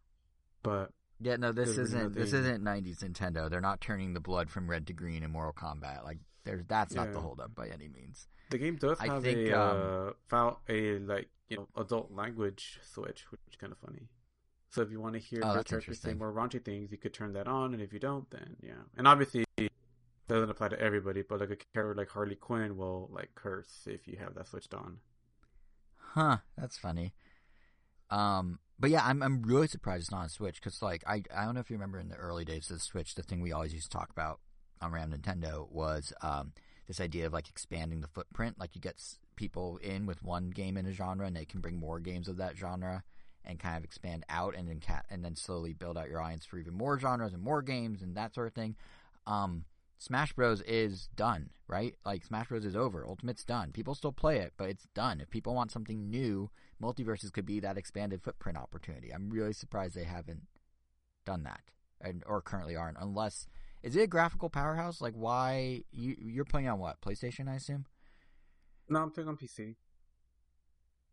But 0.62 0.92
yeah, 1.22 1.38
no, 1.38 1.54
this 1.54 1.78
isn't 1.78 2.14
this 2.14 2.34
isn't 2.34 2.62
'90s 2.62 3.00
Nintendo. 3.00 3.50
They're 3.50 3.62
not 3.62 3.80
turning 3.80 4.14
the 4.14 4.20
blood 4.20 4.50
from 4.50 4.70
red 4.70 4.88
to 4.88 4.94
green 4.94 5.24
in 5.24 5.32
Mortal 5.32 5.54
Kombat. 5.54 6.04
Like, 6.04 6.18
there's 6.46 6.64
that's 6.68 6.96
yeah. 6.96 7.04
not 7.04 7.14
the 7.14 7.20
holdup 7.20 7.54
by 7.54 7.68
any 7.68 7.88
means. 7.88 8.28
The 8.50 8.58
game 8.58 8.76
does 8.76 9.00
have 9.00 9.24
think, 9.24 9.50
a 9.50 9.60
um, 9.60 10.08
uh, 10.10 10.12
file, 10.28 10.62
a 10.70 11.00
like 11.00 11.30
you 11.50 11.58
know 11.58 11.68
adult 11.76 12.12
language 12.12 12.80
switch, 12.84 13.26
which 13.32 13.42
is 13.50 13.56
kind 13.58 13.74
of 13.74 13.80
funny. 13.80 14.08
So 14.70 14.82
if 14.82 14.92
you 14.92 15.00
want 15.00 15.14
to 15.14 15.20
hear 15.20 15.42
oh, 15.44 15.64
characters 15.64 16.00
say 16.00 16.14
more 16.14 16.32
raunchy 16.32 16.64
things, 16.64 16.92
you 16.92 16.98
could 16.98 17.14
turn 17.14 17.34
that 17.34 17.48
on, 17.48 17.74
and 17.74 17.82
if 17.82 17.94
you 17.94 18.00
don't, 18.00 18.30
then 18.30 18.58
yeah. 18.62 18.74
And 18.98 19.08
obviously, 19.08 19.46
it 19.58 19.72
doesn't 20.28 20.50
apply 20.50 20.70
to 20.70 20.80
everybody, 20.80 21.22
but 21.22 21.40
like 21.40 21.50
a 21.50 21.58
character 21.74 21.96
like 21.96 22.10
Harley 22.10 22.36
Quinn 22.36 22.78
will 22.78 23.10
like 23.12 23.30
curse 23.36 23.88
if 23.88 24.08
you 24.08 24.18
have 24.18 24.36
that 24.36 24.48
switched 24.48 24.74
on. 24.74 24.98
Huh, 25.98 26.38
that's 26.58 26.78
funny. 26.78 27.14
Um, 28.10 28.60
but 28.80 28.90
yeah, 28.90 29.06
I'm 29.06 29.24
I'm 29.24 29.42
really 29.44 29.68
surprised 29.68 30.04
it's 30.04 30.12
not 30.12 30.24
on 30.24 30.30
Switch 30.30 30.62
because 30.62 30.82
like 30.82 31.04
I 31.08 31.24
I 31.36 31.46
don't 31.46 31.56
know 31.56 31.62
if 31.62 31.70
you 31.70 31.76
remember 31.76 32.00
in 32.00 32.10
the 32.10 32.16
early 32.16 32.46
days 32.46 32.70
of 32.70 32.78
the 32.78 32.84
Switch, 32.84 33.16
the 33.16 33.24
thing 33.24 33.42
we 33.42 33.52
always 33.52 33.74
used 33.74 33.92
to 33.92 33.98
talk 33.98 34.10
about 34.10 34.40
on 34.82 34.92
Ram 34.92 35.12
Nintendo 35.12 35.70
was 35.72 36.14
um 36.22 36.54
this 36.88 37.00
idea 37.00 37.26
of 37.26 37.34
like 37.34 37.50
expanding 37.50 38.02
the 38.02 38.08
footprint. 38.08 38.60
Like 38.60 38.76
you 38.76 38.82
get 38.82 39.02
people 39.36 39.78
in 39.78 40.06
with 40.06 40.24
one 40.24 40.50
game 40.50 40.78
in 40.78 40.86
a 40.86 40.92
genre, 40.92 41.26
and 41.26 41.36
they 41.36 41.46
can 41.46 41.62
bring 41.62 41.80
more 41.80 42.00
games 42.00 42.28
of 42.28 42.38
that 42.38 42.58
genre 42.58 43.04
and 43.44 43.60
kind 43.60 43.78
of 43.78 43.84
expand 43.84 44.26
out, 44.30 44.56
and 44.56 44.68
then 44.68 44.80
cat 44.80 45.06
and 45.10 45.24
then 45.24 45.36
slowly 45.36 45.74
build 45.74 45.98
out 45.98 46.10
your 46.10 46.22
audience 46.22 46.46
for 46.46 46.58
even 46.58 46.74
more 46.74 47.00
genres 47.00 47.34
and 47.34 47.44
more 47.44 47.62
games 47.62 48.02
and 48.02 48.16
that 48.16 48.34
sort 48.34 48.48
of 48.48 48.54
thing. 48.54 48.76
Um, 49.28 49.66
Smash 49.98 50.34
Bros 50.34 50.62
is 50.62 51.08
done, 51.16 51.50
right? 51.68 51.96
Like 52.06 52.26
Smash 52.26 52.50
Bros 52.50 52.66
is 52.66 52.76
over. 52.76 53.06
Ultimate's 53.08 53.46
done. 53.46 53.72
People 53.72 53.96
still 53.96 54.12
play 54.12 54.40
it, 54.40 54.54
but 54.58 54.70
it's 54.70 54.88
done. 54.94 55.22
If 55.22 55.30
people 55.30 55.56
want 55.56 55.72
something 55.72 56.10
new, 56.10 56.50
MultiVersus 56.82 57.32
could 57.32 57.46
be 57.46 57.60
that 57.62 57.78
expanded 57.78 58.22
footprint 58.22 58.58
opportunity. 58.58 59.12
I'm 59.12 59.30
really 59.30 59.54
surprised 59.54 59.96
they 59.96 60.04
haven't 60.04 60.44
done 61.26 61.44
that, 61.44 61.62
and 62.02 62.24
or 62.28 62.42
currently 62.42 62.76
aren't. 62.76 62.98
Unless 63.00 63.48
is 63.86 63.96
it 63.96 64.02
a 64.02 64.08
graphical 64.08 64.50
powerhouse? 64.50 65.00
Like 65.00 65.14
why 65.14 65.84
you 65.92 66.16
you're 66.20 66.44
playing 66.44 66.68
on 66.68 66.80
what 66.80 67.00
PlayStation? 67.02 67.48
I 67.48 67.56
assume. 67.56 67.86
No, 68.90 69.00
I'm 69.00 69.12
playing 69.12 69.30
on 69.30 69.38
PC. 69.38 69.76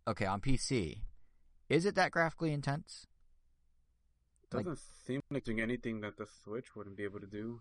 Okay, 0.08 0.24
on 0.24 0.40
PC. 0.40 1.02
Is 1.68 1.84
it 1.84 1.94
that 1.94 2.10
graphically 2.10 2.52
intense? 2.52 3.06
Doesn't 4.50 4.68
like, 4.68 4.78
seem 5.06 5.20
like 5.30 5.44
doing 5.44 5.60
anything 5.60 6.00
that 6.00 6.16
the 6.16 6.26
Switch 6.44 6.74
wouldn't 6.74 6.96
be 6.96 7.04
able 7.04 7.20
to 7.20 7.26
do. 7.26 7.60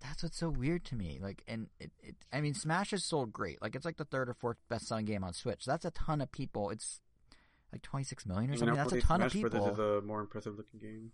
that's 0.00 0.22
what's 0.22 0.38
so 0.38 0.50
weird 0.50 0.84
to 0.86 0.96
me. 0.96 1.18
Like, 1.20 1.42
and 1.48 1.68
it, 1.80 1.90
it, 2.02 2.14
I 2.32 2.40
mean, 2.40 2.54
Smash 2.54 2.90
has 2.90 3.04
sold 3.04 3.32
great. 3.32 3.60
Like, 3.62 3.74
it's 3.74 3.84
like 3.84 3.96
the 3.96 4.04
third 4.04 4.28
or 4.28 4.34
fourth 4.34 4.58
best 4.68 4.86
selling 4.86 5.06
game 5.06 5.24
on 5.24 5.32
Switch. 5.32 5.64
So 5.64 5.70
that's 5.70 5.84
a 5.84 5.90
ton 5.90 6.20
of 6.20 6.30
people. 6.30 6.70
It's 6.70 7.00
like 7.72 7.82
26 7.82 8.26
million 8.26 8.50
or 8.52 8.56
something. 8.56 8.76
That's 8.76 8.92
a 8.92 9.00
ton 9.00 9.20
Smash 9.20 9.26
of 9.26 9.32
people. 9.32 9.50
Brothers 9.50 9.72
is 9.72 9.78
a 9.78 10.00
more 10.02 10.20
impressive 10.20 10.56
looking 10.56 10.78
game. 10.78 11.12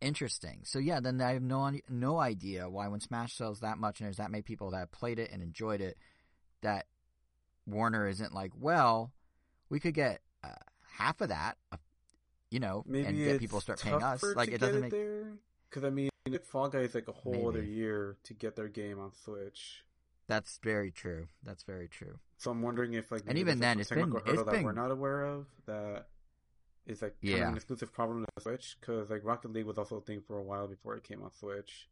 Interesting. 0.00 0.60
So 0.64 0.78
yeah, 0.78 1.00
then 1.00 1.20
I 1.20 1.32
have 1.32 1.42
no 1.42 1.70
no 1.88 2.18
idea 2.18 2.68
why 2.70 2.86
when 2.88 3.00
Smash 3.00 3.34
sells 3.34 3.60
that 3.60 3.78
much 3.78 4.00
and 4.00 4.06
there's 4.06 4.18
that 4.18 4.30
many 4.30 4.42
people 4.42 4.70
that 4.70 4.92
played 4.92 5.18
it 5.18 5.30
and 5.32 5.42
enjoyed 5.42 5.80
it, 5.80 5.96
that 6.62 6.86
Warner 7.66 8.06
isn't 8.08 8.32
like, 8.32 8.52
well, 8.58 9.12
we 9.68 9.80
could 9.80 9.94
get 9.94 10.20
uh, 10.44 10.48
half 10.96 11.20
of 11.20 11.30
that, 11.30 11.56
uh, 11.72 11.76
you 12.50 12.60
know, 12.60 12.84
Maybe 12.86 13.06
and 13.06 13.16
get 13.16 13.40
people 13.40 13.58
to 13.58 13.62
start 13.62 13.80
paying 13.82 14.02
us. 14.02 14.22
Like 14.22 14.50
it 14.50 14.60
doesn't 14.60 14.80
make. 14.82 14.92
Because 15.68 15.84
I 15.84 15.90
mean, 15.90 16.10
Fall 16.44 16.68
Guys 16.68 16.94
like 16.94 17.08
a 17.08 17.12
whole 17.12 17.32
Maybe. 17.32 17.46
other 17.46 17.62
year 17.64 18.16
to 18.24 18.34
get 18.34 18.54
their 18.56 18.68
game 18.68 18.98
on 19.00 19.12
Switch. 19.24 19.84
That's 20.28 20.58
very 20.62 20.90
true. 20.90 21.26
That's 21.42 21.62
very 21.64 21.88
true. 21.88 22.18
So 22.36 22.50
I'm 22.50 22.62
wondering 22.62 22.92
if 22.94 23.10
like 23.10 23.22
And 23.26 23.38
even 23.38 23.58
then, 23.58 23.78
like, 23.78 23.82
it's 23.82 23.90
a 23.90 23.94
been- 23.96 24.14
it's 24.26 24.42
been- 24.44 24.62
we're 24.62 24.72
not 24.72 24.90
aware 24.90 25.24
of 25.24 25.46
that 25.66 26.06
is 26.88 27.02
like 27.02 27.14
kind 27.26 27.40
Yeah. 27.40 27.44
of 27.44 27.50
an 27.50 27.56
exclusive 27.56 27.92
problem 27.92 28.24
to 28.24 28.42
Switch 28.42 28.76
because 28.80 29.10
like 29.10 29.24
Rocket 29.24 29.52
League 29.52 29.66
was 29.66 29.78
also 29.78 29.96
a 29.96 30.00
thing 30.00 30.20
for 30.26 30.38
a 30.38 30.42
while 30.42 30.66
before 30.66 30.96
it 30.96 31.04
came 31.04 31.22
on 31.22 31.32
Switch. 31.32 31.88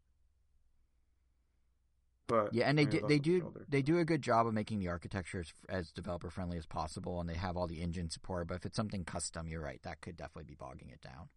But 2.29 2.53
Yeah, 2.53 2.69
and 2.69 2.79
they 2.79 2.85
I 2.85 2.89
mean, 2.89 3.01
do 3.01 3.03
they 3.07 3.19
do 3.19 3.41
shoulder. 3.41 3.67
they 3.69 3.83
do 3.83 3.99
a 3.99 4.05
good 4.05 4.23
job 4.23 4.47
of 4.47 4.55
making 4.55 4.79
the 4.79 4.89
architecture 4.89 5.41
as, 5.41 5.53
as 5.69 5.91
developer 5.93 6.31
friendly 6.31 6.57
as 6.59 6.67
possible, 6.67 7.21
and 7.21 7.29
they 7.29 7.35
have 7.35 7.57
all 7.57 7.67
the 7.67 7.81
engine 7.83 8.09
support. 8.11 8.47
But 8.49 8.55
if 8.55 8.67
it's 8.67 8.77
something 8.77 9.05
custom, 9.05 9.49
you're 9.49 9.61
right, 9.61 9.83
that 9.83 10.01
could 10.01 10.17
definitely 10.17 10.45
be 10.45 10.55
bogging 10.55 10.91
it 10.91 11.01
down. 11.01 11.29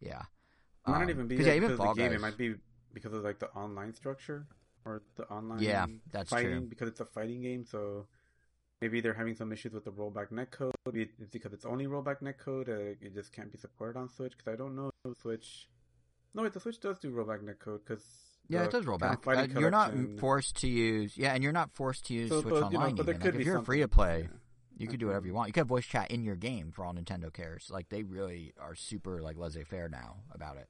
Yeah, 0.00 0.22
It 0.86 0.90
might 0.90 0.98
Um, 0.98 1.00
not 1.00 1.10
even 1.10 1.26
be 1.28 1.38
like, 1.38 1.46
yeah, 1.46 1.54
even 1.54 1.70
because 1.70 1.80
of 1.80 1.80
the 1.80 1.88
game. 1.88 2.12
Guys- 2.12 2.16
It 2.16 2.20
might 2.20 2.36
be 2.36 2.54
because 2.92 3.12
of 3.12 3.22
like 3.24 3.38
the 3.38 3.50
online 3.52 3.94
structure 3.94 4.46
or 4.84 5.02
the 5.16 5.24
online 5.28 5.60
Yeah, 5.60 5.86
that's 6.12 6.30
fighting 6.30 6.60
true. 6.60 6.66
because 6.68 6.88
it's 6.88 7.00
a 7.00 7.06
fighting 7.06 7.42
game. 7.42 7.64
So 7.64 8.06
maybe 8.84 9.00
they're 9.00 9.14
having 9.14 9.34
some 9.34 9.50
issues 9.50 9.72
with 9.72 9.84
the 9.86 9.90
rollback 9.90 10.28
netcode. 10.30 10.72
Maybe 10.84 11.08
it's 11.18 11.30
because 11.30 11.54
it's 11.54 11.64
only 11.64 11.86
rollback 11.86 12.20
netcode. 12.20 12.68
Uh, 12.68 12.94
it 13.00 13.14
just 13.14 13.32
can't 13.32 13.50
be 13.50 13.56
supported 13.56 13.98
on 13.98 14.10
Switch. 14.10 14.32
Because 14.36 14.52
I 14.52 14.56
don't 14.56 14.76
know 14.76 14.90
if 15.06 15.16
Switch. 15.16 15.68
No, 16.34 16.42
wait, 16.42 16.52
the 16.52 16.60
Switch 16.60 16.78
does 16.80 16.98
do 16.98 17.10
rollback 17.10 17.40
netcode 17.40 17.80
because 17.86 18.04
yeah, 18.46 18.64
it 18.64 18.70
does 18.70 18.84
roll 18.84 18.98
back. 18.98 19.26
Uh, 19.26 19.46
you're 19.58 19.70
not 19.70 19.94
forced 20.18 20.56
to 20.56 20.68
use 20.68 21.16
yeah, 21.16 21.32
and 21.32 21.42
you're 21.42 21.52
not 21.52 21.70
forced 21.72 22.04
to 22.08 22.14
use 22.14 22.28
So, 22.28 22.42
Switch 22.42 22.52
but, 22.60 22.72
you 22.72 22.78
know, 22.78 22.84
Online. 22.84 22.94
but 22.96 23.06
there 23.06 23.14
even. 23.14 23.26
Like, 23.30 23.40
if 23.40 23.46
you're 23.46 23.54
something. 23.54 23.64
free 23.64 23.80
to 23.80 23.88
play, 23.88 24.28
Yeah. 24.30 24.36
you 24.76 24.88
could 24.88 25.00
do 25.00 25.06
whatever 25.06 25.26
you 25.26 25.32
want. 25.32 25.48
You 25.48 25.54
could 25.54 25.60
have 25.60 25.68
voice 25.68 25.86
chat 25.86 26.10
in 26.10 26.22
your 26.22 26.36
game 26.36 26.70
for 26.70 26.84
all 26.84 26.92
Nintendo 26.92 27.32
cares. 27.32 27.70
Like 27.70 27.88
they 27.88 28.02
really 28.02 28.52
are 28.60 28.74
super 28.74 29.22
like 29.22 29.38
laissez 29.38 29.64
faire 29.64 29.88
now 29.88 30.16
about 30.30 30.58
it. 30.58 30.68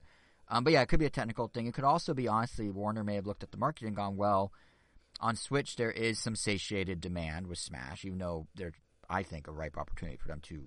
Um, 0.49 0.63
but 0.63 0.73
yeah, 0.73 0.83
it 0.83 0.87
could 0.89 1.01
be 1.01 1.07
a 1.07 1.11
technical 1.11 1.49
thing. 1.49 1.67
It 1.67 1.75
could 1.75 1.85
also 1.85 2.15
be 2.15 2.29
honestly 2.29 2.71
Warner 2.71 3.03
may 3.03 3.17
have 3.17 3.27
looked 3.27 3.43
at 3.43 3.51
the 3.51 3.57
market 3.59 3.87
and 3.89 3.97
gone, 3.97 4.17
well, 4.17 4.53
on 5.21 5.37
Switch 5.37 5.77
there 5.77 5.91
is 5.91 6.19
some 6.19 6.37
satiated 6.37 7.01
demand 7.01 7.47
with 7.47 7.59
Smash, 7.59 8.05
even 8.05 8.19
though 8.19 8.47
there's 8.55 8.75
I 9.09 9.23
think 9.23 9.47
a 9.47 9.53
ripe 9.53 9.77
opportunity 9.77 10.17
for 10.17 10.29
them 10.29 10.41
to 10.45 10.65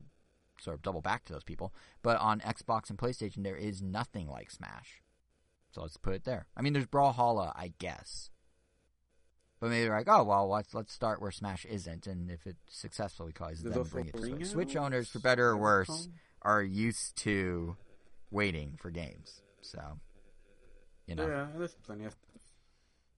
sort 0.62 0.76
of 0.76 0.82
double 0.82 1.02
back 1.02 1.26
to 1.26 1.34
those 1.34 1.44
people. 1.44 1.74
But 2.02 2.18
on 2.20 2.40
Xbox 2.42 2.90
and 2.90 2.98
PlayStation 2.98 3.44
there 3.44 3.56
is 3.58 3.82
nothing 3.82 4.28
like 4.28 4.52
Smash. 4.52 5.02
So 5.72 5.82
let's 5.82 5.98
put 5.98 6.14
it 6.14 6.24
there. 6.24 6.48
I 6.56 6.62
mean, 6.62 6.74
there's 6.74 6.88
Brawlhalla, 6.88 7.52
I 7.56 7.74
guess. 7.78 8.30
But 9.60 9.70
maybe 9.70 9.86
they're 9.86 9.98
like, 9.98 10.08
oh 10.10 10.24
well, 10.24 10.48
let's 10.48 10.74
let's 10.74 10.94
start 10.94 11.22
where 11.22 11.32
Smash 11.32 11.66
isn't, 11.66 12.06
and 12.06 12.30
if 12.30 12.46
it 12.46 12.58
successfully 12.70 13.34
causes 13.34 13.64
them 13.64 13.74
always 13.74 13.92
There's 13.92 13.92
then 13.92 14.02
also 14.08 14.20
bring 14.22 14.34
it 14.38 14.40
to 14.40 14.46
Switch. 14.46 14.52
Switch 14.52 14.76
owners, 14.76 15.10
for 15.10 15.20
better 15.20 15.50
or 15.50 15.58
worse, 15.58 16.10
are 16.44 16.62
used 16.62 17.16
to 17.24 17.76
waiting 18.30 18.78
for 18.80 18.92
games. 18.92 19.42
So, 19.62 19.82
you 21.08 21.16
know, 21.16 21.28
Yeah, 21.28 21.48
there's 21.58 21.74
plenty 21.76 22.06
of 22.06 22.12
stuff. 22.12 22.42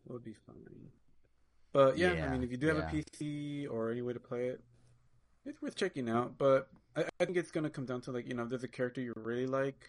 Would 0.07 0.23
be 0.23 0.33
fine. 0.45 0.55
But 1.71 1.97
yeah, 1.97 2.13
Yeah, 2.13 2.25
I 2.27 2.31
mean, 2.31 2.43
if 2.43 2.51
you 2.51 2.57
do 2.57 2.67
have 2.67 2.77
yeah. 2.77 2.89
a 2.89 2.93
PC 2.93 3.69
or 3.69 3.91
any 3.91 4.01
way 4.01 4.13
to 4.13 4.19
play 4.19 4.47
it, 4.47 4.61
it's 5.45 5.61
worth 5.61 5.75
checking 5.75 6.09
out. 6.09 6.37
But 6.37 6.69
I, 6.95 7.05
I 7.19 7.25
think 7.25 7.37
it's 7.37 7.51
gonna 7.51 7.69
come 7.69 7.85
down 7.85 8.01
to 8.01 8.11
like 8.11 8.27
you 8.27 8.33
know, 8.33 8.43
if 8.43 8.49
there's 8.49 8.63
a 8.63 8.67
character 8.67 9.01
you 9.01 9.13
really 9.15 9.47
like. 9.47 9.87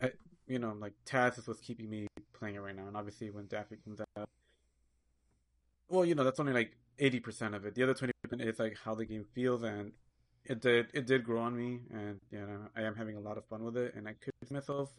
I, 0.00 0.12
you 0.46 0.58
know, 0.58 0.74
like 0.78 0.92
Taz 1.04 1.38
is 1.38 1.48
what's 1.48 1.60
keeping 1.60 1.88
me 1.90 2.06
playing 2.32 2.54
it 2.56 2.60
right 2.60 2.76
now, 2.76 2.86
and 2.86 2.96
obviously 2.96 3.30
when 3.30 3.46
Daffy 3.46 3.76
comes 3.84 4.00
out, 4.16 4.28
well, 5.88 6.04
you 6.04 6.14
know, 6.14 6.24
that's 6.24 6.40
only 6.40 6.52
like 6.52 6.76
eighty 6.98 7.20
percent 7.20 7.54
of 7.54 7.64
it. 7.64 7.74
The 7.74 7.82
other 7.82 7.94
twenty 7.94 8.12
percent 8.22 8.42
is 8.42 8.58
like 8.58 8.76
how 8.84 8.94
the 8.94 9.06
game 9.06 9.24
feels, 9.34 9.62
and 9.62 9.92
it 10.44 10.60
did 10.60 10.88
it 10.94 11.06
did 11.06 11.24
grow 11.24 11.40
on 11.40 11.56
me, 11.56 11.80
and 11.92 12.20
you 12.30 12.38
know, 12.40 12.68
I 12.76 12.82
am 12.82 12.94
having 12.94 13.16
a 13.16 13.20
lot 13.20 13.38
of 13.38 13.44
fun 13.46 13.64
with 13.64 13.76
it, 13.76 13.94
and 13.94 14.06
I 14.08 14.12
could 14.12 14.32
myself 14.50 14.90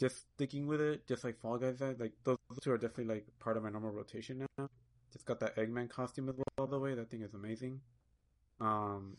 just 0.00 0.24
sticking 0.34 0.66
with 0.66 0.80
it, 0.80 1.06
just 1.06 1.22
like 1.22 1.38
Fall 1.38 1.58
Guys 1.58 1.78
said. 1.78 2.00
Like 2.00 2.12
those 2.24 2.38
two 2.62 2.72
are 2.72 2.78
definitely 2.78 3.14
like 3.14 3.26
part 3.38 3.56
of 3.56 3.62
my 3.62 3.70
normal 3.70 3.90
rotation 3.90 4.46
now. 4.58 4.68
Just 5.12 5.26
got 5.26 5.40
that 5.40 5.56
Eggman 5.56 5.90
costume 5.90 6.28
as 6.28 6.36
well. 6.36 6.66
By 6.66 6.70
the 6.70 6.78
way, 6.78 6.94
that 6.94 7.10
thing 7.10 7.22
is 7.22 7.34
amazing. 7.34 7.80
Um, 8.60 9.16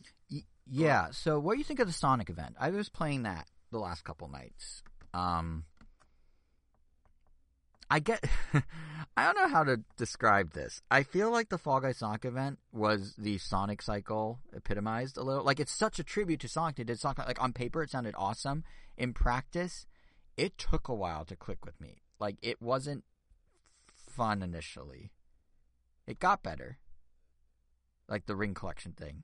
yeah. 0.65 1.11
So, 1.11 1.39
what 1.39 1.53
do 1.53 1.59
you 1.59 1.63
think 1.63 1.79
of 1.79 1.87
the 1.87 1.93
Sonic 1.93 2.29
event? 2.29 2.55
I 2.59 2.71
was 2.71 2.89
playing 2.89 3.23
that 3.23 3.47
the 3.71 3.79
last 3.79 4.03
couple 4.03 4.27
nights. 4.27 4.83
Um, 5.13 5.65
I 7.89 7.99
get. 7.99 8.23
I 9.17 9.25
don't 9.25 9.35
know 9.35 9.49
how 9.49 9.65
to 9.65 9.81
describe 9.97 10.53
this. 10.53 10.81
I 10.89 11.03
feel 11.03 11.29
like 11.29 11.49
the 11.49 11.57
Fall 11.57 11.81
Guys 11.81 11.97
Sonic 11.97 12.23
event 12.23 12.59
was 12.71 13.13
the 13.17 13.37
Sonic 13.37 13.81
cycle 13.81 14.39
epitomized 14.55 15.17
a 15.17 15.23
little. 15.23 15.43
Like 15.43 15.59
it's 15.59 15.73
such 15.73 15.99
a 15.99 16.03
tribute 16.03 16.39
to 16.39 16.47
Sonic. 16.47 16.77
They 16.77 16.85
did 16.85 16.99
Sonic 16.99 17.27
like 17.27 17.41
on 17.41 17.51
paper, 17.51 17.83
it 17.83 17.91
sounded 17.91 18.15
awesome. 18.17 18.63
In 18.97 19.13
practice, 19.13 19.85
it 20.37 20.57
took 20.57 20.87
a 20.87 20.95
while 20.95 21.25
to 21.25 21.35
click 21.35 21.65
with 21.65 21.79
me. 21.79 22.01
Like 22.19 22.37
it 22.41 22.61
wasn't 22.61 23.03
fun 23.95 24.41
initially. 24.41 25.11
It 26.07 26.19
got 26.19 26.43
better. 26.43 26.77
Like 28.07 28.25
the 28.25 28.35
ring 28.35 28.53
collection 28.53 28.93
thing. 28.93 29.23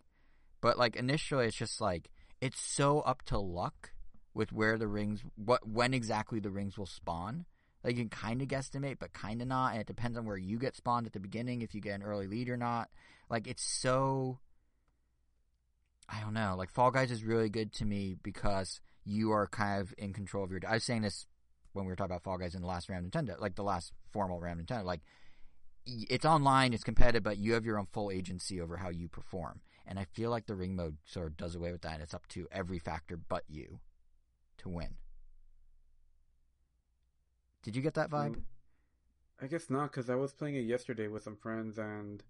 But 0.61 0.77
like 0.77 0.95
initially 0.95 1.45
it's 1.45 1.57
just 1.57 1.81
like 1.81 2.09
it's 2.41 2.59
so 2.59 3.01
up 3.01 3.23
to 3.23 3.37
luck 3.37 3.91
with 4.33 4.51
where 4.51 4.77
the 4.77 4.87
rings 4.87 5.21
what 5.35 5.67
when 5.67 5.93
exactly 5.93 6.39
the 6.39 6.51
rings 6.51 6.77
will 6.77 6.85
spawn. 6.85 7.45
Like 7.83 7.95
you 7.95 8.03
can 8.03 8.09
kind 8.09 8.41
of 8.41 8.47
guesstimate, 8.47 8.97
but 8.99 9.13
kind 9.13 9.41
of 9.41 9.47
not, 9.47 9.71
and 9.71 9.81
it 9.81 9.87
depends 9.87 10.17
on 10.17 10.25
where 10.25 10.37
you 10.37 10.57
get 10.57 10.75
spawned 10.75 11.05
at 11.05 11.13
the 11.13 11.19
beginning 11.19 11.61
if 11.61 11.73
you 11.73 11.81
get 11.81 11.95
an 11.95 12.03
early 12.03 12.27
lead 12.27 12.49
or 12.49 12.57
not. 12.57 12.89
Like 13.29 13.47
it's 13.47 13.63
so 13.63 14.39
I 16.09 16.21
don't 16.21 16.33
know. 16.33 16.55
Like 16.57 16.71
Fall 16.71 16.91
Guys 16.91 17.11
is 17.11 17.23
really 17.23 17.49
good 17.49 17.73
to 17.73 17.85
me 17.85 18.15
because 18.21 18.79
you 19.07 19.31
are 19.31 19.47
kind 19.47 19.81
of 19.81 19.93
in 19.97 20.13
control 20.13 20.43
of 20.43 20.51
your. 20.51 20.59
I 20.67 20.73
was 20.73 20.83
saying 20.83 21.01
this 21.01 21.25
when 21.73 21.85
we 21.85 21.91
were 21.91 21.95
talking 21.95 22.11
about 22.11 22.23
Fall 22.23 22.37
Guys 22.37 22.55
in 22.55 22.61
the 22.61 22.67
last 22.67 22.89
round 22.89 23.09
Nintendo, 23.09 23.39
like 23.39 23.55
the 23.55 23.63
last 23.63 23.93
formal 24.11 24.39
round 24.39 24.59
Nintendo. 24.59 24.83
Like 24.83 25.01
it's 25.85 26.25
online, 26.25 26.73
it's 26.73 26.83
competitive, 26.83 27.23
but 27.23 27.37
you 27.37 27.53
have 27.53 27.65
your 27.65 27.79
own 27.79 27.87
full 27.91 28.11
agency 28.11 28.59
over 28.59 28.77
how 28.77 28.89
you 28.89 29.07
perform. 29.07 29.61
And 29.85 29.97
I 29.97 30.03
feel 30.03 30.29
like 30.29 30.45
the 30.45 30.55
ring 30.55 30.75
mode 30.75 30.97
sort 31.05 31.27
of 31.27 31.37
does 31.37 31.55
away 31.55 31.71
with 31.71 31.81
that. 31.83 31.93
And 31.93 32.03
it's 32.03 32.13
up 32.13 32.27
to 32.29 32.47
every 32.51 32.79
factor 32.79 33.15
but 33.15 33.43
you 33.47 33.79
to 34.57 34.69
win. 34.69 34.95
Did 37.63 37.75
you 37.75 37.81
get 37.81 37.93
that 37.93 38.09
vibe? 38.09 38.35
Mm, 38.35 38.41
I 39.41 39.47
guess 39.47 39.69
not, 39.69 39.91
because 39.91 40.09
I 40.09 40.15
was 40.15 40.33
playing 40.33 40.55
it 40.55 40.61
yesterday 40.61 41.07
with 41.07 41.23
some 41.23 41.37
friends, 41.37 41.77
and 41.77 42.23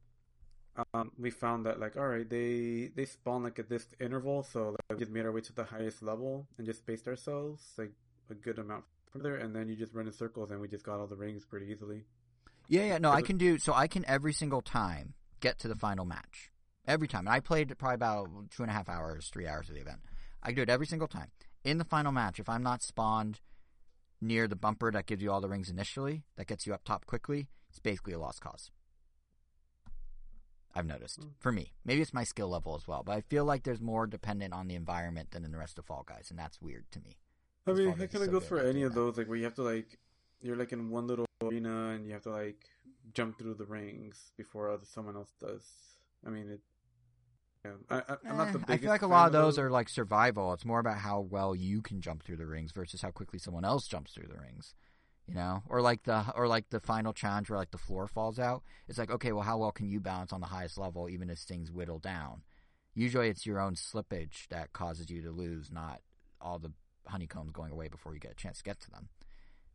um, 0.93 1.11
we 1.17 1.30
found 1.30 1.65
that 1.65 1.80
like, 1.80 1.97
all 1.97 2.07
right, 2.07 2.30
they 2.30 2.91
they 2.95 3.05
spawn 3.05 3.43
like 3.43 3.59
at 3.59 3.69
this 3.69 3.88
interval, 3.99 4.43
so 4.43 4.69
like, 4.69 4.80
we 4.89 4.97
just 4.97 5.11
made 5.11 5.25
our 5.25 5.32
way 5.32 5.41
to 5.41 5.53
the 5.53 5.63
highest 5.63 6.01
level 6.01 6.47
and 6.57 6.65
just 6.65 6.80
spaced 6.80 7.07
ourselves 7.07 7.61
like 7.78 7.91
a 8.30 8.34
good 8.34 8.59
amount 8.59 8.84
further, 9.11 9.38
and 9.38 9.55
then 9.55 9.67
you 9.69 9.75
just 9.75 9.93
run 9.93 10.07
in 10.07 10.13
circles, 10.13 10.51
and 10.51 10.59
we 10.59 10.67
just 10.67 10.84
got 10.84 10.99
all 10.99 11.07
the 11.07 11.15
rings 11.15 11.45
pretty 11.45 11.67
easily. 11.67 12.03
Yeah, 12.67 12.84
yeah. 12.84 12.97
No, 12.97 13.11
I 13.11 13.21
can 13.21 13.38
do 13.38 13.57
so. 13.57 13.73
I 13.73 13.88
can 13.88 14.03
every 14.07 14.34
single 14.34 14.61
time 14.61 15.13
get 15.39 15.59
to 15.59 15.67
the 15.67 15.75
final 15.75 16.05
match. 16.05 16.51
Every 16.86 17.07
time. 17.07 17.28
And 17.28 17.30
I 17.30 17.39
played 17.39 17.78
probably 17.78 17.95
about 17.95 18.30
two 18.49 18.63
and 18.63 18.69
a 18.69 18.73
half 18.73 18.88
hours, 18.88 19.30
three 19.32 19.47
hours 19.47 19.69
of 19.69 19.75
the 19.75 19.82
event. 19.82 19.99
I 20.41 20.47
can 20.47 20.55
do 20.55 20.61
it 20.61 20.69
every 20.69 20.88
single 20.88 21.07
time. 21.07 21.32
In 21.63 21.78
the 21.80 21.84
final 21.84 22.11
match, 22.11 22.39
if 22.39 22.47
I'm 22.47 22.63
not 22.63 22.82
spawned 22.82 23.41
near 24.21 24.47
the 24.47 24.55
bumper 24.55 24.91
that 24.91 25.05
gives 25.05 25.21
you 25.21 25.32
all 25.32 25.41
the 25.41 25.49
rings 25.49 25.69
initially, 25.69 26.23
that 26.38 26.47
gets 26.47 26.65
you 26.65 26.73
up 26.73 26.84
top 26.86 27.05
quickly, 27.05 27.47
it's 27.69 27.80
basically 27.80 28.13
a 28.13 28.19
lost 28.19 28.41
cause. 28.41 28.71
I've 30.78 30.86
noticed. 30.86 31.17
Hmm. 31.21 31.30
For 31.39 31.51
me. 31.51 31.73
Maybe 31.86 32.01
it's 32.01 32.13
my 32.13 32.23
skill 32.23 32.49
level 32.49 32.75
as 32.75 32.88
well, 32.88 33.01
but 33.03 33.13
I 33.13 33.21
feel 33.21 33.45
like 33.45 33.63
there's 33.63 33.82
more 33.82 34.05
dependent 34.05 34.53
on 34.53 34.67
the 34.67 34.75
environment 34.75 35.32
than 35.32 35.43
in 35.43 35.51
the 35.51 35.57
rest 35.57 35.80
of 35.80 35.86
Fall 35.86 36.03
Guys, 36.07 36.28
and 36.30 36.38
that's 36.38 36.61
weird 36.61 36.86
to 36.91 36.99
me. 36.99 37.17
I 37.65 37.71
mean, 37.73 37.86
long 37.88 37.95
as 37.95 38.01
it 38.01 38.03
it's 38.05 38.13
kind 38.13 38.25
of 38.25 38.32
goes 38.32 38.47
for 38.47 38.59
any 38.59 38.84
of 38.84 38.93
that. 38.93 38.99
those, 38.99 39.17
like 39.17 39.28
where 39.28 39.38
you 39.38 39.43
have 39.43 39.55
to 39.55 39.63
like, 39.63 39.97
you're 40.41 40.55
like 40.55 40.71
in 40.71 40.89
one 40.89 41.07
little 41.07 41.25
arena 41.43 41.89
and 41.89 42.05
you 42.05 42.13
have 42.13 42.23
to 42.23 42.32
like 42.32 42.63
jump 43.13 43.38
through 43.38 43.55
the 43.55 43.65
rings 43.65 44.32
before 44.38 44.69
other, 44.71 44.86
someone 44.86 45.15
else 45.15 45.34
does. 45.41 45.63
I 46.25 46.30
mean, 46.30 46.49
it. 46.51 46.61
Yeah, 47.65 47.71
I, 47.89 48.15
I'm 48.30 48.38
not 48.38 48.53
the 48.53 48.59
Eh, 48.59 48.63
biggest. 48.67 48.69
I 48.69 48.78
feel 48.78 48.89
like 48.91 49.01
a 49.01 49.07
lot 49.07 49.25
of 49.28 49.34
those 49.34 49.57
are 49.59 49.69
like 49.69 49.89
survival. 49.89 50.53
It's 50.53 50.63
more 50.63 50.80
about 50.80 50.99
how 50.99 51.21
well 51.21 51.55
you 51.55 51.82
can 51.82 51.99
jump 52.01 52.23
through 52.23 52.38
the 52.38 52.45
rings 52.45 52.71
versus 52.71 53.01
how 53.01 53.11
quickly 53.11 53.39
someone 53.39 53.65
else 53.65 53.88
jumps 53.88 54.13
through 54.13 54.28
the 54.28 54.38
rings. 54.39 54.73
You 55.28 55.36
know, 55.36 55.61
or 55.67 55.82
like 55.82 56.03
the 56.03 56.25
or 56.36 56.47
like 56.47 56.69
the 56.69 56.80
final 56.80 57.11
challenge 57.11 57.49
where 57.49 57.59
like 57.59 57.71
the 57.71 57.78
floor 57.78 58.07
falls 58.07 58.39
out. 58.39 58.63
It's 58.88 58.97
like 58.97 59.11
okay, 59.11 59.34
well, 59.34 59.43
how 59.43 59.57
well 59.57 59.71
can 59.73 59.89
you 59.89 59.99
balance 59.99 60.32
on 60.32 60.39
the 60.39 60.47
highest 60.47 60.78
level 60.78 61.09
even 61.09 61.30
as 61.30 61.41
things 61.43 61.69
whittle 61.71 61.99
down? 61.99 62.43
Usually, 62.95 63.28
it's 63.30 63.45
your 63.45 63.59
own 63.59 63.75
slippage 63.75 64.47
that 64.49 64.71
causes 64.73 65.09
you 65.09 65.21
to 65.21 65.32
lose, 65.32 65.69
not 65.71 65.99
all 66.39 66.59
the 66.59 66.71
honeycombs 67.07 67.51
going 67.51 67.71
away 67.71 67.88
before 67.89 68.13
you 68.13 68.19
get 68.19 68.32
a 68.32 68.36
chance 68.36 68.59
to 68.59 68.63
get 68.63 68.80
to 68.80 68.89
them. 68.89 69.09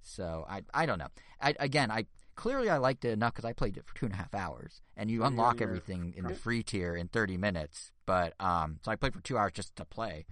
So 0.03 0.45
I 0.49 0.63
I 0.73 0.87
don't 0.87 0.99
know. 0.99 1.09
I, 1.41 1.55
again, 1.61 1.91
I 1.91 2.07
clearly 2.35 2.69
I 2.71 2.79
liked 2.79 3.05
it 3.05 3.11
enough 3.11 3.35
because 3.35 3.45
I 3.45 3.53
played 3.53 3.77
it 3.77 3.85
for 3.87 3.95
two 3.95 4.07
and 4.07 4.15
a 4.15 4.19
half 4.19 4.35
hours, 4.35 4.81
and 4.97 5.11
you 5.11 5.23
unlock 5.23 5.61
you're- 5.61 5.69
everything 5.71 6.15
in 6.17 6.25
the 6.25 6.35
free 6.35 6.63
tier 6.63 6.97
in 6.97 7.09
thirty 7.09 7.37
minutes. 7.37 7.93
But 8.07 8.35
um, 8.41 8.79
so 8.83 8.91
I 8.91 8.97
played 8.97 9.13
for 9.13 9.21
two 9.21 9.37
hours 9.39 9.53
just 9.53 9.77
to 9.77 9.85
play, 9.85 10.25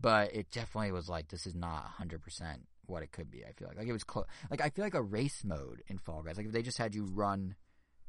but 0.00 0.32
it 0.34 0.50
definitely 0.50 0.92
was 0.92 1.08
like 1.08 1.28
this 1.28 1.46
is 1.46 1.54
not 1.54 1.84
hundred 1.98 2.22
percent 2.22 2.66
what 2.88 3.02
it 3.02 3.12
could 3.12 3.30
be. 3.30 3.44
I 3.44 3.52
feel 3.52 3.68
like 3.68 3.78
like 3.78 3.88
it 3.88 3.92
was 3.92 4.04
close. 4.04 4.26
Like 4.50 4.60
I 4.60 4.70
feel 4.70 4.84
like 4.84 4.94
a 4.94 5.02
race 5.02 5.44
mode 5.44 5.82
in 5.86 5.98
Fall 5.98 6.22
Guys. 6.22 6.36
Like 6.36 6.46
if 6.46 6.52
they 6.52 6.62
just 6.62 6.78
had 6.78 6.94
you 6.94 7.04
run 7.04 7.54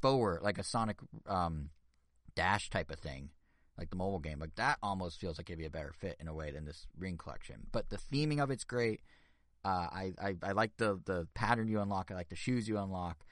forward 0.00 0.42
like 0.42 0.58
a 0.58 0.64
Sonic 0.64 0.98
um 1.26 1.70
dash 2.34 2.70
type 2.70 2.90
of 2.90 2.98
thing. 2.98 3.30
Like 3.78 3.90
the 3.90 3.96
mobile 3.96 4.18
game, 4.18 4.38
like 4.38 4.56
that 4.56 4.76
almost 4.82 5.18
feels 5.18 5.38
like 5.38 5.48
it'd 5.48 5.58
be 5.58 5.64
a 5.64 5.70
better 5.70 5.92
fit 5.98 6.16
in 6.20 6.28
a 6.28 6.34
way 6.34 6.50
than 6.50 6.66
this 6.66 6.86
ring 6.98 7.16
collection. 7.16 7.66
But 7.72 7.88
the 7.88 7.96
theming 7.96 8.42
of 8.42 8.50
it's 8.50 8.64
great. 8.64 9.00
Uh, 9.64 9.88
I, 9.90 10.12
I 10.20 10.34
I 10.42 10.52
like 10.52 10.76
the 10.76 11.00
the 11.06 11.28
pattern 11.34 11.68
you 11.68 11.80
unlock. 11.80 12.10
I 12.10 12.14
like 12.14 12.28
the 12.28 12.36
shoes 12.36 12.68
you 12.68 12.76
unlock. 12.76 13.24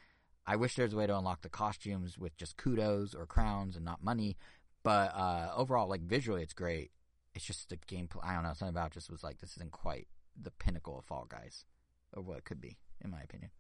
I 0.47 0.57
wish 0.57 0.75
there's 0.75 0.95
a 0.95 0.97
way 0.97 1.07
to 1.07 1.19
unlock 1.19 1.43
the 1.43 1.51
costumes 1.51 2.17
with 2.17 2.35
just 2.39 2.57
kudos 2.57 3.15
or 3.15 3.27
crowns 3.27 3.77
and 3.77 3.85
not 3.85 4.03
money. 4.03 4.39
But 4.83 5.15
uh, 5.15 5.53
overall, 5.55 5.87
like 5.87 6.01
visually, 6.01 6.43
it's 6.43 6.55
great. 6.55 6.93
It's 7.35 7.45
just 7.45 7.69
the 7.69 7.77
gameplay. 7.77 8.25
I 8.25 8.33
don't 8.33 8.45
know. 8.45 8.55
Something 8.55 8.75
about 8.75 8.93
just 8.93 9.11
was 9.11 9.23
like 9.23 9.39
this 9.39 9.57
isn't 9.57 9.73
quite 9.73 10.09
the 10.41 10.51
pinnacle 10.51 10.99
of 10.99 11.05
Fall 11.05 11.27
Guys, 11.29 11.65
or 12.13 12.23
what 12.23 12.39
it 12.39 12.45
could 12.45 12.61
be, 12.61 12.77
in 13.03 13.11
my 13.11 13.21
opinion. 13.21 13.51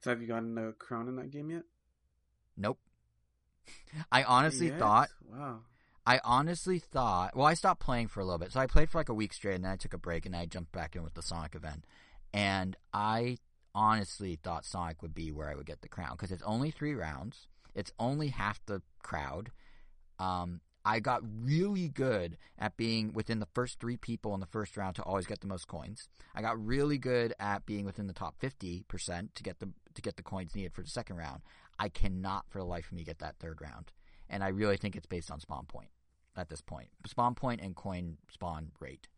So 0.00 0.10
have 0.10 0.20
you 0.20 0.26
gotten 0.28 0.56
a 0.58 0.72
crown 0.72 1.08
in 1.08 1.16
that 1.16 1.30
game 1.30 1.50
yet? 1.50 1.62
Nope. 2.56 2.78
I 4.12 4.24
honestly 4.24 4.66
Yet? 4.68 4.78
thought 4.78 5.10
Wow. 5.30 5.60
I 6.04 6.20
honestly 6.24 6.80
thought. 6.80 7.36
Well, 7.36 7.46
I 7.46 7.54
stopped 7.54 7.80
playing 7.80 8.08
for 8.08 8.20
a 8.20 8.24
little 8.24 8.38
bit, 8.38 8.52
so 8.52 8.58
I 8.60 8.66
played 8.66 8.90
for 8.90 8.98
like 8.98 9.08
a 9.08 9.14
week 9.14 9.32
straight, 9.32 9.54
and 9.54 9.64
then 9.64 9.70
I 9.72 9.76
took 9.76 9.94
a 9.94 9.98
break, 9.98 10.26
and 10.26 10.34
then 10.34 10.40
I 10.40 10.46
jumped 10.46 10.72
back 10.72 10.96
in 10.96 11.04
with 11.04 11.14
the 11.14 11.22
Sonic 11.22 11.54
event. 11.54 11.84
And 12.34 12.76
I 12.92 13.38
honestly 13.74 14.36
thought 14.42 14.64
Sonic 14.64 15.00
would 15.02 15.14
be 15.14 15.30
where 15.30 15.48
I 15.48 15.54
would 15.54 15.66
get 15.66 15.82
the 15.82 15.88
crown 15.88 16.12
because 16.12 16.32
it's 16.32 16.42
only 16.42 16.70
three 16.70 16.94
rounds. 16.94 17.46
It's 17.74 17.92
only 17.98 18.28
half 18.28 18.60
the 18.66 18.82
crowd. 19.02 19.50
Um, 20.18 20.60
I 20.84 21.00
got 21.00 21.22
really 21.22 21.88
good 21.88 22.36
at 22.58 22.76
being 22.76 23.12
within 23.12 23.38
the 23.38 23.48
first 23.54 23.78
three 23.78 23.96
people 23.96 24.34
in 24.34 24.40
the 24.40 24.46
first 24.46 24.76
round 24.76 24.96
to 24.96 25.02
always 25.02 25.26
get 25.26 25.40
the 25.40 25.46
most 25.46 25.68
coins. 25.68 26.08
I 26.34 26.42
got 26.42 26.64
really 26.64 26.98
good 26.98 27.34
at 27.38 27.66
being 27.66 27.84
within 27.84 28.06
the 28.06 28.12
top 28.12 28.34
fifty 28.38 28.84
percent 28.88 29.34
to 29.36 29.42
get 29.42 29.60
the 29.60 29.70
to 29.94 30.02
get 30.02 30.16
the 30.16 30.22
coins 30.22 30.54
needed 30.54 30.72
for 30.74 30.82
the 30.82 30.88
second 30.90 31.16
round. 31.16 31.42
I 31.78 31.88
cannot 31.88 32.46
for 32.48 32.58
the 32.58 32.64
life 32.64 32.86
of 32.86 32.92
me 32.92 33.04
get 33.04 33.20
that 33.20 33.36
third 33.38 33.60
round, 33.60 33.92
and 34.28 34.42
I 34.42 34.48
really 34.48 34.76
think 34.76 34.96
it's 34.96 35.06
based 35.06 35.30
on 35.30 35.40
spawn 35.40 35.66
point 35.66 35.90
at 36.36 36.48
this 36.48 36.60
point. 36.60 36.88
Spawn 37.06 37.34
point 37.34 37.60
and 37.60 37.76
coin 37.76 38.16
spawn 38.30 38.72
rate 38.80 39.08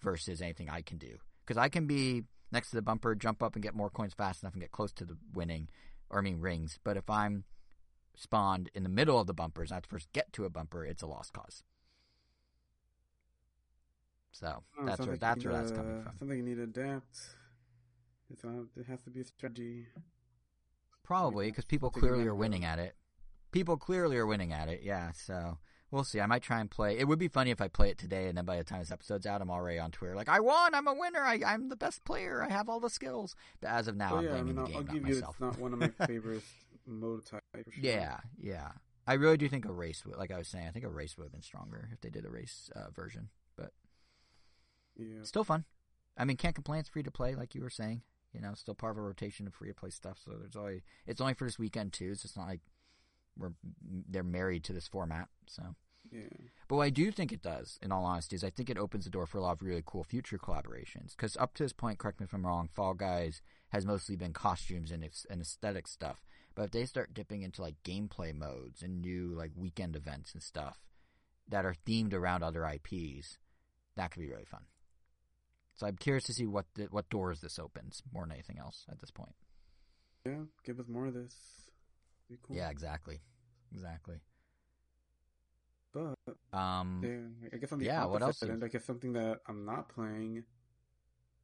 versus 0.00 0.42
anything 0.42 0.68
I 0.68 0.82
can 0.82 0.98
do 0.98 1.16
because 1.44 1.56
I 1.56 1.68
can 1.68 1.86
be 1.86 2.24
next 2.52 2.70
to 2.70 2.76
the 2.76 2.82
bumper, 2.82 3.14
jump 3.14 3.42
up 3.42 3.54
and 3.54 3.62
get 3.62 3.74
more 3.74 3.90
coins 3.90 4.14
fast 4.14 4.42
enough 4.42 4.52
and 4.52 4.62
get 4.62 4.70
close 4.70 4.92
to 4.92 5.04
the 5.04 5.16
winning, 5.34 5.68
or 6.10 6.18
I 6.18 6.22
mean 6.22 6.40
rings. 6.40 6.78
But 6.84 6.96
if 6.96 7.08
I'm 7.08 7.44
spawned 8.16 8.70
in 8.74 8.82
the 8.82 8.88
middle 8.88 9.20
of 9.20 9.26
the 9.26 9.34
bumpers, 9.34 9.70
have 9.70 9.82
to 9.82 9.88
first 9.88 10.12
get 10.12 10.32
to 10.32 10.44
a 10.44 10.50
bumper, 10.50 10.84
it's 10.84 11.02
a 11.02 11.06
lost 11.06 11.32
cause. 11.32 11.62
So 14.32 14.62
Oh, 14.78 14.84
that's 14.84 15.06
where 15.06 15.16
that's 15.16 15.44
where 15.44 15.54
that's 15.54 15.70
coming 15.70 16.02
from. 16.02 16.12
Something 16.18 16.36
you 16.38 16.44
need 16.44 16.56
to 16.56 16.64
adapt. 16.64 17.18
It's, 18.30 18.44
uh, 18.44 18.64
it 18.76 18.86
has 18.86 19.00
to 19.02 19.10
be 19.10 19.20
a 19.20 19.24
strategy. 19.24 19.86
Probably 21.04 21.46
because 21.46 21.64
people 21.64 21.90
clearly 21.90 22.26
are 22.26 22.34
winning 22.34 22.64
at 22.64 22.78
it. 22.78 22.96
People 23.52 23.76
clearly 23.76 24.16
are 24.16 24.26
winning 24.26 24.52
at 24.52 24.68
it. 24.68 24.80
Yeah, 24.82 25.12
so 25.12 25.58
we'll 25.92 26.02
see. 26.04 26.20
I 26.20 26.26
might 26.26 26.42
try 26.42 26.60
and 26.60 26.68
play. 26.70 26.98
It 26.98 27.06
would 27.06 27.20
be 27.20 27.28
funny 27.28 27.52
if 27.52 27.60
I 27.60 27.68
play 27.68 27.88
it 27.90 27.96
today, 27.96 28.26
and 28.26 28.36
then 28.36 28.44
by 28.44 28.56
the 28.56 28.64
time 28.64 28.80
this 28.80 28.90
episode's 28.90 29.24
out, 29.24 29.40
I'm 29.40 29.50
already 29.50 29.78
on 29.78 29.92
Twitter 29.92 30.16
like, 30.16 30.28
"I 30.28 30.40
won! 30.40 30.74
I'm 30.74 30.88
a 30.88 30.92
winner! 30.94 31.20
I, 31.20 31.40
I'm 31.46 31.68
the 31.68 31.76
best 31.76 32.04
player! 32.04 32.42
I 32.42 32.50
have 32.52 32.68
all 32.68 32.80
the 32.80 32.90
skills." 32.90 33.36
But 33.60 33.70
as 33.70 33.86
of 33.86 33.96
now, 33.96 34.14
oh 34.14 34.18
I'm 34.18 34.24
yeah, 34.24 34.34
I 34.34 34.42
mean, 34.42 34.56
the 34.56 34.64
game, 34.64 34.76
I'll 34.76 34.82
give 34.82 35.02
not 35.02 35.08
you. 35.08 35.14
myself. 35.14 35.36
It's 35.36 35.40
not 35.40 35.58
one 35.60 35.72
of 35.72 35.78
my 35.78 35.88
favorite 36.06 36.42
For 37.64 37.72
sure. 37.72 37.82
Yeah, 37.82 38.18
yeah. 38.38 38.70
I 39.06 39.14
really 39.14 39.36
do 39.36 39.48
think 39.48 39.64
a 39.64 39.72
race 39.72 40.04
would, 40.04 40.16
like 40.16 40.32
I 40.32 40.38
was 40.38 40.48
saying, 40.48 40.66
I 40.66 40.70
think 40.70 40.84
a 40.84 40.88
race 40.88 41.16
would 41.16 41.24
have 41.24 41.32
been 41.32 41.42
stronger 41.42 41.88
if 41.92 42.00
they 42.00 42.10
did 42.10 42.24
a 42.24 42.30
race 42.30 42.70
uh, 42.74 42.90
version. 42.90 43.28
But 43.56 43.72
Yeah. 44.96 45.22
still 45.22 45.44
fun. 45.44 45.64
I 46.16 46.24
mean, 46.24 46.36
can't 46.36 46.54
complain. 46.54 46.80
It's 46.80 46.88
free 46.88 47.02
to 47.02 47.10
play, 47.10 47.34
like 47.34 47.54
you 47.54 47.62
were 47.62 47.70
saying. 47.70 48.02
You 48.32 48.40
know, 48.40 48.54
still 48.54 48.74
part 48.74 48.92
of 48.92 48.98
a 48.98 49.02
rotation 49.02 49.46
of 49.46 49.54
free 49.54 49.68
to 49.68 49.74
play 49.74 49.90
stuff. 49.90 50.18
So 50.24 50.32
there's 50.38 50.56
only 50.56 50.82
it's 51.06 51.20
only 51.20 51.34
for 51.34 51.44
this 51.46 51.58
weekend 51.58 51.92
too. 51.92 52.14
So 52.14 52.26
it's 52.26 52.36
not 52.36 52.48
like 52.48 52.60
we're 53.36 53.52
they're 54.08 54.22
married 54.22 54.64
to 54.64 54.72
this 54.72 54.88
format. 54.88 55.28
So, 55.46 55.74
Yeah. 56.10 56.28
but 56.68 56.76
what 56.76 56.82
I 56.84 56.90
do 56.90 57.10
think 57.12 57.32
it 57.32 57.42
does, 57.42 57.78
in 57.80 57.92
all 57.92 58.04
honesty, 58.04 58.36
is 58.36 58.44
I 58.44 58.50
think 58.50 58.68
it 58.68 58.76
opens 58.78 59.04
the 59.04 59.10
door 59.10 59.26
for 59.26 59.38
a 59.38 59.42
lot 59.42 59.52
of 59.52 59.62
really 59.62 59.82
cool 59.86 60.04
future 60.04 60.38
collaborations. 60.38 61.10
Because 61.10 61.36
up 61.38 61.54
to 61.54 61.62
this 61.62 61.72
point, 61.72 61.98
correct 61.98 62.20
me 62.20 62.24
if 62.24 62.32
I'm 62.34 62.44
wrong, 62.46 62.68
Fall 62.68 62.94
Guys 62.94 63.40
has 63.70 63.86
mostly 63.86 64.16
been 64.16 64.32
costumes 64.32 64.90
and, 64.90 65.08
and 65.30 65.40
aesthetic 65.40 65.86
stuff. 65.86 66.24
But 66.56 66.64
if 66.64 66.70
they 66.72 66.86
start 66.86 67.14
dipping 67.14 67.42
into 67.42 67.62
like 67.62 67.76
gameplay 67.84 68.34
modes 68.34 68.82
and 68.82 69.00
new 69.02 69.28
like 69.36 69.52
weekend 69.54 69.94
events 69.94 70.32
and 70.32 70.42
stuff 70.42 70.78
that 71.48 71.64
are 71.64 71.74
themed 71.86 72.12
around 72.14 72.42
other 72.42 72.64
IPs, 72.66 73.38
that 73.94 74.10
could 74.10 74.20
be 74.22 74.28
really 74.30 74.46
fun. 74.46 74.62
So 75.74 75.86
I'm 75.86 75.96
curious 75.96 76.24
to 76.24 76.32
see 76.32 76.46
what 76.46 76.64
the, 76.74 76.84
what 76.86 77.08
doors 77.10 77.40
this 77.42 77.58
opens 77.58 78.02
more 78.12 78.24
than 78.24 78.32
anything 78.32 78.58
else 78.58 78.84
at 78.90 78.98
this 79.00 79.10
point. 79.12 79.34
Yeah. 80.24 80.44
Give 80.64 80.80
us 80.80 80.88
more 80.88 81.06
of 81.06 81.14
this. 81.14 81.36
Be 82.28 82.38
cool. 82.42 82.56
Yeah, 82.56 82.70
exactly, 82.70 83.20
exactly. 83.72 84.16
But 85.92 86.14
Um, 86.52 87.02
yeah, 87.04 87.48
I 87.52 87.56
guess 87.58 87.72
on 87.72 87.78
the 87.78 87.84
yeah, 87.84 88.04
what 88.06 88.22
else 88.22 88.42
end, 88.42 88.52
is- 88.56 88.62
I 88.62 88.68
guess 88.68 88.84
something 88.84 89.12
that 89.12 89.40
I'm 89.46 89.64
not 89.66 89.88
playing, 89.90 90.44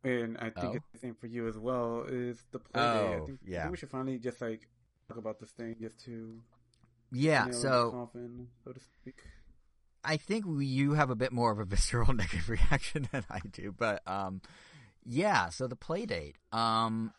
and 0.05 0.37
I 0.39 0.51
think 0.51 0.67
Oh. 0.67 0.73
it's 0.73 0.89
the 0.93 0.99
same 0.99 1.15
for 1.15 1.27
you 1.27 1.47
as 1.47 1.57
well, 1.59 2.05
is 2.09 2.43
the 2.51 2.59
play. 2.59 2.81
I 2.83 3.15
Oh, 3.15 3.27
think, 3.27 3.41
I 3.47 3.51
yeah. 3.51 3.61
think 3.63 3.71
we 3.73 3.77
should 3.77 3.91
finally 3.91 4.19
just 4.19 4.41
like 4.41 4.69
talk 5.13 5.19
about 5.19 5.41
this 5.41 5.51
thing 5.51 5.77
just 5.81 6.01
to 6.05 6.41
yeah. 7.11 7.51
So 7.51 7.91
coffin, 7.91 8.49
so 8.65 8.73
to 8.73 8.81
speak. 8.81 9.23
I 10.05 10.17
think 10.17 10.47
we, 10.47 10.67
you 10.67 10.95
have 10.95 11.11
a 11.11 11.15
bit 11.15 11.33
more 11.33 11.53
of 11.53 11.59
a 11.59 11.65
visceral 11.67 12.13
negative 12.13 12.49
reaction 12.49 13.09
than 13.13 13.25
I 13.31 13.41
do, 13.51 13.73
but 13.77 14.03
um, 14.07 14.41
yeah. 15.05 15.51
So 15.51 15.67
the 15.67 15.77
Playdate. 15.77 16.35
Um, 16.53 17.13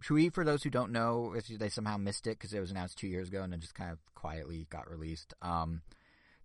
should 0.00 0.14
we, 0.14 0.30
for 0.30 0.44
those 0.44 0.62
who 0.62 0.70
don't 0.70 0.92
know, 0.92 1.34
if 1.36 1.46
they 1.46 1.68
somehow 1.68 1.98
missed 1.98 2.26
it 2.26 2.38
because 2.38 2.54
it 2.54 2.60
was 2.60 2.70
announced 2.70 2.96
two 2.96 3.06
years 3.06 3.28
ago 3.28 3.42
and 3.42 3.52
then 3.52 3.60
just 3.60 3.74
kind 3.74 3.90
of 3.90 3.98
quietly 4.14 4.66
got 4.70 4.90
released. 4.90 5.34
Um, 5.42 5.82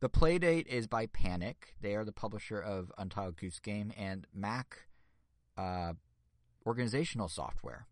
the 0.02 0.10
Playdate 0.10 0.68
is 0.68 0.88
by 0.88 1.06
Panic. 1.06 1.74
They 1.80 1.96
are 1.96 2.04
the 2.04 2.12
publisher 2.12 2.60
of 2.60 2.92
Untitled 2.98 3.38
Goose 3.38 3.60
Game 3.60 3.94
and 3.98 4.28
Mac 4.34 4.88
uh, 5.58 5.94
organizational 6.66 7.30
software. 7.30 7.88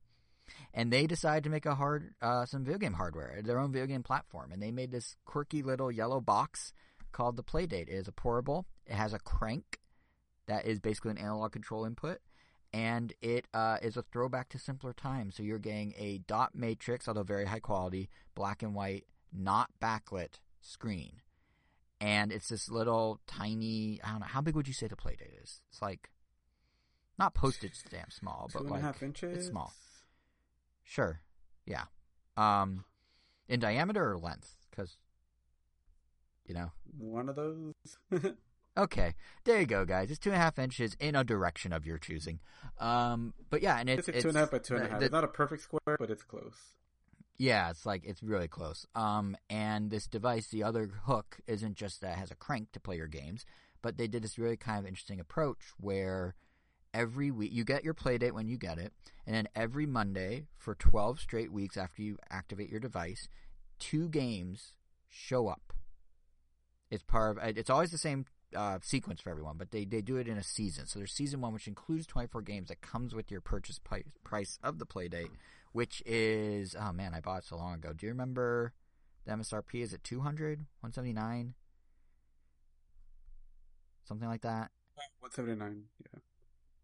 And 0.74 0.92
they 0.92 1.06
decided 1.08 1.44
to 1.44 1.50
make 1.50 1.66
a 1.66 1.76
hard 1.76 2.14
uh, 2.22 2.46
some 2.46 2.64
video 2.64 2.80
game 2.80 2.94
hardware, 2.94 3.42
their 3.44 3.60
own 3.60 3.72
video 3.72 3.88
game 3.88 4.04
platform, 4.04 4.52
and 4.52 4.62
they 4.62 4.72
made 4.72 4.92
this 4.92 5.16
quirky 5.26 5.62
little 5.62 5.92
yellow 5.92 6.20
box 6.20 6.74
called 7.12 7.36
the 7.38 7.44
Playdate. 7.44 7.84
It 7.84 7.90
is 7.90 8.08
a 8.08 8.12
portable. 8.12 8.66
It 8.88 8.96
has 8.96 9.14
a 9.14 9.20
crank 9.20 9.80
that 10.48 10.66
is 10.66 10.80
basically 10.80 11.12
an 11.12 11.18
analog 11.20 11.52
control 11.52 11.86
input, 11.86 12.20
and 12.74 13.14
it 13.22 13.48
uh, 13.54 13.78
is 13.82 13.96
a 13.98 14.02
throwback 14.02 14.50
to 14.50 14.60
simpler 14.60 14.94
times. 14.94 15.36
So 15.36 15.44
you're 15.44 15.60
getting 15.60 15.94
a 15.98 16.18
dot 16.28 16.56
matrix, 16.56 17.08
although 17.08 17.24
very 17.24 17.46
high 17.46 17.60
quality, 17.60 18.10
black 18.36 18.64
and 18.64 18.74
white, 18.74 19.06
not 19.32 19.70
backlit 19.82 20.40
screen, 20.60 21.22
and 22.02 22.32
it's 22.32 22.50
this 22.50 22.70
little 22.70 23.20
tiny. 23.28 24.00
I 24.04 24.10
don't 24.12 24.20
know 24.22 24.26
how 24.26 24.42
big 24.42 24.56
would 24.56 24.68
you 24.68 24.74
say 24.74 24.88
the 24.88 24.96
Playdate 24.96 25.42
is? 25.44 25.62
It's 25.72 25.82
like 25.82 26.10
not 27.20 27.36
postage 27.36 27.76
stamp 27.76 28.12
small, 28.12 28.50
Two 28.52 28.58
but 28.58 28.62
and 28.64 28.70
a 28.70 28.74
like 28.74 28.82
half 28.82 29.04
inches. 29.04 29.38
it's 29.38 29.48
small. 29.48 29.72
Sure, 30.84 31.22
yeah. 31.66 31.84
Um, 32.38 32.86
in 33.48 33.60
diameter 33.60 34.12
or 34.12 34.18
length? 34.18 34.56
Because 34.70 34.98
you 36.46 36.54
know. 36.54 36.72
One 36.98 37.30
of 37.30 37.36
those. 37.36 37.74
Okay, 38.76 39.14
there 39.44 39.60
you 39.60 39.68
go, 39.68 39.86
guys. 39.86 40.10
It's 40.10 40.18
two 40.18 40.32
and 40.32 40.36
a 40.36 40.40
half 40.40 40.58
inches 40.58 40.96
in 41.00 41.16
a 41.16 41.24
direction 41.24 41.72
of 41.72 41.86
your 41.86 42.00
choosing. 42.00 42.40
Um, 42.80 43.36
but 43.52 43.62
yeah, 43.62 43.78
and 43.78 43.88
it's, 43.88 44.08
it's, 44.08 44.18
it's 44.18 44.24
two 44.24 44.30
and 44.30 44.38
a 44.38 44.40
half 44.40 44.50
by 44.50 44.58
two 44.58 44.74
and 44.74 44.86
a 44.86 44.90
half. 44.90 44.98
the- 45.00 45.06
it's 45.06 45.12
not 45.14 45.24
a 45.24 45.28
perfect 45.28 45.62
square, 45.62 45.96
but 46.00 46.10
it's 46.10 46.24
close. 46.24 46.56
yeah, 47.38 47.70
it's 47.70 47.86
like 47.86 48.04
it's 48.04 48.24
really 48.24 48.48
close. 48.48 48.88
Um, 48.96 49.38
and 49.48 49.92
this 49.92 50.08
device, 50.08 50.48
the 50.48 50.64
other 50.64 50.90
hook, 51.06 51.38
isn't 51.46 51.76
just 51.76 52.02
that 52.02 52.14
it 52.14 52.18
has 52.18 52.32
a 52.32 52.36
crank 52.36 52.72
to 52.72 52.80
play 52.80 52.96
your 52.98 53.06
games, 53.06 53.46
but 53.84 53.98
they 54.00 54.08
did 54.08 54.24
this 54.24 54.40
really 54.40 54.58
kind 54.58 54.80
of 54.80 54.88
interesting 54.88 55.20
approach 55.20 55.60
where 55.80 56.34
every 56.94 57.32
week 57.32 57.52
you 57.52 57.64
get 57.64 57.84
your 57.84 57.94
Playdate 57.94 58.32
when 58.34 58.48
you 58.48 58.58
get 58.58 58.78
it, 58.78 58.94
and 59.26 59.36
then 59.36 59.48
every 59.56 59.86
Monday 59.86 60.46
for 60.58 60.76
twelve 60.76 61.20
straight 61.20 61.52
weeks 61.52 61.78
after 61.78 62.02
you 62.02 62.18
activate 62.30 62.70
your 62.70 62.80
device, 62.80 63.28
two 63.80 64.10
games 64.10 64.74
show 65.10 65.48
up. 65.48 65.74
It's 66.90 67.04
part 67.04 67.38
of. 67.38 67.58
It's 67.58 67.70
always 67.70 67.92
the 67.92 67.98
same 67.98 68.26
uh, 68.56 68.80
sequence 68.82 69.22
for 69.22 69.30
everyone, 69.30 69.58
but 69.58 69.72
they, 69.72 69.86
they 69.86 70.02
do 70.02 70.18
it 70.18 70.28
in 70.28 70.38
a 70.38 70.44
season. 70.44 70.86
So 70.86 71.00
there's 71.00 71.12
season 71.12 71.42
one, 71.42 71.54
which 71.54 71.68
includes 71.68 72.06
24 72.06 72.42
games 72.44 72.70
that 72.70 72.82
comes 72.82 73.16
with 73.16 73.32
your 73.32 73.42
purchase 73.42 73.80
price 74.24 74.60
of 74.64 74.80
the 74.80 74.86
Playdate, 74.86 75.32
which 75.72 76.04
is 76.06 76.76
oh 76.80 76.92
man, 76.92 77.14
I 77.14 77.20
bought 77.20 77.40
it 77.40 77.46
so 77.46 77.58
long 77.58 77.76
ago. 77.76 77.94
Do 77.94 78.06
you 78.06 78.12
remember 78.12 78.74
the 79.26 79.34
MSRP? 79.34 79.82
Is 79.82 79.94
it 79.94 80.04
200, 80.04 80.60
179, 80.82 81.54
something 84.04 84.28
like 84.28 84.42
that? 84.42 84.72
One 85.20 85.32
seventy 85.32 85.56
nine. 85.56 85.84
Yeah. 86.00 86.20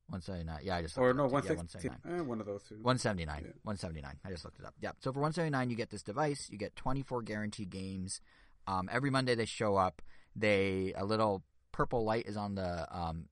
One 0.09 0.21
seventy 0.21 0.43
nine. 0.43 0.59
Yeah, 0.63 0.77
I 0.77 0.81
just 0.81 0.97
or 0.97 1.13
no, 1.13 1.27
one 1.27 1.43
sixty. 1.43 1.55
179. 1.87 2.19
Eh, 2.19 2.21
one 2.23 2.39
of 2.39 2.47
those 2.47 2.63
two. 2.63 2.75
179 2.75 3.27
Yeah. 3.45 3.51
179 3.63 4.15
i 4.25 4.29
just 4.29 4.43
looked 4.43 4.59
it 4.59 4.65
up. 4.65 4.73
Yeah 4.81 4.91
so 4.99 5.13
for 5.13 5.19
179 5.19 5.69
you 5.69 5.75
get 5.75 5.91
this 5.91 6.01
device. 6.03 6.49
You 6.51 6.57
get 6.57 6.75
24 6.75 7.21
guaranteed 7.21 7.69
games. 7.69 8.21
Um, 8.67 8.89
every 8.91 9.09
monday 9.11 9.35
they 9.35 9.45
show 9.45 9.75
up. 9.75 10.01
They 10.35 10.93
a 10.97 11.05
little 11.05 11.43
purple 11.71 12.03
light 12.03 12.25
is 12.25 12.37
on 12.37 12.55
the 12.55 12.87
um, 12.95 13.25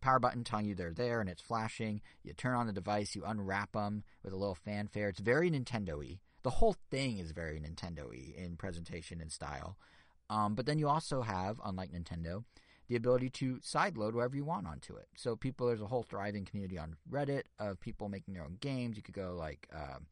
power 0.00 0.18
button 0.18 0.44
telling 0.44 0.66
you 0.66 0.74
they're 0.74 0.92
there 0.92 1.20
and 1.20 1.30
it's 1.30 1.40
flashing. 1.40 2.00
You 2.22 2.32
turn 2.32 2.54
on 2.56 2.66
the 2.66 2.72
device 2.72 3.14
you 3.14 3.24
unwrap 3.24 3.72
them 3.72 4.02
with 4.22 4.32
a 4.32 4.36
little 4.36 4.56
fanfare. 4.56 5.08
It's 5.08 5.20
very 5.20 5.50
nintendo-y. 5.50 6.18
The 6.42 6.50
whole 6.50 6.76
thing 6.90 7.18
is 7.18 7.30
very 7.30 7.58
nintendo-y 7.60 8.34
in 8.36 8.56
presentation 8.56 9.20
and 9.20 9.32
style. 9.32 9.78
Um, 10.28 10.54
but 10.54 10.66
then 10.66 10.78
you 10.78 10.88
also 10.88 11.22
have 11.22 11.60
unlike 11.64 11.90
nintendo 11.92 12.44
the 12.88 12.96
ability 12.96 13.30
to 13.30 13.56
sideload 13.56 14.12
wherever 14.12 14.36
you 14.36 14.44
want 14.44 14.66
onto 14.66 14.94
it. 14.96 15.08
So 15.16 15.36
people, 15.36 15.66
there's 15.66 15.80
a 15.80 15.86
whole 15.86 16.02
thriving 16.02 16.44
community 16.44 16.78
on 16.78 16.96
Reddit 17.10 17.44
of 17.58 17.80
people 17.80 18.08
making 18.08 18.34
their 18.34 18.44
own 18.44 18.58
games. 18.60 18.96
You 18.96 19.02
could 19.02 19.14
go 19.14 19.34
like 19.38 19.68
um, 19.74 20.06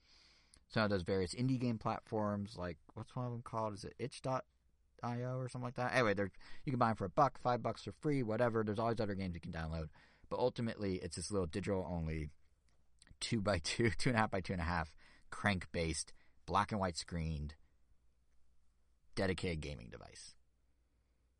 some 0.69 0.85
of 0.85 0.91
those 0.91 1.03
various 1.03 1.35
indie 1.35 1.61
game 1.61 1.79
platforms, 1.79 2.57
like 2.57 2.79
what's 2.95 3.15
one 3.15 3.27
of 3.27 3.33
them 3.33 3.43
called? 3.43 3.75
Is 3.75 3.85
it 3.85 3.95
itch.io 3.99 5.37
or 5.37 5.49
something 5.49 5.67
like 5.67 5.77
that? 5.77 5.95
Anyway, 5.95 6.15
there 6.15 6.31
you 6.65 6.73
can 6.73 6.79
buy 6.79 6.89
them 6.89 6.97
for 6.97 7.05
a 7.05 7.11
buck, 7.11 7.39
five 7.43 7.63
bucks 7.63 7.85
for 7.85 7.93
free, 8.01 8.23
whatever. 8.23 8.65
There's 8.65 8.79
always 8.79 9.01
other 9.01 9.15
games 9.15 9.35
you 9.35 9.41
can 9.41 9.53
download, 9.53 9.89
but 10.31 10.39
ultimately 10.39 10.97
it's 10.97 11.17
this 11.17 11.31
little 11.31 11.47
digital 11.47 11.87
only 11.89 12.31
two 13.21 13.41
by 13.43 13.59
two, 13.59 13.91
two 13.99 14.11
and 14.11 14.17
a 14.17 14.21
half 14.21 14.31
by 14.31 14.41
two 14.41 14.55
and 14.55 14.63
a 14.63 14.67
half 14.67 14.97
crank 15.31 15.67
based, 15.73 16.13
black 16.47 16.73
and 16.73 16.81
white 16.81 16.97
screened, 16.97 17.55
dedicated 19.15 19.61
gaming 19.61 19.89
device. 19.91 20.35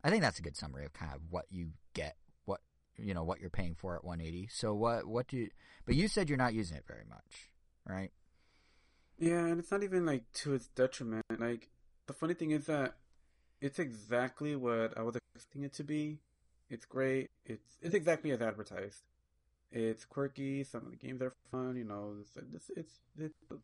I 0.03 0.09
think 0.09 0.21
that's 0.21 0.39
a 0.39 0.41
good 0.41 0.57
summary 0.57 0.85
of 0.85 0.93
kind 0.93 1.11
of 1.13 1.21
what 1.29 1.45
you 1.49 1.69
get, 1.93 2.17
what 2.45 2.61
you 2.97 3.13
know, 3.13 3.23
what 3.23 3.39
you're 3.39 3.49
paying 3.49 3.75
for 3.75 3.95
at 3.95 4.03
180. 4.03 4.49
So 4.51 4.73
what 4.73 5.05
what 5.05 5.27
do 5.27 5.37
you? 5.37 5.49
But 5.85 5.95
you 5.95 6.07
said 6.07 6.29
you're 6.29 6.37
not 6.37 6.53
using 6.53 6.77
it 6.77 6.85
very 6.87 7.05
much, 7.09 7.51
right? 7.87 8.11
Yeah, 9.17 9.45
and 9.45 9.59
it's 9.59 9.71
not 9.71 9.83
even 9.83 10.05
like 10.05 10.23
to 10.33 10.53
its 10.53 10.67
detriment. 10.67 11.23
Like 11.37 11.69
the 12.07 12.13
funny 12.13 12.33
thing 12.33 12.51
is 12.51 12.65
that 12.65 12.95
it's 13.61 13.79
exactly 13.79 14.55
what 14.55 14.97
I 14.97 15.03
was 15.03 15.15
expecting 15.35 15.63
it 15.63 15.73
to 15.73 15.83
be. 15.83 16.19
It's 16.69 16.85
great. 16.85 17.29
It's 17.45 17.77
it's 17.81 17.95
exactly 17.95 18.31
as 18.31 18.41
advertised. 18.41 19.03
It's 19.71 20.05
quirky. 20.05 20.63
Some 20.63 20.85
of 20.85 20.91
the 20.91 20.97
games 20.97 21.21
are 21.21 21.33
fun. 21.51 21.77
You 21.77 21.85
know, 21.85 22.15
it's 22.19 22.35
it's, 22.35 22.71
it's, 22.75 22.99
it's 23.17 23.61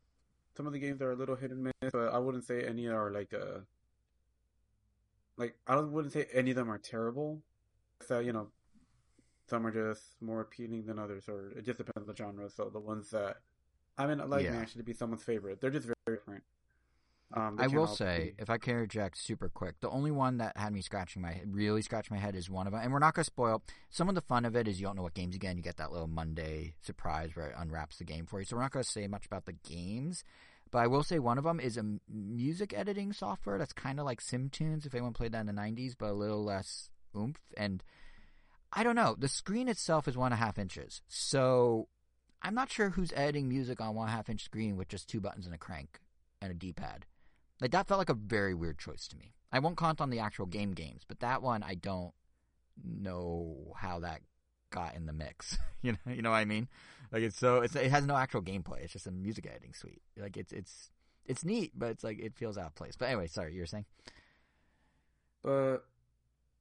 some 0.55 0.67
of 0.67 0.73
the 0.73 0.79
games 0.79 1.01
are 1.01 1.11
a 1.11 1.15
little 1.15 1.35
hit 1.35 1.51
and 1.51 1.63
miss, 1.63 1.91
but 1.91 2.13
I 2.13 2.17
wouldn't 2.17 2.45
say 2.45 2.63
any 2.63 2.87
are 2.87 3.11
like 3.11 3.33
a 3.33 3.63
like 5.39 5.55
I 5.65 5.77
wouldn't 5.79 6.13
say 6.13 6.27
any 6.31 6.51
of 6.51 6.57
them 6.57 6.69
are 6.69 6.77
terrible. 6.77 7.41
So 8.05 8.19
you 8.19 8.31
know, 8.33 8.49
some 9.47 9.65
are 9.65 9.71
just 9.71 10.03
more 10.21 10.41
appealing 10.41 10.85
than 10.85 10.99
others, 10.99 11.27
or 11.27 11.51
it 11.57 11.65
just 11.65 11.79
depends 11.79 11.97
on 11.97 12.05
the 12.05 12.15
genre. 12.15 12.47
So 12.49 12.69
the 12.69 12.79
ones 12.79 13.09
that 13.09 13.37
I 13.97 14.05
mean, 14.05 14.19
like 14.29 14.43
Yeah. 14.43 14.55
actually 14.57 14.83
be 14.83 14.93
someone's 14.93 15.23
favorite. 15.23 15.59
They're 15.59 15.71
just 15.71 15.87
very 15.87 16.17
different. 16.17 16.43
Um, 17.31 17.57
I 17.59 17.67
will 17.67 17.85
say, 17.85 18.33
be- 18.35 18.41
if 18.41 18.49
I 18.49 18.57
can 18.57 18.73
interject 18.73 19.15
super 19.17 19.49
quick, 19.49 19.75
the 19.81 19.89
only 19.89 20.09
one 20.09 20.37
that 20.39 20.57
had 20.57 20.73
me 20.73 20.81
scratching 20.81 21.21
my 21.21 21.31
head, 21.31 21.53
really 21.53 21.83
scratching 21.83 22.15
my 22.17 22.21
head, 22.21 22.35
is 22.35 22.49
one 22.49 22.65
of 22.65 22.73
them. 22.73 22.81
And 22.81 22.91
we're 22.91 22.97
not 22.97 23.13
going 23.13 23.23
to 23.23 23.27
spoil. 23.27 23.61
Some 23.91 24.09
of 24.09 24.15
the 24.15 24.21
fun 24.21 24.45
of 24.45 24.55
it 24.55 24.67
is 24.67 24.79
you 24.79 24.87
don't 24.87 24.95
know 24.95 25.03
what 25.03 25.13
games 25.13 25.35
again. 25.35 25.55
you 25.55 25.61
get 25.61 25.77
that 25.77 25.91
little 25.91 26.07
Monday 26.07 26.73
surprise 26.81 27.35
where 27.35 27.45
it 27.47 27.55
unwraps 27.55 27.97
the 27.97 28.03
game 28.03 28.25
for 28.25 28.39
you. 28.39 28.45
So 28.45 28.55
we're 28.55 28.63
not 28.63 28.71
going 28.71 28.83
to 28.83 28.89
say 28.89 29.05
much 29.07 29.27
about 29.27 29.45
the 29.45 29.53
games. 29.53 30.23
But 30.71 30.79
I 30.79 30.87
will 30.87 31.03
say 31.03 31.17
one 31.17 31.37
of 31.37 31.43
them 31.43 31.59
is 31.59 31.77
a 31.77 31.85
music 32.07 32.73
editing 32.77 33.11
software 33.11 33.57
that's 33.57 33.73
kind 33.73 33.99
of 33.99 34.05
like 34.05 34.21
SimTunes, 34.21 34.85
if 34.85 34.93
anyone 34.93 35.13
played 35.13 35.31
that 35.31 35.41
in 35.41 35.47
the 35.47 35.53
90s, 35.53 35.95
but 35.97 36.11
a 36.11 36.13
little 36.13 36.43
less 36.43 36.89
oomph. 37.17 37.39
And 37.57 37.83
I 38.71 38.83
don't 38.83 38.95
know. 38.95 39.15
The 39.17 39.27
screen 39.27 39.67
itself 39.67 40.07
is 40.07 40.15
one 40.15 40.31
and 40.31 40.39
a 40.39 40.45
half 40.45 40.59
inches. 40.59 41.01
So 41.07 41.87
I'm 42.41 42.53
not 42.53 42.71
sure 42.71 42.91
who's 42.91 43.11
editing 43.13 43.49
music 43.49 43.81
on 43.81 43.95
one 43.95 44.09
half 44.09 44.29
inch 44.29 44.43
screen 44.43 44.77
with 44.77 44.87
just 44.87 45.09
two 45.09 45.19
buttons 45.19 45.45
and 45.45 45.55
a 45.55 45.57
crank 45.57 45.99
and 46.41 46.51
a 46.51 46.55
D 46.55 46.71
pad. 46.71 47.05
Like 47.59 47.71
that 47.71 47.87
felt 47.87 47.97
like 47.97 48.09
a 48.09 48.13
very 48.13 48.53
weird 48.53 48.77
choice 48.77 49.07
to 49.09 49.17
me. 49.17 49.33
I 49.51 49.59
won't 49.59 49.77
count 49.77 49.99
on 49.99 50.11
the 50.11 50.19
actual 50.19 50.45
game 50.45 50.71
games, 50.71 51.01
but 51.07 51.19
that 51.19 51.41
one 51.41 51.63
I 51.63 51.73
don't 51.73 52.13
know 52.83 53.73
how 53.75 53.99
that 54.01 54.21
got 54.69 54.95
in 54.95 55.05
the 55.05 55.13
mix. 55.13 55.57
you 55.81 55.93
know, 55.93 56.13
you 56.13 56.21
know 56.21 56.31
what 56.31 56.37
I 56.37 56.45
mean? 56.45 56.67
Like 57.11 57.23
it's 57.23 57.37
so 57.37 57.61
it's, 57.61 57.75
it 57.75 57.91
has 57.91 58.05
no 58.05 58.15
actual 58.15 58.41
gameplay. 58.41 58.83
It's 58.83 58.93
just 58.93 59.07
a 59.07 59.11
music 59.11 59.47
editing 59.47 59.73
suite. 59.73 60.01
Like 60.17 60.37
it's 60.37 60.51
it's 60.51 60.91
it's 61.25 61.43
neat, 61.43 61.71
but 61.75 61.89
it's 61.89 62.03
like 62.03 62.19
it 62.19 62.35
feels 62.35 62.57
out 62.57 62.67
of 62.67 62.75
place. 62.75 62.95
But 62.97 63.07
anyway, 63.07 63.27
sorry, 63.27 63.53
you 63.53 63.61
were 63.61 63.65
saying. 63.65 63.85
But 65.41 65.79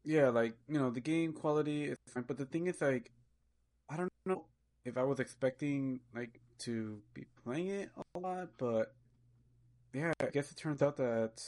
yeah, 0.04 0.28
like 0.28 0.54
you 0.68 0.78
know, 0.78 0.90
the 0.90 1.00
game 1.00 1.32
quality 1.32 1.84
is 1.84 1.98
fine. 2.08 2.24
But 2.26 2.38
the 2.38 2.46
thing 2.46 2.66
is, 2.66 2.80
like, 2.80 3.10
I 3.88 3.96
don't 3.96 4.12
know 4.24 4.44
if 4.84 4.96
I 4.96 5.02
was 5.02 5.20
expecting 5.20 6.00
like 6.14 6.40
to 6.60 7.00
be 7.14 7.24
playing 7.44 7.68
it 7.68 7.90
a 8.14 8.18
lot, 8.18 8.48
but 8.56 8.94
yeah, 9.92 10.12
I 10.20 10.26
guess 10.26 10.50
it 10.50 10.56
turns 10.56 10.82
out 10.82 10.96
that 10.96 11.42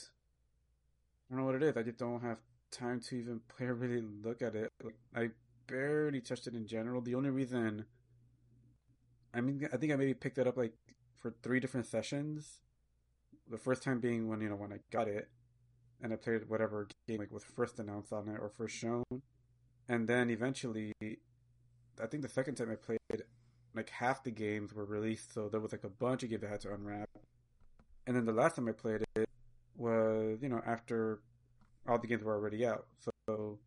I 1.31 1.35
don't 1.35 1.41
know 1.41 1.47
what 1.47 1.55
it 1.55 1.63
is. 1.63 1.77
I 1.77 1.83
just 1.83 1.99
don't 1.99 2.21
have 2.21 2.39
time 2.71 3.01
to 3.01 3.17
even 3.17 3.41
play 3.49 3.67
or 3.67 3.75
really 3.75 4.03
look 4.23 4.43
at 4.43 4.55
it. 4.55 4.71
Like, 4.83 4.97
I 5.15 5.31
barely 5.67 6.21
touched 6.21 6.47
it 6.47 6.55
in 6.55 6.67
general. 6.67 7.01
The 7.01 7.15
only 7.15 7.31
reason, 7.31 7.85
I 9.33 9.41
mean, 9.41 9.69
I 9.73 9.77
think 9.77 9.93
I 9.93 9.97
maybe 9.97 10.15
picked 10.15 10.39
it 10.39 10.47
up 10.47 10.57
like 10.57 10.73
for 11.19 11.35
three 11.43 11.61
different 11.61 11.87
sessions. 11.87 12.61
The 13.49 13.59
first 13.59 13.83
time 13.83 14.01
being 14.01 14.29
when 14.29 14.41
you 14.41 14.49
know 14.49 14.57
when 14.57 14.73
I 14.73 14.79
got 14.91 15.09
it, 15.09 15.29
and 16.03 16.13
I 16.13 16.17
played 16.17 16.49
whatever 16.49 16.89
game 17.09 17.19
like 17.19 17.33
was 17.33 17.45
first 17.45 17.79
announced 17.79 18.13
on 18.13 18.29
it 18.29 18.39
or 18.41 18.49
first 18.49 18.77
shown, 18.77 19.05
and 19.89 20.09
then 20.09 20.31
eventually, 20.31 20.93
I 21.03 22.07
think 22.07 22.23
the 22.23 22.29
second 22.29 22.57
time 22.57 22.71
I 22.71 22.77
played, 22.77 22.99
like 23.75 23.91
half 23.91 24.25
the 24.25 24.31
games 24.31 24.73
were 24.73 24.85
released, 24.85 25.33
so 25.35 25.49
there 25.49 25.61
was 25.61 25.73
like 25.73 25.85
a 25.85 25.89
bunch 25.89 26.23
of 26.23 26.31
games 26.31 26.45
I 26.45 26.49
had 26.49 26.61
to 26.63 26.75
unwrap, 26.75 27.09
and 28.07 28.17
then 28.17 28.25
the 28.25 28.33
last 28.33 28.57
time 28.57 28.69
I 28.69 28.73
played 28.73 29.05
it 29.17 29.29
was 29.77 30.39
you 30.43 30.49
know 30.49 30.63
after 30.67 31.21
all 31.89 31.99
the 31.99 32.07
games 32.07 32.23
were 32.23 32.35
already 32.35 32.67
out, 32.67 32.87
so 33.27 33.59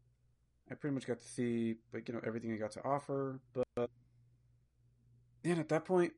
I 0.71 0.75
pretty 0.75 0.93
much 0.93 1.07
got 1.07 1.19
to 1.19 1.27
see 1.27 1.75
like 1.93 2.07
you 2.07 2.15
know 2.15 2.21
everything 2.25 2.53
I 2.53 2.57
got 2.57 2.71
to 2.71 2.83
offer, 2.83 3.39
but 3.53 3.89
yeah, 5.43 5.55
at 5.59 5.69
that 5.69 5.85
point. 5.85 6.13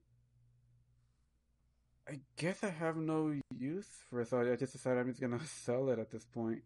I 2.08 2.20
guess 2.38 2.64
I 2.64 2.70
have 2.70 2.98
no 2.98 3.34
use 3.58 3.88
for 4.10 4.22
it, 4.22 4.28
so 4.28 4.40
I 4.42 4.56
just 4.56 4.74
decided 4.74 5.00
I'm 5.00 5.08
just 5.10 5.22
gonna 5.22 5.40
sell 5.46 5.90
it 5.90 6.00
at 6.00 6.12
this 6.12 6.26
point. 6.26 6.62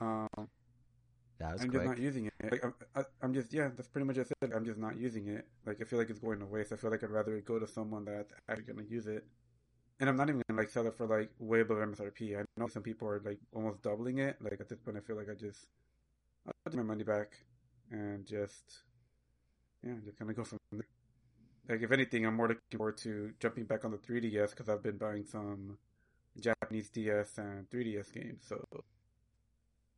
Um, 0.00 0.28
That 1.38 1.52
was 1.52 1.62
I'm 1.62 1.66
quick. 1.66 1.82
just 1.84 1.84
not 1.84 1.98
using 1.98 2.26
it. 2.26 2.32
Like, 2.50 2.64
I'm, 2.64 2.74
I, 2.94 3.02
I'm 3.22 3.34
just 3.34 3.52
yeah, 3.52 3.68
that's 3.74 3.88
pretty 3.88 4.06
much 4.06 4.18
it. 4.18 4.28
I'm 4.54 4.64
just 4.64 4.78
not 4.78 4.96
using 4.96 5.28
it. 5.28 5.46
Like 5.66 5.80
I 5.80 5.84
feel 5.84 5.98
like 5.98 6.10
it's 6.10 6.18
going 6.20 6.38
to 6.40 6.46
waste. 6.46 6.72
I 6.72 6.76
feel 6.76 6.90
like 6.90 7.02
I'd 7.02 7.10
rather 7.10 7.36
it 7.36 7.44
go 7.44 7.58
to 7.58 7.66
someone 7.66 8.04
that's 8.04 8.32
actually 8.48 8.64
gonna 8.74 8.86
use 8.88 9.06
it. 9.06 9.24
And 10.00 10.08
I'm 10.10 10.16
not 10.16 10.28
even 10.28 10.42
gonna 10.48 10.60
like 10.60 10.70
sell 10.70 10.86
it 10.86 10.94
for 10.96 11.06
like 11.06 11.30
way 11.38 11.60
above 11.60 11.78
MSRP. 11.78 12.36
I 12.38 12.44
know 12.58 12.68
some 12.68 12.82
people 12.82 13.08
are 13.08 13.20
like 13.24 13.40
almost 13.54 13.82
doubling 13.82 14.18
it. 14.18 14.36
Like 14.42 14.60
at 14.60 14.68
this 14.68 14.80
point, 14.80 14.96
I 14.96 15.00
feel 15.00 15.16
like 15.16 15.30
I 15.30 15.34
just 15.34 15.68
I'll 16.46 16.54
get 16.72 16.78
my 16.78 16.84
money 16.84 17.04
back 17.04 17.32
and 17.90 18.26
just 18.26 18.82
yeah, 19.82 19.94
just 20.04 20.18
kind 20.18 20.30
of 20.30 20.36
go 20.36 20.44
from 20.44 20.58
there. 20.72 20.93
Like 21.68 21.82
if 21.82 21.90
anything, 21.92 22.26
I'm 22.26 22.34
more 22.36 22.48
looking 22.48 22.76
forward 22.78 22.98
to 22.98 23.32
jumping 23.40 23.64
back 23.64 23.84
on 23.84 23.90
the 23.90 23.96
3DS 23.98 24.50
because 24.50 24.68
I've 24.68 24.82
been 24.82 24.98
buying 24.98 25.24
some 25.24 25.78
Japanese 26.38 26.90
DS 26.90 27.38
and 27.38 27.68
3DS 27.70 28.12
games. 28.12 28.44
So 28.46 28.62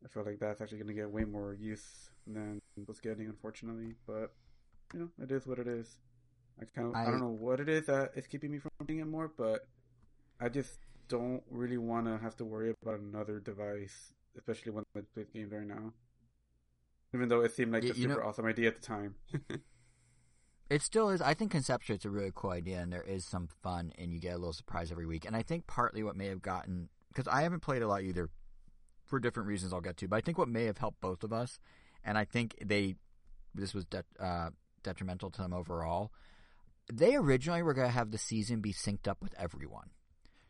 I 0.04 0.08
feel 0.08 0.22
like 0.24 0.38
that's 0.38 0.60
actually 0.60 0.78
going 0.78 0.88
to 0.88 0.94
get 0.94 1.10
way 1.10 1.24
more 1.24 1.54
use 1.54 2.10
than 2.26 2.60
was 2.86 3.00
getting, 3.00 3.26
unfortunately. 3.26 3.94
But 4.06 4.32
you 4.94 5.00
know, 5.00 5.08
it 5.20 5.32
is 5.32 5.46
what 5.46 5.58
it 5.58 5.66
is. 5.66 5.96
I 6.60 6.64
kind 6.74 6.88
of 6.88 6.94
I, 6.94 7.02
I- 7.02 7.10
don't 7.10 7.20
know 7.20 7.28
what 7.28 7.58
it 7.60 7.68
is 7.68 7.86
that 7.86 8.12
is 8.14 8.26
keeping 8.26 8.52
me 8.52 8.58
from 8.58 8.70
playing 8.86 9.00
it 9.00 9.06
more, 9.06 9.30
but 9.36 9.66
I 10.40 10.48
just 10.48 10.78
don't 11.08 11.42
really 11.50 11.78
want 11.78 12.06
to 12.06 12.18
have 12.18 12.36
to 12.36 12.44
worry 12.44 12.72
about 12.82 13.00
another 13.00 13.40
device, 13.40 14.12
especially 14.36 14.72
when 14.72 14.84
I 14.96 15.00
play 15.14 15.24
games 15.34 15.52
right 15.52 15.66
now. 15.66 15.92
Even 17.14 17.28
though 17.28 17.40
it 17.42 17.52
seemed 17.52 17.72
like 17.72 17.82
Y- 17.84 17.90
a 17.90 17.94
you 17.94 18.06
know- 18.08 18.14
super 18.14 18.24
awesome 18.24 18.46
idea 18.46 18.68
at 18.68 18.76
the 18.80 18.86
time. 18.86 19.14
It 20.68 20.82
still 20.82 21.10
is. 21.10 21.22
I 21.22 21.34
think 21.34 21.52
conceptually 21.52 21.96
it's 21.96 22.04
a 22.04 22.10
really 22.10 22.32
cool 22.34 22.50
idea, 22.50 22.80
and 22.80 22.92
there 22.92 23.02
is 23.02 23.24
some 23.24 23.48
fun, 23.62 23.92
and 23.98 24.12
you 24.12 24.18
get 24.18 24.34
a 24.34 24.38
little 24.38 24.52
surprise 24.52 24.90
every 24.90 25.06
week. 25.06 25.24
And 25.24 25.36
I 25.36 25.42
think 25.42 25.66
partly 25.66 26.02
what 26.02 26.16
may 26.16 26.26
have 26.26 26.42
gotten 26.42 26.88
because 27.08 27.28
I 27.28 27.42
haven't 27.42 27.60
played 27.60 27.82
a 27.82 27.88
lot 27.88 28.02
either, 28.02 28.28
for 29.06 29.20
different 29.20 29.48
reasons 29.48 29.72
I'll 29.72 29.80
get 29.80 29.96
to. 29.98 30.08
But 30.08 30.16
I 30.16 30.20
think 30.20 30.38
what 30.38 30.48
may 30.48 30.64
have 30.64 30.78
helped 30.78 31.00
both 31.00 31.24
of 31.24 31.32
us, 31.32 31.58
and 32.04 32.18
I 32.18 32.24
think 32.24 32.56
they 32.62 32.96
this 33.54 33.72
was 33.72 33.84
det, 33.86 34.04
uh, 34.20 34.50
detrimental 34.82 35.30
to 35.30 35.42
them 35.42 35.54
overall. 35.54 36.12
They 36.92 37.16
originally 37.16 37.62
were 37.62 37.74
going 37.74 37.88
to 37.88 37.92
have 37.92 38.10
the 38.10 38.18
season 38.18 38.60
be 38.60 38.72
synced 38.72 39.08
up 39.08 39.22
with 39.22 39.34
everyone, 39.38 39.90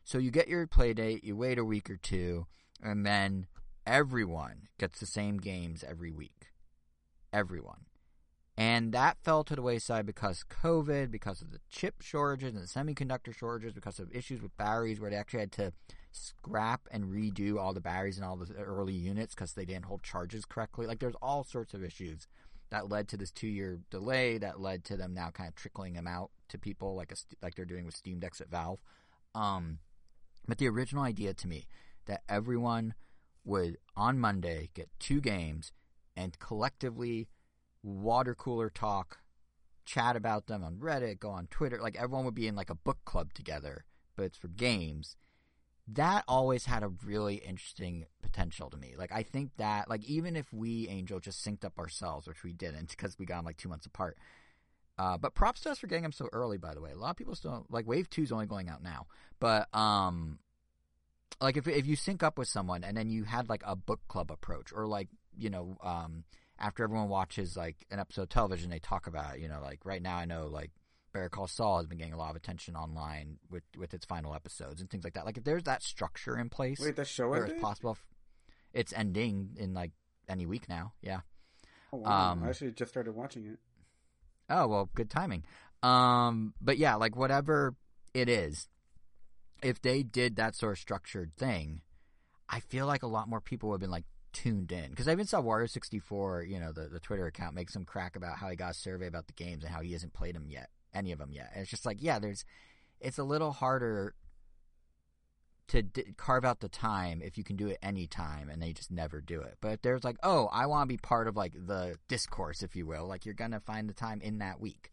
so 0.02 0.18
you 0.18 0.30
get 0.30 0.48
your 0.48 0.66
Playdate, 0.66 1.24
you 1.24 1.36
wait 1.36 1.58
a 1.58 1.64
week 1.64 1.88
or 1.88 1.96
two, 1.96 2.46
and 2.82 3.06
then 3.06 3.46
everyone 3.86 4.68
gets 4.78 4.98
the 4.98 5.06
same 5.06 5.38
games 5.38 5.84
every 5.86 6.10
week. 6.10 6.48
Everyone. 7.32 7.84
And 8.58 8.92
that 8.92 9.18
fell 9.22 9.44
to 9.44 9.54
the 9.54 9.60
wayside 9.60 10.06
because 10.06 10.44
COVID, 10.62 11.10
because 11.10 11.42
of 11.42 11.52
the 11.52 11.60
chip 11.68 12.00
shortages 12.00 12.54
and 12.54 12.66
semiconductor 12.66 13.34
shortages, 13.34 13.74
because 13.74 13.98
of 13.98 14.14
issues 14.14 14.40
with 14.40 14.56
batteries 14.56 14.98
where 14.98 15.10
they 15.10 15.16
actually 15.16 15.40
had 15.40 15.52
to 15.52 15.72
scrap 16.10 16.88
and 16.90 17.04
redo 17.04 17.58
all 17.58 17.74
the 17.74 17.80
batteries 17.82 18.16
and 18.16 18.24
all 18.24 18.36
the 18.36 18.54
early 18.54 18.94
units 18.94 19.34
because 19.34 19.52
they 19.52 19.66
didn't 19.66 19.84
hold 19.84 20.02
charges 20.02 20.46
correctly. 20.46 20.86
Like 20.86 21.00
there's 21.00 21.16
all 21.20 21.44
sorts 21.44 21.74
of 21.74 21.84
issues 21.84 22.26
that 22.70 22.88
led 22.88 23.08
to 23.08 23.18
this 23.18 23.30
two 23.30 23.46
year 23.46 23.80
delay. 23.90 24.38
That 24.38 24.58
led 24.58 24.84
to 24.84 24.96
them 24.96 25.12
now 25.12 25.30
kind 25.30 25.48
of 25.48 25.54
trickling 25.54 25.92
them 25.92 26.06
out 26.06 26.30
to 26.48 26.58
people 26.58 26.96
like 26.96 27.12
a 27.12 27.16
like 27.42 27.54
they're 27.56 27.66
doing 27.66 27.84
with 27.84 27.94
Steam 27.94 28.20
Decks 28.20 28.40
at 28.40 28.48
Valve. 28.48 28.80
Um, 29.34 29.80
but 30.48 30.56
the 30.56 30.68
original 30.68 31.04
idea 31.04 31.34
to 31.34 31.48
me 31.48 31.66
that 32.06 32.22
everyone 32.26 32.94
would 33.44 33.76
on 33.96 34.18
Monday 34.18 34.70
get 34.74 34.88
two 34.98 35.20
games 35.20 35.72
and 36.16 36.38
collectively 36.38 37.28
water 37.86 38.34
cooler 38.34 38.68
talk, 38.68 39.18
chat 39.84 40.16
about 40.16 40.46
them 40.46 40.64
on 40.64 40.76
Reddit, 40.76 41.20
go 41.20 41.30
on 41.30 41.46
Twitter, 41.46 41.78
like 41.80 41.96
everyone 41.96 42.24
would 42.24 42.34
be 42.34 42.48
in 42.48 42.56
like 42.56 42.70
a 42.70 42.74
book 42.74 42.98
club 43.04 43.32
together, 43.32 43.84
but 44.16 44.24
it's 44.24 44.36
for 44.36 44.48
games. 44.48 45.16
That 45.88 46.24
always 46.26 46.64
had 46.64 46.82
a 46.82 46.88
really 46.88 47.36
interesting 47.36 48.06
potential 48.20 48.68
to 48.70 48.76
me. 48.76 48.94
Like 48.98 49.12
I 49.12 49.22
think 49.22 49.52
that 49.58 49.88
like 49.88 50.04
even 50.04 50.34
if 50.34 50.52
we 50.52 50.88
Angel 50.88 51.20
just 51.20 51.46
synced 51.46 51.64
up 51.64 51.78
ourselves, 51.78 52.26
which 52.26 52.42
we 52.42 52.52
didn't 52.52 52.90
because 52.90 53.18
we 53.18 53.24
got 53.24 53.36
them 53.36 53.44
like 53.44 53.56
two 53.56 53.68
months 53.68 53.86
apart. 53.86 54.18
Uh, 54.98 55.18
but 55.18 55.34
props 55.34 55.60
to 55.60 55.70
us 55.70 55.78
for 55.78 55.86
getting 55.86 56.02
them 56.02 56.12
so 56.12 56.26
early. 56.32 56.56
By 56.56 56.74
the 56.74 56.80
way, 56.80 56.90
a 56.90 56.96
lot 56.96 57.10
of 57.10 57.16
people 57.16 57.34
still 57.34 57.66
like 57.68 57.86
Wave 57.86 58.08
Two 58.08 58.22
is 58.22 58.32
only 58.32 58.46
going 58.46 58.70
out 58.70 58.82
now, 58.82 59.06
but 59.38 59.72
um, 59.76 60.38
like 61.40 61.56
if 61.56 61.68
if 61.68 61.86
you 61.86 61.96
sync 61.96 62.22
up 62.22 62.38
with 62.38 62.48
someone 62.48 62.82
and 62.82 62.96
then 62.96 63.10
you 63.10 63.24
had 63.24 63.48
like 63.48 63.62
a 63.64 63.76
book 63.76 64.00
club 64.08 64.30
approach 64.30 64.72
or 64.72 64.86
like 64.86 65.08
you 65.36 65.50
know 65.50 65.76
um 65.82 66.24
after 66.58 66.84
everyone 66.84 67.08
watches 67.08 67.56
like 67.56 67.86
an 67.90 67.98
episode 67.98 68.22
of 68.22 68.28
television 68.28 68.70
they 68.70 68.78
talk 68.78 69.06
about 69.06 69.36
it, 69.36 69.40
you 69.40 69.48
know 69.48 69.60
like 69.62 69.84
right 69.84 70.02
now 70.02 70.16
I 70.16 70.24
know 70.24 70.46
like 70.46 70.70
Better 71.12 71.28
Call 71.28 71.46
Saul 71.46 71.78
has 71.78 71.86
been 71.86 71.98
getting 71.98 72.12
a 72.12 72.18
lot 72.18 72.30
of 72.30 72.36
attention 72.36 72.76
online 72.76 73.38
with 73.50 73.62
with 73.78 73.94
its 73.94 74.04
final 74.04 74.34
episodes 74.34 74.80
and 74.80 74.90
things 74.90 75.04
like 75.04 75.14
that 75.14 75.24
like 75.24 75.38
if 75.38 75.44
there's 75.44 75.64
that 75.64 75.82
structure 75.82 76.38
in 76.38 76.48
place 76.50 76.80
Wait, 76.80 76.96
the 76.96 77.04
show 77.04 77.28
where 77.28 77.40
ended? 77.42 77.56
it's 77.56 77.62
possible 77.62 77.96
it's 78.72 78.92
ending 78.92 79.50
in 79.56 79.72
like 79.74 79.92
any 80.28 80.44
week 80.46 80.68
now 80.68 80.92
yeah 81.02 81.20
Oh, 81.92 81.98
wow. 81.98 82.32
um, 82.32 82.42
I 82.42 82.48
actually 82.48 82.72
just 82.72 82.90
started 82.90 83.14
watching 83.14 83.46
it. 83.46 83.58
Oh 84.50 84.66
well, 84.66 84.90
good 84.94 85.08
timing. 85.08 85.44
Um, 85.84 86.52
but 86.60 86.78
yeah, 86.78 86.96
like 86.96 87.14
whatever 87.16 87.76
it 88.12 88.28
is, 88.28 88.68
if 89.62 89.80
they 89.80 90.02
did 90.02 90.36
that 90.36 90.56
sort 90.56 90.72
of 90.72 90.78
structured 90.78 91.32
thing, 91.36 91.82
I 92.48 92.58
feel 92.60 92.86
like 92.86 93.04
a 93.04 93.06
lot 93.06 93.28
more 93.28 93.40
people 93.40 93.68
would 93.68 93.76
have 93.76 93.80
been 93.80 93.90
like 93.90 94.04
tuned 94.36 94.70
in 94.70 94.90
because 94.90 95.08
I 95.08 95.12
even 95.12 95.26
saw 95.26 95.40
Wario 95.40 95.68
sixty 95.68 95.98
four, 95.98 96.42
you 96.42 96.60
know, 96.60 96.70
the 96.70 96.88
the 96.88 97.00
Twitter 97.00 97.26
account 97.26 97.54
make 97.54 97.70
some 97.70 97.84
crack 97.84 98.16
about 98.16 98.36
how 98.36 98.50
he 98.50 98.56
got 98.56 98.72
a 98.72 98.74
survey 98.74 99.06
about 99.06 99.26
the 99.28 99.32
games 99.32 99.64
and 99.64 99.72
how 99.72 99.80
he 99.80 99.92
hasn't 99.92 100.12
played 100.12 100.34
them 100.34 100.46
yet, 100.46 100.68
any 100.92 101.10
of 101.10 101.18
them 101.18 101.32
yet. 101.32 101.50
And 101.54 101.62
it's 101.62 101.70
just 101.70 101.86
like, 101.86 101.96
yeah, 102.00 102.18
there's, 102.18 102.44
it's 103.00 103.16
a 103.16 103.24
little 103.24 103.52
harder 103.52 104.14
to 105.68 105.82
d- 105.82 106.14
carve 106.18 106.44
out 106.44 106.60
the 106.60 106.68
time 106.68 107.22
if 107.24 107.38
you 107.38 107.44
can 107.44 107.56
do 107.56 107.68
it 107.68 107.78
any 107.82 108.06
time 108.06 108.50
and 108.50 108.60
they 108.60 108.74
just 108.74 108.90
never 108.90 109.22
do 109.22 109.40
it. 109.40 109.56
But 109.62 109.72
if 109.72 109.82
there's 109.82 110.04
like, 110.04 110.18
oh, 110.22 110.48
I 110.52 110.66
want 110.66 110.86
to 110.86 110.92
be 110.92 110.98
part 110.98 111.28
of 111.28 111.34
like 111.34 111.54
the 111.54 111.96
discourse, 112.06 112.62
if 112.62 112.76
you 112.76 112.86
will, 112.86 113.06
like 113.06 113.24
you're 113.24 113.34
gonna 113.34 113.60
find 113.60 113.88
the 113.88 113.94
time 113.94 114.20
in 114.20 114.38
that 114.38 114.60
week. 114.60 114.90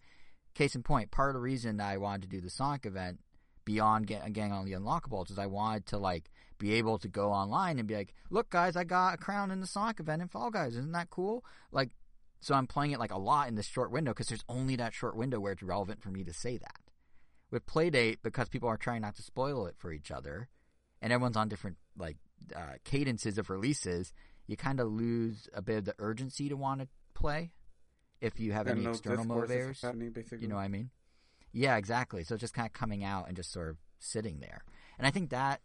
Case 0.56 0.74
in 0.74 0.84
point, 0.84 1.12
part 1.12 1.32
of 1.32 1.34
the 1.34 1.42
reason 1.42 1.82
I 1.82 1.98
wanted 1.98 2.22
to 2.22 2.28
do 2.30 2.40
the 2.40 2.50
Sonic 2.50 2.86
event 2.86 3.20
beyond 3.66 4.08
get, 4.08 4.32
getting 4.32 4.54
on 4.54 4.64
the 4.66 4.72
unlockables 4.72 5.32
is 5.32 5.38
I 5.38 5.48
wanted 5.48 5.86
to 5.88 5.98
like 5.98 6.32
be 6.64 6.76
able 6.76 6.98
to 6.98 7.10
go 7.10 7.30
online 7.30 7.78
and 7.78 7.90
be 7.90 7.94
like, 7.94 8.14
look 8.30 8.50
guys, 8.50 8.78
I 8.78 8.86
got 8.86 9.16
a 9.16 9.18
crown 9.18 9.52
in 9.52 9.60
the 9.60 9.68
Sonic 9.68 10.00
event 10.00 10.22
in 10.22 10.30
Fall 10.30 10.50
Guys, 10.50 10.78
isn't 10.78 10.94
that 10.94 11.10
cool? 11.10 11.44
Like, 11.74 11.90
so 12.40 12.56
I'm 12.56 12.68
playing 12.68 12.92
it 12.92 13.00
like 13.00 13.12
a 13.12 13.18
lot 13.18 13.50
in 13.50 13.56
this 13.56 13.68
short 13.68 13.92
window 13.92 14.12
because 14.12 14.28
there's 14.28 14.46
only 14.48 14.78
that 14.78 14.94
short 14.94 15.18
window 15.18 15.42
where 15.42 15.52
it's 15.52 15.62
relevant 15.62 16.02
for 16.02 16.08
me 16.08 16.24
to 16.24 16.32
say 16.32 16.58
that. 16.58 16.80
With 17.52 17.66
Playdate, 17.66 18.20
because 18.24 18.48
people 18.48 18.70
are 18.70 18.78
trying 18.78 19.02
not 19.02 19.18
to 19.18 19.22
spoil 19.22 19.68
it 19.68 19.76
for 19.78 19.92
each 19.92 20.10
other, 20.10 20.48
and 21.02 21.12
everyone's 21.12 21.36
on 21.36 21.50
different 21.50 21.76
like 21.98 22.16
uh, 22.56 22.76
cadences 22.86 23.38
of 23.38 23.50
releases, 23.50 24.14
you 24.48 24.56
kind 24.56 24.80
of 24.80 24.88
lose 24.88 25.50
a 25.54 25.62
bit 25.62 25.80
of 25.80 25.86
the 25.86 25.96
urgency 26.00 26.48
to 26.48 26.56
want 26.56 26.80
to 26.80 26.88
play 27.14 27.52
if 28.22 28.40
you 28.40 28.54
have 28.54 28.68
And 28.68 28.78
any 28.78 28.86
no 28.86 28.92
external 28.92 29.26
motivators. 29.26 29.84
You 30.42 30.48
know 30.48 30.56
what 30.56 30.62
I 30.62 30.70
mean? 30.70 30.92
Yeah, 31.52 31.76
exactly. 31.76 32.24
So 32.24 32.36
it's 32.36 32.42
just 32.42 32.54
kind 32.54 32.68
of 32.68 32.72
coming 32.72 33.04
out 33.04 33.28
and 33.28 33.36
just 33.36 33.52
sort 33.52 33.70
of 33.70 33.76
sitting 34.00 34.40
there. 34.40 34.64
And 34.98 35.06
I 35.06 35.12
think 35.12 35.30
that 35.32 35.60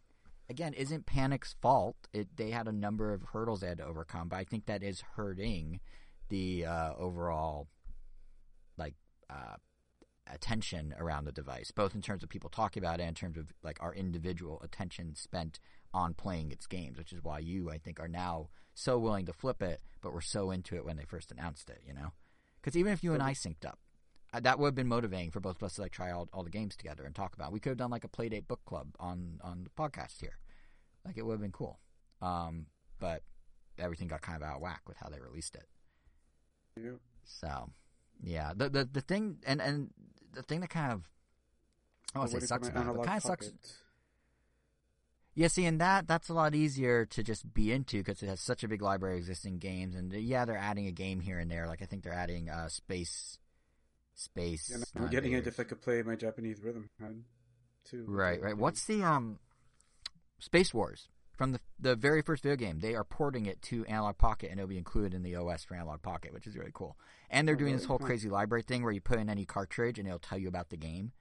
again 0.49 0.73
isn't 0.75 1.07
Panic's 1.07 1.55
fault. 1.61 1.97
It 2.12 2.37
they 2.37 2.51
had 2.51 2.69
a 2.69 2.73
number 2.73 3.12
of 3.12 3.23
hurdles 3.33 3.61
they 3.61 3.69
had 3.69 3.79
to 3.79 3.87
overcome, 3.87 4.29
but 4.29 4.37
I 4.37 4.45
think 4.45 4.66
that 4.66 4.83
is 4.83 5.03
hurting 5.16 5.81
the 6.29 6.66
uh, 6.66 6.95
overall 6.99 7.69
like 8.77 8.95
uh, 9.31 9.57
attention 10.33 10.95
around 10.99 11.25
the 11.25 11.33
device, 11.33 11.70
both 11.70 11.95
in 11.95 12.03
terms 12.03 12.23
of 12.23 12.29
people 12.29 12.51
talking 12.51 12.83
about 12.83 13.01
it 13.01 13.03
and 13.03 13.11
in 13.11 13.15
terms 13.15 13.39
of 13.39 13.53
like 13.62 13.79
our 13.83 13.95
individual 13.95 14.61
attention 14.62 15.15
spent 15.15 15.59
on 15.93 16.15
playing 16.15 16.51
its 16.51 16.66
games, 16.66 16.99
which 16.99 17.12
is 17.12 17.23
why 17.23 17.39
you 17.39 17.70
I 17.70 17.79
think 17.79 18.01
are 18.01 18.09
now 18.09 18.49
so 18.75 18.99
willing 18.99 19.27
to 19.27 19.33
flip 19.33 19.62
it, 19.62 19.81
but 20.01 20.12
were 20.12 20.20
so 20.20 20.51
into 20.51 20.77
it 20.77 20.85
when 20.85 20.97
they 20.97 21.05
first 21.05 21.33
announced 21.33 21.70
it. 21.70 21.83
You 21.87 21.95
know, 21.95 22.12
because 22.61 22.77
even 22.77 22.93
if 22.93 23.03
you 23.03 23.15
and 23.15 23.23
I 23.23 23.33
synced 23.33 23.66
up, 23.66 23.79
that 24.32 24.59
would 24.59 24.68
have 24.68 24.74
been 24.74 24.88
motivating 24.88 25.30
for 25.30 25.40
both 25.40 25.56
of 25.56 25.62
us 25.62 25.74
to 25.74 25.82
like 25.82 25.92
try 25.92 26.10
all, 26.10 26.28
all 26.32 26.42
the 26.42 26.50
games 26.50 26.76
together 26.76 27.05
and 27.05 27.14
talk 27.14 27.34
about. 27.34 27.52
We 27.52 27.60
could 27.60 27.70
have 27.70 27.78
done 27.78 27.90
like 27.90 28.05
a 28.05 28.09
playdate 28.09 28.46
book 28.46 28.60
club 28.64 28.88
on 29.00 29.40
on 29.42 29.64
the 29.64 29.70
podcast 29.70 30.20
here, 30.20 30.38
like 31.05 31.16
it 31.16 31.24
would 31.24 31.34
have 31.34 31.40
been 31.40 31.52
cool. 31.52 31.78
Um, 32.20 32.66
but 32.98 33.22
everything 33.78 34.09
got 34.09 34.22
kind 34.22 34.42
of 34.42 34.48
out 34.48 34.56
of 34.56 34.62
whack 34.62 34.82
with 34.86 34.96
how 34.98 35.09
they 35.09 35.20
released 35.20 35.55
it. 35.55 35.66
Yeah. 36.76 36.98
So, 37.24 37.70
yeah, 38.22 38.52
the 38.55 38.68
the 38.68 38.84
the 38.84 39.00
thing 39.00 39.38
and 39.46 39.60
and 39.60 39.90
the 40.32 40.42
thing 40.42 40.60
that 40.60 40.70
kind 40.70 40.92
of 40.92 41.09
I 42.14 42.18
want 42.20 42.30
to 42.32 42.40
say 42.40 42.46
sucks 42.46 42.68
about 42.68 42.86
it, 42.86 42.96
but 42.96 43.06
kind 43.06 43.18
of 43.18 43.22
sucks. 43.22 43.52
Yeah, 45.34 45.46
see, 45.46 45.66
and 45.66 45.80
that 45.80 46.09
that's 46.09 46.28
a 46.28 46.34
lot 46.34 46.55
easier 46.55 47.06
to 47.06 47.22
just 47.22 47.55
be 47.55 47.70
into 47.70 47.98
because 47.98 48.22
it 48.22 48.28
has 48.28 48.40
such 48.40 48.64
a 48.64 48.68
big 48.68 48.82
library 48.82 49.16
of 49.16 49.20
existing 49.20 49.59
games, 49.59 49.94
and 49.94 50.12
uh, 50.12 50.16
yeah, 50.16 50.44
they're 50.44 50.56
adding 50.56 50.86
a 50.86 50.92
game 50.92 51.20
here 51.20 51.38
and 51.38 51.50
there. 51.50 51.68
Like 51.68 51.80
I 51.80 51.84
think 51.84 52.02
they're 52.02 52.12
adding 52.12 52.50
uh, 52.50 52.68
space, 52.68 53.38
space. 54.19 54.70
And 54.70 54.85
I'm 54.97 55.11
getting 55.11 55.32
it 55.32 55.47
if 55.47 55.59
I 55.61 55.65
could 55.65 55.81
play 55.81 56.03
my 56.03 56.16
Japanese 56.16 56.61
rhythm 56.62 56.89
too. 57.85 58.05
Right, 58.07 58.40
right. 58.43 58.57
What's 58.57 58.85
the 58.85 59.03
um, 59.03 59.39
Space 60.39 60.74
Wars 60.74 61.09
from 61.36 61.53
the 61.53 61.61
the 61.78 61.95
very 61.97 62.23
first 62.23 62.43
video 62.43 62.57
game? 62.57 62.81
They 62.81 62.95
are 62.95 63.05
porting 63.05 63.47
it 63.47 63.62
to 63.62 63.85
Analog 63.86 64.19
Pocket, 64.19 64.51
and 64.51 64.59
it'll 64.59 64.69
be 64.69 64.78
included 64.78 65.15
in 65.15 65.23
the 65.23 65.36
OS 65.36 65.65
for 65.65 65.74
Analog 65.77 66.03
Pocket, 66.03 66.32
which 66.35 66.47
is 66.47 66.57
really 66.57 66.73
cool. 66.74 66.97
And 67.31 67.47
they're 67.47 67.55
Oh, 67.55 67.59
doing 67.59 67.74
this 67.77 67.85
whole 67.85 67.99
crazy 67.99 68.28
library 68.28 68.62
thing 68.62 68.82
where 68.82 68.93
you 68.93 69.01
put 69.01 69.19
in 69.19 69.31
any 69.31 69.45
cartridge, 69.45 69.99
and 69.99 70.07
it'll 70.09 70.19
tell 70.19 70.39
you 70.39 70.49
about 70.49 70.70
the 70.70 70.77
game, 70.77 71.12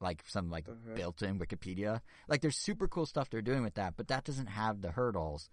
like 0.00 0.22
some 0.26 0.50
like 0.50 0.66
built-in 0.94 1.38
Wikipedia. 1.38 2.00
Like 2.28 2.42
there's 2.42 2.56
super 2.56 2.86
cool 2.86 3.06
stuff 3.06 3.30
they're 3.30 3.42
doing 3.42 3.62
with 3.62 3.74
that, 3.74 3.94
but 3.96 4.08
that 4.08 4.24
doesn't 4.24 4.48
have 4.48 4.82
the 4.82 4.90
hurdles 4.92 5.48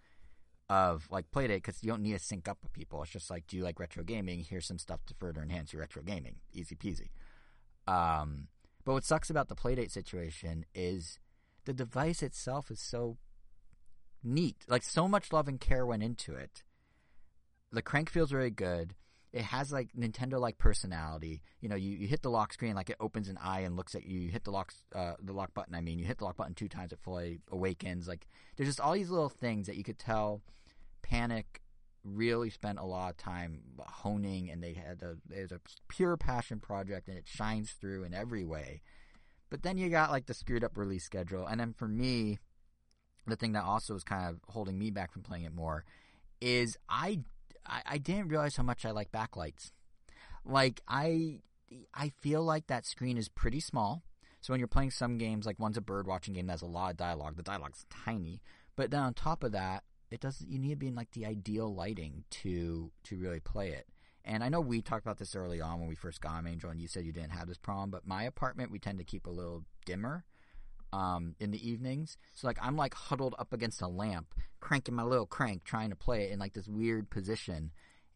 of 0.74 1.08
like 1.12 1.30
Playdate 1.30 1.58
because 1.58 1.84
you 1.84 1.90
don't 1.92 2.02
need 2.02 2.14
to 2.14 2.20
sync 2.20 2.48
up 2.48 2.58
with 2.64 2.74
people. 2.74 3.04
It's 3.04 3.12
just 3.12 3.30
like, 3.30 3.46
do 3.46 3.56
you 3.56 3.64
like 3.64 3.80
retro 3.80 4.04
gaming? 4.04 4.40
Here's 4.40 4.66
some 4.66 4.80
stuff 4.80 5.06
to 5.06 5.14
further 5.14 5.44
enhance 5.44 5.72
your 5.72 5.82
retro 5.82 6.02
gaming. 6.02 6.38
Easy 6.52 6.76
peasy. 6.76 7.10
Um, 7.88 8.48
but 8.84 8.94
what 8.94 9.06
sucks 9.06 9.30
about 9.30 9.50
the 9.50 9.56
Playdate 9.56 9.92
situation 9.92 10.66
is 10.74 11.20
the 11.66 11.74
device 11.74 12.24
itself 12.24 12.72
is 12.72 12.80
so 12.80 13.18
neat. 14.24 14.66
Like 14.68 14.82
so 14.82 15.08
much 15.08 15.32
love 15.32 15.48
and 15.48 15.62
care 15.62 15.86
went 15.86 16.02
into 16.02 16.34
it. 16.34 16.64
The 17.72 17.84
crank 17.84 18.10
feels 18.10 18.34
really 18.34 18.50
good. 18.50 18.96
It 19.32 19.44
has 19.44 19.72
like 19.72 19.90
Nintendo 19.96 20.40
like 20.40 20.58
personality. 20.58 21.44
You 21.62 21.70
know, 21.70 21.76
you, 21.76 21.92
you 21.92 22.08
hit 22.08 22.24
the 22.24 22.32
lock 22.32 22.52
screen, 22.52 22.74
like 22.74 22.90
it 22.90 22.98
opens 23.00 23.30
an 23.30 23.38
eye 23.40 23.60
and 23.60 23.76
looks 23.76 23.94
at 23.94 24.08
you. 24.08 24.20
You 24.20 24.32
hit 24.32 24.44
the 24.44 24.52
lock 24.52 24.74
uh, 24.96 25.14
the 25.22 25.34
lock 25.34 25.54
button. 25.54 25.76
I 25.76 25.82
mean, 25.82 26.00
you 26.00 26.06
hit 26.06 26.18
the 26.18 26.26
lock 26.26 26.38
button 26.38 26.56
two 26.56 26.68
times, 26.68 26.94
it 26.94 27.00
fully 27.00 27.42
awakens. 27.52 28.08
Like 28.08 28.28
there's 28.56 28.70
just 28.70 28.80
all 28.80 28.94
these 28.94 29.12
little 29.12 29.30
things 29.30 29.68
that 29.68 29.76
you 29.76 29.84
could 29.84 30.00
tell. 30.00 30.42
Panic 31.04 31.62
really 32.04 32.50
spent 32.50 32.80
a 32.80 32.86
lot 32.86 33.12
of 33.12 33.18
time 33.18 33.62
honing, 33.80 34.50
and 34.50 34.64
they 34.64 34.74
had 34.74 35.02
a 35.04 35.18
it 35.34 35.42
was 35.42 35.52
a 35.52 35.62
pure 35.88 36.18
passion 36.18 36.60
project, 36.60 37.08
and 37.08 37.18
it 37.18 37.28
shines 37.28 37.72
through 37.72 38.04
in 38.04 38.14
every 38.14 38.44
way. 38.44 38.82
But 39.50 39.62
then 39.62 39.78
you 39.78 39.90
got 39.90 40.12
like 40.12 40.26
the 40.26 40.34
screwed 40.34 40.64
up 40.64 40.78
release 40.78 41.04
schedule, 41.04 41.46
and 41.46 41.60
then 41.60 41.74
for 41.74 41.88
me, 41.88 42.40
the 43.28 43.36
thing 43.36 43.54
that 43.54 43.64
also 43.64 43.96
is 43.96 44.04
kind 44.04 44.30
of 44.30 44.40
holding 44.52 44.78
me 44.78 44.90
back 44.90 45.12
from 45.12 45.22
playing 45.22 45.46
it 45.46 45.54
more 45.54 45.86
is 46.42 46.78
I 46.90 47.20
I, 47.66 47.82
I 47.86 47.98
didn't 47.98 48.30
realize 48.30 48.56
how 48.56 48.64
much 48.64 48.86
I 48.86 48.92
like 48.92 49.12
backlights. 49.12 49.72
Like 50.46 50.82
I 50.88 51.40
I 51.94 52.10
feel 52.10 52.44
like 52.44 52.68
that 52.68 52.86
screen 52.86 53.18
is 53.18 53.30
pretty 53.30 53.60
small. 53.60 54.04
So 54.42 54.52
when 54.52 54.60
you're 54.60 54.68
playing 54.68 54.92
some 54.92 55.18
games, 55.18 55.46
like 55.46 55.58
one's 55.58 55.78
a 55.78 55.82
bird 55.82 56.06
watching 56.06 56.34
game 56.34 56.48
that 56.48 56.54
has 56.54 56.62
a 56.62 56.66
lot 56.66 56.92
of 56.92 56.98
dialogue, 56.98 57.38
the 57.38 57.44
dialogue's 57.44 57.86
tiny. 57.90 58.42
But 58.76 58.92
then 58.92 59.00
on 59.00 59.14
top 59.14 59.44
of 59.44 59.54
that, 59.54 59.84
it 60.14 60.22
doesn't. 60.22 60.48
You 60.48 60.60
need 60.60 60.70
to 60.70 60.76
be 60.76 60.88
in 60.88 60.96
like 60.96 61.12
the 61.12 61.26
ideal 61.26 61.74
lighting 61.74 62.24
to 62.30 62.92
to 63.06 63.18
really 63.18 63.40
play 63.40 63.70
it. 63.70 63.88
And 64.24 64.44
I 64.44 64.50
know 64.50 64.62
we 64.62 64.82
talked 64.82 65.06
about 65.06 65.18
this 65.18 65.36
early 65.36 65.60
on 65.60 65.80
when 65.80 65.90
we 65.90 65.96
first 65.96 66.22
got 66.22 66.38
'em, 66.38 66.48
Angel, 66.48 66.70
and 66.70 66.80
you 66.80 66.88
said 66.88 67.04
you 67.04 67.12
didn't 67.12 67.32
have 67.32 67.48
this 67.48 67.58
problem. 67.58 67.90
But 67.90 68.08
my 68.08 68.24
apartment, 68.24 68.72
we 68.72 68.80
tend 68.80 69.00
to 69.00 69.04
keep 69.04 69.26
a 69.26 69.32
little 69.32 69.66
dimmer 69.86 70.24
um, 70.94 71.36
in 71.40 71.50
the 71.50 71.68
evenings. 71.68 72.18
So 72.34 72.46
like 72.46 72.60
I'm 72.62 72.78
like 72.78 72.94
huddled 72.94 73.36
up 73.40 73.54
against 73.54 73.82
a 73.82 73.88
lamp, 73.88 74.36
cranking 74.60 74.94
my 74.94 75.04
little 75.04 75.26
crank, 75.26 75.64
trying 75.64 75.90
to 75.90 75.96
play 75.96 76.26
it 76.26 76.32
in 76.32 76.40
like 76.40 76.54
this 76.54 76.68
weird 76.68 77.10
position, 77.10 77.72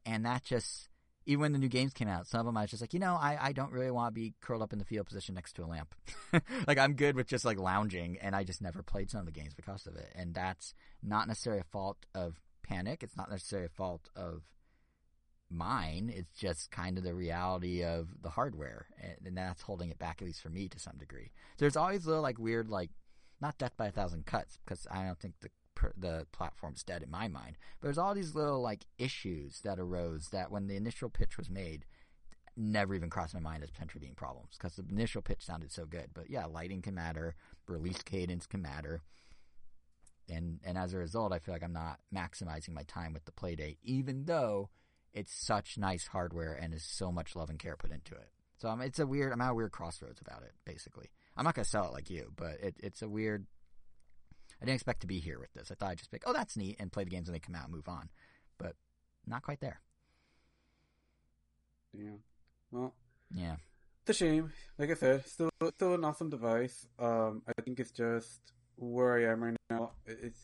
and 0.06 0.24
that 0.26 0.44
just 0.44 0.90
even 1.28 1.42
when 1.42 1.52
the 1.52 1.60
new 1.60 1.68
games 1.68 1.94
came 1.94 2.08
out, 2.08 2.26
some 2.26 2.40
of 2.40 2.46
them 2.46 2.58
I 2.58 2.62
was 2.62 2.72
just 2.72 2.82
like, 2.82 2.94
you 2.94 3.00
know, 3.00 3.16
I, 3.16 3.38
I 3.40 3.52
don't 3.52 3.72
really 3.72 3.92
want 3.92 4.08
to 4.08 4.20
be 4.20 4.34
curled 4.42 4.62
up 4.62 4.72
in 4.72 4.80
the 4.80 4.86
field 4.86 5.08
position 5.08 5.36
next 5.36 5.54
to 5.58 5.64
a 5.64 5.68
lamp. 5.68 5.94
like 6.68 6.78
I'm 6.78 6.94
good 6.94 7.16
with 7.16 7.28
just 7.28 7.44
like 7.44 7.60
lounging, 7.60 8.18
and 8.22 8.34
I 8.34 8.46
just 8.46 8.62
never 8.62 8.82
played 8.82 9.12
some 9.12 9.20
of 9.20 9.26
the 9.26 9.34
games 9.34 9.54
because 9.54 9.86
of 9.86 9.96
it. 9.98 10.12
And 10.16 10.34
that's 10.34 10.74
not 11.04 11.28
necessarily 11.28 11.60
a 11.60 11.72
fault 11.72 11.98
of 12.16 12.40
Panic. 12.64 13.04
It's 13.04 13.18
not 13.18 13.30
necessarily 13.30 13.66
a 13.66 13.78
fault 13.78 14.10
of 14.16 14.44
mine. 15.50 16.12
It's 16.16 16.34
just 16.40 16.72
kind 16.72 16.98
of 16.98 17.04
the 17.04 17.14
reality 17.14 17.84
of 17.84 18.08
the 18.22 18.30
hardware, 18.30 18.88
and, 19.02 19.16
and 19.26 19.38
that's 19.38 19.62
holding 19.62 19.90
it 19.90 20.00
back, 20.00 20.22
at 20.22 20.26
least 20.26 20.42
for 20.42 20.50
me, 20.50 20.70
to 20.70 20.80
some 20.80 20.98
degree. 20.98 21.32
So 21.58 21.66
there's 21.66 21.78
always 21.78 22.06
little 22.06 22.24
like 22.24 22.40
weird, 22.40 22.70
like 22.70 22.92
not 23.42 23.58
death 23.58 23.76
by 23.76 23.88
a 23.88 23.92
thousand 23.92 24.26
cuts, 24.26 24.58
because 24.64 24.88
I 24.90 25.04
don't 25.04 25.20
think 25.20 25.34
the 25.42 25.50
the 25.98 26.26
platform's 26.32 26.84
dead 26.84 27.04
in 27.04 27.12
my 27.12 27.28
mind. 27.28 27.58
But 27.80 27.88
there's 27.88 27.98
all 27.98 28.14
these 28.14 28.36
little 28.36 28.62
like 28.62 28.86
issues 28.98 29.62
that 29.62 29.80
arose 29.80 30.30
that 30.32 30.52
when 30.52 30.68
the 30.68 30.76
initial 30.76 31.10
pitch 31.10 31.38
was 31.38 31.50
made, 31.50 31.86
never 32.56 32.96
even 32.96 33.10
crossed 33.10 33.34
my 33.34 33.40
mind 33.40 33.64
as 33.64 33.72
potentially 33.72 34.02
being 34.02 34.16
problems 34.16 34.56
because 34.58 34.76
the 34.76 34.86
initial 34.90 35.22
pitch 35.22 35.46
sounded 35.46 35.72
so 35.72 35.86
good. 35.86 36.10
But 36.14 36.30
yeah, 36.30 36.46
lighting 36.46 36.82
can 36.82 36.96
matter, 36.96 37.36
release 37.68 38.02
cadence 38.02 38.46
can 38.46 38.62
matter. 38.62 39.02
And 40.30 40.60
and 40.66 40.78
as 40.78 40.94
a 40.94 40.98
result, 40.98 41.32
I 41.32 41.40
feel 41.40 41.54
like 41.54 41.64
I'm 41.64 41.74
not 41.74 42.00
maximizing 42.14 42.74
my 42.74 42.84
time 42.84 43.14
with 43.14 43.26
the 43.26 43.32
Playdate, 43.32 43.78
even 43.84 44.26
though 44.26 44.70
it's 45.14 45.34
such 45.34 45.78
nice 45.78 46.08
hardware 46.08 46.54
and 46.54 46.74
is 46.74 46.84
so 46.84 47.12
much 47.12 47.36
love 47.36 47.50
and 47.50 47.58
care 47.58 47.78
put 47.78 47.92
into 47.92 48.14
it. 48.14 48.30
So 48.58 48.70
um, 48.70 48.82
it's 48.82 49.00
a 49.00 49.08
weird. 49.08 49.32
I'm 49.32 49.42
at 49.42 49.52
a 49.52 49.56
weird 49.56 49.72
crossroads 49.72 50.20
about 50.20 50.44
it. 50.44 50.54
Basically, 50.66 51.10
I'm 51.36 51.46
not 51.46 51.56
gonna 51.56 51.66
sell 51.66 51.86
it 51.86 51.94
like 51.94 52.10
you, 52.10 52.32
but 52.36 52.60
it, 52.62 52.76
it's 52.80 53.02
a 53.02 53.10
weird. 53.10 53.46
I 54.62 54.66
didn't 54.66 54.76
expect 54.76 55.02
to 55.02 55.08
be 55.08 55.20
here 55.20 55.40
with 55.40 55.54
this. 55.54 55.72
I 55.72 55.76
thought 55.76 55.90
I'd 55.90 55.98
just 55.98 56.12
be 56.12 56.16
like, 56.16 56.24
oh, 56.26 56.34
that's 56.34 56.58
neat, 56.58 56.78
and 56.80 56.92
play 56.92 57.04
the 57.04 57.10
games 57.10 57.28
when 57.28 57.34
they 57.34 57.40
come 57.40 57.56
out 57.56 57.66
and 57.66 57.74
move 57.74 57.88
on. 57.88 58.10
But 58.58 58.76
not 59.26 59.44
quite 59.44 59.60
there. 59.60 59.82
Yeah. 61.94 62.18
Well. 62.72 62.94
Yeah. 63.34 63.56
It's 64.02 64.22
a 64.22 64.26
shame. 64.26 64.52
Like 64.78 64.92
I 64.92 64.94
said, 64.94 65.26
still 65.26 65.50
still 65.76 65.94
an 65.94 66.06
awesome 66.06 66.30
device. 66.30 66.88
Um, 66.98 67.44
I 67.48 67.62
think 67.62 67.80
it's 67.80 67.92
just 67.92 68.40
where 68.78 69.14
I 69.18 69.32
am 69.32 69.44
right 69.44 69.58
now. 69.70 69.92
It's. 70.06 70.40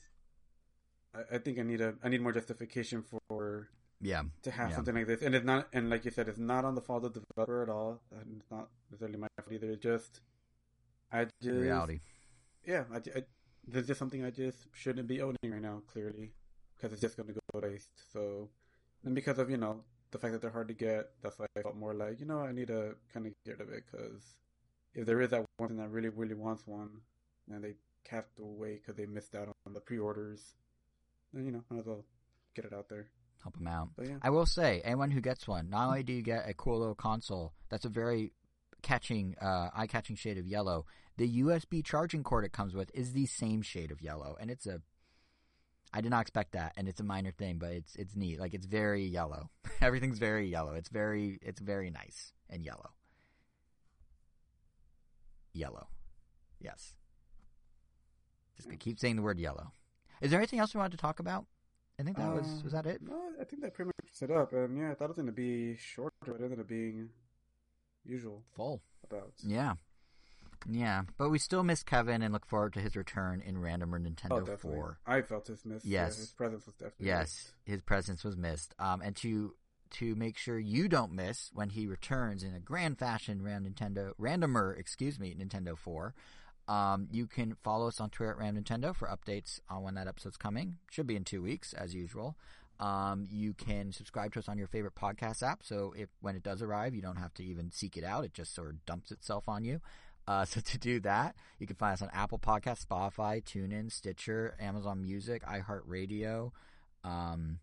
I, 1.16 1.36
I 1.36 1.38
think 1.38 1.60
I 1.60 1.64
need 1.64 1.82
a 1.82 1.96
I 2.04 2.10
need 2.10 2.22
more 2.22 2.34
justification 2.34 3.04
for 3.30 3.70
yeah 4.04 4.24
to 4.44 4.52
have 4.52 4.70
yeah. 4.70 4.76
something 4.76 4.94
like 4.94 5.08
this 5.08 5.22
and 5.22 5.34
it's 5.34 5.46
not 5.46 5.68
and 5.72 5.90
like 5.90 6.04
you 6.04 6.12
said 6.12 6.28
it's 6.28 6.38
not 6.38 6.66
on 6.66 6.76
the 6.76 6.82
fault 6.82 7.06
of 7.06 7.14
the 7.14 7.22
developer 7.22 7.64
at 7.64 7.70
all 7.70 8.02
and 8.12 8.42
it's 8.42 8.52
not 8.52 8.68
necessarily 8.92 9.18
my 9.18 9.28
fault 9.38 9.52
either 9.52 9.72
it's 9.72 9.82
just 9.82 10.20
i 11.12 11.24
just 11.24 11.36
reality 11.42 12.00
yeah 12.66 12.84
I, 12.92 12.98
I, 12.98 13.24
there's 13.68 13.88
just 13.88 14.00
something 14.00 14.24
i 14.24 14.30
just 14.30 14.68
shouldn't 14.74 15.08
be 15.08 15.22
owning 15.22 15.38
right 15.46 15.62
now 15.62 15.82
clearly 15.92 16.32
because 16.76 16.92
it's 16.92 17.02
just 17.02 17.18
going 17.18 17.28
to 17.28 17.34
go 17.34 17.60
waste 17.60 17.90
so 18.12 18.50
and 19.04 19.16
because 19.16 19.40
of 19.40 19.50
you 19.50 19.58
know 19.58 19.82
the 20.12 20.18
fact 20.18 20.34
that 20.34 20.42
they're 20.42 20.52
hard 20.52 20.68
to 20.68 20.74
get 20.74 21.12
that's 21.22 21.40
why 21.40 21.46
i 21.58 21.62
felt 21.62 21.76
more 21.76 21.94
like 21.94 22.20
you 22.20 22.26
know 22.26 22.40
i 22.40 22.52
need 22.52 22.68
to 22.68 22.96
kind 23.14 23.26
of 23.26 23.34
get 23.46 23.58
rid 23.60 23.68
of 23.68 23.74
it 23.74 23.84
because 23.92 24.36
if 24.94 25.06
there 25.06 25.22
is 25.22 25.30
that 25.30 25.40
one 25.58 25.70
person 25.70 25.78
that 25.78 25.90
really 25.90 26.10
really 26.10 26.36
wants 26.36 26.68
one 26.68 26.90
and 27.52 27.64
they 27.64 27.74
have 28.10 28.26
to 28.36 28.44
wait 28.44 28.82
because 28.82 28.96
they 28.96 29.06
missed 29.06 29.34
out 29.34 29.48
on 29.66 29.74
the 29.74 29.80
pre-orders 29.80 30.56
then 31.34 31.46
you 31.46 31.52
know 31.52 31.64
might 31.70 31.80
as 31.80 31.86
well 31.86 32.04
get 32.56 32.66
it 32.66 32.74
out 32.74 32.90
there 32.90 33.08
help 33.44 33.58
them 33.58 33.68
out. 33.68 33.90
But, 33.96 34.08
Yeah. 34.08 34.18
I 34.22 34.30
will 34.30 34.46
say, 34.46 34.82
anyone 34.84 35.12
who 35.12 35.22
gets 35.22 35.48
one, 35.48 35.70
not 35.70 35.88
only 35.88 36.04
do 36.04 36.14
you 36.14 36.22
get 36.22 36.48
a 36.48 36.54
cool 36.54 36.80
little 36.80 36.96
console 36.96 37.54
that's 37.70 37.86
a 37.86 37.90
very 37.90 38.32
catching, 38.84 39.36
uh, 39.42 39.70
eye-catching 39.76 40.16
shade 40.16 40.38
of 40.38 40.46
yellow, 40.46 40.86
the 41.18 41.42
USB 41.42 41.84
charging 41.84 42.24
cord 42.24 42.46
it 42.46 42.52
comes 42.52 42.76
with 42.76 42.92
is 42.94 43.14
the 43.14 43.26
same 43.26 43.62
shade 43.62 43.92
of 43.92 44.02
yellow, 44.02 44.38
and 44.40 44.52
it's 44.52 44.68
a. 44.68 44.82
I 45.96 46.02
did 46.02 46.10
not 46.10 46.22
expect 46.22 46.54
that, 46.54 46.74
and 46.76 46.88
it's 46.88 47.00
a 47.00 47.04
minor 47.04 47.32
thing, 47.32 47.58
but 47.60 47.72
it's 47.72 47.96
it's 47.96 48.16
neat. 48.16 48.40
Like 48.40 48.54
it's 48.54 48.66
very 48.66 49.06
yellow. 49.06 49.50
Everything's 49.82 50.20
very 50.20 50.48
yellow. 50.48 50.74
It's 50.74 50.90
very 50.90 51.40
it's 51.42 51.60
very 51.60 51.90
nice 51.90 52.34
and 52.50 52.64
yellow. 52.64 52.92
Yellow, 55.54 55.88
yes. 56.60 56.94
Just 58.56 58.68
gonna 58.68 58.78
keep 58.78 59.00
saying 59.00 59.16
the 59.16 59.22
word 59.22 59.40
yellow. 59.40 59.72
Is 60.22 60.32
there 60.32 60.40
anything 60.40 60.60
else 60.60 60.74
we 60.74 60.80
wanted 60.80 60.92
to 60.92 60.98
talk 60.98 61.20
about? 61.20 61.46
I 62.00 62.04
think 62.04 62.18
that 62.18 62.30
uh, 62.30 62.36
was 62.36 62.64
was 62.64 62.74
that 62.74 62.88
it. 62.88 63.02
No, 63.04 63.20
I 63.40 63.44
think 63.44 63.62
that 63.62 63.76
pretty 63.76 63.90
much 63.90 64.12
set 64.12 64.32
up. 64.32 64.52
And 64.54 64.78
yeah, 64.78 64.92
I 64.92 64.96
thought 64.96 65.06
it 65.06 65.10
was 65.10 65.18
going 65.18 65.28
to 65.28 65.32
be 65.32 65.76
shorter, 65.78 66.16
but 66.26 66.36
it 66.36 66.42
ended 66.42 66.60
up 66.60 66.68
being 66.68 67.10
usual. 68.06 68.44
Full. 68.56 68.82
About. 69.04 69.34
Yeah. 69.46 69.74
Yeah, 70.70 71.04
but 71.18 71.30
we 71.30 71.40
still 71.40 71.64
miss 71.64 71.84
Kevin 71.84 72.22
and 72.22 72.32
look 72.32 72.46
forward 72.46 72.74
to 72.74 72.80
his 72.80 72.96
return 72.96 73.44
in 73.46 73.58
Randomer 73.58 74.00
Nintendo 74.00 74.48
oh, 74.48 74.56
4. 74.56 75.00
I 75.06 75.22
felt 75.22 75.48
his 75.48 75.66
miss. 75.66 75.84
Yes, 75.84 76.16
yeah, 76.16 76.22
his 76.22 76.32
presence 76.32 76.66
was 76.66 76.76
definitely 76.76 77.08
yes, 77.08 77.20
missed. 77.20 77.54
his 77.66 77.82
presence 77.82 78.24
was 78.24 78.38
missed. 78.38 78.74
Um, 78.80 79.02
and 79.02 79.16
to 79.18 79.54
to 79.94 80.16
make 80.16 80.38
sure 80.38 80.58
you 80.58 80.88
don't 80.88 81.12
miss 81.14 81.52
when 81.54 81.70
he 81.70 81.86
returns 81.86 82.44
in 82.44 82.56
a 82.56 82.60
grand 82.60 82.98
fashion 82.98 83.42
around 83.46 83.68
Nintendo 83.68 84.14
Randomer, 84.20 84.78
excuse 84.78 85.20
me, 85.20 85.36
Nintendo 85.36 85.78
4. 85.78 86.14
Um, 86.68 87.10
you 87.12 87.28
can 87.28 87.56
follow 87.62 87.88
us 87.88 88.00
on 88.00 88.10
Twitter 88.10 88.32
at 88.32 88.38
Ram 88.38 88.56
Nintendo 88.56 88.96
for 88.96 89.08
updates 89.08 89.60
on 89.70 89.84
when 89.84 89.96
that 89.96 90.08
episode's 90.08 90.38
coming. 90.38 90.78
Should 90.90 91.08
be 91.08 91.16
in 91.16 91.26
two 91.26 91.42
weeks, 91.42 91.74
as 91.74 91.94
usual. 91.94 92.38
Um, 92.80 93.28
you 93.30 93.54
can 93.54 93.92
subscribe 93.92 94.34
to 94.34 94.40
us 94.40 94.50
on 94.50 94.58
your 94.58 94.68
favorite 94.68 94.96
podcast 94.96 95.44
app, 95.44 95.62
so 95.64 95.94
if 95.96 96.10
when 96.22 96.36
it 96.36 96.44
does 96.44 96.62
arrive, 96.62 96.96
you 96.96 97.02
don't 97.02 97.18
have 97.18 97.34
to 97.36 97.44
even 97.44 97.72
seek 97.72 97.98
it 97.98 98.04
out; 98.04 98.26
it 98.26 98.34
just 98.34 98.54
sort 98.54 98.70
of 98.70 98.86
dumps 98.86 99.12
itself 99.12 99.48
on 99.48 99.64
you. 99.64 99.80
Uh, 100.28 100.46
so 100.46 100.60
to 100.62 100.78
do 100.78 101.00
that, 101.02 101.36
you 101.60 101.68
can 101.68 101.76
find 101.76 101.94
us 101.94 102.02
on 102.02 102.10
Apple 102.14 102.40
Podcasts, 102.40 102.86
Spotify, 102.86 103.44
TuneIn, 103.44 103.92
Stitcher, 103.92 104.56
Amazon 104.60 105.02
Music, 105.02 105.44
iHeartRadio. 105.44 106.52
Um, 107.04 107.60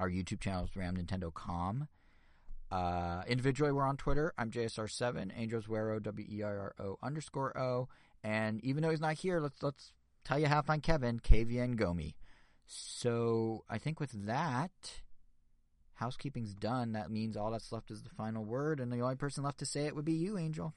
our 0.00 0.10
YouTube 0.10 0.40
channel 0.40 0.64
is 0.64 0.70
RamNintendo.com. 0.70 1.88
Uh, 2.70 3.22
individually, 3.28 3.70
we're 3.70 3.86
on 3.86 3.98
Twitter. 3.98 4.32
I'm 4.38 4.50
JSR7, 4.50 5.30
Angels 5.36 5.66
Wero, 5.66 6.02
W 6.02 6.26
E 6.28 6.42
R 6.42 6.74
R 6.78 6.86
O 6.86 6.98
underscore 7.02 7.56
O. 7.56 7.88
And 8.24 8.64
even 8.64 8.82
though 8.82 8.90
he's 8.90 9.00
not 9.00 9.14
here, 9.14 9.40
let's 9.40 9.62
let's 9.62 9.92
tell 10.24 10.38
you 10.38 10.46
how 10.46 10.60
to 10.60 10.66
find 10.66 10.82
Kevin, 10.82 11.20
KVN 11.20 11.76
Gomi. 11.76 12.14
So 12.74 13.64
I 13.68 13.76
think 13.76 14.00
with 14.00 14.26
that, 14.26 14.70
housekeeping's 15.94 16.54
done. 16.54 16.92
That 16.92 17.10
means 17.10 17.36
all 17.36 17.50
that's 17.50 17.70
left 17.70 17.90
is 17.90 18.02
the 18.02 18.08
final 18.08 18.44
word, 18.44 18.80
and 18.80 18.90
the 18.90 19.00
only 19.00 19.16
person 19.16 19.44
left 19.44 19.58
to 19.58 19.66
say 19.66 19.86
it 19.86 19.94
would 19.94 20.06
be 20.06 20.14
you, 20.14 20.38
Angel. 20.38 20.72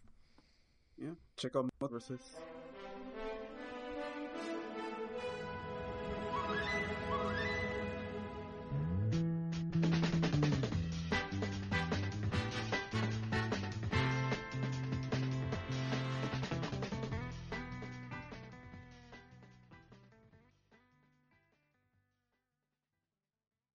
Yeah, 0.98 1.12
check 1.38 1.56
out 1.56 1.70
MultiVersus. 1.82 2.20